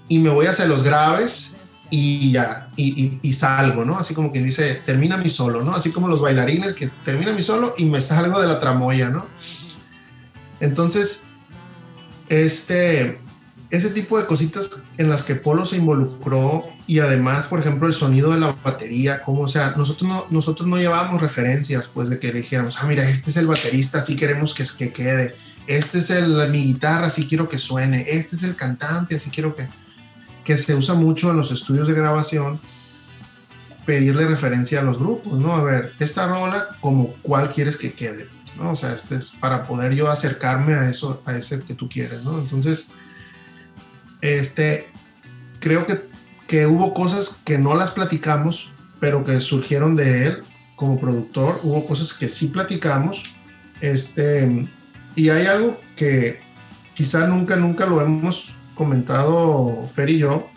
y 0.08 0.18
me 0.18 0.30
voy 0.30 0.46
hacia 0.46 0.66
los 0.66 0.82
graves 0.82 1.52
y 1.90 2.32
ya, 2.32 2.70
y, 2.76 3.02
y- 3.04 3.18
y 3.22 3.32
salgo, 3.34 3.84
¿no? 3.84 3.98
Así 3.98 4.14
como 4.14 4.30
quien 4.32 4.44
dice, 4.44 4.80
termina 4.86 5.16
mi 5.18 5.28
solo, 5.28 5.62
¿no? 5.62 5.74
Así 5.74 5.90
como 5.90 6.08
los 6.08 6.20
bailarines 6.20 6.74
que 6.74 6.88
termina 7.04 7.32
mi 7.32 7.42
solo 7.42 7.74
y 7.76 7.84
me 7.84 8.00
salgo 8.00 8.40
de 8.40 8.48
la 8.48 8.58
tramoya, 8.60 9.10
¿no? 9.10 9.26
Entonces, 10.60 11.24
este, 12.28 13.18
ese 13.70 13.90
tipo 13.90 14.18
de 14.18 14.26
cositas 14.26 14.82
en 14.98 15.08
las 15.10 15.24
que 15.24 15.34
Polo 15.34 15.66
se 15.66 15.76
involucró 15.76 16.66
y 16.86 17.00
además, 17.00 17.46
por 17.46 17.58
ejemplo, 17.60 17.86
el 17.86 17.92
sonido 17.94 18.30
de 18.32 18.40
la 18.40 18.54
batería, 18.64 19.22
como, 19.22 19.42
o 19.42 19.48
sea, 19.48 19.72
nosotros 19.76 20.08
no, 20.08 20.26
nosotros 20.30 20.68
no 20.68 20.76
llevábamos 20.76 21.20
referencias, 21.20 21.88
pues, 21.88 22.08
de 22.10 22.18
que 22.18 22.32
dijéramos, 22.32 22.76
ah, 22.80 22.86
mira, 22.86 23.08
este 23.08 23.30
es 23.30 23.36
el 23.36 23.46
baterista, 23.46 23.98
así 23.98 24.16
queremos 24.16 24.54
que, 24.54 24.64
que 24.78 24.92
quede, 24.92 25.36
este 25.66 25.98
es 25.98 26.10
el, 26.10 26.48
mi 26.50 26.64
guitarra, 26.64 27.06
así 27.08 27.26
quiero 27.26 27.48
que 27.48 27.58
suene, 27.58 28.06
este 28.08 28.36
es 28.36 28.42
el 28.44 28.56
cantante, 28.56 29.16
así 29.16 29.30
quiero 29.30 29.54
que, 29.54 29.68
que 30.44 30.56
se 30.56 30.74
usa 30.74 30.94
mucho 30.94 31.30
en 31.30 31.36
los 31.36 31.52
estudios 31.52 31.88
de 31.88 31.94
grabación, 31.94 32.60
pedirle 33.86 34.26
referencia 34.26 34.80
a 34.80 34.82
los 34.82 34.98
grupos, 34.98 35.38
¿no? 35.38 35.54
A 35.54 35.62
ver, 35.62 35.92
esta 35.98 36.26
rola, 36.26 36.68
como 36.80 37.14
cuál 37.22 37.48
quieres 37.48 37.76
que 37.76 37.92
quede, 37.92 38.28
¿no? 38.56 38.72
O 38.72 38.76
sea, 38.76 38.92
este 38.92 39.16
es 39.16 39.32
para 39.32 39.64
poder 39.64 39.94
yo 39.94 40.10
acercarme 40.10 40.74
a 40.74 40.88
eso, 40.88 41.22
a 41.26 41.36
ese 41.36 41.58
que 41.60 41.74
tú 41.74 41.88
quieres, 41.88 42.22
¿no? 42.22 42.38
Entonces, 42.38 42.90
este, 44.20 44.88
creo 45.58 45.86
que, 45.86 46.00
que 46.46 46.66
hubo 46.66 46.94
cosas 46.94 47.40
que 47.44 47.58
no 47.58 47.74
las 47.76 47.90
platicamos, 47.90 48.70
pero 49.00 49.24
que 49.24 49.40
surgieron 49.40 49.96
de 49.96 50.26
él 50.26 50.42
como 50.76 50.98
productor. 50.98 51.60
Hubo 51.62 51.86
cosas 51.86 52.12
que 52.12 52.28
sí 52.28 52.48
platicamos. 52.48 53.36
Este, 53.80 54.68
y 55.16 55.28
hay 55.28 55.46
algo 55.46 55.80
que 55.96 56.40
quizá 56.94 57.26
nunca, 57.26 57.56
nunca 57.56 57.86
lo 57.86 58.00
hemos 58.00 58.56
comentado 58.74 59.86
Fer 59.88 60.10
y 60.10 60.18
yo, 60.18 60.48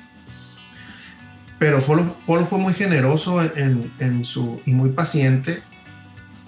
pero 1.59 1.79
Polo, 1.79 2.45
fue 2.45 2.59
muy 2.59 2.73
generoso 2.73 3.41
en, 3.41 3.91
en, 3.99 4.23
su, 4.23 4.61
y 4.65 4.73
muy 4.73 4.89
paciente, 4.89 5.61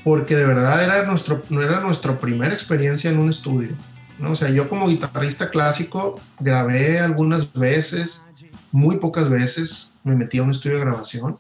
porque 0.04 0.36
de 0.36 0.46
verdad 0.46 0.84
era 0.84 1.04
nuestro, 1.04 1.44
no 1.50 1.62
era 1.62 1.80
nuestra 1.80 2.20
primera 2.20 2.54
experiencia 2.54 3.10
en 3.10 3.20
un 3.20 3.30
estudio. 3.30 3.70
¿no? 4.20 4.32
O 4.32 4.36
sea, 4.36 4.50
yo 4.50 4.68
como 4.68 4.88
guitarrista 4.88 5.50
clásico 5.50 6.20
grabé 6.40 7.00
algunas 7.00 7.52
veces, 7.54 8.26
muy 8.72 8.98
pocas 8.98 9.30
veces 9.30 9.92
me 10.04 10.16
metí 10.16 10.40
a 10.40 10.44
un 10.44 10.52
estudio 10.52 10.78
de 10.78 10.86
grabación 10.86 11.34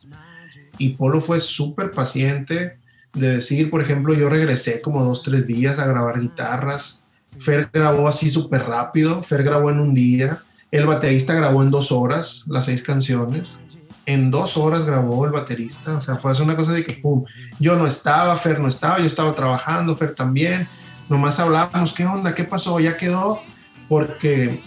y 0.78 0.90
Polo 0.90 1.20
fue 1.20 1.40
súper 1.40 1.92
paciente 1.92 2.78
de 3.14 3.30
decir, 3.30 3.70
por 3.70 3.82
ejemplo, 3.82 4.14
yo 4.14 4.30
regresé 4.30 4.82
como 4.82 5.04
dos, 5.04 5.24
tres 5.24 5.48
días 5.48 5.80
a 5.80 5.88
grabar 5.88 6.22
guitarras. 6.22 7.04
Fer 7.40 7.70
grabó 7.72 8.08
así 8.08 8.30
súper 8.30 8.66
rápido, 8.66 9.22
Fer 9.24 9.44
grabó 9.44 9.70
en 9.70 9.80
un 9.80 9.94
día, 9.94 10.40
el 10.72 10.86
baterista 10.86 11.34
grabó 11.34 11.64
en 11.64 11.72
dos 11.72 11.92
horas 11.92 12.44
las 12.48 12.66
seis 12.66 12.84
canciones. 12.84 13.58
En 14.06 14.32
dos 14.32 14.56
horas 14.56 14.86
grabó 14.86 15.26
el 15.26 15.32
baterista, 15.32 15.98
o 15.98 16.02
sea, 16.02 16.16
fue 16.16 16.32
una 16.42 16.56
cosa 16.56 16.72
de 16.72 16.84
que, 16.84 16.94
pum, 16.94 17.26
yo 17.60 17.76
no 17.76 17.86
estaba, 17.86 18.36
Fer 18.38 18.60
no 18.60 18.70
estaba, 18.70 19.00
yo 19.00 19.06
estaba 19.06 19.34
trabajando, 19.34 19.94
Fer 19.96 20.16
también, 20.16 20.66
nomás 21.10 21.40
hablábamos, 21.40 21.92
¿qué 21.92 22.06
onda? 22.06 22.34
¿Qué 22.34 22.46
pasó? 22.46 22.80
Ya 22.80 22.96
quedó, 22.96 23.42
porque 23.90 24.62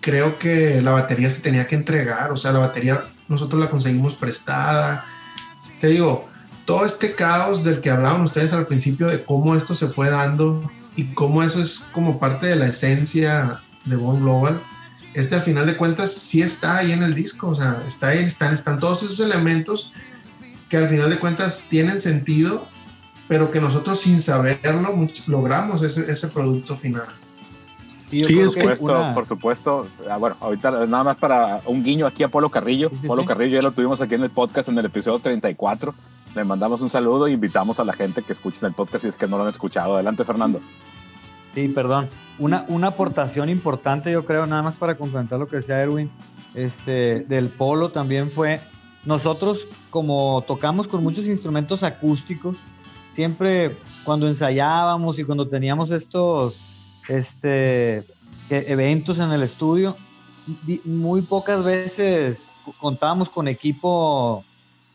creo 0.00 0.38
que 0.38 0.80
la 0.80 0.92
batería 0.92 1.28
se 1.28 1.42
tenía 1.42 1.66
que 1.66 1.74
entregar, 1.74 2.32
o 2.32 2.36
sea, 2.36 2.52
la 2.52 2.60
batería 2.60 3.04
nosotros 3.28 3.60
la 3.60 3.68
conseguimos 3.68 4.14
prestada. 4.14 5.04
Te 5.80 5.88
digo, 5.88 6.26
todo 6.64 6.84
este 6.84 7.14
caos 7.14 7.64
del 7.64 7.80
que 7.80 7.90
hablaban 7.90 8.22
ustedes 8.22 8.52
al 8.52 8.66
principio 8.66 9.08
de 9.08 9.22
cómo 9.22 9.54
esto 9.54 9.74
se 9.74 9.88
fue 9.88 10.10
dando 10.10 10.70
y 10.96 11.04
cómo 11.14 11.42
eso 11.42 11.60
es 11.60 11.86
como 11.92 12.18
parte 12.18 12.46
de 12.46 12.56
la 12.56 12.66
esencia 12.66 13.60
de 13.84 13.96
Bone 13.96 14.20
Global, 14.20 14.60
este 15.14 15.36
al 15.36 15.42
final 15.42 15.66
de 15.66 15.76
cuentas 15.76 16.12
sí 16.12 16.42
está 16.42 16.78
ahí 16.78 16.92
en 16.92 17.02
el 17.02 17.14
disco, 17.14 17.48
o 17.48 17.54
sea, 17.54 17.82
está 17.86 18.08
ahí, 18.08 18.24
están, 18.24 18.52
están 18.52 18.80
todos 18.80 19.02
esos 19.02 19.20
elementos 19.20 19.92
que 20.68 20.76
al 20.76 20.88
final 20.88 21.10
de 21.10 21.18
cuentas 21.18 21.66
tienen 21.68 22.00
sentido 22.00 22.66
pero 23.28 23.50
que 23.50 23.60
nosotros 23.60 24.00
sin 24.00 24.20
saberlo 24.20 24.94
logramos 25.26 25.82
ese, 25.82 26.10
ese 26.10 26.28
producto 26.28 26.76
final. 26.76 27.06
Sí, 28.10 28.36
por 28.36 28.48
supuesto, 28.48 29.14
por 29.14 29.26
supuesto. 29.26 29.88
Ah, 30.08 30.16
bueno, 30.16 30.36
ahorita 30.38 30.86
nada 30.86 31.02
más 31.02 31.16
para 31.16 31.60
un 31.66 31.82
guiño 31.82 32.06
aquí 32.06 32.22
a 32.22 32.28
Polo 32.28 32.48
Carrillo. 32.50 32.88
Polo 33.04 33.24
Carrillo 33.24 33.56
ya 33.56 33.62
lo 33.62 33.72
tuvimos 33.72 34.00
aquí 34.00 34.14
en 34.14 34.22
el 34.22 34.30
podcast 34.30 34.68
en 34.68 34.78
el 34.78 34.86
episodio 34.86 35.18
34. 35.18 35.92
Le 36.36 36.44
mandamos 36.44 36.82
un 36.82 36.90
saludo 36.90 37.26
e 37.26 37.32
invitamos 37.32 37.80
a 37.80 37.84
la 37.84 37.94
gente 37.94 38.20
que 38.22 38.34
escuche 38.34 38.64
el 38.66 38.74
podcast 38.74 39.04
si 39.04 39.08
es 39.08 39.16
que 39.16 39.26
no 39.26 39.38
lo 39.38 39.44
han 39.44 39.48
escuchado. 39.48 39.94
Adelante, 39.94 40.22
Fernando. 40.22 40.60
Sí, 41.54 41.66
perdón. 41.70 42.10
Una, 42.38 42.66
una 42.68 42.88
aportación 42.88 43.48
importante, 43.48 44.12
yo 44.12 44.26
creo, 44.26 44.44
nada 44.46 44.62
más 44.62 44.76
para 44.76 44.98
complementar 44.98 45.38
lo 45.38 45.48
que 45.48 45.56
decía 45.56 45.80
Erwin, 45.80 46.10
este, 46.54 47.20
del 47.20 47.48
Polo 47.48 47.90
también 47.90 48.30
fue, 48.30 48.60
nosotros 49.06 49.66
como 49.88 50.44
tocamos 50.46 50.88
con 50.88 51.02
muchos 51.02 51.24
instrumentos 51.24 51.82
acústicos, 51.82 52.58
siempre 53.12 53.74
cuando 54.04 54.28
ensayábamos 54.28 55.18
y 55.18 55.24
cuando 55.24 55.48
teníamos 55.48 55.90
estos 55.90 56.60
este, 57.08 58.04
e, 58.50 58.64
eventos 58.68 59.20
en 59.20 59.32
el 59.32 59.42
estudio, 59.42 59.96
muy 60.84 61.22
pocas 61.22 61.64
veces 61.64 62.50
contábamos 62.78 63.30
con 63.30 63.48
equipo 63.48 64.44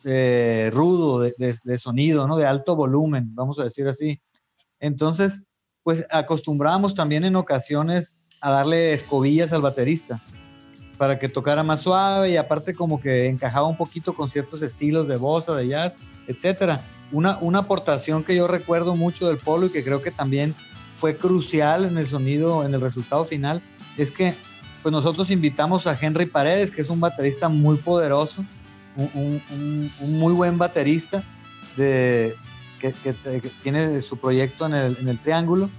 rudo 0.03 1.19
de, 1.19 1.77
sonido, 1.77 2.27
¿no? 2.27 2.37
De 2.37 2.45
alto 2.45 2.75
volumen, 2.75 3.33
vamos 3.35 3.59
a 3.59 3.63
decir 3.63 3.87
así. 3.87 4.21
Entonces, 4.79 5.43
pues 5.83 6.05
acostumbrábamos 6.09 6.95
también 6.95 7.23
en 7.23 7.35
ocasiones 7.35 8.17
a 8.41 8.51
darle 8.51 8.93
escobillas 8.93 9.53
al 9.53 9.61
baterista 9.61 10.21
para 10.97 11.17
que 11.17 11.29
tocara 11.29 11.63
más 11.63 11.81
suave 11.81 12.31
y 12.31 12.37
aparte 12.37 12.73
como 12.73 13.01
que 13.01 13.27
encajaba 13.27 13.67
un 13.67 13.77
poquito 13.77 14.13
con 14.13 14.29
ciertos 14.29 14.61
estilos 14.61 15.07
de 15.07 15.17
bossa, 15.17 15.55
de 15.55 15.67
jazz, 15.67 15.97
etcétera 16.27 16.81
una, 17.11 17.37
una 17.41 17.59
aportación 17.59 18.23
que 18.23 18.35
yo 18.35 18.47
recuerdo 18.47 18.95
mucho 18.95 19.27
del 19.27 19.37
polo 19.37 19.67
y 19.67 19.69
que 19.69 19.83
creo 19.83 20.01
que 20.01 20.11
también 20.11 20.55
fue 20.95 21.17
crucial 21.17 21.85
en 21.85 21.97
el 21.97 22.07
sonido, 22.07 22.65
en 22.65 22.73
el 22.73 22.81
resultado 22.81 23.25
final, 23.25 23.61
es 23.97 24.11
que 24.11 24.33
pues 24.81 24.91
nosotros 24.91 25.29
invitamos 25.29 25.85
a 25.87 25.97
Henry 25.99 26.25
Paredes, 26.25 26.71
que 26.71 26.81
es 26.81 26.89
un 26.89 26.99
baterista 26.99 27.49
muy 27.49 27.77
poderoso, 27.77 28.43
un, 28.95 29.91
muy 29.99 30.33
buen 30.33 30.57
baterista, 30.57 31.23
de, 31.77 32.35
que, 32.79 32.93
tiene 33.63 34.01
su 34.01 34.17
proyecto 34.17 34.65
en 34.65 34.73
el, 34.73 34.97
en 34.99 35.09
el 35.09 35.19
Triángulo. 35.19 35.69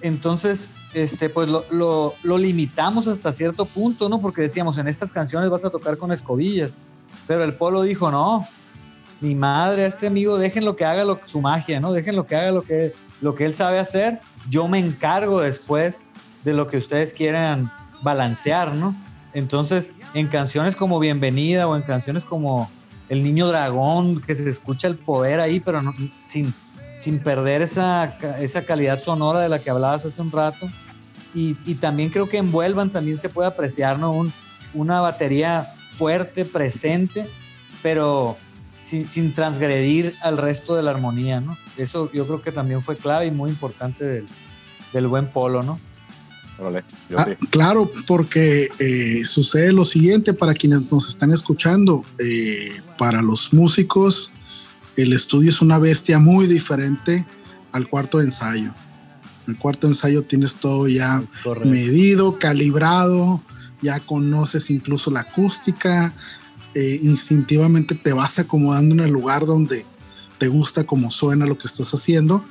Entonces, 0.00 0.70
este, 0.92 1.30
pues 1.30 1.48
lo, 1.48 1.64
lo, 1.70 2.38
limitamos 2.38 3.08
hasta 3.08 3.32
cierto 3.32 3.64
punto, 3.64 4.08
¿no? 4.08 4.20
Porque 4.20 4.42
decíamos, 4.42 4.76
en 4.76 4.86
estas 4.86 5.10
canciones 5.10 5.48
vas 5.48 5.64
a 5.64 5.70
tocar 5.70 5.96
con 5.96 6.12
escobillas. 6.12 6.80
Pero 7.26 7.42
el 7.42 7.54
Polo 7.54 7.82
dijo, 7.82 8.10
no, 8.10 8.46
mi 9.20 9.34
madre, 9.34 9.84
a 9.84 9.86
este 9.86 10.06
amigo, 10.06 10.36
déjenlo 10.36 10.76
que 10.76 10.84
haga 10.84 11.04
lo, 11.04 11.20
su 11.24 11.40
magia, 11.40 11.80
¿no? 11.80 11.92
Déjenlo 11.92 12.26
que 12.26 12.36
haga 12.36 12.52
lo 12.52 12.62
que, 12.62 12.94
lo 13.22 13.34
que 13.34 13.46
él 13.46 13.54
sabe 13.54 13.78
hacer. 13.78 14.20
Yo 14.50 14.68
me 14.68 14.78
encargo 14.78 15.40
después 15.40 16.04
de 16.44 16.52
lo 16.52 16.68
que 16.68 16.76
ustedes 16.76 17.14
quieran 17.14 17.72
balancear, 18.02 18.74
¿no? 18.74 18.94
Entonces, 19.34 19.92
en 20.14 20.28
canciones 20.28 20.76
como 20.76 20.98
Bienvenida 21.00 21.66
o 21.66 21.76
en 21.76 21.82
canciones 21.82 22.24
como 22.24 22.70
El 23.08 23.22
Niño 23.22 23.48
Dragón, 23.48 24.22
que 24.22 24.34
se 24.34 24.48
escucha 24.48 24.88
el 24.88 24.96
poder 24.96 25.40
ahí, 25.40 25.60
pero 25.60 25.82
sin, 26.28 26.54
sin 26.96 27.18
perder 27.18 27.62
esa, 27.62 28.16
esa 28.40 28.64
calidad 28.64 29.00
sonora 29.00 29.40
de 29.40 29.48
la 29.48 29.58
que 29.58 29.70
hablabas 29.70 30.04
hace 30.04 30.22
un 30.22 30.30
rato. 30.30 30.68
Y, 31.34 31.54
también 31.74 32.10
creo 32.10 32.28
que 32.28 32.38
envuelvan, 32.38 32.90
también 32.90 33.18
se 33.18 33.28
puede 33.28 33.48
apreciar, 33.48 33.98
¿no? 33.98 34.12
Un, 34.12 34.32
una 34.72 35.00
batería 35.00 35.74
fuerte, 35.90 36.44
presente, 36.44 37.26
pero 37.82 38.36
sin, 38.80 39.34
transgredir 39.34 40.14
al 40.22 40.38
resto 40.38 40.76
de 40.76 40.82
la 40.82 40.92
armonía, 40.92 41.40
¿no? 41.40 41.56
Eso 41.76 42.10
yo 42.12 42.26
creo 42.26 42.42
que 42.42 42.52
también 42.52 42.82
fue 42.82 42.96
clave 42.96 43.26
y 43.26 43.30
muy 43.30 43.50
importante 43.50 44.26
del, 44.92 45.06
buen 45.08 45.26
polo, 45.26 45.62
¿no? 45.62 45.80
Ah, 47.16 47.26
claro, 47.50 47.90
porque 48.06 48.68
eh, 48.78 49.26
sucede 49.26 49.72
lo 49.72 49.84
siguiente 49.84 50.34
para 50.34 50.54
quienes 50.54 50.90
nos 50.90 51.08
están 51.08 51.32
escuchando. 51.32 52.04
Eh, 52.18 52.80
para 52.96 53.22
los 53.22 53.52
músicos, 53.52 54.30
el 54.96 55.12
estudio 55.12 55.50
es 55.50 55.60
una 55.60 55.78
bestia 55.78 56.18
muy 56.18 56.46
diferente 56.46 57.26
al 57.72 57.88
cuarto 57.88 58.18
de 58.18 58.24
ensayo. 58.24 58.72
En 59.46 59.54
el 59.54 59.58
cuarto 59.58 59.86
de 59.86 59.92
ensayo 59.92 60.22
tienes 60.22 60.56
todo 60.56 60.86
ya 60.88 61.22
medido, 61.64 62.38
calibrado, 62.38 63.42
ya 63.82 64.00
conoces 64.00 64.70
incluso 64.70 65.10
la 65.10 65.20
acústica, 65.20 66.14
eh, 66.74 66.98
instintivamente 67.02 67.94
te 67.94 68.12
vas 68.12 68.38
acomodando 68.38 68.94
en 68.94 69.00
el 69.00 69.10
lugar 69.10 69.44
donde 69.44 69.84
te 70.38 70.48
gusta 70.48 70.84
cómo 70.84 71.10
suena 71.10 71.46
lo 71.46 71.58
que 71.58 71.66
estás 71.66 71.92
haciendo. 71.92 72.44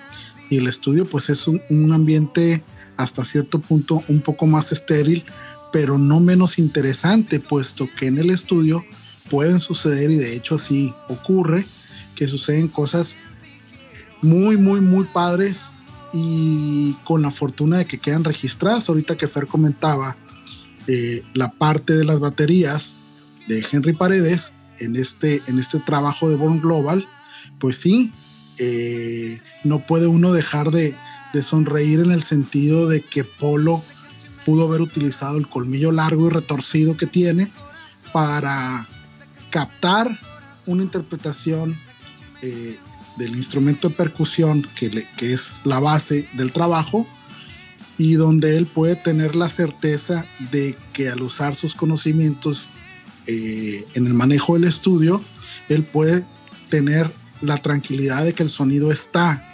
Y 0.50 0.58
el 0.58 0.68
estudio 0.68 1.06
pues 1.06 1.30
es 1.30 1.48
un, 1.48 1.92
ambiente 1.92 2.64
hasta 2.98 3.26
cierto 3.26 3.60
punto 3.60 4.04
un 4.08 4.22
poco 4.22 4.46
más 4.46 4.72
estéril, 4.72 5.26
pero 5.72 5.98
no 5.98 6.20
menos 6.20 6.60
interesante, 6.60 7.40
puesto 7.40 7.88
que 7.98 8.08
en 8.08 8.18
el 8.18 8.30
estudio 8.30 8.84
pueden 9.30 9.60
suceder, 9.60 10.12
y 10.12 10.18
de 10.18 10.36
hecho 10.36 10.56
así 10.56 10.94
ocurre, 11.10 11.66
que 12.16 12.28
suceden 12.28 12.68
cosas 12.68 13.18
muy, 14.22 14.58
muy, 14.58 14.82
muy 14.82 15.06
padres 15.06 15.72
y 16.14 16.94
con 17.04 17.22
la 17.22 17.32
fortuna 17.32 17.78
de 17.78 17.86
que 17.86 17.98
quedan 17.98 18.24
registradas. 18.24 18.88
Ahorita 18.88 19.18
que 19.18 19.28
Fer 19.28 19.48
comentaba 19.48 20.16
eh, 20.88 21.24
la 21.34 21.52
parte 21.52 21.94
de 21.94 22.06
las 22.06 22.20
baterías, 22.20 22.96
de 23.48 23.66
Henry 23.70 23.94
Paredes 23.94 24.54
en 24.80 24.96
este, 24.96 25.42
en 25.48 25.60
este 25.60 25.80
trabajo 25.80 26.30
de 26.30 26.36
Born 26.36 26.62
Global, 26.62 27.08
pues 27.60 27.78
sí, 27.78 28.12
eh, 28.58 29.40
no 29.64 29.80
puede 29.80 30.08
uno 30.08 30.34
dejar 30.34 30.72
de, 30.72 30.94
sonreír 31.42 32.02
en 32.02 32.12
el 32.12 32.22
sentido 32.22 32.88
de 32.88 33.02
que 33.02 33.24
Polo 33.24 33.84
pudo 34.46 34.68
haber 34.68 34.82
utilizado 34.82 35.38
el 35.38 35.48
colmillo 35.48 35.92
largo 35.92 36.28
y 36.28 36.30
retorcido 36.30 36.98
que 36.98 37.08
tiene 37.08 37.52
para 38.12 38.88
captar 39.50 40.20
una 40.66 40.84
interpretación 40.84 41.78
eh, 42.42 42.78
del 43.18 43.36
instrumento 43.36 43.90
de 43.90 43.96
percusión 43.96 44.68
que, 44.76 45.08
que 45.18 45.34
es 45.34 45.62
la 45.64 45.80
base 45.80 46.28
del 46.34 46.52
trabajo 46.52 47.08
y 47.98 48.14
donde 48.14 48.58
él 48.58 48.66
puede 48.66 48.96
tener 48.96 49.36
la 49.36 49.50
certeza 49.50 50.26
de 50.52 50.76
que 50.94 51.10
al 51.10 51.22
usar 51.22 51.56
sus 51.56 51.76
conocimientos 51.76 52.70
eh, 53.28 53.86
en 53.94 54.08
el 54.08 54.14
manejo 54.14 54.56
del 54.56 54.66
estudio, 54.66 55.24
él 55.70 55.84
puede 55.84 56.26
tener 56.70 57.12
la 57.42 57.58
tranquilidad 57.58 58.26
de 58.26 58.34
que 58.34 58.44
el 58.44 58.50
sonido 58.50 58.92
está. 58.92 59.53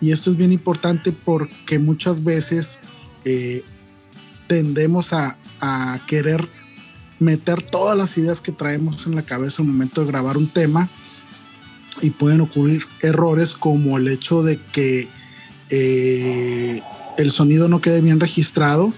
Y 0.00 0.12
esto 0.12 0.30
es 0.30 0.36
bien 0.36 0.52
importante 0.52 1.12
porque 1.12 1.78
muchas 1.78 2.22
veces 2.22 2.78
eh, 3.24 3.64
tendemos 4.46 5.12
a, 5.12 5.36
querer 6.06 6.46
meter 7.18 7.62
todas 7.62 7.98
las 7.98 8.16
ideas 8.16 8.40
que 8.40 8.52
traemos 8.52 9.06
en 9.06 9.16
la 9.16 9.22
cabeza 9.22 9.60
al 9.60 9.68
momento 9.68 10.02
de 10.02 10.06
grabar 10.06 10.36
un 10.36 10.46
tema 10.46 10.88
y 12.00 12.10
pueden 12.10 12.40
ocurrir 12.40 12.84
errores 13.02 13.54
como 13.54 13.98
el 13.98 14.06
hecho 14.06 14.44
de 14.44 14.60
que 14.72 15.08
eh, 15.70 16.80
el 17.16 17.30
sonido 17.32 17.66
no 17.66 17.80
quede 17.80 18.00
bien 18.00 18.20
registrado 18.20 18.94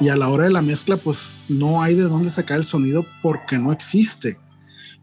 y 0.00 0.08
a 0.08 0.16
la 0.16 0.28
hora 0.28 0.44
de 0.44 0.50
la 0.50 0.62
mezcla 0.62 0.96
pues 0.96 1.36
no 1.48 1.80
hay 1.80 1.94
de 1.94 2.02
dónde 2.02 2.28
sacar 2.30 2.56
el 2.56 2.64
sonido 2.64 3.06
porque 3.22 3.56
no 3.56 3.70
existe. 3.70 4.36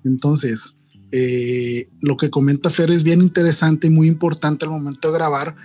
Entonces, 0.03 0.76
eh, 1.11 1.89
lo 2.01 2.17
que 2.17 2.29
comenta 2.29 2.69
Fer 2.69 2.91
es 2.91 3.03
bien 3.03 3.21
interesante 3.21 3.87
y 3.87 3.89
muy 3.89 4.07
importante 4.07 4.65
al 4.65 4.71
momento 4.71 5.11
de 5.11 5.17
grabar 5.17 5.55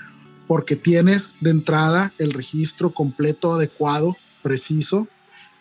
porque 0.46 0.76
tienes 0.76 1.36
de 1.40 1.50
entrada 1.50 2.12
el 2.18 2.32
registro 2.32 2.90
completo, 2.90 3.54
adecuado, 3.54 4.16
preciso 4.42 5.08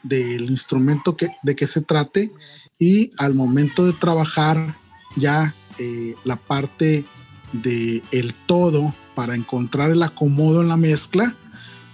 del 0.03 0.49
instrumento 0.49 1.15
que, 1.15 1.29
de 1.43 1.55
que 1.55 1.67
se 1.67 1.81
trate 1.81 2.31
y 2.79 3.11
al 3.17 3.35
momento 3.35 3.85
de 3.85 3.93
trabajar 3.93 4.77
ya 5.15 5.55
eh, 5.79 6.15
la 6.23 6.35
parte 6.35 7.05
de 7.53 8.01
el 8.11 8.33
todo 8.33 8.93
para 9.15 9.35
encontrar 9.35 9.91
el 9.91 10.03
acomodo 10.03 10.61
en 10.61 10.67
la 10.67 10.77
mezcla, 10.77 11.35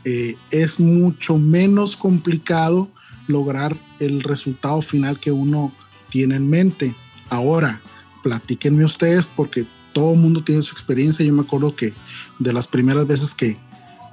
eh, 0.04 0.36
es 0.52 0.80
mucho 0.80 1.38
menos 1.38 1.98
complicado 1.98 2.90
lograr 3.28 3.78
el 4.00 4.22
resultado 4.22 4.82
final 4.82 5.20
que 5.20 5.32
uno 5.32 5.74
tiene 6.10 6.36
en 6.36 6.50
mente. 6.50 6.96
Ahora, 7.30 7.82
platíquenme 8.24 8.86
ustedes 8.86 9.26
porque 9.26 9.66
todo 9.94 10.14
el 10.14 10.20
mundo 10.20 10.44
tiene 10.44 10.64
su 10.64 10.74
experiencia. 10.74 11.26
Yo 11.26 11.34
me 11.34 11.42
acuerdo 11.42 11.76
que 11.76 11.94
de 12.40 12.54
las 12.54 12.68
primeras 12.68 13.08
veces 13.08 13.34
que 13.34 13.58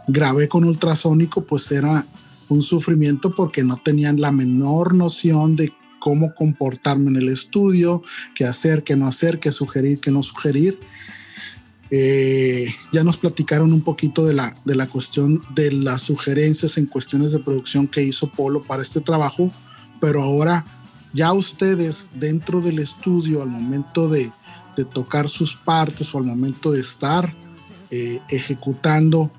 grabé 0.08 0.48
con 0.48 0.64
ultrasónico, 0.64 1.44
pues 1.44 1.70
era 1.72 2.06
un 2.48 2.62
sufrimiento 2.62 3.34
porque 3.34 3.64
no 3.64 3.76
tenían 3.76 4.20
la 4.20 4.32
menor 4.32 4.94
noción 4.94 5.56
de 5.56 5.72
cómo 5.98 6.34
comportarme 6.34 7.10
en 7.10 7.16
el 7.16 7.28
estudio, 7.30 8.02
qué 8.34 8.44
hacer, 8.44 8.84
qué 8.84 8.96
no 8.96 9.06
hacer, 9.06 9.40
qué 9.40 9.50
sugerir, 9.50 10.00
qué 10.00 10.10
no 10.10 10.22
sugerir. 10.22 10.78
Eh, 11.90 12.66
ya 12.92 13.04
nos 13.04 13.18
platicaron 13.18 13.72
un 13.72 13.82
poquito 13.82 14.26
de 14.26 14.34
la, 14.34 14.54
de 14.64 14.74
la 14.74 14.86
cuestión 14.86 15.40
de 15.54 15.70
las 15.72 16.02
sugerencias 16.02 16.76
en 16.76 16.86
cuestiones 16.86 17.32
de 17.32 17.38
producción 17.38 17.86
que 17.86 18.02
hizo 18.02 18.30
Polo 18.30 18.62
para 18.62 18.82
este 18.82 19.00
trabajo, 19.00 19.50
pero 20.00 20.22
ahora 20.22 20.64
ya 21.14 21.32
ustedes 21.32 22.10
dentro 22.14 22.60
del 22.60 22.80
estudio 22.80 23.40
al 23.42 23.48
momento 23.48 24.08
de, 24.08 24.30
tocar 24.92 25.28
sus 25.28 25.54
partes 25.54 26.12
o 26.12 26.18
al 26.18 26.24
momento 26.24 26.72
de 26.72 26.80
estar 26.80 27.32
eh, 27.92 28.20
ejecutando 28.28 29.30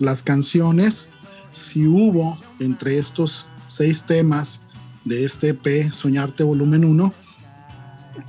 las 0.00 0.24
canciones, 0.24 1.10
si 1.52 1.86
hubo 1.86 2.36
entre 2.58 2.98
estos 2.98 3.46
seis 3.68 4.04
temas 4.04 4.60
de 5.04 5.24
este 5.24 5.50
EP, 5.50 5.92
Soñarte 5.92 6.42
Volumen 6.42 6.84
1, 6.84 7.14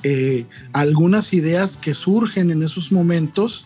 eh, 0.04 0.46
algunas 0.72 1.34
ideas 1.34 1.78
que 1.78 1.96
surgen 1.96 2.52
en 2.52 2.62
esos 2.62 2.92
momentos 2.92 3.66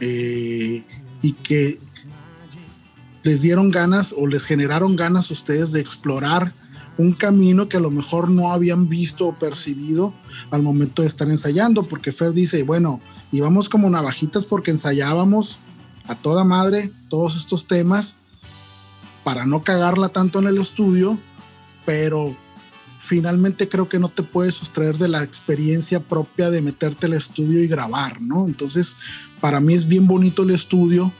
eh, 0.00 0.84
y 1.22 1.32
que 1.32 1.80
les 3.22 3.40
dieron 3.40 3.70
ganas 3.70 4.14
o 4.14 4.26
les 4.26 4.44
generaron 4.44 4.96
ganas 4.96 5.30
a 5.30 5.32
ustedes 5.32 5.72
de 5.72 5.80
explorar 5.80 6.52
un 7.02 7.12
camino 7.12 7.68
que 7.68 7.76
a 7.76 7.80
lo 7.80 7.90
mejor 7.90 8.30
no 8.30 8.52
habían 8.52 8.88
visto 8.88 9.26
o 9.26 9.34
percibido 9.34 10.14
al 10.50 10.62
momento 10.62 11.02
de 11.02 11.08
estar 11.08 11.28
ensayando, 11.28 11.82
porque 11.82 12.12
Fer 12.12 12.32
dice, 12.32 12.62
bueno, 12.62 13.00
íbamos 13.32 13.68
como 13.68 13.90
navajitas 13.90 14.44
porque 14.44 14.70
ensayábamos 14.70 15.58
a 16.06 16.14
toda 16.14 16.44
madre 16.44 16.90
todos 17.08 17.36
estos 17.36 17.66
temas 17.66 18.16
para 19.24 19.46
no 19.46 19.62
cagarla 19.62 20.08
tanto 20.08 20.38
en 20.38 20.46
el 20.46 20.58
estudio, 20.58 21.18
pero 21.84 22.36
finalmente 23.00 23.68
creo 23.68 23.88
que 23.88 23.98
no 23.98 24.08
te 24.08 24.22
puedes 24.22 24.54
sustraer 24.54 24.96
de 24.96 25.08
la 25.08 25.22
experiencia 25.22 26.00
propia 26.00 26.50
de 26.50 26.62
meterte 26.62 27.06
al 27.06 27.14
estudio 27.14 27.62
y 27.62 27.66
grabar, 27.66 28.20
¿no? 28.22 28.46
Entonces, 28.46 28.96
para 29.40 29.60
mí 29.60 29.74
es 29.74 29.86
bien 29.86 30.06
bonito 30.06 30.42
el 30.42 30.50
estudio 30.50 31.12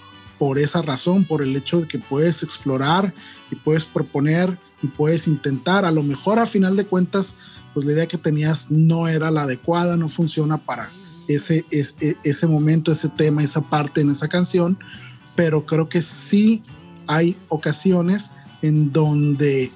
por 0.42 0.58
esa 0.58 0.82
razón, 0.82 1.22
por 1.22 1.40
el 1.40 1.54
hecho 1.54 1.82
de 1.82 1.86
que 1.86 2.00
puedes 2.00 2.42
explorar 2.42 3.14
y 3.52 3.54
puedes 3.54 3.84
proponer 3.84 4.58
y 4.82 4.88
puedes 4.88 5.28
intentar. 5.28 5.84
A 5.84 5.92
lo 5.92 6.02
mejor 6.02 6.40
a 6.40 6.46
final 6.46 6.74
de 6.74 6.84
cuentas, 6.84 7.36
pues 7.72 7.86
la 7.86 7.92
idea 7.92 8.08
que 8.08 8.18
tenías 8.18 8.68
no 8.68 9.06
era 9.06 9.30
la 9.30 9.42
adecuada, 9.42 9.96
no 9.96 10.08
funciona 10.08 10.58
para 10.58 10.90
ese, 11.28 11.64
ese, 11.70 12.16
ese 12.24 12.46
momento, 12.48 12.90
ese 12.90 13.08
tema, 13.08 13.44
esa 13.44 13.60
parte 13.60 14.00
en 14.00 14.10
esa 14.10 14.26
canción, 14.26 14.76
pero 15.36 15.64
creo 15.64 15.88
que 15.88 16.02
sí 16.02 16.60
hay 17.06 17.36
ocasiones 17.48 18.32
en 18.62 18.90
donde 18.90 19.70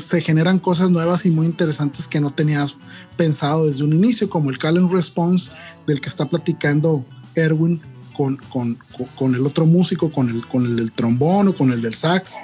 se 0.00 0.22
generan 0.22 0.58
cosas 0.58 0.90
nuevas 0.90 1.26
y 1.26 1.30
muy 1.30 1.44
interesantes 1.44 2.08
que 2.08 2.18
no 2.18 2.32
tenías 2.32 2.78
pensado 3.18 3.66
desde 3.66 3.84
un 3.84 3.92
inicio, 3.92 4.30
como 4.30 4.48
el 4.48 4.56
call 4.56 4.78
and 4.78 4.90
response 4.90 5.52
del 5.86 6.00
que 6.00 6.08
está 6.08 6.24
platicando 6.24 7.04
Erwin 7.34 7.82
con, 8.16 8.36
con, 8.36 8.78
con 9.14 9.34
el 9.34 9.44
otro 9.44 9.66
músico, 9.66 10.10
con 10.10 10.30
el, 10.30 10.46
con 10.46 10.64
el 10.64 10.76
del 10.76 10.92
trombón 10.92 11.48
o 11.48 11.54
con 11.54 11.70
el 11.70 11.82
del 11.82 11.94
sax, 11.94 12.36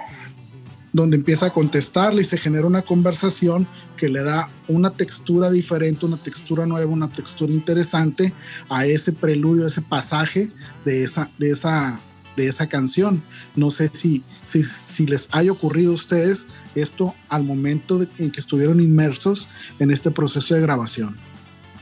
donde 0.93 1.17
empieza 1.17 1.47
a 1.47 1.53
contestarle 1.53 2.21
y 2.21 2.25
se 2.25 2.37
genera 2.37 2.67
una 2.67 2.83
conversación 2.83 3.67
que 3.97 4.09
le 4.09 4.23
da 4.23 4.51
una 4.69 4.91
textura 4.91 5.51
diferente, 5.51 6.05
una 6.05 6.19
textura 6.19 6.67
nueva, 6.67 6.93
una 6.93 7.09
textura 7.09 7.53
interesante 7.53 8.33
a 8.69 8.85
ese 8.85 9.13
preludio, 9.13 9.65
a 9.65 9.69
ese 9.69 9.81
pasaje 9.81 10.51
de 10.85 11.05
esa, 11.05 11.31
de 11.39 11.51
esa 11.51 12.01
de 12.37 12.47
esa 12.47 12.67
canción. 12.67 13.23
No 13.57 13.71
sé 13.71 13.91
si, 13.93 14.23
si, 14.45 14.65
si 14.65 15.07
les 15.07 15.29
haya 15.33 15.53
ocurrido 15.53 15.91
a 15.91 15.95
ustedes 15.95 16.49
esto 16.75 17.15
al 17.29 17.45
momento 17.45 18.07
en 18.19 18.31
que 18.31 18.41
estuvieron 18.41 18.81
inmersos 18.81 19.49
en 19.79 19.91
este 19.91 20.11
proceso 20.11 20.55
de 20.55 20.63
grabación. 20.63 21.17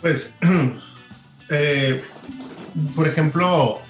Pues, 0.00 0.34
eh, 1.50 2.02
por 2.94 3.08
ejemplo, 3.08 3.80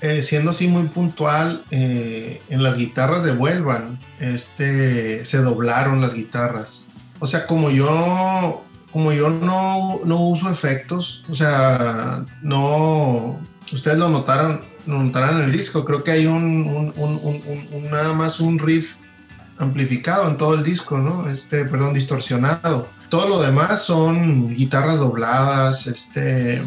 eh, 0.00 0.22
siendo 0.22 0.50
así 0.50 0.66
muy 0.66 0.84
puntual, 0.84 1.62
eh, 1.70 2.40
en 2.48 2.62
las 2.62 2.76
guitarras 2.78 3.22
de 3.22 3.32
Vuelvan, 3.32 3.98
este, 4.18 5.24
se 5.24 5.38
doblaron 5.38 6.00
las 6.00 6.14
guitarras. 6.14 6.86
O 7.18 7.26
sea, 7.26 7.46
como 7.46 7.70
yo, 7.70 8.64
como 8.92 9.12
yo 9.12 9.28
no, 9.28 10.00
no 10.06 10.20
uso 10.20 10.50
efectos, 10.50 11.22
o 11.28 11.34
sea, 11.34 12.24
no, 12.40 13.38
ustedes 13.72 13.98
lo 13.98 14.08
notaron, 14.08 14.62
notarán 14.86 15.36
en 15.36 15.44
el 15.44 15.52
disco. 15.52 15.84
Creo 15.84 16.02
que 16.02 16.12
hay 16.12 16.26
un, 16.26 16.92
nada 17.90 18.14
más 18.14 18.40
un 18.40 18.58
riff 18.58 19.00
amplificado 19.58 20.28
en 20.28 20.38
todo 20.38 20.54
el 20.54 20.64
disco, 20.64 20.96
¿no? 20.96 21.28
Este, 21.28 21.66
perdón, 21.66 21.92
distorsionado. 21.92 22.88
Todo 23.10 23.28
lo 23.28 23.42
demás 23.42 23.84
son 23.84 24.54
guitarras 24.54 24.98
dobladas, 24.98 25.86
este, 25.86 26.62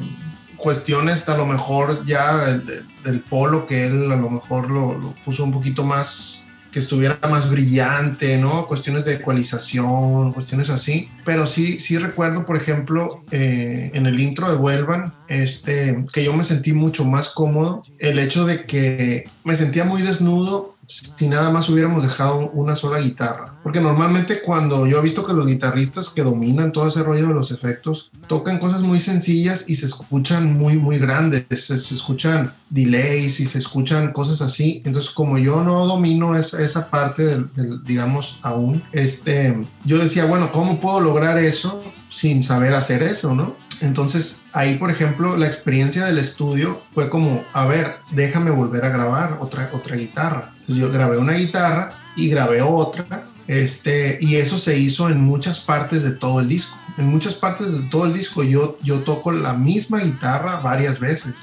cuestiones 0.63 1.27
a 1.27 1.35
lo 1.35 1.45
mejor 1.45 2.05
ya 2.05 2.57
del, 3.03 3.19
polo 3.29 3.65
que 3.65 3.85
él 3.85 4.09
a 4.09 4.15
lo 4.15 4.29
mejor 4.29 4.71
lo, 4.71 5.13
puso 5.25 5.43
un 5.43 5.51
poquito 5.51 5.83
más 5.83 6.47
que 6.71 6.79
estuviera 6.79 7.19
más 7.29 7.51
brillante, 7.51 8.39
¿no? 8.39 8.65
Cuestiones 8.65 9.05
de 9.05 9.15
ecualización, 9.15 10.31
cuestiones 10.31 10.71
así. 10.71 11.07
Pero 11.23 11.45
sí, 11.45 11.79
sí 11.79 11.99
recuerdo, 11.99 12.45
por 12.45 12.55
ejemplo, 12.57 13.23
eh, 13.29 13.91
en 13.93 14.07
el 14.07 14.19
intro 14.19 14.49
de 14.49 14.57
Vuelvan, 14.57 15.13
este, 15.27 16.03
que 16.11 16.23
yo 16.23 16.33
me 16.33 16.43
sentí 16.43 16.73
mucho 16.73 17.05
más 17.05 17.29
cómodo. 17.29 17.83
El 17.99 18.17
hecho 18.17 18.45
de 18.45 18.65
que 18.65 19.29
me 19.43 19.55
sentía 19.55 19.83
muy 19.83 20.01
desnudo 20.01 20.72
si 20.85 21.27
nada 21.27 21.49
más 21.49 21.69
hubiéramos 21.69 22.03
dejado 22.03 22.49
una 22.51 22.75
sola 22.75 22.99
guitarra. 22.99 23.59
Porque 23.63 23.79
normalmente 23.79 24.41
cuando 24.41 24.85
yo 24.85 24.99
he 24.99 25.01
visto 25.01 25.25
que 25.25 25.33
los 25.33 25.47
guitarristas 25.47 26.09
que 26.09 26.23
dominan 26.23 26.71
todo 26.71 26.87
ese 26.87 27.03
rollo 27.03 27.27
de 27.27 27.33
los 27.33 27.51
efectos 27.51 28.11
tocan 28.27 28.59
cosas 28.59 28.81
muy 28.81 28.99
sencillas 28.99 29.69
y 29.69 29.75
se 29.75 29.85
escuchan 29.85 30.57
muy, 30.57 30.77
muy 30.77 30.99
grandes, 30.99 31.45
se, 31.49 31.75
escuchan 31.75 32.53
delays 32.69 33.39
y 33.39 33.45
se 33.45 33.59
escuchan 33.59 34.11
cosas 34.11 34.41
así. 34.41 34.81
Entonces 34.85 35.11
como 35.11 35.37
yo 35.37 35.63
no 35.63 35.85
domino 35.85 36.35
esa, 36.35 36.61
esa 36.61 36.89
parte 36.89 37.23
del, 37.23 37.49
digamos, 37.85 38.39
aún, 38.41 38.83
este, 38.91 39.65
yo 39.85 39.97
decía, 39.97 40.25
bueno, 40.25 40.51
¿cómo 40.51 40.79
puedo 40.79 40.99
lograr 40.99 41.37
eso 41.37 41.81
sin 42.09 42.43
saber 42.43 42.73
hacer 42.73 43.01
eso, 43.01 43.33
no? 43.33 43.55
Entonces 43.81 44.45
ahí, 44.53 44.77
por 44.77 44.91
ejemplo, 44.91 45.35
la 45.35 45.45
experiencia 45.45 46.05
del 46.05 46.17
estudio 46.17 46.81
fue 46.91 47.09
como, 47.09 47.43
a 47.53 47.65
ver, 47.65 47.97
déjame 48.11 48.51
volver 48.51 48.85
a 48.85 48.89
grabar 48.89 49.37
otra, 49.41 49.69
otra 49.73 49.95
guitarra. 49.95 50.52
Entonces 50.63 50.77
yo 50.83 50.91
grabé 50.91 51.17
una 51.17 51.33
guitarra 51.33 51.93
y 52.15 52.29
grabé 52.29 52.61
otra. 52.61 53.25
Este, 53.47 54.17
y 54.21 54.37
eso 54.37 54.57
se 54.57 54.79
hizo 54.79 55.09
en 55.09 55.19
muchas 55.21 55.59
partes 55.59 56.03
de 56.03 56.11
todo 56.11 56.39
el 56.39 56.47
disco. 56.47 56.77
En 56.97 57.07
muchas 57.07 57.33
partes 57.33 57.73
de 57.73 57.79
todo 57.89 58.05
el 58.05 58.13
disco 58.13 58.43
yo, 58.43 58.77
yo 58.81 58.99
toco 58.99 59.31
la 59.31 59.53
misma 59.53 59.99
guitarra 59.99 60.61
varias 60.61 60.99
veces. 60.99 61.33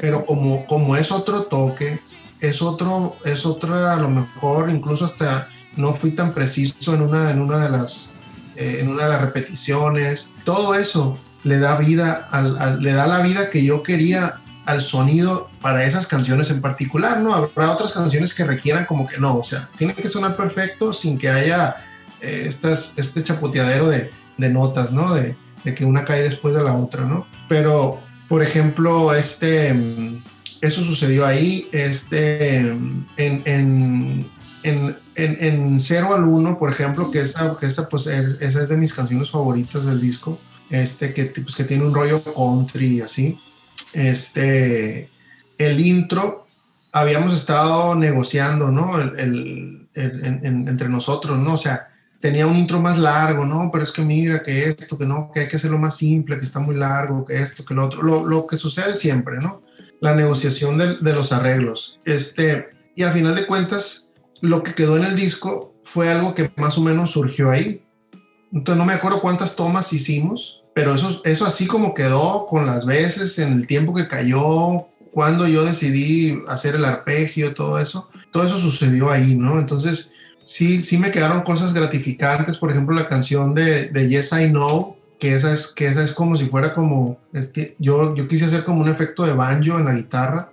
Pero 0.00 0.24
como, 0.26 0.66
como 0.66 0.96
es 0.96 1.12
otro 1.12 1.42
toque, 1.44 2.00
es 2.40 2.60
otro, 2.62 3.16
es 3.24 3.46
otra, 3.46 3.92
a 3.92 3.96
lo 3.96 4.10
mejor 4.10 4.70
incluso 4.70 5.04
hasta 5.04 5.46
no 5.76 5.92
fui 5.92 6.10
tan 6.12 6.32
preciso 6.32 6.94
en 6.94 7.02
una, 7.02 7.30
en 7.30 7.40
una 7.40 7.58
de 7.58 7.68
las, 7.70 8.12
eh, 8.56 8.78
en 8.80 8.88
una 8.88 9.04
de 9.04 9.10
las 9.10 9.20
repeticiones. 9.20 10.30
Todo 10.44 10.74
eso 10.74 11.18
le 11.44 11.58
da 11.60 11.76
vida, 11.76 12.26
al, 12.30 12.58
al- 12.58 12.82
le 12.82 12.92
da 12.92 13.06
la 13.06 13.20
vida 13.20 13.50
que 13.50 13.64
yo 13.64 13.82
quería 13.82 14.36
al 14.64 14.80
sonido 14.80 15.50
para 15.60 15.84
esas 15.84 16.06
canciones 16.06 16.50
en 16.50 16.60
particular, 16.60 17.20
¿no? 17.20 17.34
Habrá 17.34 17.70
otras 17.72 17.92
canciones 17.92 18.32
que 18.34 18.44
requieran 18.44 18.86
como 18.86 19.06
que 19.06 19.18
no, 19.18 19.36
o 19.38 19.44
sea, 19.44 19.68
tiene 19.76 19.94
que 19.94 20.08
sonar 20.08 20.36
perfecto 20.36 20.92
sin 20.92 21.18
que 21.18 21.28
haya 21.28 21.76
eh, 22.20 22.48
este 22.48 23.22
chapoteadero 23.22 23.88
de, 23.88 24.10
de 24.38 24.48
notas, 24.50 24.90
¿no? 24.92 25.12
De, 25.14 25.36
que 25.74 25.84
una 25.84 26.04
cae 26.04 26.22
después 26.22 26.54
de 26.54 26.62
la 26.62 26.74
otra, 26.74 27.04
¿no? 27.06 27.26
Pero, 27.48 27.98
por 28.28 28.42
ejemplo, 28.42 29.14
este, 29.14 29.72
mm, 29.72 30.22
eso 30.60 30.82
sucedió 30.82 31.24
ahí, 31.26 31.68
este, 31.72 32.62
mm, 32.62 33.06
en, 33.16 33.42
en, 33.46 34.26
en, 34.62 34.96
en, 35.14 35.44
en 35.44 35.80
0 35.80 36.14
al 36.14 36.24
1, 36.24 36.58
por 36.58 36.70
ejemplo, 36.70 37.10
que 37.10 37.20
esa, 37.20 37.56
que 37.58 37.66
esa, 37.66 37.88
pues, 37.88 38.06
es- 38.06 38.40
esa 38.42 38.62
es 38.62 38.68
de 38.70 38.76
mis 38.76 38.92
canciones 38.94 39.30
favoritas 39.30 39.84
del 39.86 40.00
disco, 40.00 40.38
este, 40.70 41.12
que, 41.14 41.24
pues, 41.26 41.54
que 41.54 41.64
tiene 41.64 41.84
un 41.84 41.94
rollo 41.94 42.22
country 42.22 43.00
así. 43.02 43.38
Este, 43.92 45.08
el 45.58 45.80
intro, 45.80 46.46
habíamos 46.92 47.34
estado 47.34 47.94
negociando, 47.94 48.70
¿no? 48.70 48.98
El, 49.00 49.18
el- 49.18 49.88
el- 49.94 50.24
en- 50.26 50.46
en- 50.46 50.68
entre 50.68 50.88
nosotros, 50.88 51.38
¿no? 51.38 51.54
O 51.54 51.56
sea, 51.56 51.88
tenía 52.20 52.46
un 52.46 52.56
intro 52.56 52.80
más 52.80 52.98
largo, 52.98 53.44
¿no? 53.44 53.70
Pero 53.72 53.84
es 53.84 53.92
que 53.92 54.02
mira, 54.02 54.42
que 54.42 54.64
esto, 54.70 54.96
que 54.98 55.06
no, 55.06 55.30
que 55.32 55.40
hay 55.40 55.48
que 55.48 55.56
hacerlo 55.56 55.78
más 55.78 55.96
simple, 55.96 56.38
que 56.38 56.44
está 56.44 56.58
muy 56.58 56.74
largo, 56.74 57.24
que 57.24 57.40
esto, 57.40 57.64
que 57.64 57.74
lo 57.74 57.84
otro, 57.84 58.02
lo, 58.02 58.26
lo 58.26 58.46
que 58.46 58.56
sucede 58.56 58.94
siempre, 58.96 59.38
¿no? 59.38 59.62
La 60.00 60.14
negociación 60.14 60.76
de, 60.78 60.96
de 60.96 61.12
los 61.12 61.32
arreglos. 61.32 62.00
Este, 62.04 62.68
y 62.96 63.02
al 63.02 63.12
final 63.12 63.34
de 63.34 63.46
cuentas, 63.46 64.10
lo 64.40 64.62
que 64.62 64.74
quedó 64.74 64.96
en 64.96 65.04
el 65.04 65.16
disco 65.16 65.74
fue 65.84 66.10
algo 66.10 66.34
que 66.34 66.50
más 66.56 66.76
o 66.78 66.80
menos 66.80 67.10
surgió 67.10 67.50
ahí. 67.50 67.84
Entonces 68.52 68.78
no 68.78 68.84
me 68.84 68.92
acuerdo 68.94 69.20
cuántas 69.20 69.54
tomas 69.56 69.92
hicimos, 69.92 70.62
pero 70.74 70.94
eso, 70.94 71.22
eso 71.24 71.46
así 71.46 71.66
como 71.66 71.94
quedó 71.94 72.46
con 72.46 72.66
las 72.66 72.84
veces, 72.84 73.38
en 73.38 73.52
el 73.52 73.66
tiempo 73.66 73.94
que 73.94 74.08
cayó, 74.08 74.86
cuando 75.12 75.46
yo 75.46 75.64
decidí 75.64 76.42
hacer 76.48 76.74
el 76.74 76.84
arpegio, 76.84 77.54
todo 77.54 77.78
eso, 77.78 78.10
todo 78.32 78.42
eso 78.44 78.58
sucedió 78.58 79.10
ahí, 79.10 79.36
¿no? 79.36 79.60
Entonces 79.60 80.10
sí, 80.42 80.82
sí 80.82 80.98
me 80.98 81.12
quedaron 81.12 81.42
cosas 81.42 81.72
gratificantes, 81.72 82.58
por 82.58 82.72
ejemplo 82.72 82.94
la 82.94 83.08
canción 83.08 83.54
de, 83.54 83.88
de 83.88 84.08
Yes 84.08 84.32
I 84.32 84.48
Know, 84.50 84.96
que 85.20 85.36
esa 85.36 85.52
es, 85.52 85.68
que 85.68 85.86
esa 85.86 86.02
es 86.02 86.12
como 86.12 86.36
si 86.36 86.46
fuera 86.46 86.74
como, 86.74 87.18
yo, 87.78 88.14
yo 88.16 88.26
quise 88.26 88.46
hacer 88.46 88.64
como 88.64 88.80
un 88.80 88.88
efecto 88.88 89.24
de 89.24 89.32
banjo 89.32 89.78
en 89.78 89.84
la 89.84 89.94
guitarra, 89.94 90.50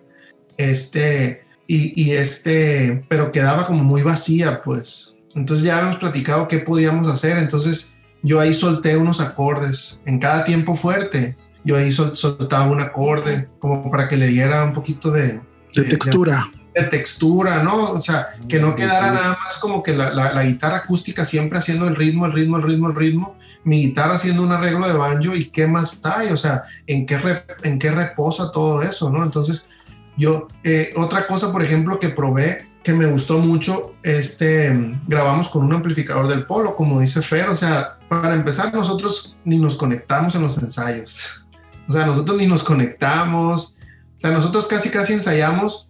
este, 0.57 1.43
y, 1.65 1.99
y 1.99 2.11
este, 2.11 3.03
pero 3.09 3.31
quedaba 3.31 3.65
como 3.65 3.83
muy 3.83 4.03
vacía, 4.03 4.61
pues. 4.63 5.13
Entonces 5.33 5.65
ya 5.65 5.77
habíamos 5.77 5.97
platicado 5.97 6.47
qué 6.47 6.59
podíamos 6.59 7.07
hacer, 7.07 7.39
entonces 7.39 7.91
yo 8.23 8.39
ahí 8.39 8.53
solté 8.53 8.97
unos 8.97 9.19
acordes 9.19 9.99
en 10.05 10.19
cada 10.19 10.43
tiempo 10.45 10.75
fuerte. 10.75 11.35
Yo 11.63 11.77
ahí 11.77 11.91
sol- 11.91 12.15
soltaba 12.17 12.65
un 12.65 12.81
acorde 12.81 13.47
como 13.59 13.89
para 13.91 14.07
que 14.07 14.17
le 14.17 14.27
diera 14.27 14.63
un 14.63 14.73
poquito 14.73 15.11
de, 15.11 15.41
De 15.75 15.83
textura. 15.83 16.47
de 16.73 16.83
textura, 16.85 17.61
¿no? 17.63 17.91
O 17.91 18.01
sea, 18.01 18.29
que 18.49 18.59
no 18.59 18.75
quedara 18.75 19.11
nada 19.11 19.37
más 19.43 19.57
como 19.59 19.83
que 19.83 19.95
la, 19.95 20.11
la- 20.11 20.33
la 20.33 20.43
guitarra 20.43 20.77
acústica 20.77 21.23
siempre 21.25 21.59
haciendo 21.59 21.87
el 21.87 21.95
ritmo, 21.95 22.25
el 22.25 22.33
ritmo, 22.33 22.57
el 22.57 22.63
ritmo, 22.63 22.87
el 22.89 22.95
ritmo, 22.95 23.35
mi 23.63 23.79
guitarra 23.81 24.15
haciendo 24.15 24.41
un 24.41 24.51
arreglo 24.51 24.87
de 24.87 24.93
banjo 24.97 25.35
y 25.35 25.49
qué 25.51 25.67
más 25.67 25.99
hay, 26.03 26.29
o 26.31 26.37
sea, 26.37 26.63
en 26.87 27.05
qué, 27.05 27.19
re- 27.19 27.45
en 27.63 27.77
qué 27.77 27.91
reposa 27.91 28.51
todo 28.51 28.81
eso, 28.81 29.11
¿no? 29.11 29.23
Entonces, 29.23 29.67
yo, 30.17 30.47
eh, 30.63 30.93
otra 30.97 31.27
cosa, 31.27 31.51
por 31.51 31.61
ejemplo, 31.61 31.99
que 31.99 32.09
probé, 32.09 32.67
que 32.83 32.93
me 32.93 33.05
gustó 33.05 33.37
mucho, 33.37 33.93
este, 34.01 34.97
grabamos 35.07 35.47
con 35.49 35.63
un 35.63 35.73
amplificador 35.73 36.27
del 36.27 36.47
polo, 36.47 36.75
como 36.75 36.99
dice 36.99 37.21
Fer, 37.21 37.49
o 37.49 37.55
sea, 37.55 37.97
para 38.19 38.33
empezar, 38.33 38.73
nosotros 38.73 39.37
ni 39.45 39.57
nos 39.57 39.75
conectamos 39.75 40.35
en 40.35 40.41
los 40.41 40.57
ensayos, 40.57 41.45
o 41.87 41.93
sea, 41.93 42.05
nosotros 42.05 42.37
ni 42.37 42.45
nos 42.45 42.61
conectamos, 42.61 43.73
o 44.15 44.19
sea, 44.19 44.31
nosotros 44.31 44.67
casi, 44.67 44.89
casi 44.89 45.13
ensayamos 45.13 45.87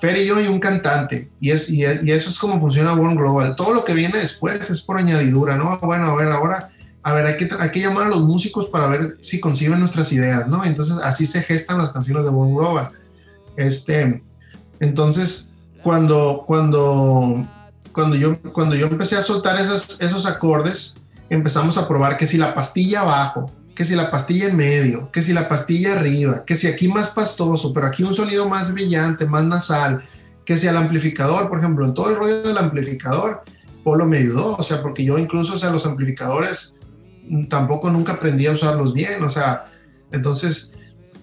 Fer 0.00 0.16
y 0.16 0.26
yo 0.26 0.40
y 0.40 0.48
un 0.48 0.58
cantante. 0.58 1.30
Y, 1.40 1.50
es, 1.50 1.68
y, 1.68 1.84
eso 1.84 2.30
es 2.30 2.38
como 2.38 2.58
funciona 2.58 2.94
Born 2.94 3.16
Global. 3.16 3.54
Todo 3.54 3.74
lo 3.74 3.84
que 3.84 3.92
viene 3.92 4.18
después 4.18 4.70
es 4.70 4.80
por 4.80 4.96
añadidura, 4.96 5.56
¿no? 5.56 5.78
Bueno, 5.78 6.06
a 6.06 6.16
ver, 6.16 6.28
ahora, 6.28 6.70
a 7.02 7.12
ver, 7.12 7.26
hay 7.26 7.36
que, 7.36 7.48
hay 7.58 7.70
que 7.70 7.80
llamar 7.80 8.06
a 8.06 8.08
los 8.08 8.22
músicos 8.22 8.66
para 8.66 8.88
ver 8.88 9.18
si 9.20 9.40
conciben 9.40 9.78
nuestras 9.78 10.10
ideas, 10.12 10.48
¿no? 10.48 10.64
Entonces, 10.64 10.96
así 11.04 11.26
se 11.26 11.42
gestan 11.42 11.78
las 11.78 11.90
canciones 11.90 12.24
de 12.24 12.30
Born 12.30 12.54
Global. 12.54 12.90
Este, 13.56 14.22
entonces, 14.80 15.52
cuando, 15.82 16.44
cuando, 16.46 17.46
cuando, 17.92 18.16
yo, 18.16 18.40
cuando 18.54 18.74
yo 18.74 18.86
empecé 18.86 19.16
a 19.16 19.22
soltar 19.22 19.60
esos, 19.60 20.00
esos 20.00 20.24
acordes, 20.24 20.94
empezamos 21.30 21.78
a 21.78 21.88
probar 21.88 22.16
que 22.16 22.26
si 22.26 22.36
la 22.36 22.54
pastilla 22.54 23.00
abajo, 23.00 23.50
que 23.74 23.84
si 23.84 23.94
la 23.94 24.10
pastilla 24.10 24.48
en 24.48 24.56
medio, 24.56 25.10
que 25.10 25.22
si 25.22 25.32
la 25.32 25.48
pastilla 25.48 25.94
arriba, 25.94 26.44
que 26.44 26.56
si 26.56 26.66
aquí 26.66 26.88
más 26.88 27.10
pastoso, 27.10 27.72
pero 27.72 27.86
aquí 27.86 28.02
un 28.02 28.12
sonido 28.12 28.48
más 28.48 28.74
brillante, 28.74 29.24
más 29.24 29.44
nasal, 29.44 30.02
que 30.44 30.58
si 30.58 30.66
al 30.66 30.76
amplificador, 30.76 31.48
por 31.48 31.58
ejemplo, 31.58 31.86
en 31.86 31.94
todo 31.94 32.10
el 32.10 32.16
rollo 32.16 32.42
del 32.42 32.58
amplificador, 32.58 33.42
Polo 33.84 34.06
me 34.06 34.18
ayudó, 34.18 34.56
o 34.56 34.62
sea, 34.62 34.82
porque 34.82 35.04
yo 35.04 35.16
incluso, 35.16 35.54
o 35.54 35.58
sea, 35.58 35.70
los 35.70 35.86
amplificadores 35.86 36.74
tampoco 37.48 37.90
nunca 37.90 38.14
aprendí 38.14 38.46
a 38.46 38.52
usarlos 38.52 38.92
bien, 38.92 39.22
o 39.22 39.30
sea, 39.30 39.70
entonces 40.12 40.72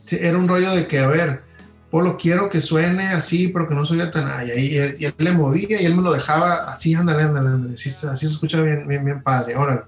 era 0.10 0.38
un 0.38 0.48
rollo 0.48 0.74
de 0.74 0.88
que, 0.88 1.00
a 1.00 1.08
ver, 1.08 1.42
Polo, 1.90 2.18
quiero 2.18 2.50
que 2.50 2.60
suene 2.60 3.08
así, 3.08 3.48
pero 3.48 3.68
que 3.68 3.76
no 3.76 3.86
suene 3.86 4.08
tan 4.08 4.28
allá. 4.28 4.56
Y 4.56 4.78
él, 4.78 4.98
y 5.00 5.06
él 5.06 5.16
le 5.18 5.32
movía 5.32 5.82
y 5.82 5.86
él 5.86 5.96
me 5.96 6.02
lo 6.02 6.12
dejaba 6.12 6.72
así, 6.72 6.94
ándale, 6.94 7.24
ándale, 7.24 7.50
ándale, 7.50 7.76
así, 7.76 7.90
así 7.90 8.28
se 8.28 8.34
escucha 8.34 8.62
bien, 8.62 8.88
bien, 8.88 9.06
bien 9.06 9.24
padre, 9.24 9.56
órale. 9.56 9.82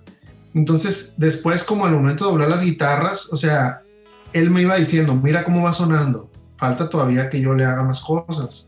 Entonces, 0.54 1.14
después, 1.18 1.64
como 1.64 1.86
al 1.86 1.94
momento 1.94 2.26
de 2.26 2.32
doblar 2.32 2.50
las 2.50 2.62
guitarras, 2.62 3.32
o 3.32 3.36
sea, 3.36 3.82
él 4.34 4.50
me 4.50 4.62
iba 4.62 4.76
diciendo, 4.76 5.14
mira 5.16 5.44
cómo 5.44 5.62
va 5.62 5.74
sonando, 5.74 6.30
falta 6.56 6.90
todavía 6.90 7.30
que 7.30 7.42
yo 7.42 7.54
le 7.54 7.66
haga 7.66 7.84
más 7.84 8.00
cosas. 8.00 8.68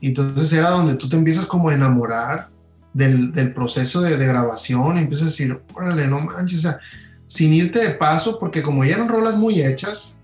Y 0.00 0.08
entonces 0.08 0.52
era 0.52 0.70
donde 0.70 0.94
tú 0.94 1.08
te 1.08 1.16
empiezas 1.16 1.46
como 1.46 1.68
a 1.68 1.74
enamorar 1.74 2.48
del, 2.92 3.32
del 3.32 3.52
proceso 3.54 4.00
de, 4.00 4.16
de 4.16 4.26
grabación 4.26 4.96
y 4.96 5.00
empiezas 5.00 5.26
a 5.26 5.30
decir, 5.30 5.60
órale, 5.74 6.06
no 6.06 6.20
manches, 6.20 6.58
o 6.58 6.62
sea, 6.62 6.78
sin 7.26 7.52
irte 7.52 7.80
de 7.80 7.94
paso, 7.94 8.38
porque 8.38 8.62
como 8.62 8.84
ya 8.84 8.94
eran 8.94 9.08
rolas 9.08 9.36
muy 9.36 9.62
hechas, 9.62 10.16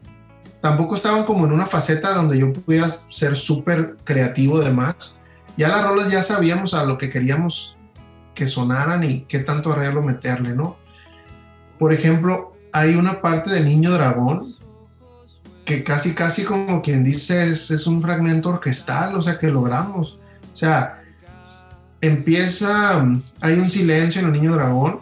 tampoco 0.61 0.95
estaban 0.95 1.25
como 1.25 1.47
en 1.47 1.53
una 1.53 1.67
faceta 1.67 2.15
donde 2.15 2.39
yo 2.39 2.53
pudiera 2.53 2.89
ser 2.89 3.37
súper 3.37 3.97
creativo 4.05 4.59
de 4.59 4.73
más. 4.73 5.21
Ya 5.57 5.69
las 5.69 5.85
rolas 5.85 6.11
ya 6.11 6.23
sabíamos 6.23 6.75
a 6.75 6.85
lo 6.85 6.99
que 6.99 7.11
queríamos 7.11 7.77
que 8.35 8.47
sonaran 8.47 9.03
y 9.03 9.23
qué 9.23 9.41
tanto 9.41 9.73
arreglo 9.73 10.03
meterle, 10.03 10.55
¿no? 10.55 10.77
Por 11.79 11.93
ejemplo, 11.93 12.57
hay 12.73 12.95
una 12.95 13.21
parte 13.21 13.51
de 13.51 13.63
Niño 13.63 13.93
Dragón 13.93 14.55
que 15.65 15.85
casi, 15.85 16.15
casi 16.15 16.45
como 16.45 16.81
quien 16.81 17.05
dice 17.05 17.47
es, 17.47 17.71
es 17.71 17.87
un 17.87 18.01
fragmento 18.01 18.51
orquestal, 18.51 19.15
o 19.17 19.23
sea, 19.23 19.39
que 19.39 19.49
logramos. 19.49 20.19
O 20.53 20.57
sea, 20.57 21.03
empieza, 22.01 23.05
hay 23.41 23.59
un 23.59 23.67
silencio 23.67 24.21
en 24.21 24.29
el 24.29 24.33
Niño 24.33 24.55
Dragón 24.55 25.01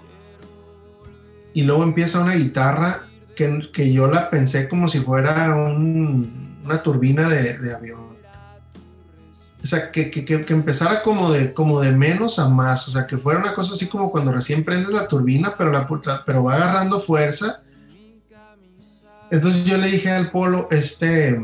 y 1.53 1.62
luego 1.62 1.85
empieza 1.85 2.20
una 2.20 2.35
guitarra 2.35 3.06
que, 3.37 3.71
que 3.73 3.93
yo 3.93 4.09
la 4.11 4.29
pensé 4.31 4.69
como 4.69 4.89
si 4.89 4.99
fuera 4.99 5.55
un- 5.55 6.59
una 6.65 6.83
turbina 6.83 7.29
de, 7.29 7.59
de 7.59 7.73
avión. 7.75 8.17
O 9.63 9.67
sea, 9.69 9.91
que, 9.91 10.11
que, 10.11 10.25
que- 10.25 10.45
empezara 10.53 11.03
como 11.03 11.31
de, 11.33 11.53
como 11.53 11.81
de 11.81 11.93
menos 11.93 12.39
a 12.39 12.49
más. 12.49 12.89
O 12.89 12.93
sea, 12.93 13.07
que 13.07 13.17
fuera 13.17 13.39
una 13.41 13.55
cosa 13.55 13.75
así 13.75 13.87
como 13.87 14.11
cuando 14.11 14.33
recién 14.33 14.65
prendes 14.65 14.91
la 14.91 15.07
turbina, 15.09 15.55
pero, 15.57 15.71
la, 15.73 15.87
pero 16.25 16.43
va 16.45 16.55
agarrando 16.57 16.99
fuerza. 16.99 17.63
Entonces 19.31 19.65
yo 19.65 19.77
le 19.79 19.89
dije 19.89 20.11
al 20.11 20.31
Polo, 20.31 20.69
este, 20.71 21.41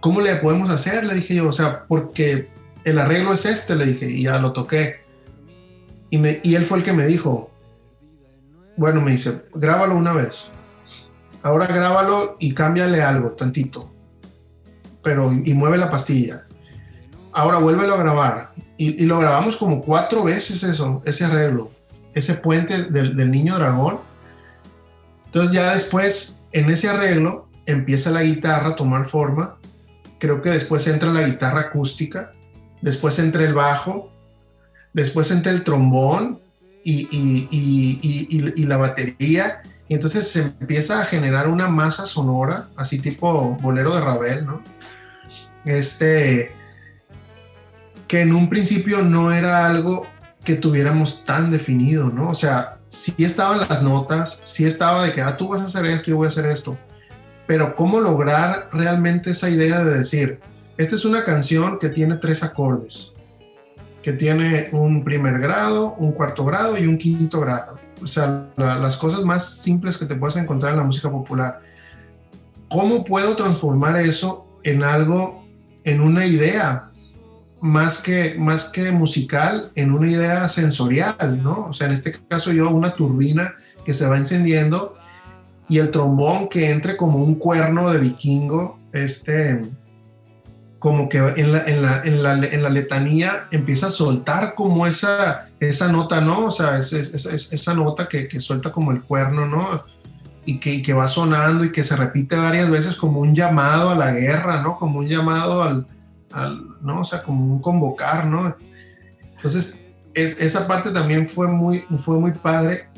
¿cómo 0.00 0.20
le 0.22 0.36
podemos 0.36 0.70
hacer? 0.70 1.04
Le 1.04 1.14
dije 1.14 1.34
yo, 1.34 1.48
o 1.48 1.52
sea, 1.52 1.84
porque 1.86 2.48
el 2.84 2.98
arreglo 2.98 3.34
es 3.34 3.44
este, 3.44 3.76
le 3.76 3.84
dije, 3.86 4.10
y 4.10 4.22
ya 4.22 4.38
lo 4.38 4.52
toqué. 4.52 4.96
Y, 6.08 6.16
me, 6.18 6.40
y 6.42 6.54
él 6.54 6.64
fue 6.64 6.78
el 6.78 6.84
que 6.84 6.94
me 6.94 7.06
dijo, 7.06 7.50
bueno, 8.78 9.02
me 9.02 9.10
dice, 9.10 9.42
grábalo 9.54 9.94
una 9.94 10.14
vez. 10.14 10.46
Ahora 11.42 11.66
grábalo 11.66 12.36
y 12.38 12.52
cámbiale 12.54 13.02
algo, 13.02 13.30
tantito. 13.30 13.90
Pero, 15.02 15.32
y 15.32 15.54
mueve 15.54 15.78
la 15.78 15.90
pastilla. 15.90 16.44
Ahora 17.32 17.58
vuélvelo 17.58 17.94
a 17.94 17.98
grabar. 17.98 18.52
Y, 18.76 19.04
lo 19.04 19.18
grabamos 19.18 19.56
como 19.56 19.80
cuatro 19.80 20.24
veces 20.24 20.62
eso, 20.62 21.02
ese 21.04 21.24
arreglo. 21.24 21.70
Ese 22.14 22.34
puente 22.34 22.84
del, 22.84 23.16
del 23.16 23.30
niño 23.30 23.56
dragón. 23.56 23.98
Entonces 25.26 25.52
ya 25.52 25.74
después, 25.74 26.42
en 26.52 26.70
ese 26.70 26.88
arreglo, 26.88 27.48
empieza 27.66 28.10
la 28.10 28.22
guitarra 28.22 28.70
a 28.70 28.76
tomar 28.76 29.06
forma. 29.06 29.56
Creo 30.18 30.42
que 30.42 30.50
después 30.50 30.86
entra 30.86 31.10
la 31.10 31.22
guitarra 31.22 31.60
acústica. 31.60 32.32
Después 32.82 33.18
entra 33.18 33.44
el 33.44 33.54
bajo. 33.54 34.10
después 34.92 35.30
entra 35.30 35.52
el 35.52 35.62
trombón 35.62 36.38
y, 36.82 37.08
y, 37.10 37.48
y, 37.50 38.52
y, 38.56 38.64
la 38.64 38.78
batería, 38.78 39.62
y 39.90 39.94
entonces 39.94 40.30
se 40.30 40.42
empieza 40.42 41.02
a 41.02 41.04
generar 41.04 41.48
una 41.48 41.66
masa 41.66 42.06
sonora, 42.06 42.66
así 42.76 43.00
tipo 43.00 43.56
bolero 43.60 43.92
de 43.92 44.00
Ravel, 44.00 44.46
¿no? 44.46 44.62
Este, 45.64 46.52
que 48.06 48.20
en 48.20 48.32
un 48.32 48.48
principio 48.48 49.02
no 49.02 49.32
era 49.32 49.66
algo 49.66 50.06
que 50.44 50.54
tuviéramos 50.54 51.24
tan 51.24 51.50
definido, 51.50 52.08
¿no? 52.08 52.28
O 52.30 52.34
sea, 52.34 52.78
sí 52.88 53.16
estaban 53.18 53.68
las 53.68 53.82
notas, 53.82 54.40
sí 54.44 54.64
estaba 54.64 55.04
de 55.04 55.12
que, 55.12 55.22
ah, 55.22 55.36
tú 55.36 55.48
vas 55.48 55.62
a 55.62 55.64
hacer 55.64 55.86
esto, 55.86 56.12
yo 56.12 56.18
voy 56.18 56.26
a 56.26 56.28
hacer 56.28 56.46
esto, 56.46 56.78
pero 57.48 57.74
cómo 57.74 57.98
lograr 57.98 58.68
realmente 58.72 59.32
esa 59.32 59.50
idea 59.50 59.82
de 59.82 59.98
decir, 59.98 60.38
esta 60.78 60.94
es 60.94 61.04
una 61.04 61.24
canción 61.24 61.80
que 61.80 61.88
tiene 61.88 62.14
tres 62.14 62.44
acordes, 62.44 63.10
que 64.04 64.12
tiene 64.12 64.68
un 64.70 65.02
primer 65.02 65.40
grado, 65.40 65.94
un 65.94 66.12
cuarto 66.12 66.44
grado 66.44 66.78
y 66.78 66.86
un 66.86 66.96
quinto 66.96 67.40
grado. 67.40 67.79
O 68.02 68.06
sea, 68.06 68.46
las 68.56 68.96
cosas 68.96 69.22
más 69.22 69.48
simples 69.48 69.96
que 69.96 70.06
te 70.06 70.14
puedes 70.14 70.36
encontrar 70.36 70.72
en 70.72 70.78
la 70.78 70.84
música 70.84 71.10
popular. 71.10 71.60
¿Cómo 72.68 73.04
puedo 73.04 73.34
transformar 73.36 73.96
eso 73.96 74.46
en 74.62 74.84
algo, 74.84 75.44
en 75.84 76.00
una 76.00 76.26
idea 76.26 76.90
más 77.60 78.02
que, 78.02 78.36
más 78.38 78.70
que 78.70 78.90
musical, 78.90 79.70
en 79.74 79.92
una 79.92 80.08
idea 80.08 80.48
sensorial, 80.48 81.40
¿no? 81.42 81.66
O 81.66 81.72
sea, 81.72 81.86
en 81.86 81.92
este 81.92 82.12
caso 82.12 82.52
yo 82.52 82.70
una 82.70 82.92
turbina 82.92 83.54
que 83.84 83.92
se 83.92 84.06
va 84.06 84.16
encendiendo 84.16 84.96
y 85.68 85.78
el 85.78 85.90
trombón 85.90 86.48
que 86.48 86.70
entre 86.70 86.96
como 86.96 87.18
un 87.18 87.36
cuerno 87.36 87.90
de 87.90 87.98
vikingo, 87.98 88.76
este, 88.92 89.62
como 90.80 91.10
que 91.10 91.18
en 91.18 91.52
la, 91.52 91.62
en 91.64 91.82
la, 91.82 92.02
en 92.02 92.22
la, 92.22 92.32
en 92.32 92.62
la 92.62 92.70
letanía 92.70 93.48
empieza 93.50 93.88
a 93.88 93.90
soltar 93.90 94.54
como 94.54 94.86
esa, 94.86 95.46
esa 95.60 95.92
nota, 95.92 96.22
¿no? 96.22 96.46
O 96.46 96.50
sea, 96.50 96.78
es, 96.78 96.94
esa 96.94 97.74
nota 97.74 98.08
que, 98.08 98.26
que, 98.26 98.40
suelta 98.40 98.72
como 98.72 98.90
el 98.90 99.02
cuerno, 99.02 99.46
¿no? 99.46 99.82
Y 100.46 100.58
que, 100.58 100.80
que 100.80 100.94
va 100.94 101.06
sonando 101.06 101.66
y 101.66 101.70
que 101.70 101.84
se 101.84 101.96
repite 101.96 102.34
varias 102.34 102.70
veces 102.70 102.96
como 102.96 103.20
un 103.20 103.34
llamado 103.34 103.90
a 103.90 103.94
la 103.94 104.10
guerra, 104.12 104.62
¿no? 104.62 104.78
Como 104.78 105.00
un 105.00 105.06
llamado 105.06 105.62
al, 105.62 105.86
¿no? 106.80 107.00
O 107.02 107.04
sea, 107.04 107.22
como 107.22 107.44
un 107.44 107.60
convocar, 107.60 108.26
¿no? 108.26 108.56
Entonces, 109.36 109.82
esa 110.14 110.66
parte 110.66 110.92
también 110.92 111.26
fue 111.26 111.46
muy, 111.46 111.84
fue 111.98 112.18
muy 112.18 112.32
padre 112.32 112.88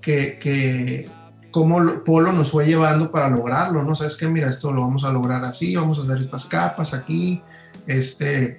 que, 0.00 0.40
que 0.40 1.08
cómo 1.52 2.02
Polo 2.02 2.32
nos 2.32 2.50
fue 2.50 2.66
llevando 2.66 3.12
para 3.12 3.28
lograrlo, 3.28 3.84
¿no? 3.84 3.94
Sabes 3.94 4.16
que 4.16 4.26
mira, 4.26 4.48
esto 4.48 4.72
lo 4.72 4.80
vamos 4.80 5.04
a 5.04 5.12
lograr 5.12 5.44
así, 5.44 5.76
vamos 5.76 5.98
a 5.98 6.02
hacer 6.02 6.18
estas 6.18 6.46
capas 6.46 6.94
aquí, 6.94 7.40
este, 7.86 8.56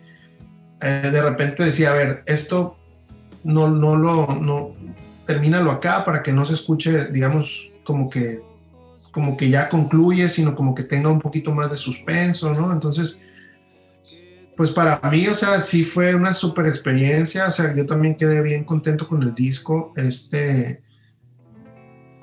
eh, 0.79 1.09
de 1.11 1.21
repente 1.21 1.63
decía, 1.63 1.91
a 1.91 1.95
ver, 1.95 2.23
esto 2.25 2.77
no, 3.43 3.67
no 3.67 3.95
lo, 3.95 4.27
no, 4.35 4.71
termínalo 5.25 5.71
acá 5.71 6.05
para 6.05 6.21
que 6.21 6.31
no 6.31 6.45
se 6.45 6.53
escuche, 6.53 7.07
digamos, 7.07 7.71
como 7.83 8.09
que, 8.09 8.41
como 9.11 9.35
que 9.35 9.49
ya 9.49 9.67
concluye, 9.67 10.29
sino 10.29 10.55
como 10.55 10.75
que 10.75 10.83
tenga 10.83 11.09
un 11.09 11.19
poquito 11.19 11.53
más 11.53 11.71
de 11.71 11.77
suspenso, 11.77 12.53
¿no? 12.53 12.71
Entonces, 12.71 13.21
pues 14.55 14.69
para 14.69 14.99
mí, 15.09 15.27
o 15.27 15.33
sea, 15.33 15.61
sí 15.61 15.83
fue 15.83 16.13
una 16.13 16.33
super 16.33 16.67
experiencia, 16.67 17.47
o 17.47 17.51
sea, 17.51 17.75
yo 17.75 17.85
también 17.85 18.15
quedé 18.15 18.41
bien 18.41 18.63
contento 18.63 19.07
con 19.07 19.23
el 19.23 19.33
disco, 19.33 19.93
este, 19.95 20.81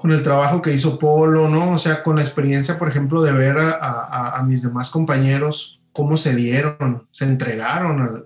con 0.01 0.13
el 0.13 0.23
trabajo 0.23 0.63
que 0.63 0.73
hizo 0.73 0.99
Polo, 0.99 1.47
¿no? 1.51 1.73
O 1.73 1.79
sea, 1.79 2.03
con 2.03 2.17
la 2.17 2.23
experiencia, 2.23 2.79
por 2.79 2.89
ejemplo, 2.89 3.21
de 3.21 3.33
ver 3.33 3.59
a, 3.59 4.43
mis 4.47 4.63
demás 4.63 4.89
compañeros 4.89 5.83
cómo 5.93 6.17
se 6.17 6.35
dieron, 6.35 7.07
se 7.11 7.27
entregaron 7.27 8.25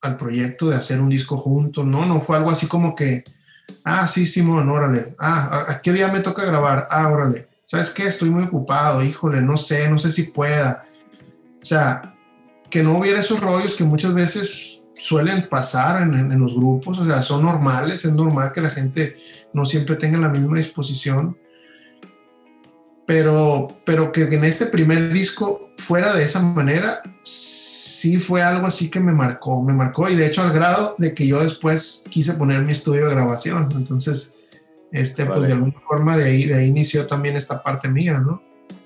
al, 0.00 0.16
proyecto 0.16 0.70
de 0.70 0.76
hacer 0.76 1.02
un 1.02 1.10
disco 1.10 1.36
juntos, 1.36 1.86
¿no? 1.86 2.06
No 2.06 2.18
fue 2.18 2.38
algo 2.38 2.50
así 2.50 2.66
como 2.66 2.94
que, 2.94 3.24
ah, 3.84 4.08
sí, 4.08 4.24
Simón, 4.24 4.70
órale, 4.70 5.14
ah, 5.18 5.66
¿a 5.68 5.82
qué 5.82 5.92
día 5.92 6.08
me 6.08 6.20
toca 6.20 6.46
grabar? 6.46 6.88
Ah, 6.90 7.10
órale, 7.10 7.48
¿sabes 7.66 7.90
qué? 7.90 8.06
Estoy 8.06 8.30
muy 8.30 8.44
ocupado, 8.44 9.02
híjole, 9.04 9.42
no 9.42 9.58
sé, 9.58 9.90
no 9.90 9.98
sé 9.98 10.10
si 10.10 10.24
pueda. 10.24 10.86
O 11.60 11.64
sea, 11.64 12.14
que 12.70 12.82
no 12.82 12.96
hubiera 12.96 13.20
esos 13.20 13.40
rollos 13.40 13.74
que 13.74 13.84
muchas 13.84 14.14
veces 14.14 14.82
suelen 14.94 15.46
pasar 15.48 16.00
en, 16.02 16.38
los 16.38 16.54
grupos, 16.54 16.98
o 17.00 17.06
sea, 17.06 17.20
son 17.20 17.42
normales, 17.42 18.04
es 18.04 18.12
normal 18.12 18.52
que 18.52 18.60
la 18.62 18.70
gente 18.70 19.16
no 19.52 19.64
siempre 19.64 19.96
tenga 19.96 20.18
la 20.18 20.28
misma 20.28 20.56
disposición, 20.56 21.36
pero, 23.06 23.68
pero 23.84 24.12
que 24.12 24.22
en 24.22 24.44
este 24.44 24.66
primer 24.66 25.12
disco 25.12 25.70
fuera 25.76 26.14
de 26.14 26.24
esa 26.24 26.40
manera, 26.42 27.02
sí 27.22 28.16
fue 28.16 28.42
algo 28.42 28.66
así 28.66 28.90
que 28.90 29.00
me 29.00 29.12
marcó, 29.12 29.62
me 29.62 29.72
marcó. 29.72 30.08
Y 30.08 30.16
de 30.16 30.26
hecho 30.26 30.42
al 30.42 30.52
grado 30.52 30.94
de 30.98 31.14
que 31.14 31.26
yo 31.26 31.42
después 31.42 32.04
quise 32.10 32.34
poner 32.34 32.62
mi 32.62 32.72
estudio 32.72 33.06
de 33.06 33.14
grabación, 33.14 33.68
entonces, 33.76 34.36
este, 34.92 35.26
pues 35.26 35.46
de 35.46 35.54
alguna 35.54 35.80
forma 35.86 36.16
de 36.16 36.24
ahí, 36.24 36.44
de 36.44 36.54
ahí 36.54 36.66
inició 36.66 37.06
también 37.06 37.36
esta 37.36 37.62
parte 37.62 37.88
mía, 37.88 38.18
¿no? 38.18 38.42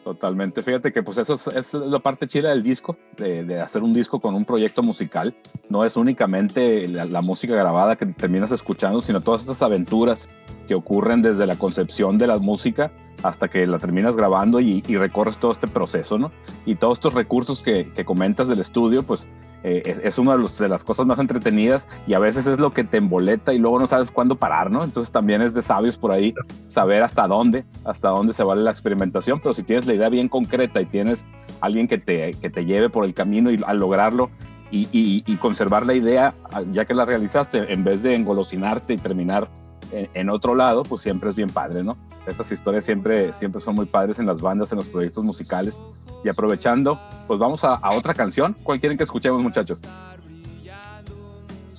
Totalmente. 0.07 0.63
Fíjate 0.63 0.93
que 0.93 1.03
pues 1.03 1.19
eso 1.19 1.35
es, 1.51 1.75
la 1.75 1.99
parte 1.99 2.29
chida 2.29 2.51
del 2.51 2.63
disco, 2.63 2.97
de, 3.17 3.61
hacer 3.61 3.83
un 3.83 3.93
disco 3.93 4.21
con 4.21 4.37
un 4.37 4.45
proyecto 4.45 4.85
musical. 4.85 5.35
No 5.69 5.85
es 5.85 5.97
únicamente 5.97 6.87
la, 6.87 7.23
música 7.23 7.57
grabada 7.57 7.97
que 7.97 8.07
terminas 8.07 8.53
escuchando, 8.53 9.01
sino 9.01 9.21
todas 9.21 9.41
estas 9.41 9.63
aventuras 9.63 10.29
que 10.69 10.77
ocurren 10.77 11.23
desde 11.23 11.45
la 11.45 11.57
concepción 11.57 12.19
de 12.19 12.29
la 12.29 12.39
música 12.39 12.93
hasta 13.25 13.49
que 13.49 13.67
la 13.67 13.81
terminas 13.81 14.17
grabando 14.17 14.61
y, 14.61 14.81
recorres 14.83 15.39
todo 15.39 15.51
este 15.51 15.67
proceso, 15.67 16.19
¿no? 16.19 16.31
Y 16.67 16.77
todos 16.77 16.99
estos 16.99 17.15
recursos 17.15 17.65
que 17.65 18.05
comentas 18.05 18.47
del 18.47 18.61
estudio, 18.61 19.03
pues 19.03 19.27
eh, 19.63 19.83
es, 20.03 20.19
una 20.19 20.37
de, 20.37 20.69
las 20.69 20.85
cosas 20.85 21.07
más 21.07 21.19
entretenidas 21.19 21.89
y 22.07 22.15
a 22.15 22.19
veces 22.19 22.47
es 22.47 22.59
lo 22.59 22.71
que 22.71 22.85
te 22.85 22.99
emboleta 22.99 23.53
y 23.53 23.59
luego 23.59 23.81
no 23.81 23.87
sabes 23.87 24.11
cuándo 24.11 24.37
parar, 24.37 24.71
¿no? 24.71 24.85
Entonces 24.85 25.13
también 25.13 25.43
es 25.43 25.55
de 25.55 25.63
sabios 25.63 25.97
por 25.97 26.13
ahí 26.13 26.35
saber 26.67 27.03
hasta 27.03 27.27
dónde, 27.27 27.65
hasta 27.85 28.11
dónde 28.11 28.33
se 28.33 28.45
vale 28.45 28.63
la 28.63 28.71
experimentación, 28.71 29.41
pero 29.41 29.55
si 29.55 29.63
tienes 29.63 29.87
la 29.87 29.95
idea 29.95 30.09
bien 30.09 30.29
concreta 30.29 30.81
y 30.81 30.87
tienes 30.87 31.27
alguien 31.61 31.89
que 31.89 31.99
te, 31.99 32.35
que 32.35 32.51
te 32.51 32.65
lleve 32.65 32.91
por 32.91 33.05
el 33.05 33.15
camino 33.15 33.51
y 33.51 33.61
al 33.67 33.79
lograrlo 33.79 34.31
y, 34.71 34.89
y 34.93 35.37
conservar 35.37 35.87
la 35.87 35.95
idea 35.95 36.35
ya 36.73 36.85
que 36.85 36.93
la 36.93 37.05
realizaste, 37.05 37.73
en 37.73 37.85
vez 37.85 38.03
de 38.03 38.15
engolosinarte 38.15 38.95
y 38.95 38.99
terminar 38.99 39.49
en, 39.93 40.31
otro 40.31 40.55
lado, 40.55 40.83
pues 40.83 41.03
siempre 41.03 41.31
es 41.31 41.37
bien 41.37 41.51
padre, 41.51 41.83
¿no? 41.83 41.97
Estas 42.27 42.51
historias 42.51 42.85
siempre, 42.85 43.33
siempre 43.33 43.61
son 43.61 43.75
muy 43.75 43.87
padres 43.87 44.19
en 44.19 44.27
las 44.27 44.41
bandas, 44.41 44.73
en 44.73 44.79
los 44.79 44.89
proyectos 44.89 45.25
musicales. 45.25 45.81
Y 46.25 46.29
aprovechando, 46.29 47.01
pues 47.27 47.39
vamos 47.39 47.63
a, 47.65 47.79
otra 47.91 48.15
canción. 48.15 48.57
¿Cuál 48.63 48.81
quieren 48.81 48.99
que 48.99 49.05
escuchemos, 49.05 49.41
muchachos? 49.41 49.81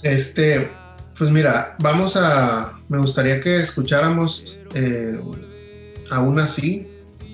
Este, 0.03 0.71
pues 1.17 1.29
mira, 1.31 1.75
vamos 1.79 2.15
a, 2.15 2.71
me 2.87 2.97
gustaría 2.97 3.39
que 3.39 3.57
escucháramos 3.57 4.59
eh, 4.73 5.19
aún 6.11 6.39
así. 6.39 6.87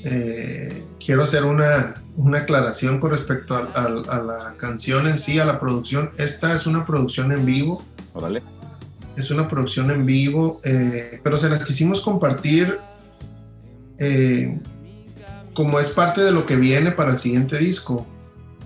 Eh, 0.06 0.84
quiero 1.04 1.24
hacer 1.24 1.46
una, 1.46 1.96
una, 2.18 2.40
aclaración 2.40 3.00
con 3.00 3.12
respecto 3.12 3.56
a, 3.56 3.60
a, 3.60 4.22
la 4.22 4.56
canción 4.58 5.08
en 5.08 5.18
sí, 5.18 5.40
a 5.40 5.46
la 5.46 5.60
producción. 5.60 6.10
Esta 6.18 6.54
es 6.54 6.66
una 6.66 6.86
producción 6.86 7.32
en 7.32 7.46
vivo. 7.46 7.84
Órale 8.14 8.42
es 9.18 9.32
una 9.32 9.48
producción 9.48 9.92
en 9.92 10.06
vivo, 10.06 10.60
eh, 10.64 11.20
pero 11.24 11.38
se 11.38 11.50
las 11.50 11.64
quisimos 11.66 12.02
compartir 12.02 12.78
eh, 13.98 14.60
como 15.54 15.80
es 15.80 15.90
parte 15.90 16.22
de 16.22 16.32
lo 16.32 16.46
que 16.46 16.56
viene 16.56 16.92
para 16.92 17.12
el 17.12 17.18
siguiente 17.18 17.58
disco. 17.58 18.08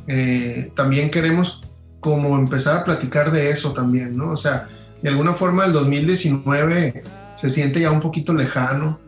Eh, 0.07 0.71
también 0.75 1.11
queremos 1.11 1.63
como 1.99 2.37
empezar 2.37 2.77
a 2.77 2.83
platicar 2.83 3.31
de 3.31 3.49
eso 3.49 3.73
también, 3.73 4.15
¿no? 4.15 4.31
O 4.31 4.37
sea, 4.37 4.65
de 5.01 5.09
alguna 5.09 5.33
forma 5.33 5.65
el 5.65 5.73
2019 5.73 7.03
se 7.35 7.49
siente 7.49 7.81
ya 7.81 7.91
un 7.91 7.99
poquito 7.99 8.33
lejano. 8.33 8.99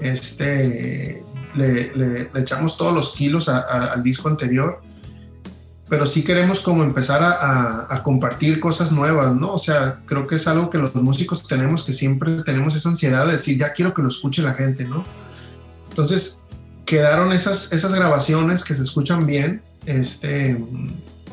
Este, 0.00 1.22
le, 1.54 2.28
echamos 2.34 2.76
todos 2.76 2.94
los 2.94 3.12
kilos 3.14 3.48
al 3.48 4.02
disco 4.02 4.28
anterior 4.28 4.80
pero 5.88 6.04
sí 6.04 6.24
queremos 6.24 6.60
como 6.60 6.82
empezar 6.82 7.22
a, 7.22 8.02
compartir 8.02 8.58
cosas 8.60 8.92
nuevas, 8.92 9.34
¿no? 9.34 9.52
O 9.52 9.58
sea, 9.58 10.00
creo 10.06 10.26
que 10.26 10.36
es 10.36 10.46
algo 10.48 10.68
que 10.68 10.78
los 10.78 10.94
músicos 10.94 11.46
tenemos, 11.46 11.84
que 11.84 11.92
siempre 11.92 12.42
tenemos 12.42 12.74
esa 12.74 12.88
ansiedad 12.88 13.26
de 13.26 13.32
decir, 13.32 13.58
ya 13.58 13.72
quiero 13.72 13.94
que 13.94 14.02
lo 14.02 14.08
escuche 14.08 14.42
la 14.42 14.54
gente, 14.54 14.84
¿no? 14.84 15.04
Entonces, 15.90 16.42
quedaron 16.84 17.32
esas, 17.32 17.72
esas 17.72 17.94
grabaciones 17.94 18.64
que 18.64 18.74
se 18.74 18.82
escuchan 18.82 19.26
bien, 19.26 19.62
este, 19.86 20.60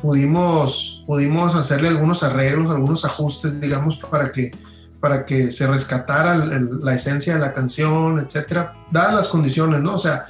pudimos, 0.02 1.04
pudimos 1.08 1.56
hacerle 1.56 1.88
algunos 1.88 2.22
arreglos, 2.22 2.72
algunos 2.72 3.06
ajustes, 3.06 3.60
digamos, 3.60 3.98
para 3.98 4.32
que, 4.32 4.52
para 5.00 5.26
que 5.26 5.52
se 5.52 5.66
rescatara 5.66 6.36
la 6.36 6.94
esencia 6.94 7.34
de 7.34 7.40
la 7.40 7.54
canción, 7.54 8.20
etcétera, 8.20 8.74
dadas 8.92 9.16
las 9.16 9.28
condiciones, 9.28 9.82
¿no? 9.82 9.96
O 9.96 10.00
sea, 10.00 10.28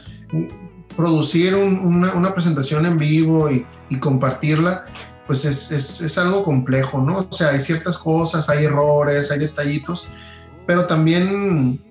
producir 0.95 1.56
una, 1.56 2.14
una 2.14 2.34
presentación 2.34 2.86
en 2.86 2.98
vivo 2.98 3.52
y 3.52 3.66
y 3.89 3.97
compartirla, 3.97 4.85
pues 5.27 5.45
es, 5.45 5.72
es, 5.72 6.01
es, 6.01 6.18
algo 6.18 6.43
complejo, 6.43 7.01
¿no? 7.01 7.27
O 7.30 7.34
sea, 7.34 7.49
hay 7.49 7.60
ciertas 7.60 7.97
cosas, 7.97 8.49
hay 8.49 8.65
errores, 8.65 9.31
hay 9.31 9.39
detallitos, 9.39 10.05
pero 10.65 10.85
también 10.85 11.81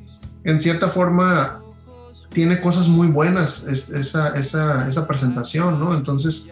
en 0.44 0.60
cierta 0.60 0.88
forma 0.88 1.62
tiene 2.32 2.60
cosas 2.60 2.88
muy 2.88 3.08
buenas 3.08 3.64
esa, 3.64 4.28
esa, 4.30 4.88
esa 4.88 5.06
presentación, 5.06 5.78
¿no? 5.78 5.94
Entonces, 5.94 6.48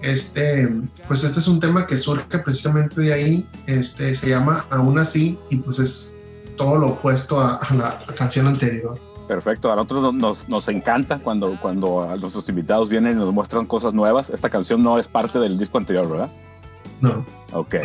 este, 0.00 0.68
pues 1.06 1.22
este 1.22 1.40
es 1.40 1.48
un 1.48 1.60
tema 1.60 1.86
que 1.86 1.96
surge 1.96 2.38
precisamente 2.38 3.00
de 3.00 3.12
ahí, 3.12 3.46
este, 3.66 4.14
se 4.14 4.28
llama 4.28 4.66
Aún 4.70 4.98
así 4.98 5.38
y 5.48 5.56
pues 5.56 5.78
es 5.78 6.22
todo 6.56 6.76
lo 6.76 6.88
opuesto 6.88 7.40
a, 7.40 7.56
a 7.56 7.74
la 7.74 8.04
canción 8.16 8.48
anterior. 8.48 9.11
Perfecto, 9.32 9.72
a 9.72 9.76
nosotros 9.76 10.12
nos, 10.12 10.46
nos 10.50 10.68
encanta 10.68 11.18
cuando, 11.18 11.58
cuando 11.58 12.02
a 12.02 12.16
nuestros 12.16 12.46
invitados 12.50 12.90
vienen 12.90 13.12
y 13.12 13.14
nos 13.14 13.32
muestran 13.32 13.64
cosas 13.64 13.94
nuevas. 13.94 14.28
Esta 14.28 14.50
canción 14.50 14.82
no 14.82 14.98
es 14.98 15.08
parte 15.08 15.38
del 15.38 15.56
disco 15.56 15.78
anterior, 15.78 16.06
¿verdad? 16.06 16.28
No. 17.00 17.24
Ok. 17.54 17.76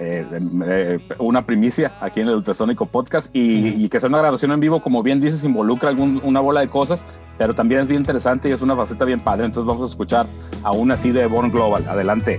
Eh, 0.00 0.26
eh, 0.66 0.98
una 1.18 1.44
primicia 1.44 1.96
aquí 2.00 2.20
en 2.20 2.28
el 2.28 2.34
Ultrasónico 2.34 2.86
Podcast 2.86 3.34
y, 3.34 3.68
y, 3.68 3.88
que 3.88 4.00
sea 4.00 4.08
una 4.08 4.18
grabación 4.18 4.52
en 4.52 4.60
vivo, 4.60 4.82
como 4.82 5.02
bien 5.02 5.20
dices, 5.20 5.44
involucra 5.44 5.88
algún, 5.88 6.20
una 6.24 6.40
bola 6.40 6.60
de 6.60 6.68
cosas, 6.68 7.04
pero 7.36 7.54
también 7.54 7.80
es 7.80 7.88
bien 7.88 8.00
interesante 8.00 8.48
y 8.48 8.52
es 8.52 8.62
una 8.62 8.76
faceta 8.76 9.04
bien 9.04 9.20
padre. 9.20 9.44
Entonces 9.46 9.66
vamos 9.66 9.88
a 9.88 9.90
escuchar 9.90 10.26
aún 10.62 10.90
así 10.90 11.10
de 11.10 11.26
Born 11.26 11.50
Global. 11.50 11.86
Adelante. 11.88 12.38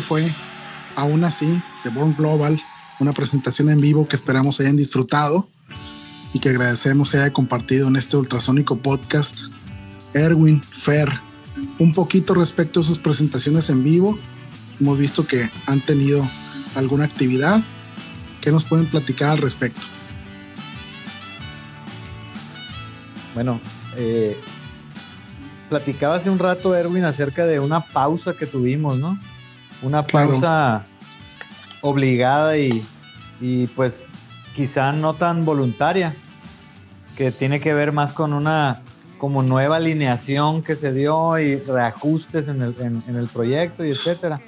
Fue 0.00 0.32
aún 0.94 1.24
así 1.24 1.60
de 1.84 1.90
Born 1.90 2.14
Global, 2.16 2.60
una 3.00 3.12
presentación 3.12 3.70
en 3.70 3.80
vivo 3.80 4.08
que 4.08 4.16
esperamos 4.16 4.60
hayan 4.60 4.76
disfrutado 4.76 5.48
y 6.32 6.40
que 6.40 6.48
agradecemos 6.48 7.14
haya 7.14 7.32
compartido 7.32 7.88
en 7.88 7.96
este 7.96 8.16
ultrasónico 8.16 8.76
podcast. 8.78 9.44
Erwin, 10.14 10.60
Fer, 10.60 11.08
un 11.78 11.92
poquito 11.92 12.34
respecto 12.34 12.80
a 12.80 12.82
sus 12.82 12.98
presentaciones 12.98 13.70
en 13.70 13.84
vivo. 13.84 14.18
Hemos 14.80 14.98
visto 14.98 15.26
que 15.26 15.48
han 15.66 15.80
tenido 15.80 16.26
alguna 16.74 17.04
actividad. 17.04 17.62
¿Qué 18.40 18.50
nos 18.50 18.64
pueden 18.64 18.86
platicar 18.86 19.30
al 19.30 19.38
respecto? 19.38 19.80
Bueno, 23.34 23.60
eh, 23.96 24.38
platicaba 25.68 26.16
hace 26.16 26.30
un 26.30 26.38
rato, 26.38 26.74
Erwin, 26.74 27.04
acerca 27.04 27.44
de 27.44 27.60
una 27.60 27.80
pausa 27.80 28.34
que 28.34 28.46
tuvimos, 28.46 28.98
¿no? 28.98 29.18
Una 29.82 30.06
pausa 30.06 30.84
obligada 31.82 32.56
y, 32.56 32.86
y, 33.40 33.66
pues 33.68 34.08
quizá 34.54 34.92
no 34.92 35.14
tan 35.14 35.44
voluntaria, 35.44 36.14
que 37.16 37.30
tiene 37.30 37.60
que 37.60 37.74
ver 37.74 37.92
más 37.92 38.12
con 38.12 38.32
una 38.32 38.82
como 39.18 39.42
nueva 39.42 39.76
alineación 39.76 40.62
que 40.62 40.76
se 40.76 40.92
dio 40.92 41.38
y 41.38 41.56
reajustes 41.56 42.48
en 42.48 42.62
el, 42.62 42.74
en, 42.80 43.16
el 43.16 43.26
proyecto 43.28 43.84
y 43.84 43.90
etcétera. 43.90 44.40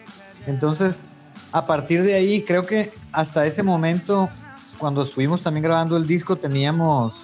Entonces, 0.47 1.05
a 1.53 1.67
partir 1.67 2.03
de 2.03 2.15
ahí, 2.15 2.43
creo 2.43 2.67
que 2.67 2.93
hasta 3.13 3.47
ese 3.47 3.63
momento, 3.63 4.29
cuando 4.77 5.03
estuvimos 5.03 5.43
también 5.43 5.65
grabando 5.65 5.97
el 5.97 6.07
disco, 6.07 6.37
teníamos, 6.37 7.23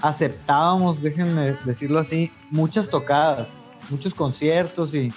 aceptábamos, 0.00 1.02
déjenme 1.02 1.56
decirlo 1.64 1.98
así, 1.98 2.30
muchas 2.50 2.88
tocadas, 2.88 3.58
muchos 3.90 4.14
conciertos 4.14 4.94
y, 4.94 5.12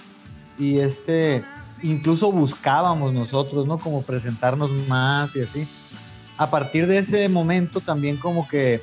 y 0.58 0.80
este, 0.80 1.44
incluso 1.84 2.32
buscábamos 2.32 3.14
nosotros, 3.14 3.68
¿no? 3.68 3.78
Como 3.80 4.02
presentarnos 4.02 4.72
más 4.88 5.36
y 5.36 5.42
así. 5.42 5.68
A 6.38 6.50
partir 6.50 6.88
de 6.88 7.00
ese 7.00 7.28
momento 7.30 7.82
también 7.82 8.18
como 8.18 8.48
que 8.48 8.82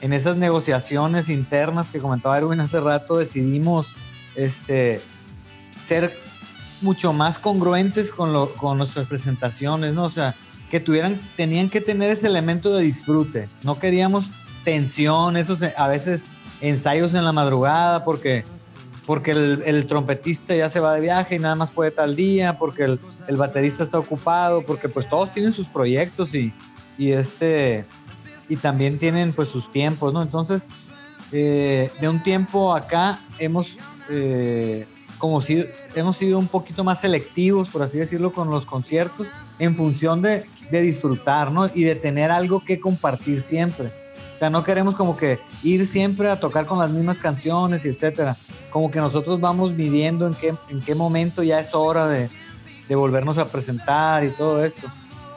en 0.00 0.12
esas 0.12 0.36
negociaciones 0.36 1.28
internas 1.28 1.90
que 1.90 1.98
comentaba 1.98 2.36
Erwin 2.38 2.60
hace 2.60 2.80
rato, 2.80 3.18
decidimos 3.18 3.94
este, 4.36 5.00
ser 5.80 6.18
mucho 6.80 7.12
más 7.12 7.38
congruentes 7.38 8.12
con, 8.12 8.32
lo, 8.32 8.52
con 8.54 8.78
nuestras 8.78 9.06
presentaciones, 9.06 9.94
¿no? 9.94 10.04
O 10.04 10.10
sea, 10.10 10.34
que 10.70 10.80
tuvieran, 10.80 11.18
tenían 11.36 11.70
que 11.70 11.80
tener 11.80 12.10
ese 12.10 12.26
elemento 12.26 12.74
de 12.74 12.82
disfrute. 12.82 13.48
No 13.62 13.78
queríamos 13.78 14.30
tensión, 14.64 15.36
esos 15.36 15.62
a 15.62 15.88
veces 15.88 16.28
ensayos 16.60 17.14
en 17.14 17.24
la 17.24 17.32
madrugada, 17.32 18.04
porque, 18.04 18.44
porque 19.06 19.32
el, 19.32 19.86
trompetista 19.86 20.54
ya 20.54 20.70
se 20.70 20.80
va 20.80 20.94
de 20.94 21.00
viaje 21.00 21.36
y 21.36 21.38
nada 21.38 21.54
más 21.54 21.70
puede 21.70 21.90
tal 21.90 22.16
día, 22.16 22.58
porque 22.58 22.84
el, 22.84 23.36
baterista 23.36 23.82
está 23.82 23.98
ocupado, 23.98 24.62
porque 24.62 24.88
pues 24.88 25.08
todos 25.08 25.30
tienen 25.32 25.52
sus 25.52 25.66
proyectos 25.66 26.34
y, 26.34 26.52
y 26.96 27.12
este 27.12 27.84
y 28.48 28.56
también 28.56 28.98
tienen 28.98 29.32
pues 29.32 29.48
sus 29.48 29.70
tiempos, 29.72 30.12
¿no? 30.12 30.22
Entonces, 30.22 30.68
eh, 31.32 31.90
de 32.00 32.08
un 32.08 32.22
tiempo 32.22 32.74
acá 32.74 33.20
hemos 33.38 33.78
eh, 34.10 34.86
como 35.18 35.40
si 35.40 35.64
hemos 35.94 36.16
sido 36.16 36.38
un 36.38 36.48
poquito 36.48 36.84
más 36.84 37.00
selectivos, 37.00 37.68
por 37.68 37.82
así 37.82 37.98
decirlo, 37.98 38.32
con 38.32 38.50
los 38.50 38.66
conciertos, 38.66 39.26
en 39.58 39.74
función 39.74 40.20
de, 40.20 40.44
de 40.70 40.80
disfrutar, 40.82 41.50
¿no? 41.50 41.70
Y 41.74 41.84
de 41.84 41.94
tener 41.94 42.30
algo 42.30 42.62
que 42.64 42.80
compartir 42.80 43.42
siempre. 43.42 43.90
O 44.34 44.38
sea, 44.38 44.50
no 44.50 44.64
queremos 44.64 44.94
como 44.96 45.16
que 45.16 45.40
ir 45.62 45.86
siempre 45.86 46.28
a 46.30 46.38
tocar 46.38 46.66
con 46.66 46.78
las 46.78 46.90
mismas 46.90 47.18
canciones 47.18 47.84
y 47.84 47.88
etcétera. 47.88 48.36
Como 48.70 48.90
que 48.90 48.98
nosotros 48.98 49.40
vamos 49.40 49.72
midiendo 49.72 50.26
en 50.26 50.34
qué, 50.34 50.54
en 50.68 50.80
qué 50.80 50.94
momento 50.94 51.42
ya 51.42 51.60
es 51.60 51.74
hora 51.74 52.08
de, 52.08 52.28
de 52.88 52.94
volvernos 52.94 53.38
a 53.38 53.46
presentar 53.46 54.24
y 54.24 54.30
todo 54.30 54.64
esto. 54.64 54.88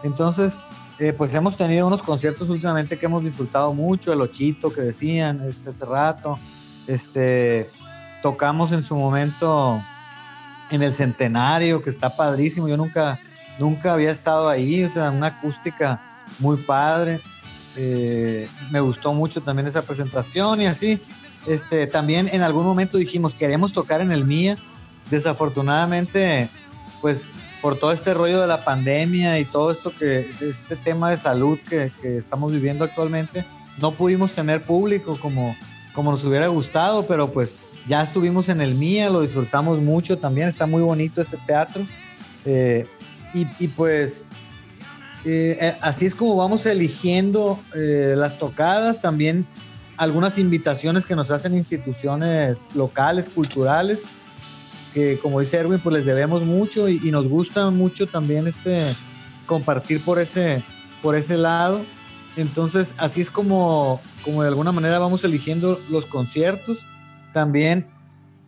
Entonces, 0.04 0.60
eh, 1.00 1.14
pues 1.14 1.34
hemos 1.36 1.56
tenido 1.56 1.86
unos 1.86 2.02
conciertos 2.02 2.50
últimamente 2.50 2.98
que 2.98 3.06
hemos 3.06 3.24
disfrutado 3.24 3.74
mucho, 3.74 4.12
el 4.12 4.22
Ochito 4.22 4.74
que 4.74 4.82
decían 4.82 5.44
este, 5.48 5.70
hace 5.70 5.86
rato. 5.86 6.40
Este, 6.88 7.70
tocamos 8.24 8.72
en 8.72 8.84
su 8.84 8.96
momento 8.96 9.82
en 10.72 10.82
el 10.82 10.94
Centenario, 10.94 11.84
que 11.84 11.90
está 11.90 12.16
padrísimo. 12.16 12.68
Yo 12.68 12.78
nunca, 12.78 13.20
nunca 13.60 13.94
había 13.94 14.12
estado 14.12 14.50
ahí, 14.50 14.84
o 14.84 14.90
sea, 14.90 15.12
una 15.12 15.28
acústica 15.28 16.02
muy 16.40 16.58
padre. 16.58 17.22
Eh, 17.78 18.50
me 18.72 18.80
gustó 18.80 19.14
mucho 19.14 19.42
también 19.42 19.68
esa 19.68 19.82
presentación 19.84 20.62
y 20.62 20.66
así. 20.66 21.00
Este, 21.46 21.88
también 21.88 22.30
en 22.32 22.42
algún 22.42 22.66
momento 22.66 22.98
dijimos, 22.98 23.36
queremos 23.36 23.74
tocar 23.74 24.02
en 24.02 24.12
el 24.12 24.26
MIA. 24.26 24.58
Desafortunadamente, 25.10 26.50
pues 27.02 27.30
por 27.62 27.78
todo 27.78 27.92
este 27.92 28.14
rollo 28.14 28.42
de 28.42 28.48
la 28.48 28.64
pandemia 28.64 29.40
y 29.40 29.46
todo 29.46 29.72
esto 29.72 29.94
que, 29.98 30.30
este 30.42 30.76
tema 30.76 31.12
de 31.12 31.18
salud 31.18 31.58
que, 31.70 31.92
estamos 32.04 32.52
viviendo 32.52 32.84
actualmente, 32.84 33.46
no 33.80 33.92
pudimos 33.92 34.34
tener 34.34 34.64
público 34.64 35.18
como, 35.22 35.56
como 35.94 36.12
nos 36.12 36.24
hubiera 36.24 36.48
gustado, 36.48 37.06
pero 37.08 37.32
pues 37.32 37.56
ya 37.88 38.02
estuvimos 38.02 38.50
en 38.50 38.60
el 38.60 38.76
MIA, 38.76 39.10
lo 39.10 39.22
disfrutamos 39.22 39.80
mucho 39.80 40.18
también, 40.18 40.50
está 40.50 40.66
muy 40.66 40.82
bonito 40.82 41.22
ese 41.22 41.38
teatro. 41.48 41.86
Eh, 42.46 42.86
y, 43.34 43.68
pues 43.68 44.26
eh, 45.28 45.58
eh, 45.60 45.78
así 45.82 46.06
es 46.06 46.16
como 46.16 46.36
vamos 46.36 46.66
eligiendo 46.66 47.60
las 47.74 48.38
tocadas, 48.40 49.02
también 49.02 49.46
algunas 49.98 50.38
invitaciones 50.38 51.06
que 51.06 51.16
nos 51.16 51.32
hacen 51.32 51.56
instituciones 51.56 52.66
locales, 52.76 53.30
culturales 53.30 54.06
que 54.98 55.20
como 55.20 55.40
dice 55.40 55.58
Erwin, 55.58 55.80
pues 55.80 55.94
les 55.94 56.06
debemos 56.06 56.44
mucho 56.44 56.90
y, 56.90 57.12
nos 57.12 57.28
gusta 57.28 57.70
mucho 57.70 58.08
también 58.08 58.48
este 58.48 58.78
compartir 59.46 60.02
por 60.02 60.20
ese, 60.20 60.64
por 61.04 61.16
ese 61.16 61.38
lado. 61.38 61.86
Entonces, 62.36 62.96
así 62.98 63.22
es 63.22 63.30
como, 63.30 64.02
como 64.24 64.42
de 64.42 64.48
alguna 64.48 64.72
manera 64.72 64.98
vamos 64.98 65.24
eligiendo 65.24 65.80
los 65.90 66.08
conciertos. 66.08 66.86
También, 67.32 67.88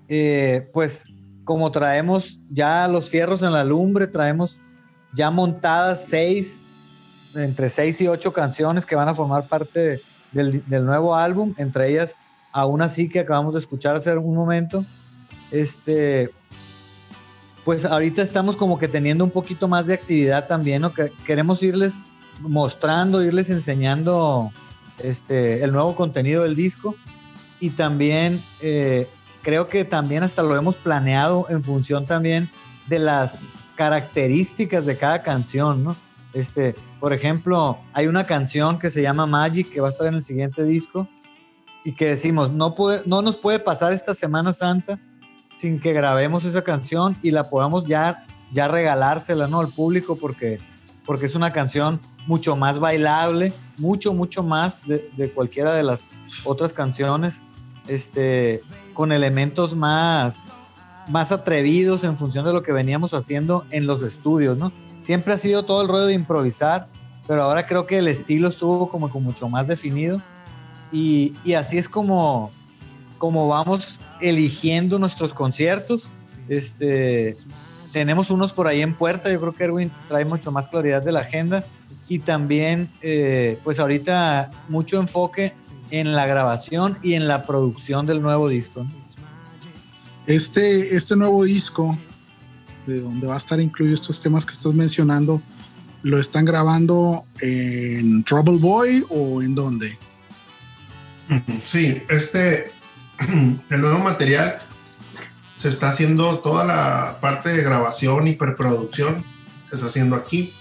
eh, 0.08 0.68
pues, 0.74 1.06
como 1.44 1.72
traemos 1.72 2.40
ya 2.50 2.88
los 2.88 3.10
fierros 3.10 3.44
en 3.44 3.54
la 3.54 3.64
lumbre, 3.64 4.08
traemos 4.08 4.60
ya 5.14 5.30
montadas 5.30 6.06
seis, 6.06 6.69
entre 7.36 7.70
seis 7.70 8.00
y 8.02 8.08
ocho 8.08 8.34
canciones 8.34 8.86
que 8.86 8.96
van 8.96 9.10
a 9.10 9.16
formar 9.16 9.48
parte 9.48 10.02
del, 10.32 10.64
nuevo 10.86 11.16
álbum, 11.16 11.54
entre 11.58 11.90
ellas 11.90 12.18
aún 12.52 12.82
así 12.82 13.10
que 13.10 13.20
acabamos 13.20 13.54
de 13.54 13.60
escuchar 13.60 13.96
hace 13.96 14.16
un 14.18 14.36
momento. 14.36 14.84
Este, 15.52 16.32
pues 17.64 17.86
ahorita 17.86 18.22
estamos 18.22 18.56
como 18.56 18.80
que 18.80 18.88
teniendo 18.88 19.24
un 19.24 19.32
poquito 19.32 19.68
más 19.68 19.86
de 19.86 19.94
actividad 19.94 20.48
también, 20.48 20.82
¿no? 20.82 20.94
Que 20.94 21.12
queremos 21.26 21.62
irles 21.62 22.00
mostrando, 22.42 23.24
irles 23.24 23.50
enseñando 23.50 24.52
este, 25.00 25.64
el 25.64 25.72
nuevo 25.72 25.96
contenido 25.96 26.44
del 26.44 26.56
disco 26.56 26.96
y 27.60 27.72
también 27.72 28.42
eh, 28.62 29.08
creo 29.42 29.68
que 29.70 29.86
también 29.86 30.24
hasta 30.24 30.42
lo 30.42 30.56
hemos 30.56 30.78
planeado 30.78 31.46
en 31.50 31.64
función 31.64 32.06
también 32.06 32.50
de 32.88 33.00
las 33.00 33.66
características 33.76 34.86
de 34.86 34.98
cada 34.98 35.22
canción, 35.22 35.84
¿no? 35.84 35.96
Este, 36.34 36.76
por 37.00 37.14
ejemplo, 37.14 37.78
hay 37.94 38.08
una 38.08 38.26
canción 38.26 38.78
que 38.78 38.90
se 38.90 39.02
llama 39.02 39.26
Magic 39.26 39.72
que 39.72 39.82
va 39.82 39.88
a 39.88 39.92
estar 39.92 40.08
en 40.08 40.16
el 40.16 40.22
siguiente 40.22 40.64
disco 40.64 41.08
y 41.84 41.94
que 41.94 42.06
decimos, 42.06 42.52
no, 42.52 42.76
puede, 42.76 43.02
no 43.06 43.22
nos 43.22 43.38
puede 43.38 43.60
pasar 43.60 43.94
esta 43.94 44.14
Semana 44.14 44.54
Santa 44.54 45.00
sin 45.56 45.80
que 45.80 45.92
grabemos 45.92 46.46
esa 46.46 46.64
canción 46.64 47.18
y 47.22 47.32
la 47.32 47.50
podamos 47.50 47.86
ya, 47.86 48.26
ya 48.52 48.68
regalársela 48.68 49.48
¿no? 49.48 49.60
al 49.60 49.70
público 49.70 50.16
porque, 50.16 50.60
porque 51.06 51.26
es 51.26 51.36
una 51.36 51.52
canción 51.52 52.00
mucho 52.28 52.56
más 52.56 52.80
bailable, 52.80 53.52
mucho, 53.78 54.14
mucho 54.14 54.44
más 54.44 54.86
de, 54.88 55.10
de 55.18 55.32
cualquiera 55.32 55.74
de 55.74 55.84
las 55.84 56.12
otras 56.46 56.74
canciones, 56.74 57.42
este, 57.88 58.62
con 58.94 59.12
elementos 59.12 59.76
más, 59.76 60.48
más 61.08 61.32
atrevidos 61.32 62.04
en 62.04 62.18
función 62.18 62.46
de 62.46 62.54
lo 62.54 62.62
que 62.62 62.72
veníamos 62.72 63.14
haciendo 63.14 63.66
en 63.72 63.88
los 63.88 64.04
estudios, 64.04 64.58
¿no? 64.58 64.72
Siempre 65.02 65.34
ha 65.34 65.38
sido 65.38 65.64
todo 65.64 65.82
el 65.82 65.88
rollo 65.88 66.06
de 66.06 66.14
improvisar, 66.14 66.88
pero 67.28 67.44
ahora 67.44 67.66
creo 67.66 67.86
que 67.86 68.00
el 68.00 68.08
estilo 68.08 68.48
estuvo 68.48 68.90
como, 68.90 69.08
mucho 69.08 69.50
más 69.50 69.68
definido 69.68 70.22
y, 70.92 71.36
y 71.44 71.54
así 71.54 71.78
es 71.78 71.88
como, 71.88 72.52
como 73.18 73.48
vamos 73.48 73.98
eligiendo 74.22 75.00
nuestros 75.00 75.34
conciertos. 75.34 76.10
Este, 76.48 77.38
tenemos 77.92 78.30
unos 78.30 78.54
por 78.54 78.68
ahí 78.68 78.82
en 78.82 78.96
puerta, 78.96 79.32
yo 79.32 79.40
creo 79.40 79.54
que 79.54 79.64
Erwin 79.64 79.92
trae 80.08 80.26
mucho 80.26 80.52
más 80.52 80.68
claridad 80.68 81.02
de 81.02 81.12
la 81.12 81.22
agenda 81.22 81.64
y 82.08 82.20
también 82.20 82.90
eh, 83.02 83.60
pues 83.64 83.80
ahorita 83.80 84.52
mucho 84.68 85.00
enfoque 85.00 85.54
en 85.92 86.14
la 86.14 86.26
grabación 86.26 86.98
y 87.02 87.14
en 87.14 87.28
la 87.28 87.44
producción 87.44 88.06
del 88.06 88.22
nuevo 88.22 88.50
disco. 88.50 88.86
Este, 90.28 90.96
este 90.96 91.16
nuevo 91.16 91.44
disco, 91.44 91.98
de 92.90 93.02
donde 93.02 93.28
va 93.28 93.36
a 93.36 93.38
estar 93.38 93.60
incluido 93.60 93.94
estos 93.94 94.22
temas 94.22 94.46
que 94.46 94.54
estás 94.54 94.74
mencionando, 94.74 95.42
¿lo 96.04 96.20
están 96.20 96.46
grabando 96.46 97.26
en 97.42 98.24
Trouble 98.24 98.58
Boy 98.58 99.06
o 99.10 99.42
en 99.42 99.56
dónde? 99.56 99.98
Sí, 101.64 102.02
este, 102.10 102.72
el 103.70 103.82
nuevo 103.82 104.00
material 104.00 104.58
se 105.58 105.70
está 105.70 105.90
haciendo 105.90 106.40
toda 106.40 106.64
la 106.66 107.18
parte 107.22 107.50
de 107.50 107.64
grabación 107.64 108.28
y 108.28 108.34
preproducción 108.34 109.24
se 109.70 109.76
está 109.76 109.88
haciendo 109.88 110.16
aquí 110.16 110.54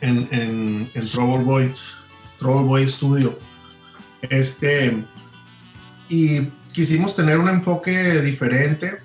en, 0.00 0.28
en, 0.30 0.90
en 0.92 1.08
Trouble 1.08 1.44
Boy, 1.44 1.72
Trouble 2.38 2.64
Boy 2.64 2.88
Studio. 2.88 3.38
Este, 4.20 5.04
y 6.08 6.40
quisimos 6.72 7.16
tener 7.16 7.38
un 7.38 7.48
enfoque 7.48 8.20
diferente, 8.20 8.98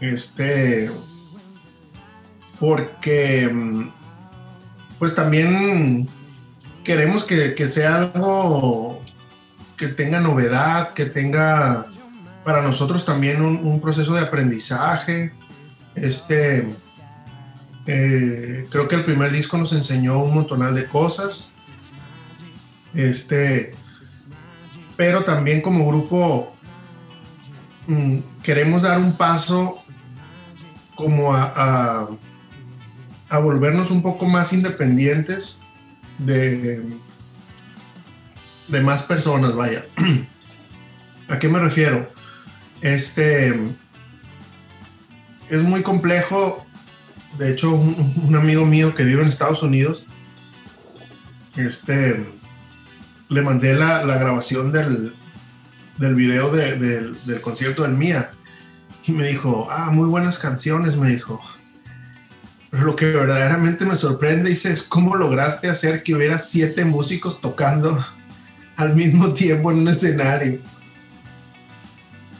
este, 0.00 0.90
porque 2.58 3.50
pues 4.98 5.14
también 5.14 6.08
queremos 6.84 7.24
que, 7.24 7.54
que 7.54 7.68
sea 7.68 7.96
algo 7.96 9.00
que 9.76 9.88
tenga 9.88 10.20
novedad, 10.20 10.94
que 10.94 11.06
tenga 11.06 11.86
para 12.44 12.62
nosotros 12.62 13.04
también 13.04 13.42
un, 13.42 13.80
proceso 13.80 14.14
de 14.14 14.20
aprendizaje. 14.20 15.32
Este, 15.94 16.74
eh, 17.86 18.66
creo 18.70 18.88
que 18.88 18.94
el 18.94 19.04
primer 19.04 19.32
disco 19.32 19.58
nos 19.58 19.72
enseñó 19.72 20.22
un 20.22 20.32
montonal 20.32 20.74
de 20.74 20.86
cosas. 20.86 21.50
Este, 22.94 23.74
pero 24.96 25.24
también 25.24 25.60
como 25.60 25.86
grupo 25.86 26.54
mm, 27.88 28.18
queremos 28.42 28.82
dar 28.82 28.98
un 28.98 29.12
paso 29.16 29.82
como 30.94 31.34
a 31.34 32.08
volvernos 33.38 33.90
un 33.90 34.02
poco 34.02 34.26
más 34.26 34.52
independientes 34.52 35.58
de, 36.18 36.82
de 38.68 38.80
más 38.80 39.02
personas, 39.02 39.54
vaya. 39.54 39.84
¿A 41.28 41.38
qué 41.38 41.48
me 41.48 41.58
refiero? 41.58 42.10
Este 42.80 43.58
es 45.50 45.62
muy 45.62 45.82
complejo. 45.82 46.64
De 47.38 47.50
hecho, 47.52 47.72
un, 47.72 48.34
amigo 48.36 48.64
mío 48.64 48.94
que 48.94 49.04
vive 49.04 49.22
en 49.22 49.28
Estados 49.28 49.62
Unidos, 49.62 50.06
este, 51.56 52.24
le 53.28 53.42
mandé 53.42 53.74
la, 53.74 54.04
la 54.04 54.16
grabación 54.18 54.72
del, 54.72 55.14
del 55.98 56.14
video 56.14 56.50
de- 56.50 56.78
del, 56.78 57.16
del 57.26 57.40
concierto 57.40 57.82
del 57.82 57.92
Mía. 57.92 58.30
Y 59.06 59.12
me 59.12 59.26
dijo, 59.28 59.68
ah, 59.70 59.90
muy 59.92 60.08
buenas 60.08 60.38
canciones, 60.38 60.96
me 60.96 61.08
dijo. 61.10 61.40
Lo 62.82 62.94
que 62.96 63.06
verdaderamente 63.06 63.84
me 63.86 63.96
sorprende, 63.96 64.50
dice, 64.50 64.72
es 64.72 64.82
cómo 64.82 65.16
lograste 65.16 65.68
hacer 65.68 66.02
que 66.02 66.14
hubiera 66.14 66.38
siete 66.38 66.84
músicos 66.84 67.40
tocando 67.40 68.04
al 68.76 68.94
mismo 68.94 69.32
tiempo 69.32 69.70
en 69.70 69.78
un 69.78 69.88
escenario. 69.88 70.60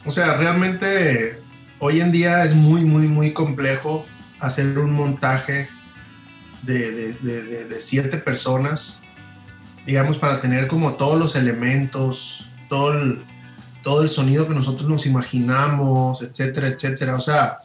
O 0.05 0.11
sea, 0.11 0.37
realmente 0.37 1.41
hoy 1.79 2.01
en 2.01 2.11
día 2.11 2.43
es 2.43 2.53
muy, 2.55 2.85
muy, 2.85 3.07
muy 3.07 3.33
complejo 3.33 4.05
hacer 4.39 4.77
un 4.77 4.91
montaje 4.93 5.67
de- 6.61 7.13
de- 7.13 7.65
de 7.65 7.79
siete 7.79 8.17
personas, 8.17 8.99
digamos, 9.85 10.17
para 10.17 10.39
tener 10.39 10.67
como 10.67 10.93
todos 10.95 11.17
los 11.19 11.35
elementos, 11.35 12.47
todo 12.69 12.93
el, 12.93 13.23
todo 13.83 14.01
el 14.03 14.09
sonido 14.09 14.47
que 14.47 14.53
nosotros 14.53 14.87
nos 14.87 15.05
imaginamos, 15.05 16.21
etcétera, 16.21 16.67
etcétera. 16.67 17.15
O 17.15 17.21
sea, 17.21 17.55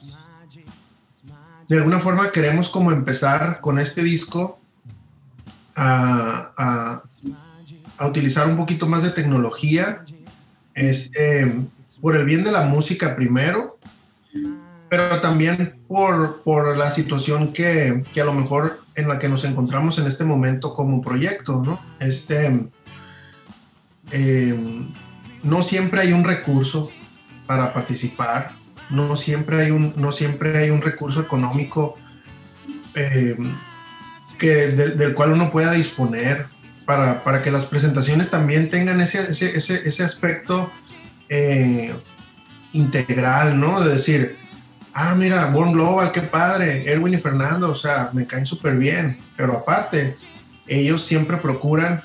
de 1.68 1.76
alguna 1.76 1.98
forma 1.98 2.30
queremos 2.30 2.68
como 2.68 2.92
empezar 2.92 3.60
con 3.60 3.78
este 3.78 4.02
disco 4.02 4.58
a, 5.74 6.52
a- 6.56 7.02
utilizar 8.06 8.48
un 8.48 8.56
poquito 8.56 8.88
más 8.88 9.02
de 9.04 9.10
tecnología, 9.10 10.04
este, 10.74 11.54
por 12.00 12.16
el 12.16 12.24
bien 12.24 12.42
de 12.42 12.50
la 12.50 12.62
música 12.62 13.14
primero, 13.14 13.78
pero 14.88 15.20
también 15.20 15.76
por, 15.86 16.42
por 16.42 16.76
la 16.76 16.90
situación 16.90 17.52
que, 17.52 18.02
que 18.12 18.20
a 18.20 18.24
lo 18.24 18.32
mejor 18.34 18.82
en 18.94 19.08
la 19.08 19.18
que 19.18 19.28
nos 19.28 19.44
encontramos 19.44 19.98
en 19.98 20.06
este 20.06 20.24
momento 20.24 20.72
como 20.72 21.00
proyecto, 21.00 21.62
¿no? 21.64 21.80
Este, 22.00 22.66
eh, 24.10 24.88
no 25.42 25.62
siempre 25.62 26.00
hay 26.02 26.12
un 26.12 26.24
recurso 26.24 26.90
para 27.46 27.72
participar, 27.72 28.50
no 28.90 29.16
siempre 29.16 29.62
hay 29.62 29.70
un, 29.70 29.94
no 29.96 30.12
siempre 30.12 30.58
hay 30.58 30.70
un 30.70 30.82
recurso 30.82 31.20
económico 31.20 31.96
eh, 32.94 33.36
que, 34.38 34.68
del, 34.68 34.98
del 34.98 35.14
cual 35.14 35.32
uno 35.32 35.50
pueda 35.50 35.72
disponer 35.72 36.46
para, 36.84 37.22
para 37.22 37.42
que 37.42 37.50
las 37.50 37.66
presentaciones 37.66 38.30
también 38.30 38.70
tengan 38.70 39.00
ese, 39.00 39.30
ese, 39.30 39.56
ese, 39.56 39.88
ese 39.88 40.04
aspecto 40.04 40.70
eh, 41.28 41.94
integral, 42.72 43.58
¿no? 43.58 43.80
De 43.80 43.94
decir, 43.94 44.36
ah, 44.92 45.14
mira, 45.14 45.46
Born 45.46 45.72
Global, 45.72 46.12
qué 46.12 46.22
padre, 46.22 46.90
Erwin 46.90 47.14
y 47.14 47.18
Fernando, 47.18 47.70
o 47.70 47.74
sea, 47.74 48.10
me 48.12 48.26
caen 48.26 48.46
súper 48.46 48.76
bien, 48.76 49.18
pero 49.36 49.56
aparte, 49.58 50.16
ellos 50.66 51.02
siempre 51.04 51.36
procuran 51.36 52.02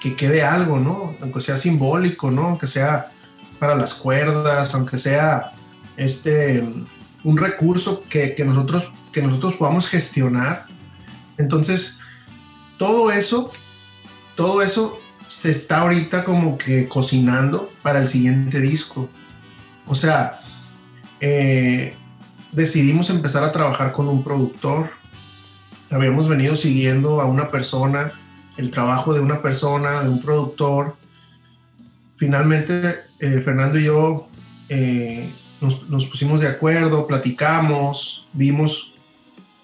que 0.00 0.14
quede 0.14 0.42
algo, 0.42 0.78
¿no? 0.78 1.14
Aunque 1.20 1.40
sea 1.40 1.56
simbólico, 1.56 2.30
¿no? 2.30 2.42
Aunque 2.48 2.66
sea 2.66 3.08
para 3.58 3.74
las 3.74 3.94
cuerdas, 3.94 4.74
aunque 4.74 4.98
sea 4.98 5.52
este 5.98 6.64
un 7.24 7.36
recurso 7.36 8.02
que, 8.08 8.34
que 8.34 8.44
nosotros 8.44 8.92
que 9.12 9.22
nosotros 9.22 9.54
podamos 9.56 9.88
gestionar. 9.88 10.66
Entonces, 11.36 11.98
todo 12.76 13.10
eso, 13.10 13.52
todo 14.34 14.62
eso 14.62 15.00
se 15.26 15.50
está 15.50 15.80
ahorita 15.80 16.24
como 16.24 16.56
que 16.56 16.88
cocinando 16.88 17.70
para 17.82 18.00
el 18.00 18.08
siguiente 18.08 18.60
disco. 18.60 19.08
O 19.86 19.94
sea, 19.94 20.40
eh, 21.20 21.94
decidimos 22.52 23.10
empezar 23.10 23.44
a 23.44 23.52
trabajar 23.52 23.92
con 23.92 24.08
un 24.08 24.22
productor. 24.22 24.90
Habíamos 25.90 26.28
venido 26.28 26.54
siguiendo 26.54 27.20
a 27.20 27.26
una 27.26 27.48
persona, 27.48 28.12
el 28.56 28.70
trabajo 28.70 29.14
de 29.14 29.20
una 29.20 29.42
persona, 29.42 30.02
de 30.02 30.08
un 30.08 30.20
productor. 30.20 30.96
Finalmente, 32.16 33.00
eh, 33.20 33.40
Fernando 33.42 33.78
y 33.78 33.84
yo 33.84 34.28
eh, 34.68 35.30
nos, 35.60 35.88
nos 35.88 36.06
pusimos 36.06 36.40
de 36.40 36.48
acuerdo, 36.48 37.06
platicamos, 37.06 38.26
vimos 38.32 38.94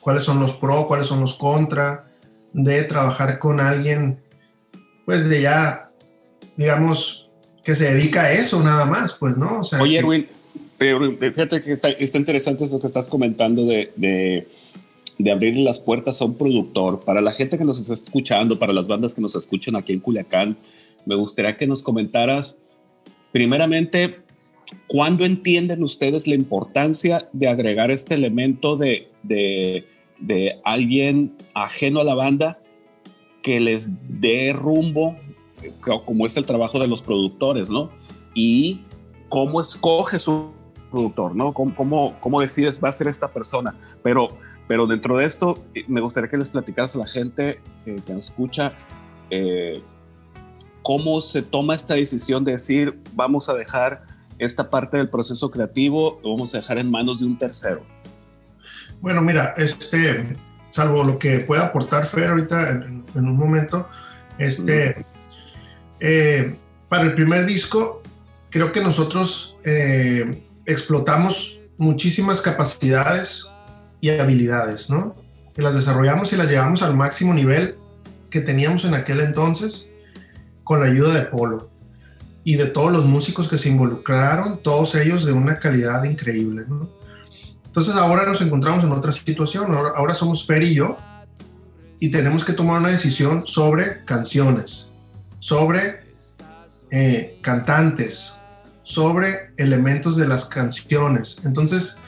cuáles 0.00 0.22
son 0.22 0.40
los 0.40 0.52
pro, 0.52 0.86
cuáles 0.86 1.06
son 1.06 1.20
los 1.20 1.34
contra 1.34 2.10
de 2.52 2.82
trabajar 2.84 3.38
con 3.38 3.60
alguien, 3.60 4.18
pues 5.04 5.28
de 5.28 5.42
ya, 5.42 5.90
digamos, 6.56 7.28
que 7.64 7.74
se 7.74 7.94
dedica 7.94 8.22
a 8.24 8.32
eso 8.32 8.62
nada 8.62 8.84
más, 8.86 9.14
pues, 9.14 9.36
¿no? 9.36 9.60
O 9.60 9.64
sea, 9.64 9.80
Oye, 9.82 10.00
que- 10.00 10.28
Erwin, 10.80 11.16
fíjate 11.18 11.62
que 11.62 11.72
está, 11.72 11.88
está 11.90 12.18
interesante 12.18 12.64
eso 12.64 12.80
que 12.80 12.86
estás 12.86 13.08
comentando 13.08 13.64
de, 13.64 13.92
de, 13.96 14.46
de 15.18 15.30
abrirle 15.32 15.62
las 15.62 15.78
puertas 15.78 16.20
a 16.20 16.24
un 16.24 16.36
productor. 16.36 17.04
Para 17.04 17.20
la 17.20 17.32
gente 17.32 17.56
que 17.56 17.64
nos 17.64 17.78
está 17.80 17.94
escuchando, 17.94 18.58
para 18.58 18.72
las 18.72 18.88
bandas 18.88 19.14
que 19.14 19.20
nos 19.22 19.34
escuchan 19.36 19.76
aquí 19.76 19.92
en 19.92 20.00
Culiacán, 20.00 20.56
me 21.06 21.14
gustaría 21.14 21.56
que 21.56 21.66
nos 21.66 21.80
comentaras, 21.80 22.56
primeramente, 23.32 24.20
¿cuándo 24.88 25.24
entienden 25.24 25.82
ustedes 25.82 26.26
la 26.26 26.34
importancia 26.34 27.28
de 27.32 27.48
agregar 27.48 27.90
este 27.90 28.14
elemento 28.14 28.76
de, 28.76 29.10
de, 29.22 29.86
de 30.18 30.60
alguien 30.64 31.36
ajeno 31.54 32.00
a 32.00 32.04
la 32.04 32.14
banda 32.14 32.58
que 33.42 33.60
les 33.60 33.90
dé 34.20 34.52
rumbo, 34.52 35.16
como 36.06 36.26
es 36.26 36.36
el 36.36 36.46
trabajo 36.46 36.78
de 36.78 36.86
los 36.86 37.02
productores, 37.02 37.68
¿no? 37.68 37.90
Y 38.34 38.80
cómo 39.28 39.60
escoges 39.60 40.26
un 40.28 40.52
productor, 40.90 41.36
¿no? 41.36 41.52
¿Cómo, 41.52 41.74
cómo, 41.74 42.16
cómo 42.20 42.40
decides 42.40 42.82
va 42.82 42.88
a 42.88 42.92
ser 42.92 43.06
esta 43.06 43.28
persona? 43.32 43.76
Pero, 44.02 44.28
pero 44.66 44.86
dentro 44.86 45.18
de 45.18 45.26
esto, 45.26 45.58
eh, 45.74 45.84
me 45.88 46.00
gustaría 46.00 46.30
que 46.30 46.38
les 46.38 46.48
platicaras 46.48 46.96
a 46.96 47.00
la 47.00 47.06
gente 47.06 47.60
eh, 47.84 48.00
que 48.06 48.14
nos 48.14 48.30
escucha 48.30 48.72
eh, 49.30 49.80
cómo 50.82 51.20
se 51.20 51.42
toma 51.42 51.74
esta 51.74 51.94
decisión 51.94 52.44
de 52.44 52.52
decir, 52.52 52.98
vamos 53.14 53.48
a 53.48 53.54
dejar 53.54 54.04
esta 54.38 54.68
parte 54.68 54.96
del 54.96 55.08
proceso 55.08 55.50
creativo, 55.50 56.20
lo 56.22 56.30
vamos 56.30 56.54
a 56.54 56.58
dejar 56.58 56.78
en 56.78 56.90
manos 56.90 57.20
de 57.20 57.26
un 57.26 57.38
tercero. 57.38 57.84
Bueno, 59.00 59.20
mira, 59.22 59.54
este, 59.56 60.36
salvo 60.70 61.04
lo 61.04 61.18
que 61.18 61.40
pueda 61.40 61.66
aportar 61.66 62.06
Fer 62.06 62.30
ahorita 62.30 62.70
en, 62.70 63.04
en 63.14 63.28
un 63.28 63.36
momento, 63.36 63.88
este, 64.38 65.04
eh, 66.00 66.56
para 66.88 67.04
el 67.04 67.14
primer 67.14 67.46
disco, 67.46 68.02
creo 68.50 68.72
que 68.72 68.80
nosotros 68.80 69.56
eh, 69.64 70.42
explotamos 70.66 71.58
muchísimas 71.76 72.40
capacidades 72.40 73.46
y 74.00 74.10
habilidades, 74.10 74.90
¿no? 74.90 75.14
Que 75.54 75.62
las 75.62 75.74
desarrollamos 75.74 76.32
y 76.32 76.36
las 76.36 76.50
llevamos 76.50 76.82
al 76.82 76.94
máximo 76.94 77.34
nivel 77.34 77.76
que 78.30 78.40
teníamos 78.40 78.84
en 78.84 78.94
aquel 78.94 79.20
entonces 79.20 79.90
con 80.62 80.80
la 80.80 80.86
ayuda 80.86 81.14
de 81.14 81.22
Polo 81.22 81.70
y 82.44 82.56
de 82.56 82.66
todos 82.66 82.92
los 82.92 83.04
músicos 83.06 83.48
que 83.48 83.56
se 83.58 83.70
involucraron, 83.70 84.58
todos 84.62 84.94
ellos 84.94 85.24
de 85.24 85.32
una 85.32 85.58
calidad 85.58 86.04
increíble, 86.04 86.64
¿no? 86.68 86.90
Entonces 87.66 87.94
ahora 87.96 88.24
nos 88.26 88.40
encontramos 88.40 88.84
en 88.84 88.92
otra 88.92 89.10
situación, 89.12 89.74
ahora, 89.74 89.92
ahora 89.96 90.14
somos 90.14 90.46
Fer 90.46 90.62
y 90.62 90.74
yo 90.74 90.96
y 91.98 92.10
tenemos 92.10 92.44
que 92.44 92.52
tomar 92.52 92.80
una 92.80 92.90
decisión 92.90 93.46
sobre 93.46 94.04
canciones, 94.04 94.90
sobre 95.40 95.96
eh, 96.90 97.38
cantantes, 97.40 98.38
sobre 98.84 99.50
elementos 99.56 100.16
de 100.16 100.28
las 100.28 100.44
canciones. 100.44 101.38
Entonces, 101.44 101.98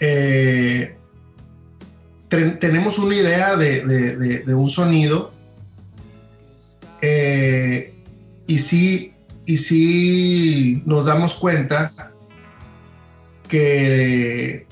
eh, 0.00 0.96
ten- 2.28 2.58
tenemos 2.58 2.98
una 2.98 3.14
idea 3.14 3.54
de, 3.56 3.84
de- 3.86 4.16
de- 4.16 4.38
de 4.40 4.54
un 4.54 4.68
sonido 4.70 5.30
eh, 7.02 7.94
y 8.46 8.58
sí, 8.58 9.11
y 9.44 9.56
sí 9.58 10.82
nos 10.86 11.06
damos 11.06 11.34
cuenta 11.34 11.92
que, 13.48 14.66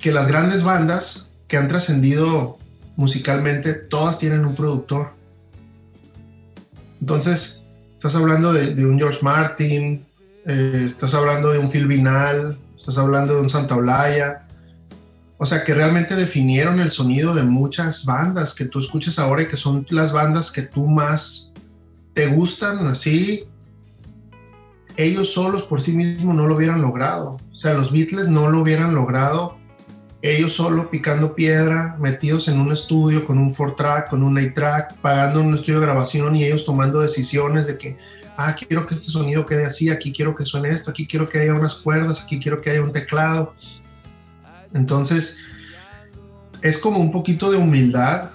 que 0.00 0.12
las 0.12 0.28
grandes 0.28 0.62
bandas 0.62 1.30
que 1.46 1.56
han 1.56 1.68
trascendido 1.68 2.58
musicalmente, 2.96 3.74
todas 3.74 4.18
tienen 4.18 4.44
un 4.44 4.56
productor. 4.56 5.12
Entonces, 7.00 7.62
estás 7.96 8.14
hablando 8.16 8.52
de, 8.52 8.84
un 8.84 8.98
George 8.98 9.20
Martin, 9.22 10.04
eh, 10.44 10.82
estás 10.84 11.14
hablando 11.14 11.52
de 11.52 11.58
un 11.58 11.70
Phil 11.70 11.86
Vinal, 11.86 12.58
estás 12.76 12.98
hablando 12.98 13.36
de 13.36 13.40
un 13.40 13.48
Santa 13.48 13.76
Olaya. 13.76 14.46
O 15.38 15.46
sea, 15.46 15.62
que 15.62 15.74
realmente 15.74 16.16
definieron 16.16 16.80
el 16.80 16.90
sonido 16.90 17.34
de 17.34 17.44
muchas 17.44 18.04
bandas 18.04 18.52
que 18.52 18.64
tú 18.64 18.80
escuchas 18.80 19.20
ahora 19.20 19.42
y 19.42 19.48
que 19.48 19.56
son 19.56 19.86
las 19.90 20.12
bandas 20.12 20.50
que 20.50 20.62
tú 20.62 20.88
más 20.88 21.52
te 22.14 22.26
gustan, 22.26 22.84
así. 22.88 23.44
Ellos 24.98 25.32
solos 25.32 25.62
por 25.62 25.80
sí 25.80 25.96
mismos 25.96 26.34
no 26.34 26.46
lo 26.46 26.56
hubieran 26.56 26.82
logrado. 26.82 27.38
O 27.52 27.58
sea, 27.58 27.72
los 27.72 27.90
Beatles 27.90 28.28
no 28.28 28.50
lo 28.50 28.60
hubieran 28.60 28.94
logrado 28.94 29.58
ellos 30.20 30.52
solo 30.52 30.90
picando 30.90 31.34
piedra, 31.34 31.96
metidos 32.00 32.48
en 32.48 32.58
un 32.58 32.72
estudio 32.72 33.24
con 33.24 33.38
un 33.38 33.50
4-track, 33.50 34.10
con 34.10 34.24
un 34.24 34.36
8-track, 34.36 34.96
pagando 34.96 35.40
un 35.40 35.54
estudio 35.54 35.78
de 35.78 35.86
grabación 35.86 36.34
y 36.34 36.44
ellos 36.44 36.64
tomando 36.64 37.00
decisiones 37.00 37.68
de 37.68 37.78
que, 37.78 37.96
ah, 38.36 38.54
quiero 38.56 38.84
que 38.84 38.96
este 38.96 39.12
sonido 39.12 39.46
quede 39.46 39.64
así, 39.64 39.90
aquí 39.90 40.12
quiero 40.12 40.34
que 40.34 40.44
suene 40.44 40.70
esto, 40.70 40.90
aquí 40.90 41.06
quiero 41.06 41.28
que 41.28 41.38
haya 41.38 41.54
unas 41.54 41.76
cuerdas, 41.76 42.20
aquí 42.22 42.40
quiero 42.40 42.60
que 42.60 42.70
haya 42.70 42.82
un 42.82 42.90
teclado. 42.90 43.54
Entonces, 44.74 45.38
es 46.62 46.78
como 46.78 46.98
un 46.98 47.12
poquito 47.12 47.52
de 47.52 47.56
humildad 47.56 48.30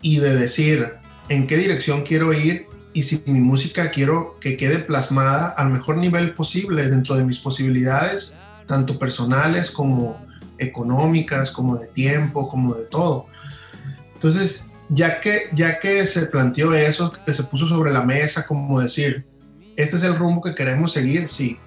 y 0.00 0.20
de 0.20 0.34
decir 0.34 0.94
en 1.28 1.46
qué 1.46 1.58
dirección 1.58 2.02
quiero 2.02 2.32
ir 2.32 2.66
y 2.92 3.02
si 3.02 3.22
mi 3.26 3.40
música 3.40 3.90
quiero 3.90 4.38
que 4.40 4.56
quede 4.56 4.78
plasmada 4.78 5.48
al 5.48 5.70
mejor 5.70 5.96
nivel 5.96 6.34
posible 6.34 6.88
dentro 6.88 7.16
de 7.16 7.24
mis 7.24 7.38
posibilidades, 7.38 8.36
tanto 8.66 8.98
personales 8.98 9.70
como 9.70 10.24
económicas, 10.58 11.50
como 11.50 11.76
de 11.76 11.88
tiempo, 11.88 12.48
como 12.48 12.74
de 12.74 12.86
todo. 12.86 13.26
Entonces, 14.14 14.66
ya 14.88 15.20
que, 15.20 15.48
ya 15.52 15.78
que 15.78 16.06
se 16.06 16.26
planteó 16.26 16.74
eso, 16.74 17.12
que 17.24 17.32
se 17.32 17.44
puso 17.44 17.66
sobre 17.66 17.92
la 17.92 18.02
mesa, 18.02 18.46
como 18.46 18.80
decir, 18.80 19.24
este 19.76 19.96
es 19.96 20.04
el 20.04 20.16
rumbo 20.16 20.42
que 20.42 20.54
queremos 20.54 20.92
seguir, 20.92 21.28
sí. 21.28 21.58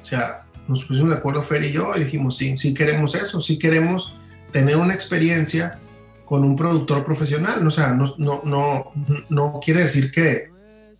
O 0.00 0.04
sea, 0.04 0.46
nos 0.68 0.84
pusimos 0.84 1.10
de 1.10 1.16
acuerdo 1.16 1.42
Fer 1.42 1.64
y 1.64 1.72
yo 1.72 1.92
y 1.94 2.00
dijimos, 2.00 2.36
sí, 2.36 2.56
sí 2.56 2.72
queremos 2.72 3.14
eso, 3.14 3.40
sí 3.40 3.58
queremos 3.58 4.14
tener 4.52 4.76
una 4.76 4.94
experiencia 4.94 5.78
con 6.24 6.44
un 6.44 6.56
productor 6.56 7.04
profesional. 7.04 7.66
O 7.66 7.70
sea, 7.70 7.92
no, 7.92 8.14
no, 8.18 8.42
no, 8.44 8.92
no 9.28 9.60
quiere 9.62 9.82
decir 9.82 10.10
que, 10.10 10.51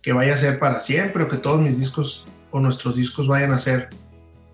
que 0.03 0.13
vaya 0.13 0.35
a 0.35 0.37
ser 0.37 0.59
para 0.59 0.81
siempre 0.81 1.23
o 1.23 1.27
que 1.29 1.37
todos 1.37 1.61
mis 1.61 1.79
discos 1.79 2.25
o 2.51 2.59
nuestros 2.59 2.95
discos 2.95 3.25
vayan 3.25 3.53
a 3.53 3.57
ser 3.57 3.89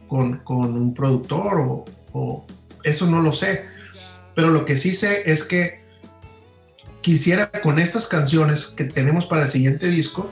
con, 0.07 0.37
con 0.37 0.73
un 0.75 0.93
productor 0.93 1.85
o, 2.13 2.45
eso 2.83 3.07
no 3.07 3.21
lo 3.21 3.33
sé. 3.33 3.65
Pero 4.35 4.51
lo 4.51 4.63
que 4.63 4.77
sí 4.77 4.93
sé 4.93 5.29
es 5.29 5.43
que 5.43 5.81
quisiera 7.01 7.49
con 7.61 7.77
estas 7.77 8.07
canciones 8.07 8.67
que 8.67 8.85
tenemos 8.85 9.25
para 9.25 9.43
el 9.43 9.49
siguiente 9.49 9.87
disco, 9.87 10.31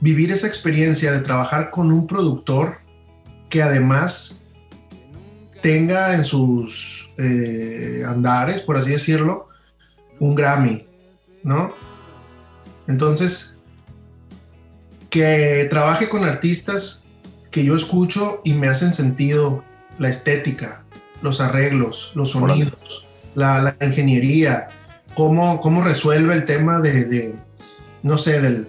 vivir 0.00 0.32
esa 0.32 0.46
experiencia 0.46 1.12
de 1.12 1.20
trabajar 1.20 1.70
con 1.70 1.92
un 1.92 2.06
productor 2.06 2.78
que 3.48 3.62
además 3.62 4.44
tenga 5.62 6.14
en 6.14 6.24
sus 6.24 7.08
eh, 7.18 8.02
andares, 8.06 8.62
por 8.62 8.76
así 8.76 8.90
decirlo, 8.90 9.48
un 10.18 10.34
Grammy, 10.34 10.86
¿no? 11.42 11.74
Entonces, 12.88 13.55
que 15.16 15.66
trabaje 15.70 16.10
con 16.10 16.24
artistas 16.24 17.04
que 17.50 17.64
yo 17.64 17.74
escucho 17.74 18.42
y 18.44 18.52
me 18.52 18.68
hacen 18.68 18.92
sentido 18.92 19.64
la 19.98 20.10
estética, 20.10 20.82
los 21.22 21.40
arreglos, 21.40 22.12
los 22.14 22.32
sonidos, 22.32 23.06
la, 23.34 23.62
la, 23.62 23.86
ingeniería, 23.86 24.68
cómo, 25.14 25.58
cómo 25.62 25.82
resuelve 25.82 26.34
el 26.34 26.44
tema 26.44 26.80
de, 26.80 27.06
de 27.06 27.34
no 28.02 28.18
sé, 28.18 28.42
del, 28.42 28.68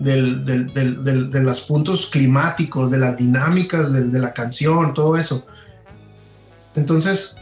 del, 0.00 0.44
del, 0.44 1.04
del, 1.04 1.30
de 1.30 1.40
los 1.40 1.60
puntos 1.60 2.06
climáticos, 2.06 2.90
de 2.90 2.98
las 2.98 3.16
dinámicas 3.16 3.92
de, 3.92 4.18
la 4.18 4.32
canción, 4.32 4.94
todo 4.94 5.16
eso. 5.16 5.46
Entonces, 6.74 7.36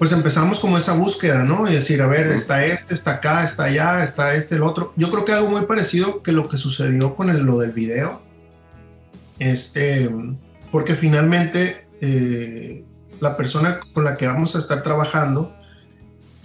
pues 0.00 0.12
empezamos 0.12 0.60
como 0.60 0.78
esa 0.78 0.94
búsqueda, 0.94 1.44
¿no? 1.44 1.68
Y 1.68 1.74
decir, 1.74 2.00
a 2.00 2.06
ver, 2.06 2.28
está 2.28 2.64
este, 2.64 2.94
está 2.94 3.16
acá, 3.16 3.44
está 3.44 3.64
allá, 3.64 4.02
está 4.02 4.34
este, 4.34 4.54
el 4.54 4.62
otro. 4.62 4.94
Yo 4.96 5.10
creo 5.10 5.26
que 5.26 5.32
algo 5.32 5.50
muy 5.50 5.66
parecido 5.66 6.22
que 6.22 6.32
lo 6.32 6.48
que 6.48 6.56
sucedió 6.56 7.14
con 7.14 7.28
el, 7.28 7.42
lo 7.42 7.58
del 7.58 7.72
video. 7.72 8.22
Este, 9.38 10.10
porque 10.72 10.94
finalmente 10.94 11.86
eh, 12.00 12.82
la 13.20 13.36
persona 13.36 13.78
con 13.92 14.04
la 14.04 14.16
que 14.16 14.26
vamos 14.26 14.56
a 14.56 14.60
estar 14.60 14.82
trabajando 14.82 15.54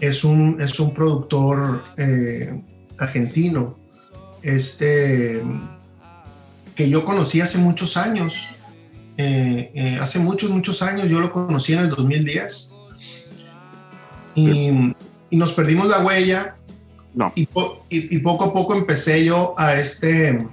es 0.01 0.25
un, 0.25 0.61
es 0.61 0.77
un 0.81 0.93
productor 0.93 1.81
eh, 1.95 2.61
argentino 2.97 3.79
este, 4.41 5.41
que 6.75 6.89
yo 6.89 7.05
conocí 7.05 7.39
hace 7.39 7.57
muchos 7.59 7.95
años. 7.95 8.49
Eh, 9.15 9.71
eh, 9.73 9.97
hace 10.01 10.19
muchos, 10.19 10.49
muchos 10.49 10.81
años, 10.81 11.09
yo 11.09 11.21
lo 11.21 11.31
conocí 11.31 11.71
en 11.71 11.79
el 11.79 11.89
2010. 11.89 12.74
Y, 14.35 14.93
y 15.29 15.37
nos 15.37 15.53
perdimos 15.53 15.87
la 15.87 15.99
huella. 15.99 16.57
No. 17.13 17.31
Y, 17.35 17.43
y, 17.43 18.15
y, 18.15 18.19
poco 18.19 18.45
a 18.45 18.53
poco 18.53 18.75
empecé 18.75 19.23
yo 19.23 19.55
a 19.57 19.75
este, 19.75 20.45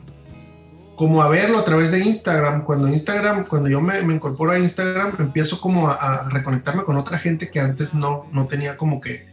como 0.95 1.21
a 1.21 1.29
verlo 1.29 1.59
a 1.59 1.65
través 1.65 1.91
de 1.91 1.99
Instagram. 1.99 2.65
Cuando 2.65 2.87
Instagram, 2.89 3.47
cuando 3.47 3.69
yo 3.69 3.81
me, 3.81 4.01
me 4.03 4.15
incorporo 4.15 4.53
a 4.53 4.59
Instagram, 4.59 5.17
empiezo 5.19 5.61
como 5.61 5.89
a, 5.89 5.95
a, 5.95 6.29
reconectarme 6.29 6.85
con 6.85 6.97
otra 6.97 7.19
gente 7.19 7.51
que 7.51 7.59
antes 7.59 7.95
no, 7.95 8.27
no 8.33 8.47
tenía 8.47 8.77
como 8.77 9.01
que, 9.01 9.27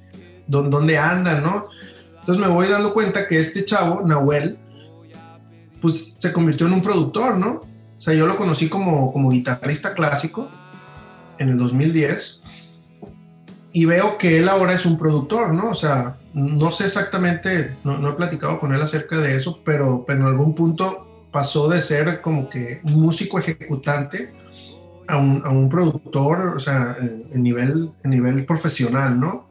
dónde 0.48 0.98
andan, 0.98 1.44
¿no? 1.44 1.68
Entonces 2.20 2.46
me 2.46 2.52
voy 2.52 2.68
dando 2.68 2.94
cuenta 2.94 3.28
que 3.28 3.40
este 3.40 3.64
chavo, 3.66 4.02
Nahuel, 4.06 4.58
pues 5.82 6.16
se 6.18 6.34
convirtió 6.34 6.68
en 6.68 6.74
un 6.74 6.82
productor, 6.82 7.38
¿no? 7.38 7.62
O 7.98 8.02
sea, 8.02 8.14
yo 8.14 8.26
lo 8.26 8.36
conocí 8.38 8.70
como, 8.70 9.12
como 9.14 9.30
guitarrista 9.30 9.94
clásico 9.94 10.50
en 11.38 11.50
el 11.50 11.58
2010 11.58 12.39
y 13.80 13.86
veo 13.86 14.18
que 14.18 14.40
él 14.40 14.50
ahora 14.50 14.74
es 14.74 14.86
un 14.86 14.98
productor, 14.98 15.54
¿no? 15.54 15.70
O 15.70 15.74
sea, 15.74 16.18
no 16.34 16.70
sé 16.70 16.84
exactamente, 16.84 17.72
no, 17.86 17.98
no 17.98 18.10
he 18.10 18.12
platicado 18.12 18.60
con 18.60 18.74
él 18.74 18.82
acerca 18.82 19.16
de 19.20 19.38
eso, 19.38 19.62
pero, 19.64 20.04
pero 20.06 20.20
en 20.20 20.26
algún 20.26 20.54
punto 20.54 21.08
pasó 21.32 21.70
de 21.70 21.82
ser 21.82 22.20
como 22.20 22.50
que 22.50 22.82
un 22.84 23.00
músico 23.00 23.40
ejecutante 23.40 24.34
a 25.08 25.18
un, 25.18 25.42
a 25.46 25.50
un 25.50 25.70
productor, 25.70 26.58
o 26.58 26.60
sea, 26.60 26.98
en 27.00 27.42
nivel, 27.42 27.92
nivel 28.04 28.46
profesional, 28.46 29.18
¿no? 29.18 29.48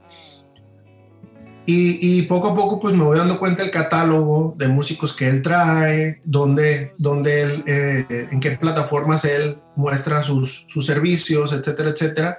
Y, 1.64 1.98
y, 2.02 2.22
poco 2.26 2.48
a 2.48 2.55
poco 2.55 2.80
pues 2.80 2.94
me 2.94 3.05
voy 3.05 3.16
dando 3.16 3.38
cuenta 3.38 3.62
el 3.62 3.70
catálogo 3.70 4.55
de 4.59 4.68
músicos 4.68 5.16
que 5.16 5.26
él 5.26 5.40
trae, 5.40 6.20
dónde, 6.22 6.92
dónde 6.98 7.40
él, 7.40 7.64
eh, 7.66 8.28
en 8.30 8.40
qué 8.40 8.50
plataformas 8.52 9.24
él 9.24 9.56
muestra 9.74 10.22
sus, 10.22 10.66
sus, 10.68 10.84
servicios, 10.84 11.55
etcétera, 11.55 11.88
etcétera. 11.88 12.38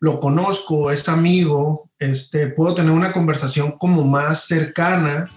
Lo 0.00 0.20
conozco, 0.20 0.90
es 0.90 1.08
amigo, 1.08 1.88
este, 1.98 2.48
puedo 2.48 2.74
tener 2.74 2.92
una 2.92 3.12
conversación 3.12 3.72
como 3.78 4.04
más 4.04 4.44
cercana. 4.44 5.30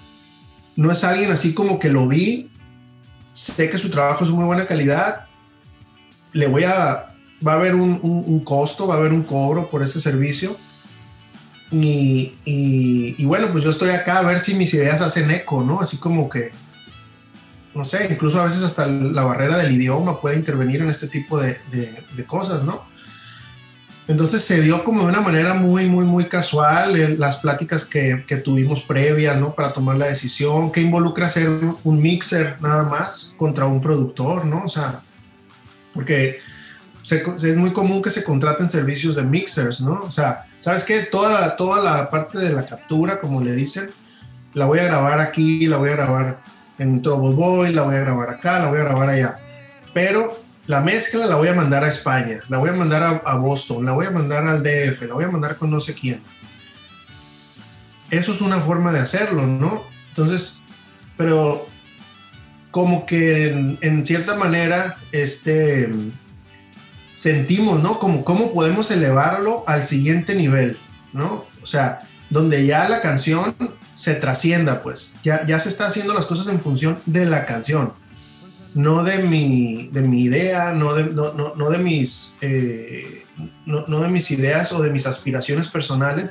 No 0.75 0.91
es 0.91 1.03
alguien 1.03 1.31
así 1.31 1.53
como 1.53 1.79
que 1.79 1.89
lo 1.89 2.07
vi, 2.07 2.51
sé 3.33 3.69
que 3.69 3.77
su 3.77 3.89
trabajo 3.89 4.23
es 4.23 4.29
de 4.29 4.35
muy 4.35 4.45
buena 4.45 4.67
calidad, 4.67 5.25
le 6.33 6.47
voy 6.47 6.63
a, 6.63 7.15
va 7.45 7.53
a 7.53 7.55
haber 7.55 7.75
un, 7.75 7.99
un, 8.01 8.39
costo, 8.41 8.87
va 8.87 8.95
a 8.95 8.97
haber 8.97 9.13
un 9.13 9.23
cobro 9.23 9.69
por 9.69 9.83
ese 9.83 9.99
servicio 9.99 10.55
y, 11.71 12.33
y, 12.45 13.25
bueno, 13.25 13.49
pues 13.51 13.63
yo 13.63 13.71
estoy 13.71 13.89
acá 13.89 14.19
a 14.19 14.23
ver 14.23 14.39
si 14.39 14.55
mis 14.55 14.73
ideas 14.73 15.01
hacen 15.01 15.29
eco, 15.31 15.63
¿no? 15.63 15.81
Así 15.81 15.97
como 15.97 16.29
que, 16.29 16.51
no 17.75 17.85
sé, 17.85 18.07
incluso 18.09 18.39
a 18.41 18.45
veces 18.45 18.63
hasta 18.63 18.87
la 18.87 19.23
barrera 19.23 19.57
del 19.57 19.71
idioma 19.71 20.21
puede 20.21 20.37
intervenir 20.37 20.81
en 20.81 20.89
este 20.89 21.07
tipo 21.07 21.39
de, 21.39 21.57
de 21.71 22.25
cosas, 22.25 22.63
¿no? 22.63 22.83
Entonces 24.07 24.41
se 24.41 24.61
dio 24.61 24.83
como 24.85 25.01
de 25.01 25.07
una 25.07 25.21
manera 25.21 25.53
muy, 25.53 25.87
muy, 25.87 26.05
muy 26.05 26.25
casual 26.25 26.95
eh, 26.95 27.17
las 27.17 27.37
pláticas 27.37 27.83
que, 27.83 28.23
que, 28.25 28.37
tuvimos 28.37 28.81
previas, 28.81 29.35
¿no? 29.37 29.53
Para 29.53 29.73
tomar 29.73 29.97
la 29.97 30.07
decisión, 30.07 30.71
que 30.71 30.79
involucra 30.79 31.25
hacer 31.25 31.49
un 31.83 32.01
mixer 32.01 32.55
nada 32.61 32.83
más 32.83 33.33
contra 33.37 33.65
un 33.65 33.81
productor, 33.81 34.45
¿no? 34.45 34.63
O 34.63 34.69
sea, 34.69 35.01
porque 35.93 36.39
se, 37.01 37.21
es 37.21 37.55
muy 37.57 37.73
común 37.73 38.01
que 38.01 38.09
se 38.09 38.23
contraten 38.23 38.69
servicios 38.69 39.15
de 39.15 39.23
mixers, 39.23 39.81
¿no? 39.81 40.03
O 40.03 40.11
sea, 40.11 40.45
¿sabes 40.61 40.83
qué? 40.83 41.01
Toda 41.01 41.41
la, 41.41 41.57
toda 41.57 41.83
la 41.83 42.09
parte 42.09 42.37
de 42.37 42.53
la 42.53 42.65
captura, 42.65 43.19
como 43.19 43.41
le 43.41 43.53
dicen, 43.53 43.89
la 44.53 44.65
voy 44.65 44.79
a 44.79 44.85
grabar 44.85 45.19
aquí, 45.19 45.67
la 45.67 45.77
voy 45.77 45.89
a 45.89 45.95
grabar 45.95 46.39
en 46.79 47.01
Trouble 47.01 47.35
Boy, 47.35 47.73
la 47.73 47.83
voy 47.83 47.95
a 47.95 47.99
grabar 47.99 48.29
acá, 48.29 48.59
la 48.59 48.69
voy 48.69 48.79
a 48.79 48.83
grabar 48.83 49.09
allá. 49.09 49.37
Pero 49.93 50.46
la 50.67 50.81
mezcla 50.81 51.25
la 51.25 51.35
voy 51.35 51.47
a 51.47 51.53
mandar 51.53 51.83
a 51.83 51.87
España, 51.87 52.39
la 52.49 52.57
voy 52.57 52.69
a 52.69 52.73
mandar 52.73 53.21
a, 53.23 53.35
Boston, 53.35 53.85
la 53.85 53.93
voy 53.93 54.05
a 54.05 54.11
mandar 54.11 54.45
al 54.47 54.61
DF, 54.61 55.03
la 55.03 55.13
voy 55.13 55.23
a 55.23 55.31
mandar 55.31 55.55
con 55.57 55.71
no 55.71 55.79
sé 55.79 55.93
quién. 55.93 56.21
Eso 58.09 58.31
es 58.33 58.41
una 58.41 58.59
forma 58.59 58.91
de 58.91 58.99
hacerlo, 58.99 59.47
¿no? 59.47 59.83
Entonces, 60.09 60.61
pero 61.15 61.67
como 62.71 63.05
que 63.05 63.49
en, 63.49 63.77
en 63.81 64.05
cierta 64.05 64.35
manera, 64.35 64.97
este 65.11 65.89
sentimos, 67.15 67.81
¿no? 67.81 67.97
Como 67.97 68.23
cómo 68.23 68.53
podemos 68.53 68.91
elevarlo 68.91 69.63
al 69.67 69.83
siguiente 69.83 70.35
nivel, 70.35 70.77
¿no? 71.13 71.45
O 71.63 71.65
sea, 71.65 71.99
donde 72.29 72.65
ya 72.65 72.87
la 72.87 73.01
canción 73.01 73.55
se 73.95 74.13
trascienda, 74.13 74.83
pues, 74.83 75.13
ya, 75.23 75.43
ya 75.45 75.59
se 75.59 75.69
está 75.69 75.87
haciendo 75.87 76.13
las 76.13 76.27
cosas 76.27 76.47
en 76.47 76.59
función 76.59 76.99
de 77.07 77.25
la 77.25 77.45
canción, 77.45 77.93
no 78.77 79.03
de 79.03 79.23
mi, 79.23 79.89
de 79.91 80.01
mi 80.01 80.21
idea, 80.21 80.71
no 80.71 80.93
de, 80.93 81.05
no, 81.05 81.33
no, 81.33 81.55
no 81.55 81.69
de 81.71 81.79
mis, 81.79 82.37
eh, 82.41 83.25
no, 83.65 83.99
de 83.99 84.07
mis 84.07 84.29
ideas 84.29 84.71
o 84.71 84.81
de 84.81 84.91
mis 84.91 85.07
aspiraciones 85.07 85.67
personales, 85.67 86.29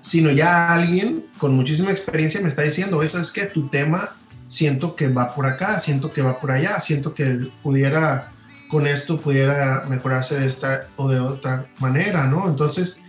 sino 0.00 0.32
ya 0.32 0.74
alguien 0.74 1.26
con 1.38 1.54
muchísima 1.54 1.92
experiencia 1.92 2.40
me 2.40 2.48
está 2.48 2.62
diciendo, 2.62 2.98
oye, 2.98 3.08
¿sabes 3.08 3.30
qué? 3.30 3.42
Tu 3.42 3.68
tema 3.68 4.16
siento 4.48 4.96
que 4.96 5.06
va 5.06 5.32
por 5.32 5.46
acá, 5.46 5.78
siento 5.78 6.12
que 6.12 6.22
va 6.22 6.40
por 6.40 6.50
allá, 6.50 6.80
siento 6.80 7.14
que 7.14 7.38
pudiera 7.62 8.32
con 8.68 8.88
esto 8.88 9.20
pudiera 9.20 9.84
mejorarse 9.88 10.40
de 10.40 10.46
esta 10.46 10.88
o 10.96 11.08
de 11.08 11.20
otra 11.20 11.66
manera, 11.78 12.26
¿no? 12.26 12.48
Entonces, 12.48 13.04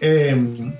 eh, 0.00 0.74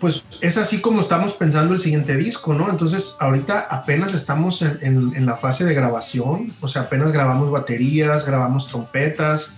pues 0.00 0.24
es 0.40 0.56
así 0.56 0.80
como 0.80 1.00
estamos 1.00 1.34
pensando 1.34 1.74
el 1.74 1.80
siguiente 1.80 2.16
disco, 2.16 2.54
¿no? 2.54 2.70
Entonces, 2.70 3.16
ahorita 3.20 3.60
apenas 3.70 4.14
estamos 4.14 4.62
en, 4.62 5.26
la 5.26 5.36
fase 5.36 5.64
de 5.64 5.74
grabación, 5.74 6.50
o 6.60 6.68
sea, 6.68 6.82
apenas 6.82 7.12
grabamos 7.12 7.50
baterías, 7.50 8.24
grabamos 8.24 8.66
trompetas, 8.66 9.54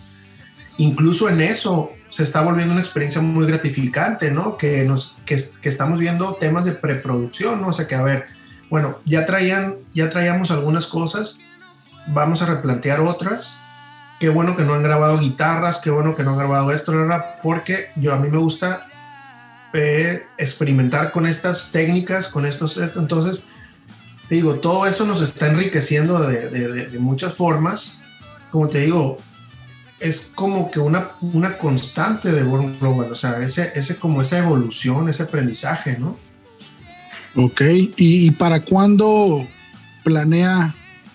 incluso 0.78 1.28
en 1.28 1.40
eso 1.40 1.92
se 2.08 2.24
está 2.24 2.42
volviendo 2.42 2.72
una 2.72 2.82
experiencia 2.82 3.22
muy 3.22 3.46
gratificante, 3.46 4.32
¿no? 4.32 4.56
Que, 4.56 4.84
nos, 4.84 5.14
que 5.24 5.36
estamos 5.68 6.00
viendo 6.00 6.34
temas 6.34 6.64
de 6.64 6.72
preproducción, 6.72 7.62
¿no? 7.62 7.68
O 7.68 7.72
sea, 7.72 7.86
que 7.86 7.94
a 7.94 8.02
ver, 8.02 8.26
bueno, 8.68 8.98
ya 9.04 9.24
traían, 9.24 9.76
ya 9.94 10.10
traíamos 10.10 10.50
algunas 10.50 10.86
cosas, 10.86 11.36
vamos 12.08 12.42
a 12.42 12.46
replantear 12.46 13.00
otras. 13.00 13.56
Qué 14.18 14.28
bueno 14.28 14.56
que 14.56 14.64
no 14.64 14.74
han 14.74 14.82
grabado 14.82 15.18
guitarras, 15.18 15.78
qué 15.78 15.90
bueno 15.90 16.14
que 16.14 16.22
no 16.24 16.32
han 16.32 16.38
grabado 16.38 16.72
esto, 16.72 16.92
¿verdad? 16.92 17.36
porque 17.42 17.90
yo 17.96 18.12
a 18.12 18.18
mí 18.18 18.28
me 18.28 18.38
gusta 18.38 18.86
eh, 19.72 20.26
experimentar 20.38 21.12
con 21.12 21.26
estas 21.26 21.70
técnicas, 21.72 22.28
con 22.28 22.46
estos, 22.46 22.76
esto. 22.76 23.00
entonces, 23.00 23.44
te 24.28 24.36
digo, 24.36 24.56
todo 24.56 24.86
eso 24.86 25.06
nos 25.06 25.20
está 25.20 25.48
enriqueciendo 25.48 26.18
de, 26.20 26.48
de, 26.48 26.86
de 26.86 26.98
muchas 26.98 27.34
formas. 27.34 27.98
Como 28.50 28.68
te 28.68 28.80
digo, 28.80 29.18
es 30.02 30.32
como 30.34 30.70
que 30.70 30.80
una, 30.80 31.10
una 31.20 31.56
constante 31.56 32.32
de 32.32 32.42
Born 32.42 32.78
Global, 32.78 33.12
o 33.12 33.14
sea, 33.14 33.42
ese, 33.42 33.72
ese 33.76 33.96
como 33.96 34.20
esa 34.20 34.38
evolución, 34.38 35.08
ese 35.08 35.22
aprendizaje, 35.22 35.96
¿no? 35.98 36.16
Ok, 37.36 37.62
¿y, 37.96 38.30
para 38.32 38.64
cuándo 38.64 39.46
planea 40.04 40.74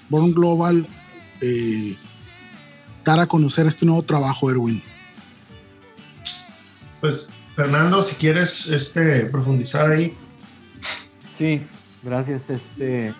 Born 0.09 0.33
Global 0.33 0.87
eh, 1.41 1.95
dar 3.03 3.19
a 3.19 3.27
conocer 3.27 3.67
este 3.67 3.85
nuevo 3.85 4.03
trabajo, 4.03 4.49
Erwin? 4.49 4.81
Pues, 7.01 7.29
Fernando, 7.57 8.03
si 8.03 8.15
quieres 8.17 8.67
este, 8.67 9.21
profundizar 9.25 9.89
ahí. 9.89 10.13
Sí, 11.27 11.63
gracias. 12.03 12.51
Este, 12.51 13.15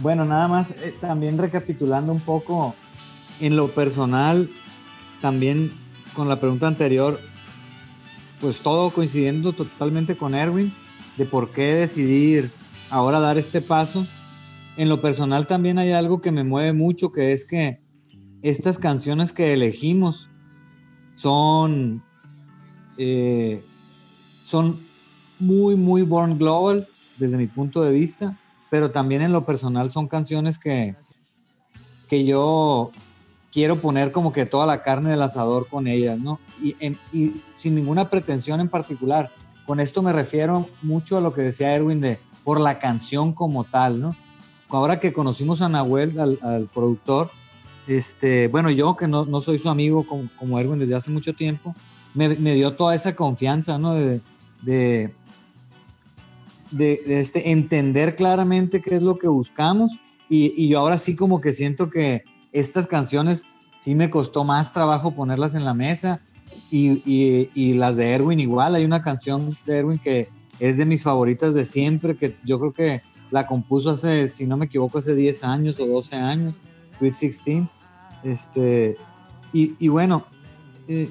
bueno, 0.00 0.26
nada 0.26 0.48
más 0.48 0.72
eh, 0.72 0.94
también 1.00 1.38
recapitulando 1.38 2.12
un 2.12 2.20
poco 2.20 2.74
en 3.40 3.56
lo 3.56 3.68
personal, 3.68 4.50
también 5.22 5.72
con 6.12 6.28
la 6.28 6.38
pregunta 6.38 6.68
anterior, 6.68 7.18
pues 8.38 8.58
todo 8.58 8.90
coincidiendo 8.90 9.54
totalmente 9.54 10.14
con 10.18 10.34
Erwin 10.34 10.70
de 11.16 11.24
por 11.24 11.52
qué 11.52 11.74
decidir 11.74 12.50
ahora 12.90 13.18
dar 13.18 13.38
este 13.38 13.62
paso. 13.62 14.06
En 14.76 14.90
lo 14.90 15.00
personal 15.00 15.46
también 15.46 15.78
hay 15.78 15.92
algo 15.92 16.20
que 16.20 16.32
me 16.32 16.44
mueve 16.44 16.74
mucho, 16.74 17.12
que 17.12 17.32
es 17.32 17.46
que 17.46 17.80
estas 18.42 18.76
canciones 18.76 19.32
que 19.32 19.54
elegimos 19.54 20.28
son, 21.14 22.04
eh, 22.98 23.62
son 24.44 24.78
muy, 25.38 25.74
muy 25.76 26.02
Born 26.02 26.38
Global 26.38 26.88
desde 27.18 27.38
mi 27.38 27.46
punto 27.46 27.82
de 27.82 27.92
vista, 27.92 28.38
pero 28.70 28.90
también 28.90 29.22
en 29.22 29.32
lo 29.32 29.44
personal 29.44 29.90
son 29.90 30.08
canciones 30.08 30.58
que, 30.58 30.94
que 32.08 32.24
yo 32.24 32.90
quiero 33.52 33.76
poner 33.76 34.12
como 34.12 34.32
que 34.32 34.46
toda 34.46 34.66
la 34.66 34.82
carne 34.82 35.10
del 35.10 35.22
asador 35.22 35.66
con 35.68 35.86
ellas, 35.86 36.20
¿no? 36.20 36.38
Y, 36.62 36.76
y 37.12 37.42
sin 37.54 37.74
ninguna 37.74 38.10
pretensión 38.10 38.60
en 38.60 38.68
particular. 38.68 39.30
Con 39.66 39.80
esto 39.80 40.02
me 40.02 40.12
refiero 40.12 40.68
mucho 40.82 41.16
a 41.16 41.20
lo 41.20 41.32
que 41.32 41.42
decía 41.42 41.74
Erwin 41.74 42.00
de 42.00 42.18
por 42.44 42.60
la 42.60 42.78
canción 42.78 43.32
como 43.32 43.64
tal, 43.64 44.00
¿no? 44.00 44.16
Ahora 44.68 45.00
que 45.00 45.12
conocimos 45.12 45.62
a 45.62 45.68
Nahuel, 45.68 46.18
al, 46.18 46.68
productor, 46.72 47.30
este, 47.86 48.48
bueno, 48.48 48.70
yo 48.70 48.96
que 48.96 49.06
no, 49.06 49.24
no 49.24 49.40
soy 49.40 49.58
su 49.58 49.68
amigo 49.68 50.04
como, 50.04 50.28
como, 50.36 50.58
Erwin 50.58 50.78
desde 50.78 50.96
hace 50.96 51.10
mucho 51.10 51.34
tiempo, 51.34 51.74
me, 52.16 52.30
me 52.30 52.54
dio 52.54 52.74
toda 52.74 52.94
esa 52.94 53.14
confianza, 53.14 53.78
¿no? 53.78 53.94
De, 53.94 54.20
de, 54.62 55.14
de, 56.70 57.02
este, 57.06 57.52
entender 57.52 58.16
claramente 58.16 58.80
qué 58.80 58.96
es 58.96 59.02
lo 59.02 59.18
que 59.18 59.28
buscamos 59.28 59.92
y, 60.28 60.52
y, 60.56 60.68
yo 60.68 60.80
ahora 60.80 60.98
sí 60.98 61.14
como 61.14 61.40
que 61.40 61.52
siento 61.52 61.90
que 61.90 62.24
estas 62.52 62.86
canciones 62.86 63.44
sí 63.78 63.94
me 63.94 64.10
costó 64.10 64.42
más 64.42 64.72
trabajo 64.72 65.14
ponerlas 65.14 65.54
en 65.54 65.64
la 65.64 65.74
mesa 65.74 66.20
y, 66.70 67.02
y, 67.54 67.74
las 67.74 67.96
de 67.96 68.12
Erwin 68.12 68.40
igual. 68.40 68.74
Hay 68.74 68.84
una 68.84 69.02
canción 69.02 69.56
de 69.66 69.78
Erwin 69.78 69.98
que 69.98 70.28
es 70.58 70.76
de 70.76 70.86
mis 70.86 71.02
favoritas 71.04 71.54
de 71.54 71.64
siempre, 71.64 72.16
que 72.16 72.36
yo 72.44 72.58
creo 72.58 72.72
que 72.72 73.02
la 73.30 73.46
compuso 73.46 73.90
hace, 73.90 74.28
si 74.28 74.46
no 74.46 74.56
me 74.56 74.66
equivoco, 74.66 74.98
hace 74.98 75.14
10 75.14 75.44
años 75.44 75.78
o 75.78 75.86
12 75.86 76.16
años, 76.16 76.60
Sweet 76.98 77.14
16. 77.18 77.64
Este, 78.24 78.96
y, 79.52 79.74
y 79.78 79.88
bueno, 79.88 80.24
eh, 80.88 81.10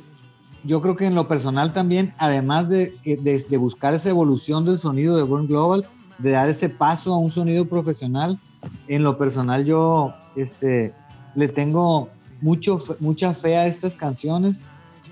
yo 0.65 0.81
creo 0.81 0.95
que 0.95 1.05
en 1.05 1.15
lo 1.15 1.27
personal 1.27 1.73
también, 1.73 2.13
además 2.17 2.69
de, 2.69 2.95
de, 3.05 3.45
de, 3.49 3.57
buscar 3.57 3.93
esa 3.93 4.09
evolución 4.09 4.65
del 4.65 4.79
sonido 4.79 5.15
de 5.15 5.23
Born 5.23 5.47
Global, 5.47 5.85
de 6.17 6.31
dar 6.31 6.49
ese 6.49 6.69
paso 6.69 7.13
a 7.13 7.17
un 7.17 7.31
sonido 7.31 7.65
profesional, 7.65 8.39
en 8.87 9.03
lo 9.03 9.17
personal 9.17 9.65
yo 9.65 10.13
este, 10.35 10.93
le 11.35 11.47
tengo 11.47 12.09
mucho, 12.41 12.79
mucha 12.99 13.33
fe 13.33 13.57
a 13.57 13.67
estas 13.67 13.95
canciones 13.95 14.63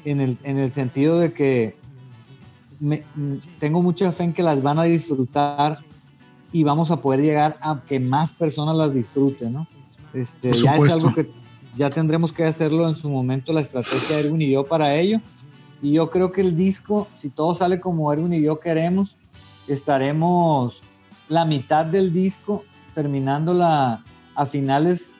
en 0.05 0.21
el, 0.21 0.38
en 0.43 0.57
el 0.57 0.71
sentido 0.71 1.19
de 1.19 1.34
que 1.34 1.75
me, 2.80 3.03
tengo 3.59 3.81
mucha 3.81 4.11
fe 4.11 4.23
en 4.23 4.34
que 4.34 4.43
las 4.43 4.61
van 4.61 4.80
a 4.80 4.84
disfrutar 4.84 5.80
y 6.51 6.63
vamos 6.63 6.91
a 6.91 6.97
poder 6.97 7.21
llegar 7.21 7.57
a 7.61 7.81
que 7.88 7.99
más 7.99 8.31
personas 8.31 8.75
las 8.75 8.93
disfruten, 8.93 9.53
¿no? 9.53 9.67
Este, 10.13 10.51
ya 10.53 10.75
es 10.75 10.93
algo 10.93 11.13
que 11.13 11.30
ya 11.75 11.89
tendremos 11.89 12.31
que 12.31 12.43
hacerlo 12.43 12.88
en 12.88 12.95
su 12.95 13.09
momento, 13.09 13.51
la 13.51 13.61
estrategia 13.61 14.17
de 14.17 14.27
Erwin 14.27 14.41
y 14.41 14.51
yo 14.51 14.63
para 14.63 14.95
ello. 14.95 15.19
Y 15.84 15.91
yo 15.91 16.10
creo 16.10 16.31
que 16.31 16.39
el 16.39 16.55
disco, 16.55 17.10
si 17.14 17.30
todo 17.30 17.53
sale 17.53 17.81
como 17.81 18.11
Erwin 18.14 18.34
y 18.34 18.41
yo 18.41 18.57
queremos, 18.57 19.18
estaremos 19.68 20.81
la 21.27 21.43
mitad 21.43 21.85
del 21.85 22.14
disco 22.14 22.64
terminándola 22.95 24.01
a 24.34 24.45
finales 24.45 25.18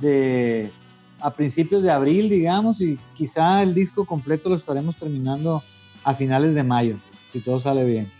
de 0.00 0.72
a 1.20 1.32
principios 1.32 1.84
de 1.84 1.92
abril, 1.92 2.28
digamos, 2.28 2.80
y 2.80 2.98
quizá 3.16 3.62
el 3.62 3.74
disco 3.74 4.04
completo 4.04 4.48
lo 4.48 4.56
estaremos 4.56 4.96
terminando 4.96 5.62
a 6.02 6.14
finales 6.14 6.52
de 6.54 6.64
mayo, 6.64 6.96
si 7.30 7.38
todo 7.38 7.60
sale 7.60 7.84
bien. 7.84 8.10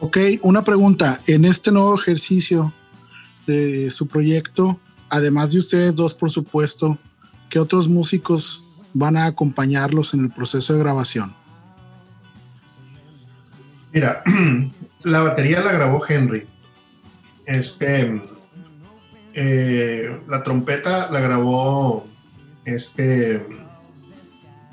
Ok, 0.00 0.18
una 0.42 0.64
pregunta. 0.64 1.20
En 1.28 1.44
este 1.44 1.70
nuevo 1.70 1.94
ejercicio 1.94 2.74
de 3.46 3.88
su 3.92 4.08
proyecto, 4.08 4.80
además 5.08 5.52
de 5.52 5.58
ustedes 5.58 5.94
dos, 5.94 6.12
por 6.12 6.32
supuesto, 6.32 6.98
¿qué 7.48 7.60
otros 7.60 7.86
músicos 7.86 8.63
van 8.94 9.16
a 9.16 9.26
acompañarlos 9.26 10.14
en 10.14 10.24
el 10.24 10.30
proceso 10.30 10.72
de 10.72 10.78
grabación? 10.78 11.34
Mira, 13.92 14.22
la 15.02 15.20
batería 15.22 15.60
la 15.60 15.72
grabó 15.72 16.02
Henry. 16.08 16.46
Este, 17.46 18.22
eh, 19.34 20.20
la 20.28 20.42
trompeta 20.42 21.10
la 21.10 21.20
grabó 21.20 22.06
este 22.64 23.46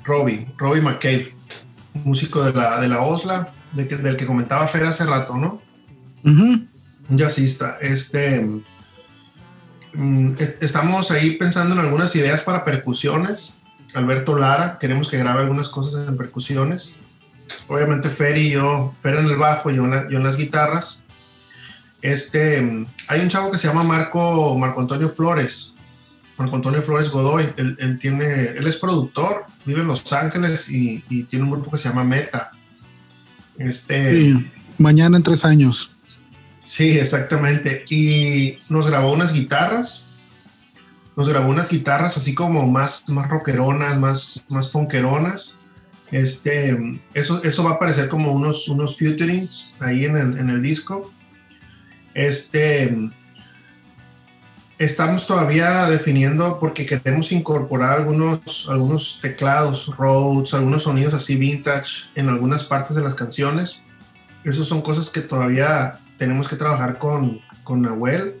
Robbie, 0.04 0.46
Robbie 0.56 0.80
McCabe, 0.80 1.34
músico 2.04 2.42
de 2.44 2.52
la, 2.52 2.80
de 2.80 2.88
la 2.88 3.02
Osla, 3.02 3.52
del 3.72 4.16
que 4.16 4.26
comentaba 4.26 4.66
Fer 4.66 4.86
hace 4.86 5.04
rato, 5.04 5.36
¿no? 5.36 5.60
Un 6.24 6.68
jazzista. 7.10 7.78
Este, 7.80 8.40
mm, 9.94 10.34
estamos 10.60 11.10
ahí 11.10 11.32
pensando 11.32 11.74
en 11.74 11.80
algunas 11.80 12.14
ideas 12.16 12.40
para 12.40 12.64
percusiones. 12.64 13.54
Alberto 13.94 14.38
Lara, 14.38 14.78
queremos 14.78 15.08
que 15.08 15.18
grabe 15.18 15.42
algunas 15.42 15.68
cosas 15.68 16.08
en 16.08 16.16
percusiones. 16.16 17.00
Obviamente 17.68 18.08
Fer 18.08 18.38
y 18.38 18.50
yo, 18.50 18.94
Fer 19.00 19.16
en 19.16 19.26
el 19.26 19.36
bajo, 19.36 19.70
yo 19.70 19.84
yo 20.08 20.18
en 20.18 20.22
las 20.22 20.36
guitarras. 20.36 21.02
Este, 22.02 22.86
hay 23.06 23.20
un 23.20 23.28
chavo 23.28 23.52
que 23.52 23.58
se 23.58 23.68
llama 23.68 23.84
Marco, 23.84 24.58
Marco 24.58 24.80
Antonio 24.80 25.08
Flores, 25.08 25.72
Marco 26.36 26.56
Antonio 26.56 26.82
Flores 26.82 27.10
Godoy. 27.10 27.46
Él, 27.56 27.98
tiene, 28.00 28.44
él 28.56 28.66
es 28.66 28.76
productor, 28.76 29.46
vive 29.64 29.82
en 29.82 29.86
Los 29.86 30.12
Ángeles 30.12 30.68
y, 30.68 30.98
tiene 31.30 31.44
un 31.44 31.52
grupo 31.52 31.70
que 31.70 31.78
se 31.78 31.88
llama 31.88 32.02
Meta. 32.02 32.50
Este, 33.56 34.34
mañana 34.78 35.16
en 35.16 35.22
tres 35.22 35.44
años. 35.44 35.92
Sí, 36.64 36.98
exactamente. 36.98 37.84
Y 37.88 38.58
nos 38.68 38.88
grabó 38.88 39.12
unas 39.12 39.32
guitarras. 39.32 40.04
Nos 41.16 41.28
grabó 41.28 41.50
unas 41.50 41.68
guitarras 41.68 42.16
así 42.16 42.34
como 42.34 42.66
más, 42.66 43.08
más 43.08 43.28
rockeronas, 43.28 43.98
más, 43.98 44.44
más 44.48 44.70
funkeronas. 44.70 45.54
Este, 46.10 47.00
eso, 47.14 47.42
eso 47.42 47.64
va 47.64 47.70
a 47.70 47.74
aparecer 47.74 48.08
como 48.08 48.32
unos, 48.32 48.68
unos 48.68 48.98
futurings 48.98 49.72
ahí 49.80 50.04
en 50.04 50.16
el, 50.16 50.38
en 50.38 50.50
el 50.50 50.62
disco. 50.62 51.12
Este, 52.14 53.10
estamos 54.78 55.26
todavía 55.26 55.86
definiendo 55.86 56.58
porque 56.58 56.84
queremos 56.84 57.32
incorporar 57.32 57.98
algunos, 57.98 58.68
algunos 58.68 59.18
teclados, 59.22 59.94
Rhodes, 59.96 60.54
algunos 60.54 60.82
sonidos 60.82 61.14
así 61.14 61.36
vintage 61.36 62.10
en 62.14 62.28
algunas 62.28 62.64
partes 62.64 62.96
de 62.96 63.02
las 63.02 63.14
canciones. 63.14 63.80
Esas 64.44 64.66
son 64.66 64.82
cosas 64.82 65.08
que 65.08 65.20
todavía 65.20 65.98
tenemos 66.18 66.48
que 66.48 66.56
trabajar 66.56 66.98
con, 66.98 67.40
con 67.64 67.82
Nahuel. 67.82 68.38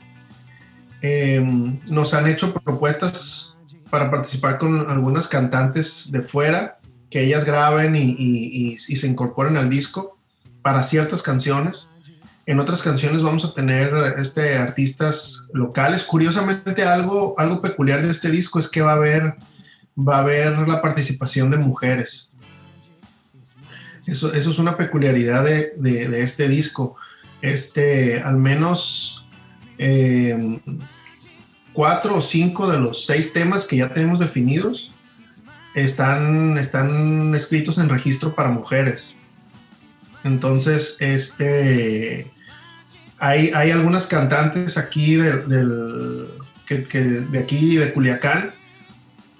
Em, 1.02 1.80
nos 1.90 2.14
han 2.14 2.28
hecho 2.28 2.54
propuestas 2.54 3.56
para 3.90 4.10
participar 4.10 4.58
con 4.58 4.88
algunas 4.88 5.28
cantantes 5.28 6.10
de 6.12 6.22
fuera, 6.22 6.78
que 7.10 7.22
ellas 7.22 7.44
graben 7.44 7.94
y, 7.94 8.14
y 8.16 8.96
se 8.96 9.06
incorporen 9.06 9.58
al 9.58 9.68
disco 9.68 10.16
para 10.62 10.82
ciertas 10.82 11.22
canciones. 11.22 11.88
En 12.46 12.58
otras 12.58 12.82
canciones 12.82 13.22
vamos 13.22 13.44
a 13.44 13.54
tener 13.54 13.94
este, 14.18 14.56
artistas 14.56 15.46
locales. 15.52 16.02
Curiosamente, 16.04 16.82
algo, 16.84 17.38
algo 17.38 17.60
peculiar 17.60 18.04
de 18.04 18.10
este 18.10 18.30
disco 18.30 18.58
es 18.58 18.68
que 18.68 18.80
va 18.80 18.92
a 18.92 18.96
haber, 18.96 19.34
va 19.96 20.16
a 20.16 20.20
haber 20.20 20.66
la 20.66 20.82
participación 20.82 21.50
de 21.50 21.58
mujeres. 21.58 22.30
Eso, 24.06 24.32
eso 24.32 24.50
es 24.50 24.58
una 24.58 24.76
peculiaridad 24.76 25.44
de, 25.44 25.72
de, 25.76 26.22
este 26.22 26.48
disco. 26.48 26.96
este, 27.42 28.20
al 28.20 28.36
menos 28.36 29.21
eh, 29.84 30.60
cuatro 31.72 32.16
o 32.16 32.20
cinco 32.20 32.70
de 32.70 32.78
los 32.78 33.04
seis 33.04 33.32
temas 33.32 33.66
que 33.66 33.78
ya 33.78 33.92
tenemos 33.92 34.20
definidos 34.20 34.92
están, 35.74 36.56
están 36.56 37.34
escritos 37.34 37.78
en 37.78 37.88
registro 37.88 38.34
para 38.34 38.50
mujeres. 38.50 39.14
Entonces, 40.22 40.96
este, 41.00 42.30
hay, 43.18 43.50
hay 43.54 43.70
algunas 43.72 44.06
cantantes 44.06 44.78
aquí 44.78 45.16
del, 45.16 46.28
que, 46.66 46.76
de 46.76 47.38
aquí, 47.40 47.76
de 47.76 47.92
Culiacán, 47.92 48.52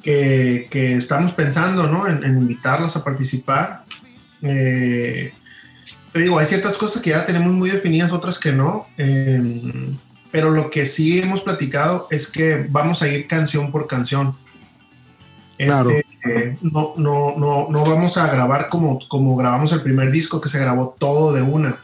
que, 0.02 0.66
que 0.70 0.96
estamos 0.96 1.30
pensando 1.32 1.86
¿no? 1.86 2.08
en, 2.08 2.24
invitarlas 2.24 2.96
a 2.96 3.04
participar. 3.04 3.84
Eh, 4.42 5.32
te 6.12 6.18
digo, 6.18 6.36
hay 6.40 6.46
ciertas 6.46 6.76
cosas 6.76 7.00
que 7.00 7.10
ya 7.10 7.24
tenemos 7.24 7.52
muy 7.52 7.70
definidas, 7.70 8.10
otras 8.10 8.40
que 8.40 8.52
no. 8.52 8.88
Eh, 8.98 9.94
pero 10.32 10.50
lo 10.50 10.70
que 10.70 10.86
sí 10.86 11.20
hemos 11.20 11.42
platicado 11.42 12.08
es 12.10 12.26
que 12.26 12.66
vamos 12.68 13.02
a 13.02 13.08
ir 13.08 13.28
canción 13.28 13.70
por 13.70 13.86
canción. 13.86 14.34
Este, 15.58 16.06
eh, 16.24 16.56
no, 16.62 16.94
no, 16.96 17.34
no, 17.36 17.68
no 17.70 17.84
vamos 17.84 18.16
a 18.16 18.26
grabar 18.28 18.70
como, 18.70 18.98
como 19.08 19.36
grabamos 19.36 19.72
el 19.72 19.82
primer 19.82 20.10
disco, 20.10 20.40
que 20.40 20.48
se 20.48 20.58
grabó 20.58 20.96
todo 20.98 21.34
de 21.34 21.42
una, 21.42 21.76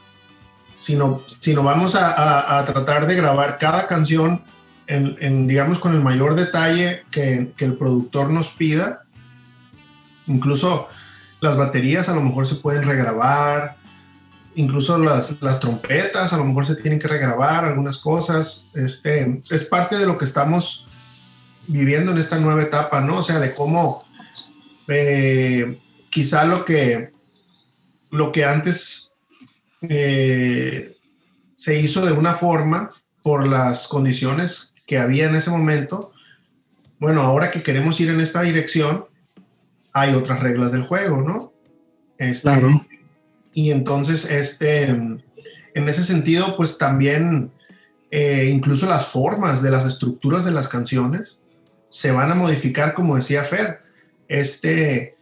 sino, 0.79 1.21
sino 1.27 1.63
vamos 1.63 1.95
a, 1.95 2.59
a, 2.59 2.65
tratar 2.65 3.07
de 3.07 3.15
grabar 3.15 3.59
cada 3.59 3.87
canción 3.87 4.43
en, 4.87 5.17
en, 5.21 5.47
digamos, 5.47 5.79
con 5.79 5.95
el 5.95 6.01
mayor 6.01 6.35
detalle 6.35 7.05
que, 7.11 7.53
que 7.55 7.67
el 7.67 7.75
productor 7.75 8.31
nos 8.31 8.49
pida. 8.49 9.03
Incluso 10.27 10.89
las 11.41 11.59
baterías 11.59 12.09
a 12.09 12.15
lo 12.15 12.23
mejor 12.23 12.47
se 12.47 12.57
pueden 12.57 12.85
regrabar, 12.85 13.77
incluso 14.59 14.99
las, 14.99 15.41
las, 15.41 15.61
trompetas 15.61 16.33
a 16.33 16.37
lo 16.37 16.45
mejor 16.45 16.67
se 16.67 16.75
tienen 16.75 16.99
que 16.99 17.07
regrabar 17.07 17.65
algunas 17.65 17.99
cosas. 17.99 18.67
Este, 18.75 19.41
es 19.51 19.65
parte 19.67 19.97
de 19.97 20.05
lo 20.05 20.19
que 20.19 20.25
estamos 20.25 20.85
viviendo 21.69 22.11
en 22.11 22.19
esta 22.19 22.41
nueva 22.41 22.63
etapa, 22.63 23.01
¿no? 23.01 23.19
O 23.19 23.23
sea, 23.23 23.39
de 23.39 23.55
cómo 23.55 24.05
eh, 24.89 25.79
quizá 26.11 26.45
lo 26.45 26.65
que, 26.65 27.13
lo 28.11 28.33
que 28.33 28.45
antes 28.45 29.13
eh, 29.83 30.93
se 31.55 31.79
hizo 31.79 32.05
de 32.05 32.13
una 32.13 32.33
forma 32.33 32.91
por 33.23 33.47
las 33.47 33.87
condiciones 33.87 34.75
que 34.89 34.99
había 34.99 35.29
en 35.29 35.37
ese 35.37 35.51
momento, 35.51 36.11
bueno, 36.99 37.23
ahora 37.23 37.53
que 37.53 37.63
queremos 37.63 38.01
ir 38.01 38.11
en 38.11 38.21
esta 38.21 38.43
dirección, 38.43 39.07
hay 39.93 40.15
otras 40.15 40.41
reglas 40.41 40.73
del 40.73 40.83
juego, 40.83 41.23
¿no? 41.23 41.53
Este, 42.19 42.43
claro 42.43 42.71
y 43.53 43.71
entonces, 43.71 44.31
este, 44.31 44.85
en 44.85 45.23
ese 45.75 46.03
sentido, 46.03 46.57
pues 46.57 46.79
también 46.79 47.51
eh, 48.11 48.51
incluso 48.53 48.87
las 48.87 49.09
formas 49.09 49.63
de 49.63 49.71
las 49.71 49.85
estructuras 49.85 50.45
de 50.45 50.51
las 50.51 50.69
canciones 50.69 51.39
se 51.89 52.11
van 52.11 52.31
a 52.31 52.35
modificar, 52.35 52.95
como 52.95 53.17
decía 53.17 53.45
Fer. 53.45 53.79
Este, 54.29 55.15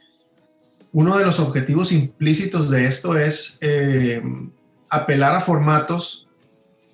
uno 0.92 1.16
de 1.18 1.24
los 1.24 1.40
objetivos 1.40 1.92
implícitos 1.92 2.70
de 2.70 2.86
esto 2.86 3.16
es 3.16 3.58
eh, 3.60 4.22
apelar 4.88 5.34
a 5.34 5.40
formatos 5.40 6.28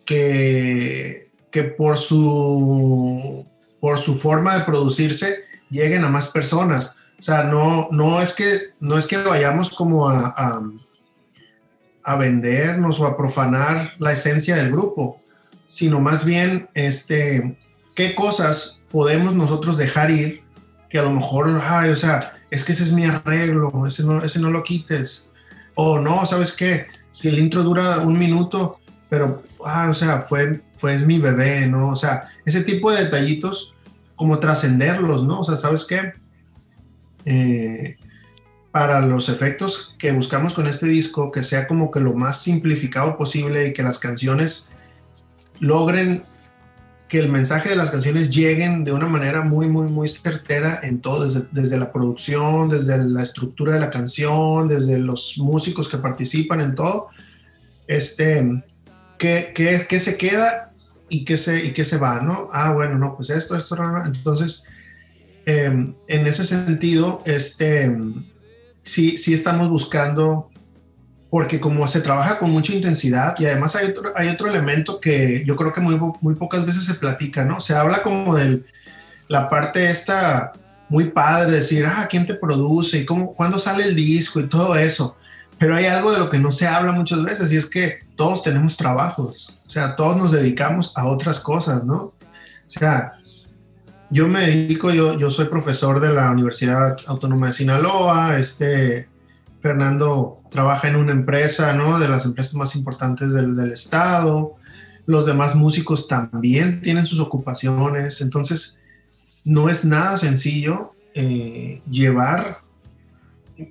que, 0.05 1.31
que 1.51 1.63
por, 1.65 1.97
su, 1.97 3.47
por 3.81 3.99
su 3.99 4.15
forma 4.15 4.57
de 4.57 4.65
producirse 4.65 5.45
lleguen 5.71 6.05
a 6.05 6.09
más 6.09 6.29
personas. 6.29 6.97
O 7.19 7.23
sea, 7.23 7.45
no, 7.45 7.89
no, 7.93 8.21
es, 8.21 8.33
que, 8.33 8.73
no 8.81 8.99
es 8.99 9.07
que 9.07 9.17
vayamos 9.19 9.71
como 9.71 10.09
a 10.09 10.61
vendernos 12.19 13.01
o 13.01 13.07
a 13.07 13.17
profanar 13.17 13.95
la 13.99 14.13
esencia 14.13 14.57
del 14.57 14.71
grupo, 14.71 15.21
sino 15.67 16.01
más 16.01 16.25
bien 16.25 16.69
este, 16.75 17.57
qué 17.95 18.15
cosas 18.15 18.79
podemos 18.91 19.35
nosotros 19.35 19.77
dejar 19.77 20.11
ir 20.11 20.43
que 20.91 20.99
a 20.99 21.03
lo 21.03 21.11
mejor, 21.11 21.59
ay, 21.65 21.91
o 21.91 21.97
sea, 21.97 22.35
es 22.51 22.65
que 22.65 22.73
ese 22.73 22.83
es 22.83 22.93
mi 22.93 23.07
arreglo, 23.07 23.87
ese 23.87 24.05
no, 24.05 24.23
ese 24.23 24.39
no 24.39 24.51
lo 24.51 24.63
quites. 24.63 25.31
O 25.75 25.99
no, 25.99 26.27
¿sabes 26.27 26.53
qué? 26.53 26.83
Si 27.13 27.29
el 27.29 27.39
intro 27.39 27.63
dura 27.63 28.01
un 28.01 28.19
minuto, 28.19 28.79
pero, 29.09 29.43
ah, 29.65 29.89
o 29.89 29.95
sea, 29.95 30.21
fue, 30.21 30.61
fue 30.77 30.99
mi 30.99 31.19
bebé, 31.19 31.67
¿no? 31.67 31.89
O 31.89 31.97
sea, 31.97 32.29
ese 32.45 32.63
tipo 32.63 32.91
de 32.91 33.05
detallitos, 33.05 33.73
como 34.15 34.39
trascenderlos, 34.39 35.25
¿no? 35.25 35.41
O 35.41 35.45
sea, 35.45 35.57
¿sabes 35.57 35.87
qué? 35.87 36.13
Eh, 37.25 37.97
para 38.73 39.03
los 39.03 39.29
efectos 39.29 39.95
que 39.99 40.13
buscamos 40.13 40.55
con 40.55 40.67
este 40.67 40.87
disco, 40.87 41.31
que 41.31 41.43
sea 41.43 41.69
como 41.69 41.91
que 41.91 42.01
lo 42.01 42.15
más 42.15 42.41
simplificado 42.41 43.19
posible 43.19 43.69
y 43.69 43.73
que 43.75 43.83
las 43.83 43.99
canciones 43.99 44.71
logren 45.61 46.25
que 47.07 47.19
el 47.19 47.29
mensaje 47.29 47.69
de 47.69 47.77
las 47.77 47.91
canciones 47.91 48.31
lleguen 48.31 48.85
de 48.85 48.93
una 48.93 49.07
manera 49.07 49.43
muy, 49.43 49.69
muy, 49.69 49.89
muy 49.89 50.09
certera 50.09 50.81
en 50.83 51.03
todo, 51.03 51.29
desde, 51.53 51.79
la 51.79 51.93
producción, 51.93 52.71
desde 52.71 52.97
la 52.97 53.23
estructura 53.23 53.75
de 53.75 53.81
la 53.81 53.91
canción, 53.91 54.67
desde 54.67 54.99
los 54.99 55.37
músicos 55.37 55.91
que 55.91 55.99
participan 55.99 56.63
en 56.63 56.75
todo. 56.75 57.09
Este, 57.87 58.65
¿qué, 59.19 59.53
qué, 59.55 60.01
se 60.01 60.17
queda 60.17 60.73
y 61.11 61.27
qué 61.27 61.37
se, 61.37 61.67
y 61.67 61.75
qué 61.75 61.85
se 61.85 61.99
va? 61.99 62.23
¿no? 62.23 62.49
Ah, 62.51 62.73
bueno, 62.73 62.97
no, 62.97 63.15
pues 63.15 63.29
esto, 63.29 63.59
esto, 63.59 63.77
entonces, 64.07 64.65
em, 65.45 65.95
en 66.09 66.27
ese 66.27 66.47
sentido, 66.47 67.23
este 67.27 67.95
sí, 68.83 69.19
sí 69.19 69.33
estamos 69.33 69.69
buscando, 69.69 70.51
porque 71.31 71.61
como 71.61 71.87
se 71.89 72.01
trabaja 72.01 72.39
con 72.39 72.51
mucha 72.51 72.73
intensidad 72.75 73.35
y 73.39 73.47
además 73.47 73.75
hay 73.75 73.91
otro, 73.91 74.13
hay 74.15 74.29
otro 74.29 74.49
elemento 74.49 75.01
que 75.01 75.43
yo 75.47 75.57
creo 75.57 75.73
que 75.73 75.81
muy, 75.81 75.99
muy 76.21 76.35
pocas 76.35 76.67
veces 76.67 76.85
se 76.85 76.95
platica, 76.95 77.45
¿no? 77.45 77.61
Se 77.61 77.75
habla 77.75 78.03
como 78.03 78.35
de 78.37 78.63
la 79.29 79.49
parte 79.49 79.91
esta 79.91 80.53
muy 80.89 81.05
padre, 81.05 81.53
decir, 81.53 81.87
ah, 81.87 82.07
¿quién 82.09 82.27
te 82.27 82.35
produce? 82.35 82.99
¿Y 82.99 83.07
cómo, 83.07 83.33
cuándo 83.35 83.59
sale 83.59 83.85
el 83.85 83.95
disco? 83.95 84.41
Y 84.41 84.47
todo 84.47 84.77
eso. 84.77 85.17
Pero 85.59 85.75
hay 85.75 85.87
algo 85.87 86.13
de 86.13 86.19
lo 86.19 86.29
que 86.29 86.39
no 86.39 86.53
se 86.53 86.67
habla 86.67 86.93
muchas 86.93 87.23
veces 87.23 87.51
y 87.51 87.57
es 87.57 87.65
que 87.65 88.01
todos 88.15 88.43
tenemos 88.43 88.77
trabajos, 88.77 89.55
o 89.67 89.71
sea, 89.71 89.97
todos 89.97 90.17
nos 90.19 90.33
dedicamos 90.33 90.93
a 90.95 91.07
otras 91.07 91.41
cosas, 91.41 91.83
¿no? 91.85 91.97
O 91.97 92.15
sea, 92.67 93.15
yo 94.13 94.29
me 94.29 94.41
dedico, 94.41 94.93
yo, 94.93 95.19
yo 95.19 95.31
soy 95.31 95.47
profesor 95.47 95.99
de 95.99 96.13
la 96.13 96.31
Universidad 96.31 96.99
Autónoma 97.07 97.47
de 97.47 97.55
Sinaloa, 97.55 98.39
este, 98.39 99.09
Fernando 99.61 100.43
trabaja 100.51 100.89
en 100.89 100.97
una 100.97 101.13
empresa, 101.13 101.73
¿no? 101.73 101.99
De 101.99 102.09
las 102.09 102.27
empresas 102.27 102.55
más 102.55 102.77
importantes 102.77 103.33
del, 103.33 103.59
estado, 103.73 104.57
los 105.07 105.25
demás 105.25 105.55
músicos 105.55 106.09
también 106.09 106.83
tienen 106.83 107.07
sus 107.07 107.21
ocupaciones, 107.21 108.21
entonces 108.21 108.79
no 109.45 109.71
es 109.71 109.87
nada 109.87 110.19
sencillo 110.19 110.93
eh, 111.15 111.81
llevar, 111.91 112.59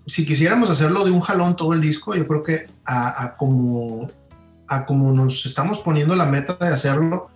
si 0.07 0.25
quisiéramos 0.25 0.71
hacerlo 0.71 1.05
de 1.05 1.11
un 1.11 1.21
jalón 1.21 1.55
todo 1.55 1.73
el 1.73 1.81
disco, 1.81 2.15
yo 2.15 2.27
creo 2.27 2.41
que 2.41 2.67
a 2.83 3.35
como, 3.37 4.09
a 4.67 4.87
como 4.87 5.13
nos 5.13 5.45
estamos 5.45 5.79
poniendo 5.79 6.15
la 6.15 6.25
meta 6.25 6.57
de 6.59 6.73
hacerlo, 6.73 7.29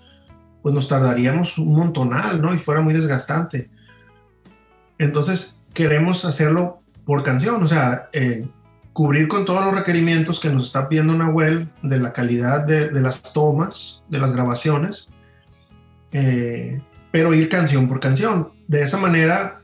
pues 0.65 0.73
nos 0.73 0.87
tardaríamos 0.87 1.59
un 1.59 1.75
montonal, 1.75 2.41
¿no? 2.41 2.51
Y 2.51 2.57
fuera 2.57 2.81
muy 2.81 2.91
desgastante. 2.91 3.69
Entonces, 4.97 5.63
queremos 5.75 6.25
hacerlo 6.25 6.81
por 7.05 7.21
canción, 7.21 7.61
o 7.61 7.67
sea, 7.67 8.09
eh, 8.13 8.47
cubrir 8.91 9.27
con 9.27 9.45
todos 9.45 9.63
los 9.63 9.75
requerimientos 9.75 10.39
que 10.39 10.49
nos 10.49 10.65
está 10.65 10.89
pidiendo 10.89 11.13
Nahuel 11.13 11.67
de 11.83 11.99
la 11.99 12.13
calidad 12.13 12.65
de, 12.65 12.89
las 12.99 13.31
tomas, 13.31 14.01
de 14.09 14.17
las 14.17 14.33
grabaciones, 14.33 15.09
eh, 16.11 16.81
pero 17.11 17.35
ir 17.35 17.47
canción 17.47 17.87
por 17.87 17.99
canción. 17.99 18.51
De 18.67 18.81
esa 18.81 18.97
manera, 18.97 19.61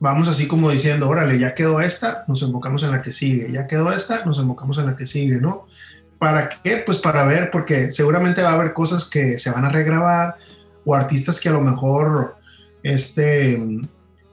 vamos 0.00 0.28
así 0.28 0.46
como 0.46 0.70
diciendo, 0.70 1.08
órale, 1.08 1.38
ya 1.38 1.54
quedó 1.54 1.80
esta, 1.80 2.26
nos 2.28 2.42
enfocamos 2.42 2.82
en 2.82 2.90
la 2.90 3.00
que 3.00 3.10
sigue, 3.10 3.50
ya 3.50 3.66
quedó 3.66 3.90
esta, 3.90 4.22
nos 4.26 4.38
enfocamos 4.38 4.76
en 4.76 4.84
la 4.84 4.96
que 4.96 5.06
sigue, 5.06 5.40
¿no? 5.40 5.66
¿Para 6.18 6.48
qué? 6.48 6.82
Pues 6.84 6.98
para 6.98 7.24
ver, 7.24 7.50
porque 7.50 7.90
seguramente 7.90 8.42
va 8.42 8.50
a 8.50 8.54
haber 8.54 8.72
cosas 8.72 9.04
que 9.04 9.38
se 9.38 9.50
van 9.50 9.64
a 9.64 9.70
regrabar 9.70 10.36
o 10.84 10.94
artistas 10.94 11.40
que 11.40 11.48
a 11.48 11.52
lo 11.52 11.60
mejor 11.60 12.36
este, 12.82 13.60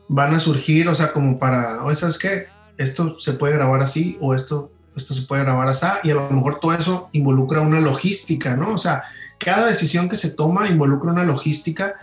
van 0.07 0.33
a 0.33 0.39
surgir, 0.39 0.87
o 0.87 0.95
sea, 0.95 1.13
como 1.13 1.39
para, 1.39 1.83
oye, 1.83 1.95
¿sabes 1.95 2.17
qué? 2.17 2.47
Esto 2.77 3.19
se 3.19 3.33
puede 3.33 3.53
grabar 3.53 3.81
así 3.81 4.17
o 4.21 4.33
esto, 4.33 4.71
esto 4.95 5.13
se 5.13 5.23
puede 5.23 5.43
grabar 5.43 5.67
así 5.67 5.87
y 6.03 6.11
a 6.11 6.15
lo 6.15 6.29
mejor 6.29 6.59
todo 6.59 6.73
eso 6.73 7.09
involucra 7.13 7.61
una 7.61 7.79
logística, 7.79 8.55
¿no? 8.55 8.73
O 8.73 8.77
sea, 8.77 9.03
cada 9.37 9.67
decisión 9.67 10.09
que 10.09 10.17
se 10.17 10.31
toma 10.31 10.67
involucra 10.67 11.11
una 11.11 11.23
logística 11.23 11.95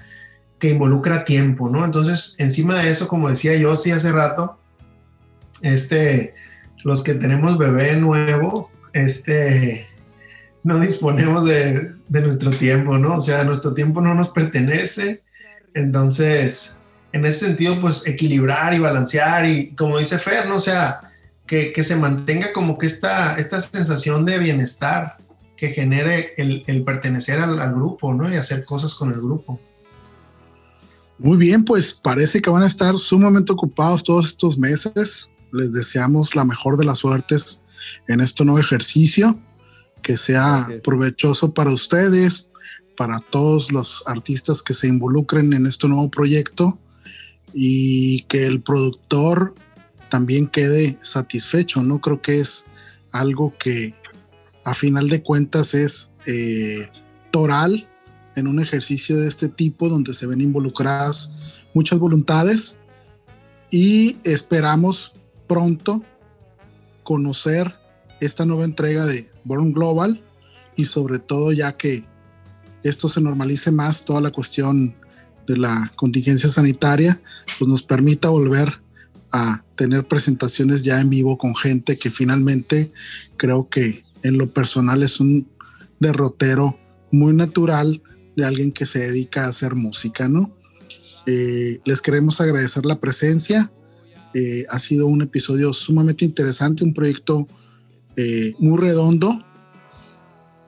que 0.58 0.70
involucra 0.70 1.24
tiempo, 1.24 1.68
¿no? 1.68 1.84
Entonces, 1.84 2.34
encima 2.38 2.74
de 2.74 2.90
eso, 2.90 3.08
como 3.08 3.28
decía 3.28 3.54
yo 3.56 3.76
sí 3.76 3.90
hace 3.90 4.10
rato, 4.10 4.58
este, 5.62 6.34
los 6.84 7.02
que 7.02 7.14
tenemos 7.14 7.58
bebé 7.58 7.96
nuevo, 7.96 8.70
este, 8.98 9.88
no 10.62 10.78
disponemos 10.80 11.44
de, 11.44 11.94
nuestro 12.08 12.50
tiempo, 12.50 12.98
¿no? 12.98 13.16
O 13.16 13.20
sea, 13.20 13.44
nuestro 13.44 13.74
tiempo 13.74 14.00
no 14.00 14.14
nos 14.14 14.30
pertenece. 14.30 15.20
Entonces, 15.74 16.74
en 17.12 17.24
ese 17.24 17.46
sentido, 17.46 17.80
pues 17.80 18.06
equilibrar 18.06 18.74
y 18.74 18.78
balancear 18.78 19.46
y 19.46 19.74
como 19.74 19.98
dice 19.98 20.18
Fer, 20.18 20.46
¿no? 20.46 20.56
O 20.56 20.60
sea, 20.60 21.00
que, 21.46 21.72
se 21.82 21.96
mantenga 21.96 22.52
como 22.52 22.76
que 22.76 22.86
esta, 22.86 23.38
esta 23.38 23.60
sensación 23.60 24.24
de 24.24 24.38
bienestar 24.38 25.16
que 25.56 25.68
genere 25.68 26.34
el, 26.36 26.64
el 26.66 26.84
pertenecer 26.84 27.40
al, 27.40 27.58
al 27.60 27.74
grupo, 27.74 28.12
¿no? 28.12 28.32
Y 28.32 28.36
hacer 28.36 28.64
cosas 28.64 28.94
con 28.94 29.12
el 29.12 29.20
grupo. 29.20 29.58
Muy 31.18 31.36
bien, 31.36 31.64
pues 31.64 31.94
parece 31.94 32.40
que 32.40 32.50
van 32.50 32.62
a 32.62 32.66
estar 32.66 32.96
sumamente 32.98 33.52
ocupados 33.52 34.04
todos 34.04 34.26
estos 34.26 34.56
meses. 34.56 35.28
Les 35.50 35.72
deseamos 35.72 36.36
la 36.36 36.44
mejor 36.44 36.76
de 36.76 36.84
las 36.84 36.98
suertes 36.98 37.62
en 38.06 38.20
este 38.20 38.44
nuevo 38.44 38.60
ejercicio, 38.60 39.38
que 40.02 40.16
sea 40.16 40.58
Gracias. 40.58 40.80
provechoso 40.80 41.54
para 41.54 41.72
ustedes, 41.72 42.48
para 42.96 43.20
todos 43.20 43.72
los 43.72 44.02
artistas 44.06 44.62
que 44.62 44.74
se 44.74 44.88
involucren 44.88 45.52
en 45.52 45.66
este 45.66 45.88
nuevo 45.88 46.10
proyecto 46.10 46.78
y 47.52 48.22
que 48.22 48.46
el 48.46 48.60
productor 48.60 49.54
también 50.08 50.46
quede 50.46 50.98
satisfecho, 51.02 51.82
¿no? 51.82 52.00
Creo 52.00 52.20
que 52.20 52.40
es 52.40 52.64
algo 53.12 53.54
que 53.58 53.94
a 54.64 54.74
final 54.74 55.08
de 55.08 55.22
cuentas 55.22 55.74
es 55.74 56.10
eh, 56.26 56.88
toral 57.30 57.88
en 58.36 58.46
un 58.46 58.60
ejercicio 58.60 59.18
de 59.18 59.28
este 59.28 59.48
tipo 59.48 59.88
donde 59.88 60.14
se 60.14 60.26
ven 60.26 60.40
involucradas 60.40 61.32
muchas 61.74 61.98
voluntades 61.98 62.78
y 63.70 64.16
esperamos 64.24 65.12
pronto 65.46 66.04
conocer 67.02 67.77
esta 68.20 68.44
nueva 68.44 68.64
entrega 68.64 69.06
de 69.06 69.28
Born 69.44 69.72
Global 69.72 70.20
y 70.76 70.84
sobre 70.84 71.18
todo 71.18 71.52
ya 71.52 71.76
que 71.76 72.04
esto 72.82 73.08
se 73.08 73.20
normalice 73.20 73.70
más 73.70 74.04
toda 74.04 74.20
la 74.20 74.30
cuestión 74.30 74.94
de 75.46 75.56
la 75.56 75.90
contingencia 75.96 76.48
sanitaria, 76.48 77.20
pues 77.58 77.68
nos 77.68 77.82
permita 77.82 78.28
volver 78.28 78.80
a 79.32 79.64
tener 79.74 80.04
presentaciones 80.04 80.84
ya 80.84 81.00
en 81.00 81.10
vivo 81.10 81.38
con 81.38 81.54
gente 81.54 81.98
que 81.98 82.10
finalmente 82.10 82.92
creo 83.36 83.68
que 83.68 84.04
en 84.22 84.38
lo 84.38 84.52
personal 84.52 85.02
es 85.02 85.20
un 85.20 85.48
derrotero 85.98 86.78
muy 87.10 87.34
natural 87.34 88.02
de 88.36 88.44
alguien 88.44 88.72
que 88.72 88.86
se 88.86 89.00
dedica 89.00 89.44
a 89.44 89.48
hacer 89.48 89.74
música, 89.74 90.28
¿no? 90.28 90.54
Eh, 91.26 91.80
les 91.84 92.00
queremos 92.00 92.40
agradecer 92.40 92.86
la 92.86 93.00
presencia. 93.00 93.70
Eh, 94.34 94.64
ha 94.70 94.78
sido 94.78 95.06
un 95.06 95.22
episodio 95.22 95.72
sumamente 95.72 96.24
interesante, 96.24 96.84
un 96.84 96.94
proyecto 96.94 97.46
eh, 98.20 98.52
muy 98.58 98.76
redondo, 98.78 99.32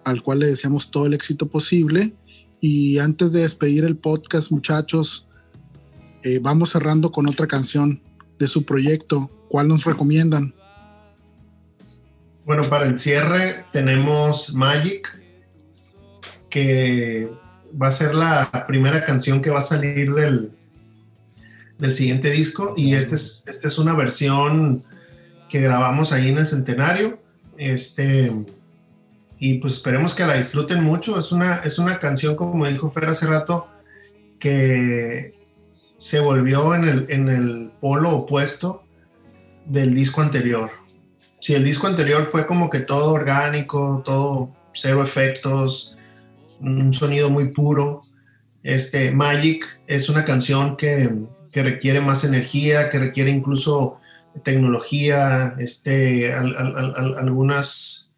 al 0.05 0.23
cual 0.23 0.39
le 0.39 0.47
deseamos 0.47 0.93
todo 0.93 1.07
el 1.07 1.15
éxito 1.15 1.49
posible. 1.49 2.15
Y 2.61 2.99
antes 2.99 3.33
de 3.33 3.41
despedir 3.41 3.83
el 3.85 3.97
podcast, 3.97 4.53
muchachos, 4.53 5.27
eh, 6.23 6.39
vamos 6.41 6.71
cerrando 6.71 7.11
con 7.11 7.29
otra 7.29 7.49
canción 7.49 8.01
de 8.39 8.47
su 8.47 8.65
proyecto. 8.65 9.29
¿Cuál 9.49 9.67
nos 9.67 9.85
recomiendan? 9.85 10.55
Bueno, 12.45 12.63
para 12.69 12.87
el 12.87 12.97
cierre 13.01 13.65
tenemos 13.73 14.55
Magic, 14.55 15.21
que 16.49 17.33
va 17.83 17.89
a 17.89 17.93
ser 17.93 18.15
la 18.15 18.65
primera 18.69 19.05
canción 19.05 19.43
que 19.43 19.51
va 19.51 19.59
a 19.59 19.63
salir 19.63 20.15
del, 20.15 20.53
del 21.79 21.93
siguiente 21.93 22.31
disco. 22.31 22.75
Y 22.77 22.95
esta 22.95 23.17
es, 23.17 23.43
esta 23.49 23.67
es 23.67 23.77
una 23.77 23.95
versión 23.95 24.85
que 25.49 25.61
grabamos 25.61 26.13
ahí 26.13 26.29
en 26.29 26.39
el 26.39 26.47
centenario. 26.47 27.20
Este, 27.61 28.33
y 29.39 29.59
pues 29.59 29.75
esperemos 29.75 30.15
que 30.15 30.27
la 30.27 30.39
disfruten 30.39 30.83
mucho. 30.83 31.19
Es 31.19 31.31
una, 31.31 31.57
es 31.57 31.79
una 31.79 31.99
canción, 31.99 32.35
como 32.35 32.67
dijo 32.67 32.91
Fer 32.91 33.11
hace 33.11 33.27
rato, 33.27 33.69
que 34.39 35.35
se 35.99 36.21
volvió 36.21 36.75
en 36.75 36.89
el, 36.89 37.07
en 37.11 37.29
el 37.29 37.71
polo 37.79 38.17
opuesto 38.17 38.85
del 39.67 39.95
disco 39.95 40.23
anterior. 40.23 40.71
Si 41.39 41.53
el 41.53 41.63
disco 41.63 41.87
anterior 41.87 42.25
fue 42.25 42.47
como 42.47 42.71
que 42.71 42.81
todo 42.81 43.13
orgánico, 43.13 44.01
todo 44.07 44.57
cero 44.73 45.03
efectos, 45.03 45.99
un 46.61 46.95
sonido 46.95 47.29
muy 47.29 47.49
puro, 47.49 48.05
este 48.63 49.11
Magic 49.11 49.83
es 49.87 50.09
una 50.09 50.25
canción 50.25 50.79
que, 50.79 51.15
que 51.53 51.63
requiere 51.63 52.01
más 52.01 52.25
energía, 52.25 52.89
que 52.89 52.99
requiere 52.99 53.31
incluso 53.31 54.00
tecnología, 54.43 55.55
este, 55.59 56.33
al, 56.33 56.57
al, 56.57 56.95
al, 56.97 57.19
algunas 57.19 58.11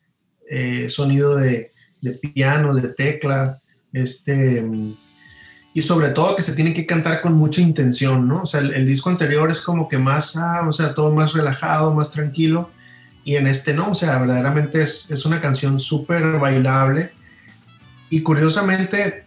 eh, 0.48 0.88
sonido 0.88 1.36
de, 1.36 1.70
de, 2.00 2.10
piano, 2.12 2.74
de 2.74 2.88
tecla, 2.88 3.60
este, 3.92 4.64
y 5.74 5.80
sobre 5.82 6.10
todo 6.10 6.36
que 6.36 6.42
se 6.42 6.54
tiene 6.54 6.74
que 6.74 6.86
cantar 6.86 7.20
con 7.20 7.34
mucha 7.34 7.60
intención, 7.60 8.28
¿no? 8.28 8.42
O 8.42 8.46
sea, 8.46 8.60
el, 8.60 8.74
el 8.74 8.86
disco 8.86 9.08
anterior 9.08 9.50
es 9.50 9.60
como 9.60 9.88
que 9.88 9.98
más, 9.98 10.36
ah, 10.36 10.66
o 10.68 10.72
sea, 10.72 10.94
todo 10.94 11.12
más 11.12 11.32
relajado, 11.32 11.94
más 11.94 12.10
tranquilo, 12.10 12.70
y 13.24 13.36
en 13.36 13.46
este 13.46 13.72
no, 13.72 13.90
o 13.90 13.94
sea, 13.94 14.18
verdaderamente 14.18 14.82
es, 14.82 15.10
es 15.10 15.24
una 15.24 15.40
canción 15.40 15.80
súper 15.80 16.38
bailable, 16.38 17.12
y 18.10 18.22
curiosamente, 18.22 19.24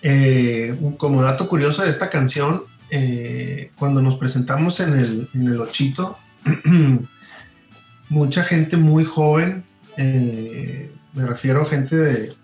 eh, 0.00 0.74
como 0.96 1.20
dato 1.20 1.46
curioso 1.46 1.82
de 1.82 1.90
esta 1.90 2.08
canción, 2.08 2.64
eh, 2.94 3.70
cuando 3.74 4.02
nos 4.02 4.18
presentamos 4.18 4.78
en 4.80 4.92
el, 4.92 5.26
en 5.32 5.46
el 5.46 5.58
Ochito, 5.62 6.18
mucha 8.10 8.42
gente 8.42 8.76
muy 8.76 9.02
joven, 9.02 9.64
eh, 9.96 10.92
me 11.14 11.24
refiero 11.24 11.62
a 11.62 11.64
gente 11.64 11.96
de 11.96 12.34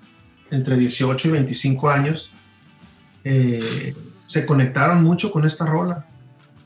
entre 0.50 0.78
18 0.78 1.28
y 1.28 1.30
25 1.32 1.90
años, 1.90 2.32
eh, 3.24 3.94
se 4.26 4.46
conectaron 4.46 5.04
mucho 5.04 5.30
con 5.30 5.44
esta 5.44 5.66
rola. 5.66 6.06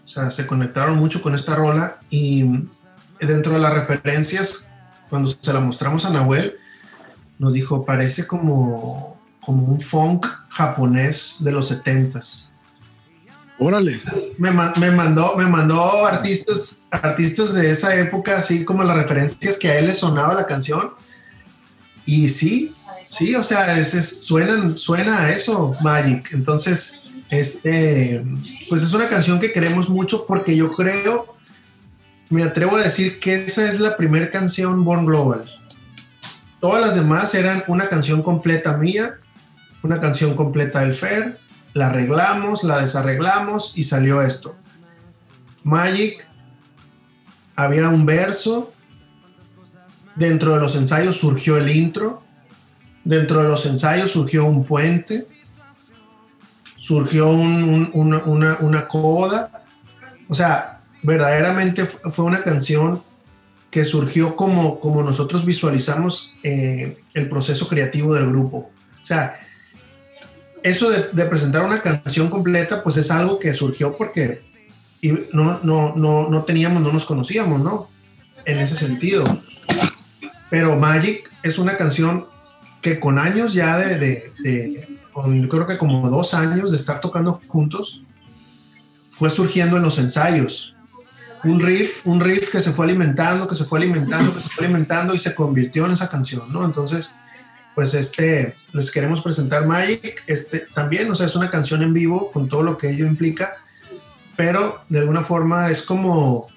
O 0.05 0.07
sea, 0.07 0.31
se 0.31 0.47
conectaron 0.47 0.97
mucho 0.97 1.21
con 1.21 1.35
esta 1.35 1.57
rola 1.57 1.99
y 2.09 2.45
dentro 3.19 3.55
de 3.55 3.59
las 3.59 3.73
referencias, 3.73 4.71
cuando 5.11 5.29
se 5.29 5.53
la 5.53 5.59
mostramos 5.59 6.05
a 6.05 6.11
Nahuel, 6.11 6.55
nos 7.41 7.53
dijo, 7.53 7.85
parece 7.85 8.29
como, 8.29 9.21
como 9.41 9.67
un 9.67 9.81
funk 9.81 10.25
japonés 10.51 11.39
de 11.41 11.51
los 11.51 11.73
70s. 11.73 12.52
Órale. 13.59 14.01
Me, 14.39 14.51
me, 14.51 14.91
mandó, 14.91 15.37
me 15.37 15.47
mandó 15.47 16.07
artistas, 16.07 16.83
artistas 16.91 17.53
de 17.55 17.71
esa 17.71 17.95
época, 17.95 18.39
así 18.39 18.65
como 18.65 18.83
las 18.83 18.97
referencias 18.97 19.59
que 19.59 19.69
a 19.69 19.79
él 19.79 19.87
le 19.87 19.95
sonaba 19.95 20.35
la 20.35 20.47
canción. 20.47 20.93
Y 22.07 22.29
sí, 22.29 22.75
sí, 23.07 23.35
o 23.35 23.45
sea, 23.45 23.85
suenan, 23.85 24.77
suena 24.77 25.23
a 25.23 25.33
eso, 25.33 25.77
Magic. 25.81 26.33
Entonces, 26.33 27.01
este, 27.31 28.25
pues 28.69 28.83
es 28.83 28.93
una 28.93 29.09
canción 29.09 29.39
que 29.39 29.53
queremos 29.53 29.89
mucho 29.89 30.27
porque 30.27 30.57
yo 30.57 30.73
creo, 30.73 31.37
me 32.31 32.43
atrevo 32.43 32.77
a 32.77 32.83
decir 32.83 33.21
que 33.21 33.47
esa 33.47 33.69
es 33.69 33.81
la 33.81 33.97
primera 33.97 34.31
canción 34.31 34.85
Born 34.85 35.07
Global. 35.07 35.45
Todas 36.61 36.81
las 36.81 36.95
demás 36.95 37.35
eran 37.35 37.65
una 37.69 37.89
canción 37.89 38.23
completa 38.23 38.77
mía, 38.77 39.19
una 39.83 40.01
canción 40.01 40.35
completa 40.35 40.81
del 40.81 40.95
Fer, 40.95 41.39
la 41.75 41.87
arreglamos, 41.89 42.65
la 42.65 42.81
desarreglamos 42.81 43.73
y 43.77 43.85
salió 43.85 44.23
esto. 44.23 44.57
Magic, 45.63 46.27
había 47.55 47.89
un 47.89 48.05
verso, 48.05 48.73
dentro 50.17 50.55
de 50.55 50.61
los 50.61 50.75
ensayos 50.75 51.17
surgió 51.17 51.57
el 51.57 51.71
intro, 51.71 52.23
dentro 53.05 53.43
de 53.43 53.49
los 53.49 53.65
ensayos 53.67 54.11
surgió 54.11 54.45
un 54.45 54.65
puente, 54.65 55.27
surgió 56.77 57.29
un, 57.29 57.65
un, 57.65 57.91
una, 57.93 58.23
una, 58.25 58.57
una, 58.61 58.89
coda, 58.89 59.65
o 60.29 60.35
sea, 60.35 60.79
verdaderamente 61.03 61.85
fue 61.85 62.25
una 62.25 62.43
canción 62.43 63.03
que 63.71 63.85
surgió 63.85 64.37
como, 64.37 64.81
como 64.81 65.03
nosotros 65.03 65.47
visualizamos 65.47 66.35
eh, 66.43 66.99
el 67.15 67.29
proceso 67.29 67.69
creativo 67.69 68.13
del 68.15 68.27
grupo. 68.27 68.71
O 69.03 69.07
sea, 69.07 69.41
eso 70.63 70.91
de, 70.91 71.25
presentar 71.27 71.65
una 71.65 71.81
canción 71.81 72.29
completa, 72.29 72.83
pues 72.83 72.97
es 72.97 73.11
algo 73.11 73.39
que 73.39 73.53
surgió 73.55 73.97
porque 73.97 74.43
no, 75.33 75.61
no, 75.63 75.95
no, 75.97 76.29
no 76.29 76.45
teníamos, 76.45 76.83
no 76.83 76.93
nos 76.93 77.05
conocíamos, 77.05 77.61
¿no? 77.61 77.89
En 78.45 78.59
ese 78.59 78.77
sentido. 78.77 79.25
Pero 80.51 80.77
Magic 80.77 81.31
es 81.43 81.59
una 81.59 81.77
canción 81.77 82.27
que 82.81 83.01
con 83.01 83.19
años 83.19 83.55
ya 83.55 83.79
de, 83.79 84.33
con, 85.13 85.49
creo 85.49 85.67
que 85.67 85.79
como 85.79 86.09
dos 86.09 86.35
años 86.35 86.71
de 86.71 86.77
estar 86.77 87.01
tocando 87.01 87.41
juntos, 87.49 88.03
fue 89.11 89.31
surgiendo 89.31 89.77
en 89.77 89.83
los 89.83 89.99
ensayos. 89.99 90.75
Un 91.45 91.59
riff, 91.59 92.07
un 92.07 92.21
riff 92.21 92.51
que 92.53 92.61
se 92.61 92.73
fue 92.73 92.87
alimentando, 92.87 93.49
que 93.49 93.55
se 93.55 93.65
fue 93.65 93.79
alimentando, 93.79 94.35
que 94.35 94.41
se 94.41 94.49
fue 94.49 94.65
alimentando 94.65 95.15
y 95.15 95.19
se 95.19 95.35
convirtió 95.35 95.87
en 95.87 95.93
esa 95.93 96.09
canción, 96.09 96.53
¿no? 96.53 96.65
Entonces, 96.65 97.15
pues 97.75 97.95
este, 97.95 98.55
les 98.73 98.91
queremos 98.91 99.23
presentar 99.23 99.67
Magic, 99.67 100.23
este, 100.27 100.67
también, 100.75 101.11
o 101.11 101.15
sea, 101.15 101.27
es 101.27 101.37
una 101.37 101.51
canción 101.51 101.83
en 101.83 101.95
vivo 101.95 102.31
con 102.31 102.49
todo 102.49 102.63
lo 102.63 102.77
que 102.77 102.91
ello 102.91 103.07
implica, 103.07 103.55
pero 104.37 104.81
de 104.89 105.01
alguna 105.01 105.23
forma 105.23 105.71
es 105.71 105.83
como 105.83 106.49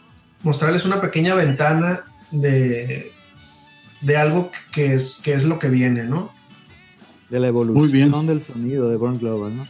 mostrarles 0.43 0.85
una 0.85 1.01
pequeña 1.01 1.35
ventana 1.35 2.05
de, 2.31 3.13
de 4.01 4.17
algo 4.17 4.51
que 4.71 4.93
es, 4.93 5.21
que 5.23 5.33
es 5.33 5.45
lo 5.45 5.59
que 5.59 5.69
viene, 5.69 6.03
¿no? 6.03 6.33
De 7.29 7.39
la 7.39 7.47
evolución 7.47 8.27
del 8.27 8.43
sonido 8.43 8.89
de 8.89 8.97
Born 8.97 9.19
Global, 9.19 9.55
¿no? 9.55 9.67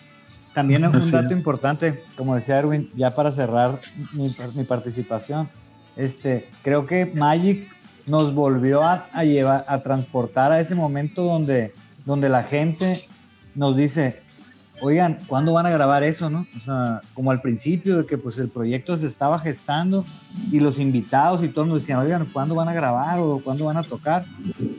También 0.54 0.86
es 0.86 0.94
un 0.94 1.12
dato 1.12 1.34
es. 1.34 1.38
importante, 1.38 2.04
como 2.16 2.34
decía 2.34 2.60
Erwin, 2.60 2.90
ya 2.96 3.14
para 3.14 3.32
cerrar 3.32 3.82
mi, 4.14 4.28
mi 4.56 4.64
participación, 4.64 5.50
este, 5.98 6.48
creo 6.64 6.86
que 6.86 7.06
Magic 7.08 7.70
nos 8.06 8.34
volvió 8.34 8.84
a, 8.84 9.08
llevar, 9.24 9.66
a 9.68 9.80
transportar 9.80 10.52
a 10.52 10.60
ese 10.60 10.76
momento 10.76 11.24
donde, 11.24 11.74
donde 12.06 12.30
la 12.30 12.44
gente 12.44 13.06
nos 13.56 13.76
dice, 13.76 14.22
oigan, 14.82 15.18
¿cuándo 15.28 15.54
van 15.54 15.66
a 15.66 15.70
grabar 15.70 16.04
eso, 16.04 16.30
no? 16.30 16.46
O 16.56 16.60
sea, 16.60 17.02
como 17.14 17.32
al 17.32 17.42
principio 17.42 17.98
de 17.98 18.06
que 18.06 18.18
pues 18.18 18.38
el 18.38 18.50
proyecto 18.50 18.98
se 18.98 19.08
estaba 19.08 19.40
gestando 19.40 20.06
y 20.52 20.60
los 20.60 20.80
invitados 20.80 21.44
y 21.44 21.50
todos 21.50 21.68
nos 21.68 21.82
decían, 21.82 22.00
oigan, 22.00 22.26
¿cuándo 22.32 22.56
van 22.56 22.68
a 22.68 22.74
grabar 22.74 23.20
o 23.20 23.42
cuándo 23.44 23.66
van 23.66 23.78
a 23.78 23.84
tocar? 23.84 24.26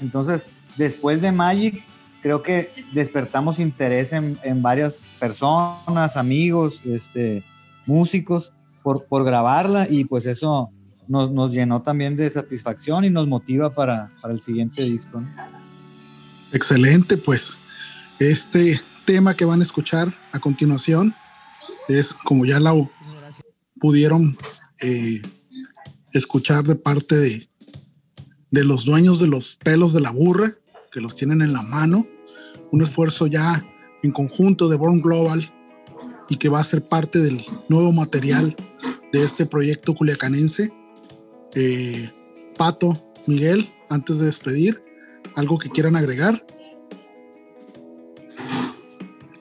Entonces, 0.01 0.47
después 0.77 1.21
de 1.21 1.33
Magic, 1.33 1.83
creo 2.23 2.43
que 2.43 2.73
despertamos 2.93 3.59
interés 3.59 4.13
en, 4.13 4.39
en 4.43 4.63
varias 4.63 5.07
personas, 5.19 6.17
amigos, 6.17 6.81
este, 6.85 7.43
músicos, 7.87 8.53
por, 8.83 9.05
por 9.07 9.25
grabarla 9.25 9.87
y 9.91 10.05
pues 10.05 10.27
eso 10.27 10.71
nos, 11.09 11.53
llenó 11.53 11.83
también 11.83 12.17
de 12.17 12.29
satisfacción 12.29 13.05
y 13.05 13.11
nos 13.11 13.27
motiva 13.27 13.75
para, 13.75 14.13
para 14.21 14.35
el 14.35 14.41
siguiente 14.41 14.83
disco. 14.83 15.23
Excelente, 16.53 17.17
pues 17.17 17.59
este 18.19 18.81
tema 19.05 19.35
que 19.35 19.45
van 19.45 19.61
a 19.61 19.63
escuchar 19.63 20.17
a 20.33 20.39
continuación 20.39 21.15
es, 21.89 22.15
como 22.15 22.45
ya 22.45 22.61
la 22.61 22.73
pudieron 23.79 24.37
eh, 24.81 25.23
escuchar 26.13 26.65
de 26.65 26.77
parte 26.77 27.17
de, 27.17 27.49
de 28.51 28.65
los 28.65 28.85
dueños 28.85 29.21
de 29.21 29.27
los 29.27 29.57
pelos 29.57 29.93
de 29.93 30.01
la 30.01 30.11
burra, 30.11 30.55
que 30.91 31.01
los 31.01 31.15
tienen 31.15 31.43
en 31.43 31.53
la 31.53 31.63
mano, 31.63 32.07
un 32.73 32.83
esfuerzo 32.83 33.27
ya 33.27 33.65
en 34.03 34.13
conjunto 34.13 34.69
de 34.69 34.77
Born 34.77 35.01
Global 35.01 35.53
y 36.29 36.37
que 36.37 36.49
va 36.49 36.61
a 36.61 36.65
ser 36.65 36.89
parte 36.89 37.21
del 37.21 37.45
nuevo 37.69 37.93
material 37.93 38.57
de 39.13 39.25
este 39.25 39.47
proyecto 39.47 39.95
culiacanense. 39.95 40.73
Eh, 41.57 42.09
Pato, 42.57 43.03
Miguel, 43.27 43.73
antes 43.91 44.21
de 44.21 44.27
despedir, 44.27 44.83
¿algo 45.35 45.59
que 45.59 45.71
quieran 45.71 45.97
agregar? 45.97 46.47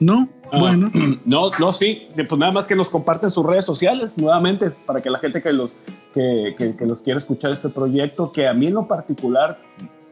No, 0.00 0.28
Ah, 0.52 0.58
bueno. 0.58 0.90
No, 1.24 1.50
no, 1.58 1.72
sí, 1.72 2.08
pues 2.14 2.38
nada 2.38 2.52
más 2.52 2.68
que 2.68 2.76
nos 2.76 2.90
comparten 2.90 3.30
sus 3.30 3.44
redes 3.44 3.64
sociales 3.64 4.16
nuevamente 4.16 4.70
para 4.70 5.00
que 5.02 5.10
la 5.10 5.18
gente 5.18 5.42
que 5.42 5.52
los, 5.52 5.72
que, 6.14 6.54
que, 6.56 6.76
que 6.76 6.86
los 6.86 7.02
quiera 7.02 7.18
escuchar 7.18 7.50
este 7.50 7.68
proyecto, 7.68 8.32
que 8.32 8.46
a 8.46 8.54
mí 8.54 8.68
en 8.68 8.74
lo 8.74 8.86
particular, 8.86 9.58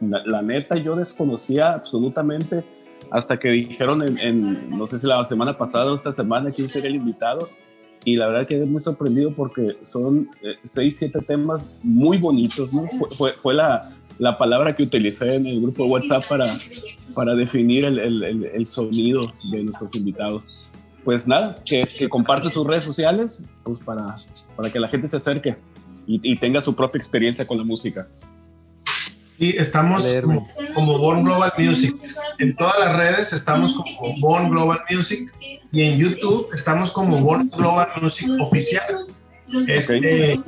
la, 0.01 0.25
la 0.25 0.41
neta, 0.41 0.75
yo 0.75 0.95
desconocía 0.95 1.73
absolutamente 1.73 2.63
hasta 3.11 3.37
que 3.37 3.49
dijeron 3.49 4.01
en, 4.01 4.17
en, 4.17 4.69
no 4.77 4.87
sé 4.87 4.99
si 4.99 5.07
la 5.07 5.23
semana 5.25 5.57
pasada 5.57 5.91
o 5.91 5.95
esta 5.95 6.11
semana, 6.11 6.51
quién 6.51 6.69
sería 6.69 6.89
el 6.89 6.95
invitado. 6.95 7.49
Y 8.05 8.15
la 8.15 8.27
verdad 8.27 8.47
quedé 8.47 8.65
muy 8.65 8.81
sorprendido 8.81 9.33
porque 9.33 9.77
son 9.81 10.29
eh, 10.43 10.55
seis, 10.63 10.97
siete 10.97 11.19
temas 11.21 11.79
muy 11.83 12.19
bonitos, 12.19 12.71
¿no? 12.71 12.87
Fue, 12.87 13.09
fue, 13.11 13.33
fue 13.33 13.53
la, 13.55 13.95
la 14.19 14.37
palabra 14.37 14.75
que 14.75 14.83
utilicé 14.83 15.35
en 15.35 15.47
el 15.47 15.61
grupo 15.61 15.83
de 15.83 15.89
WhatsApp 15.89 16.23
para, 16.29 16.45
para 17.15 17.33
definir 17.33 17.83
el, 17.83 17.97
el, 17.97 18.23
el, 18.23 18.45
el, 18.45 18.65
sonido 18.67 19.21
de 19.51 19.63
nuestros 19.63 19.95
invitados. 19.95 20.71
Pues 21.03 21.27
nada, 21.27 21.55
que, 21.65 21.85
que 21.85 22.07
comparte 22.07 22.49
sus 22.49 22.65
redes 22.65 22.83
sociales 22.83 23.45
pues 23.63 23.79
para, 23.79 24.15
para 24.55 24.69
que 24.69 24.79
la 24.79 24.87
gente 24.87 25.07
se 25.07 25.17
acerque 25.17 25.57
y, 26.07 26.19
y 26.31 26.37
tenga 26.37 26.61
su 26.61 26.75
propia 26.75 26.97
experiencia 26.97 27.45
con 27.47 27.57
la 27.57 27.63
música. 27.63 28.07
Y 29.37 29.57
estamos 29.57 30.05
como, 30.21 30.47
como, 30.73 30.97
Born 30.97 31.23
Global 31.23 31.53
Music. 31.57 31.95
En 32.39 32.55
todas 32.55 32.79
las 32.79 32.95
redes 32.95 33.33
estamos 33.33 33.73
como 33.73 34.19
Born 34.19 34.49
Global 34.49 34.81
Music 34.89 35.33
y 35.71 35.81
en 35.81 35.97
YouTube 35.97 36.49
estamos 36.53 36.91
como 36.91 37.19
Born 37.19 37.49
Global 37.49 37.89
Music 38.01 38.29
Oficial. 38.39 38.97
Este, 39.67 39.97
okay. 40.37 40.43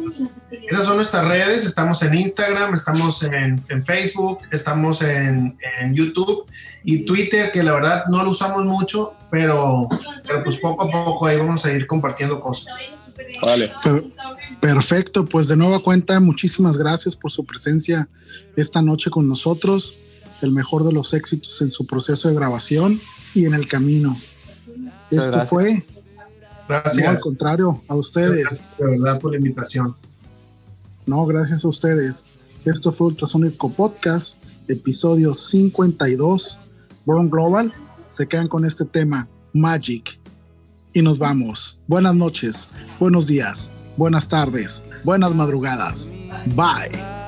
Esas 0.70 0.86
son 0.86 0.98
nuestras 0.98 1.26
redes, 1.26 1.64
estamos 1.64 2.02
en 2.02 2.16
Instagram, 2.16 2.74
estamos 2.74 3.22
en, 3.24 3.62
en 3.70 3.86
Facebook, 3.86 4.40
estamos 4.52 5.02
en, 5.02 5.58
en, 5.82 5.94
YouTube 5.94 6.50
y 6.84 7.06
Twitter, 7.06 7.52
que 7.52 7.64
la 7.64 7.74
verdad 7.74 8.06
no 8.10 8.24
lo 8.24 8.32
usamos 8.32 8.66
mucho, 8.66 9.14
pero, 9.30 9.88
pero 10.26 10.44
pues 10.44 10.58
poco 10.58 10.84
a 10.86 11.06
poco 11.06 11.26
ahí 11.26 11.38
vamos 11.38 11.64
a 11.66 11.72
ir 11.72 11.86
compartiendo 11.86 12.40
cosas. 12.40 12.76
Vale. 13.42 13.72
Perfecto, 14.62 15.26
pues 15.26 15.48
de 15.48 15.56
nueva 15.56 15.82
cuenta, 15.82 16.20
muchísimas 16.20 16.78
gracias 16.78 17.16
por 17.16 17.32
su 17.32 17.46
presencia 17.46 18.10
esta 18.56 18.82
noche 18.82 19.10
con 19.10 19.28
nosotros, 19.28 19.98
el 20.42 20.52
mejor 20.52 20.84
de 20.84 20.94
los 20.94 21.14
éxitos 21.14 21.62
en 21.62 21.70
su 21.70 21.86
proceso 21.86 22.30
de 22.30 22.36
grabación 22.36 23.00
y 23.34 23.46
en 23.46 23.54
el 23.54 23.68
camino. 23.68 24.20
Muchas 24.68 25.26
Esto 25.26 25.32
gracias. 25.32 25.50
fue 25.50 25.84
Gracias. 26.68 27.04
No, 27.04 27.10
al 27.10 27.20
contrario, 27.20 27.84
a 27.88 27.96
ustedes. 27.96 28.64
De 28.78 28.86
verdad 28.86 29.20
por 29.20 29.32
la 29.32 29.38
invitación. 29.38 29.96
No, 31.06 31.26
gracias 31.26 31.64
a 31.64 31.68
ustedes. 31.70 32.26
Esto 32.66 32.92
fue 32.92 33.08
Ultrasonico 33.08 33.72
Podcast, 33.72 34.38
episodio 34.68 35.34
52. 35.34 36.60
Born 37.06 37.30
Global. 37.30 37.74
Se 38.10 38.28
quedan 38.28 38.48
con 38.48 38.66
este 38.66 38.84
tema, 38.84 39.30
Magic. 39.54 40.20
Y 40.98 41.04
nos 41.04 41.20
vamos. 41.20 41.80
Buenas 41.86 42.16
noches, 42.16 42.72
buenos 43.00 43.28
días, 43.28 43.94
buenas 43.98 44.28
tardes, 44.30 44.84
buenas 45.04 45.36
madrugadas. 45.36 46.12
Bye. 46.56 47.27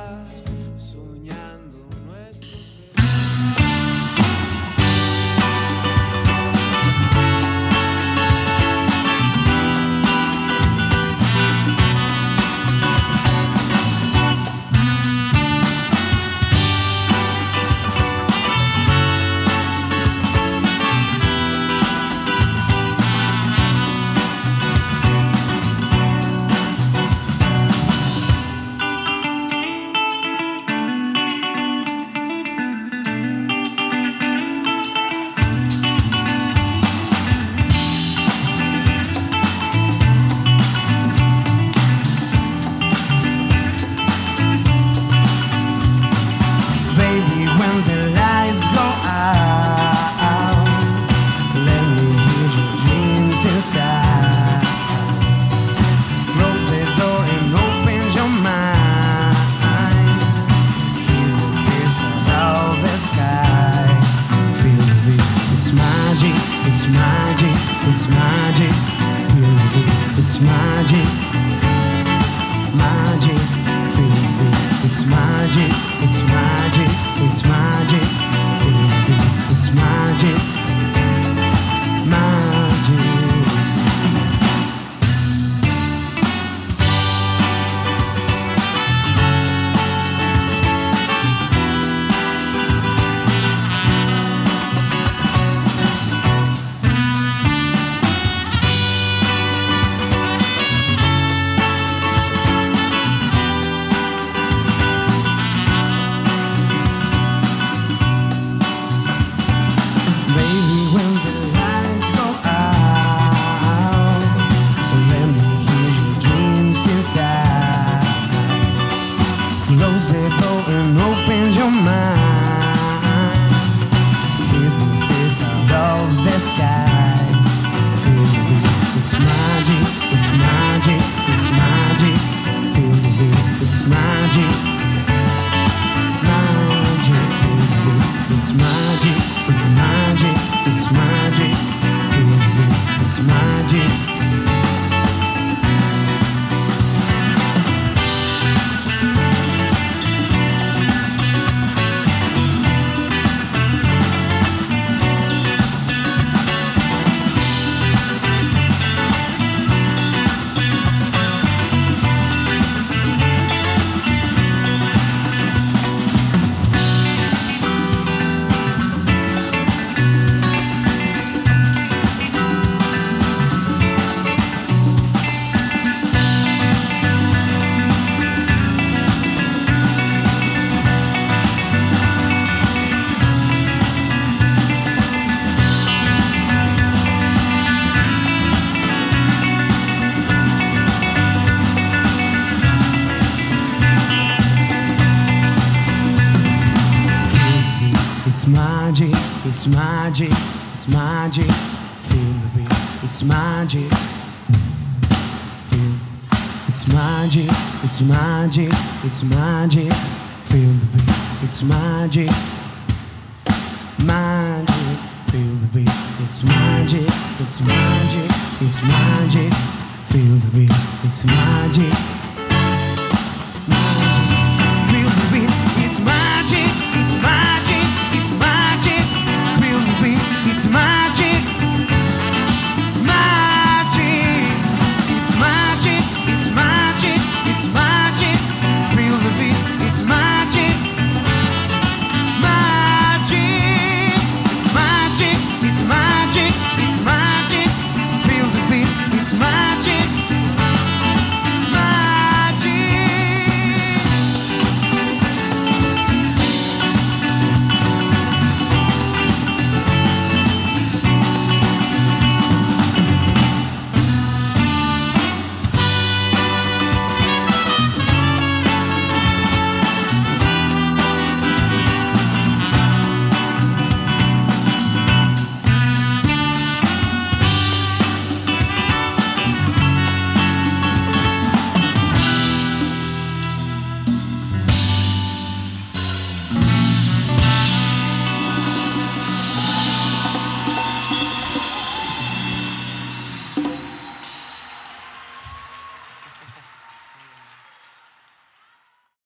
vontade 70.80 71.29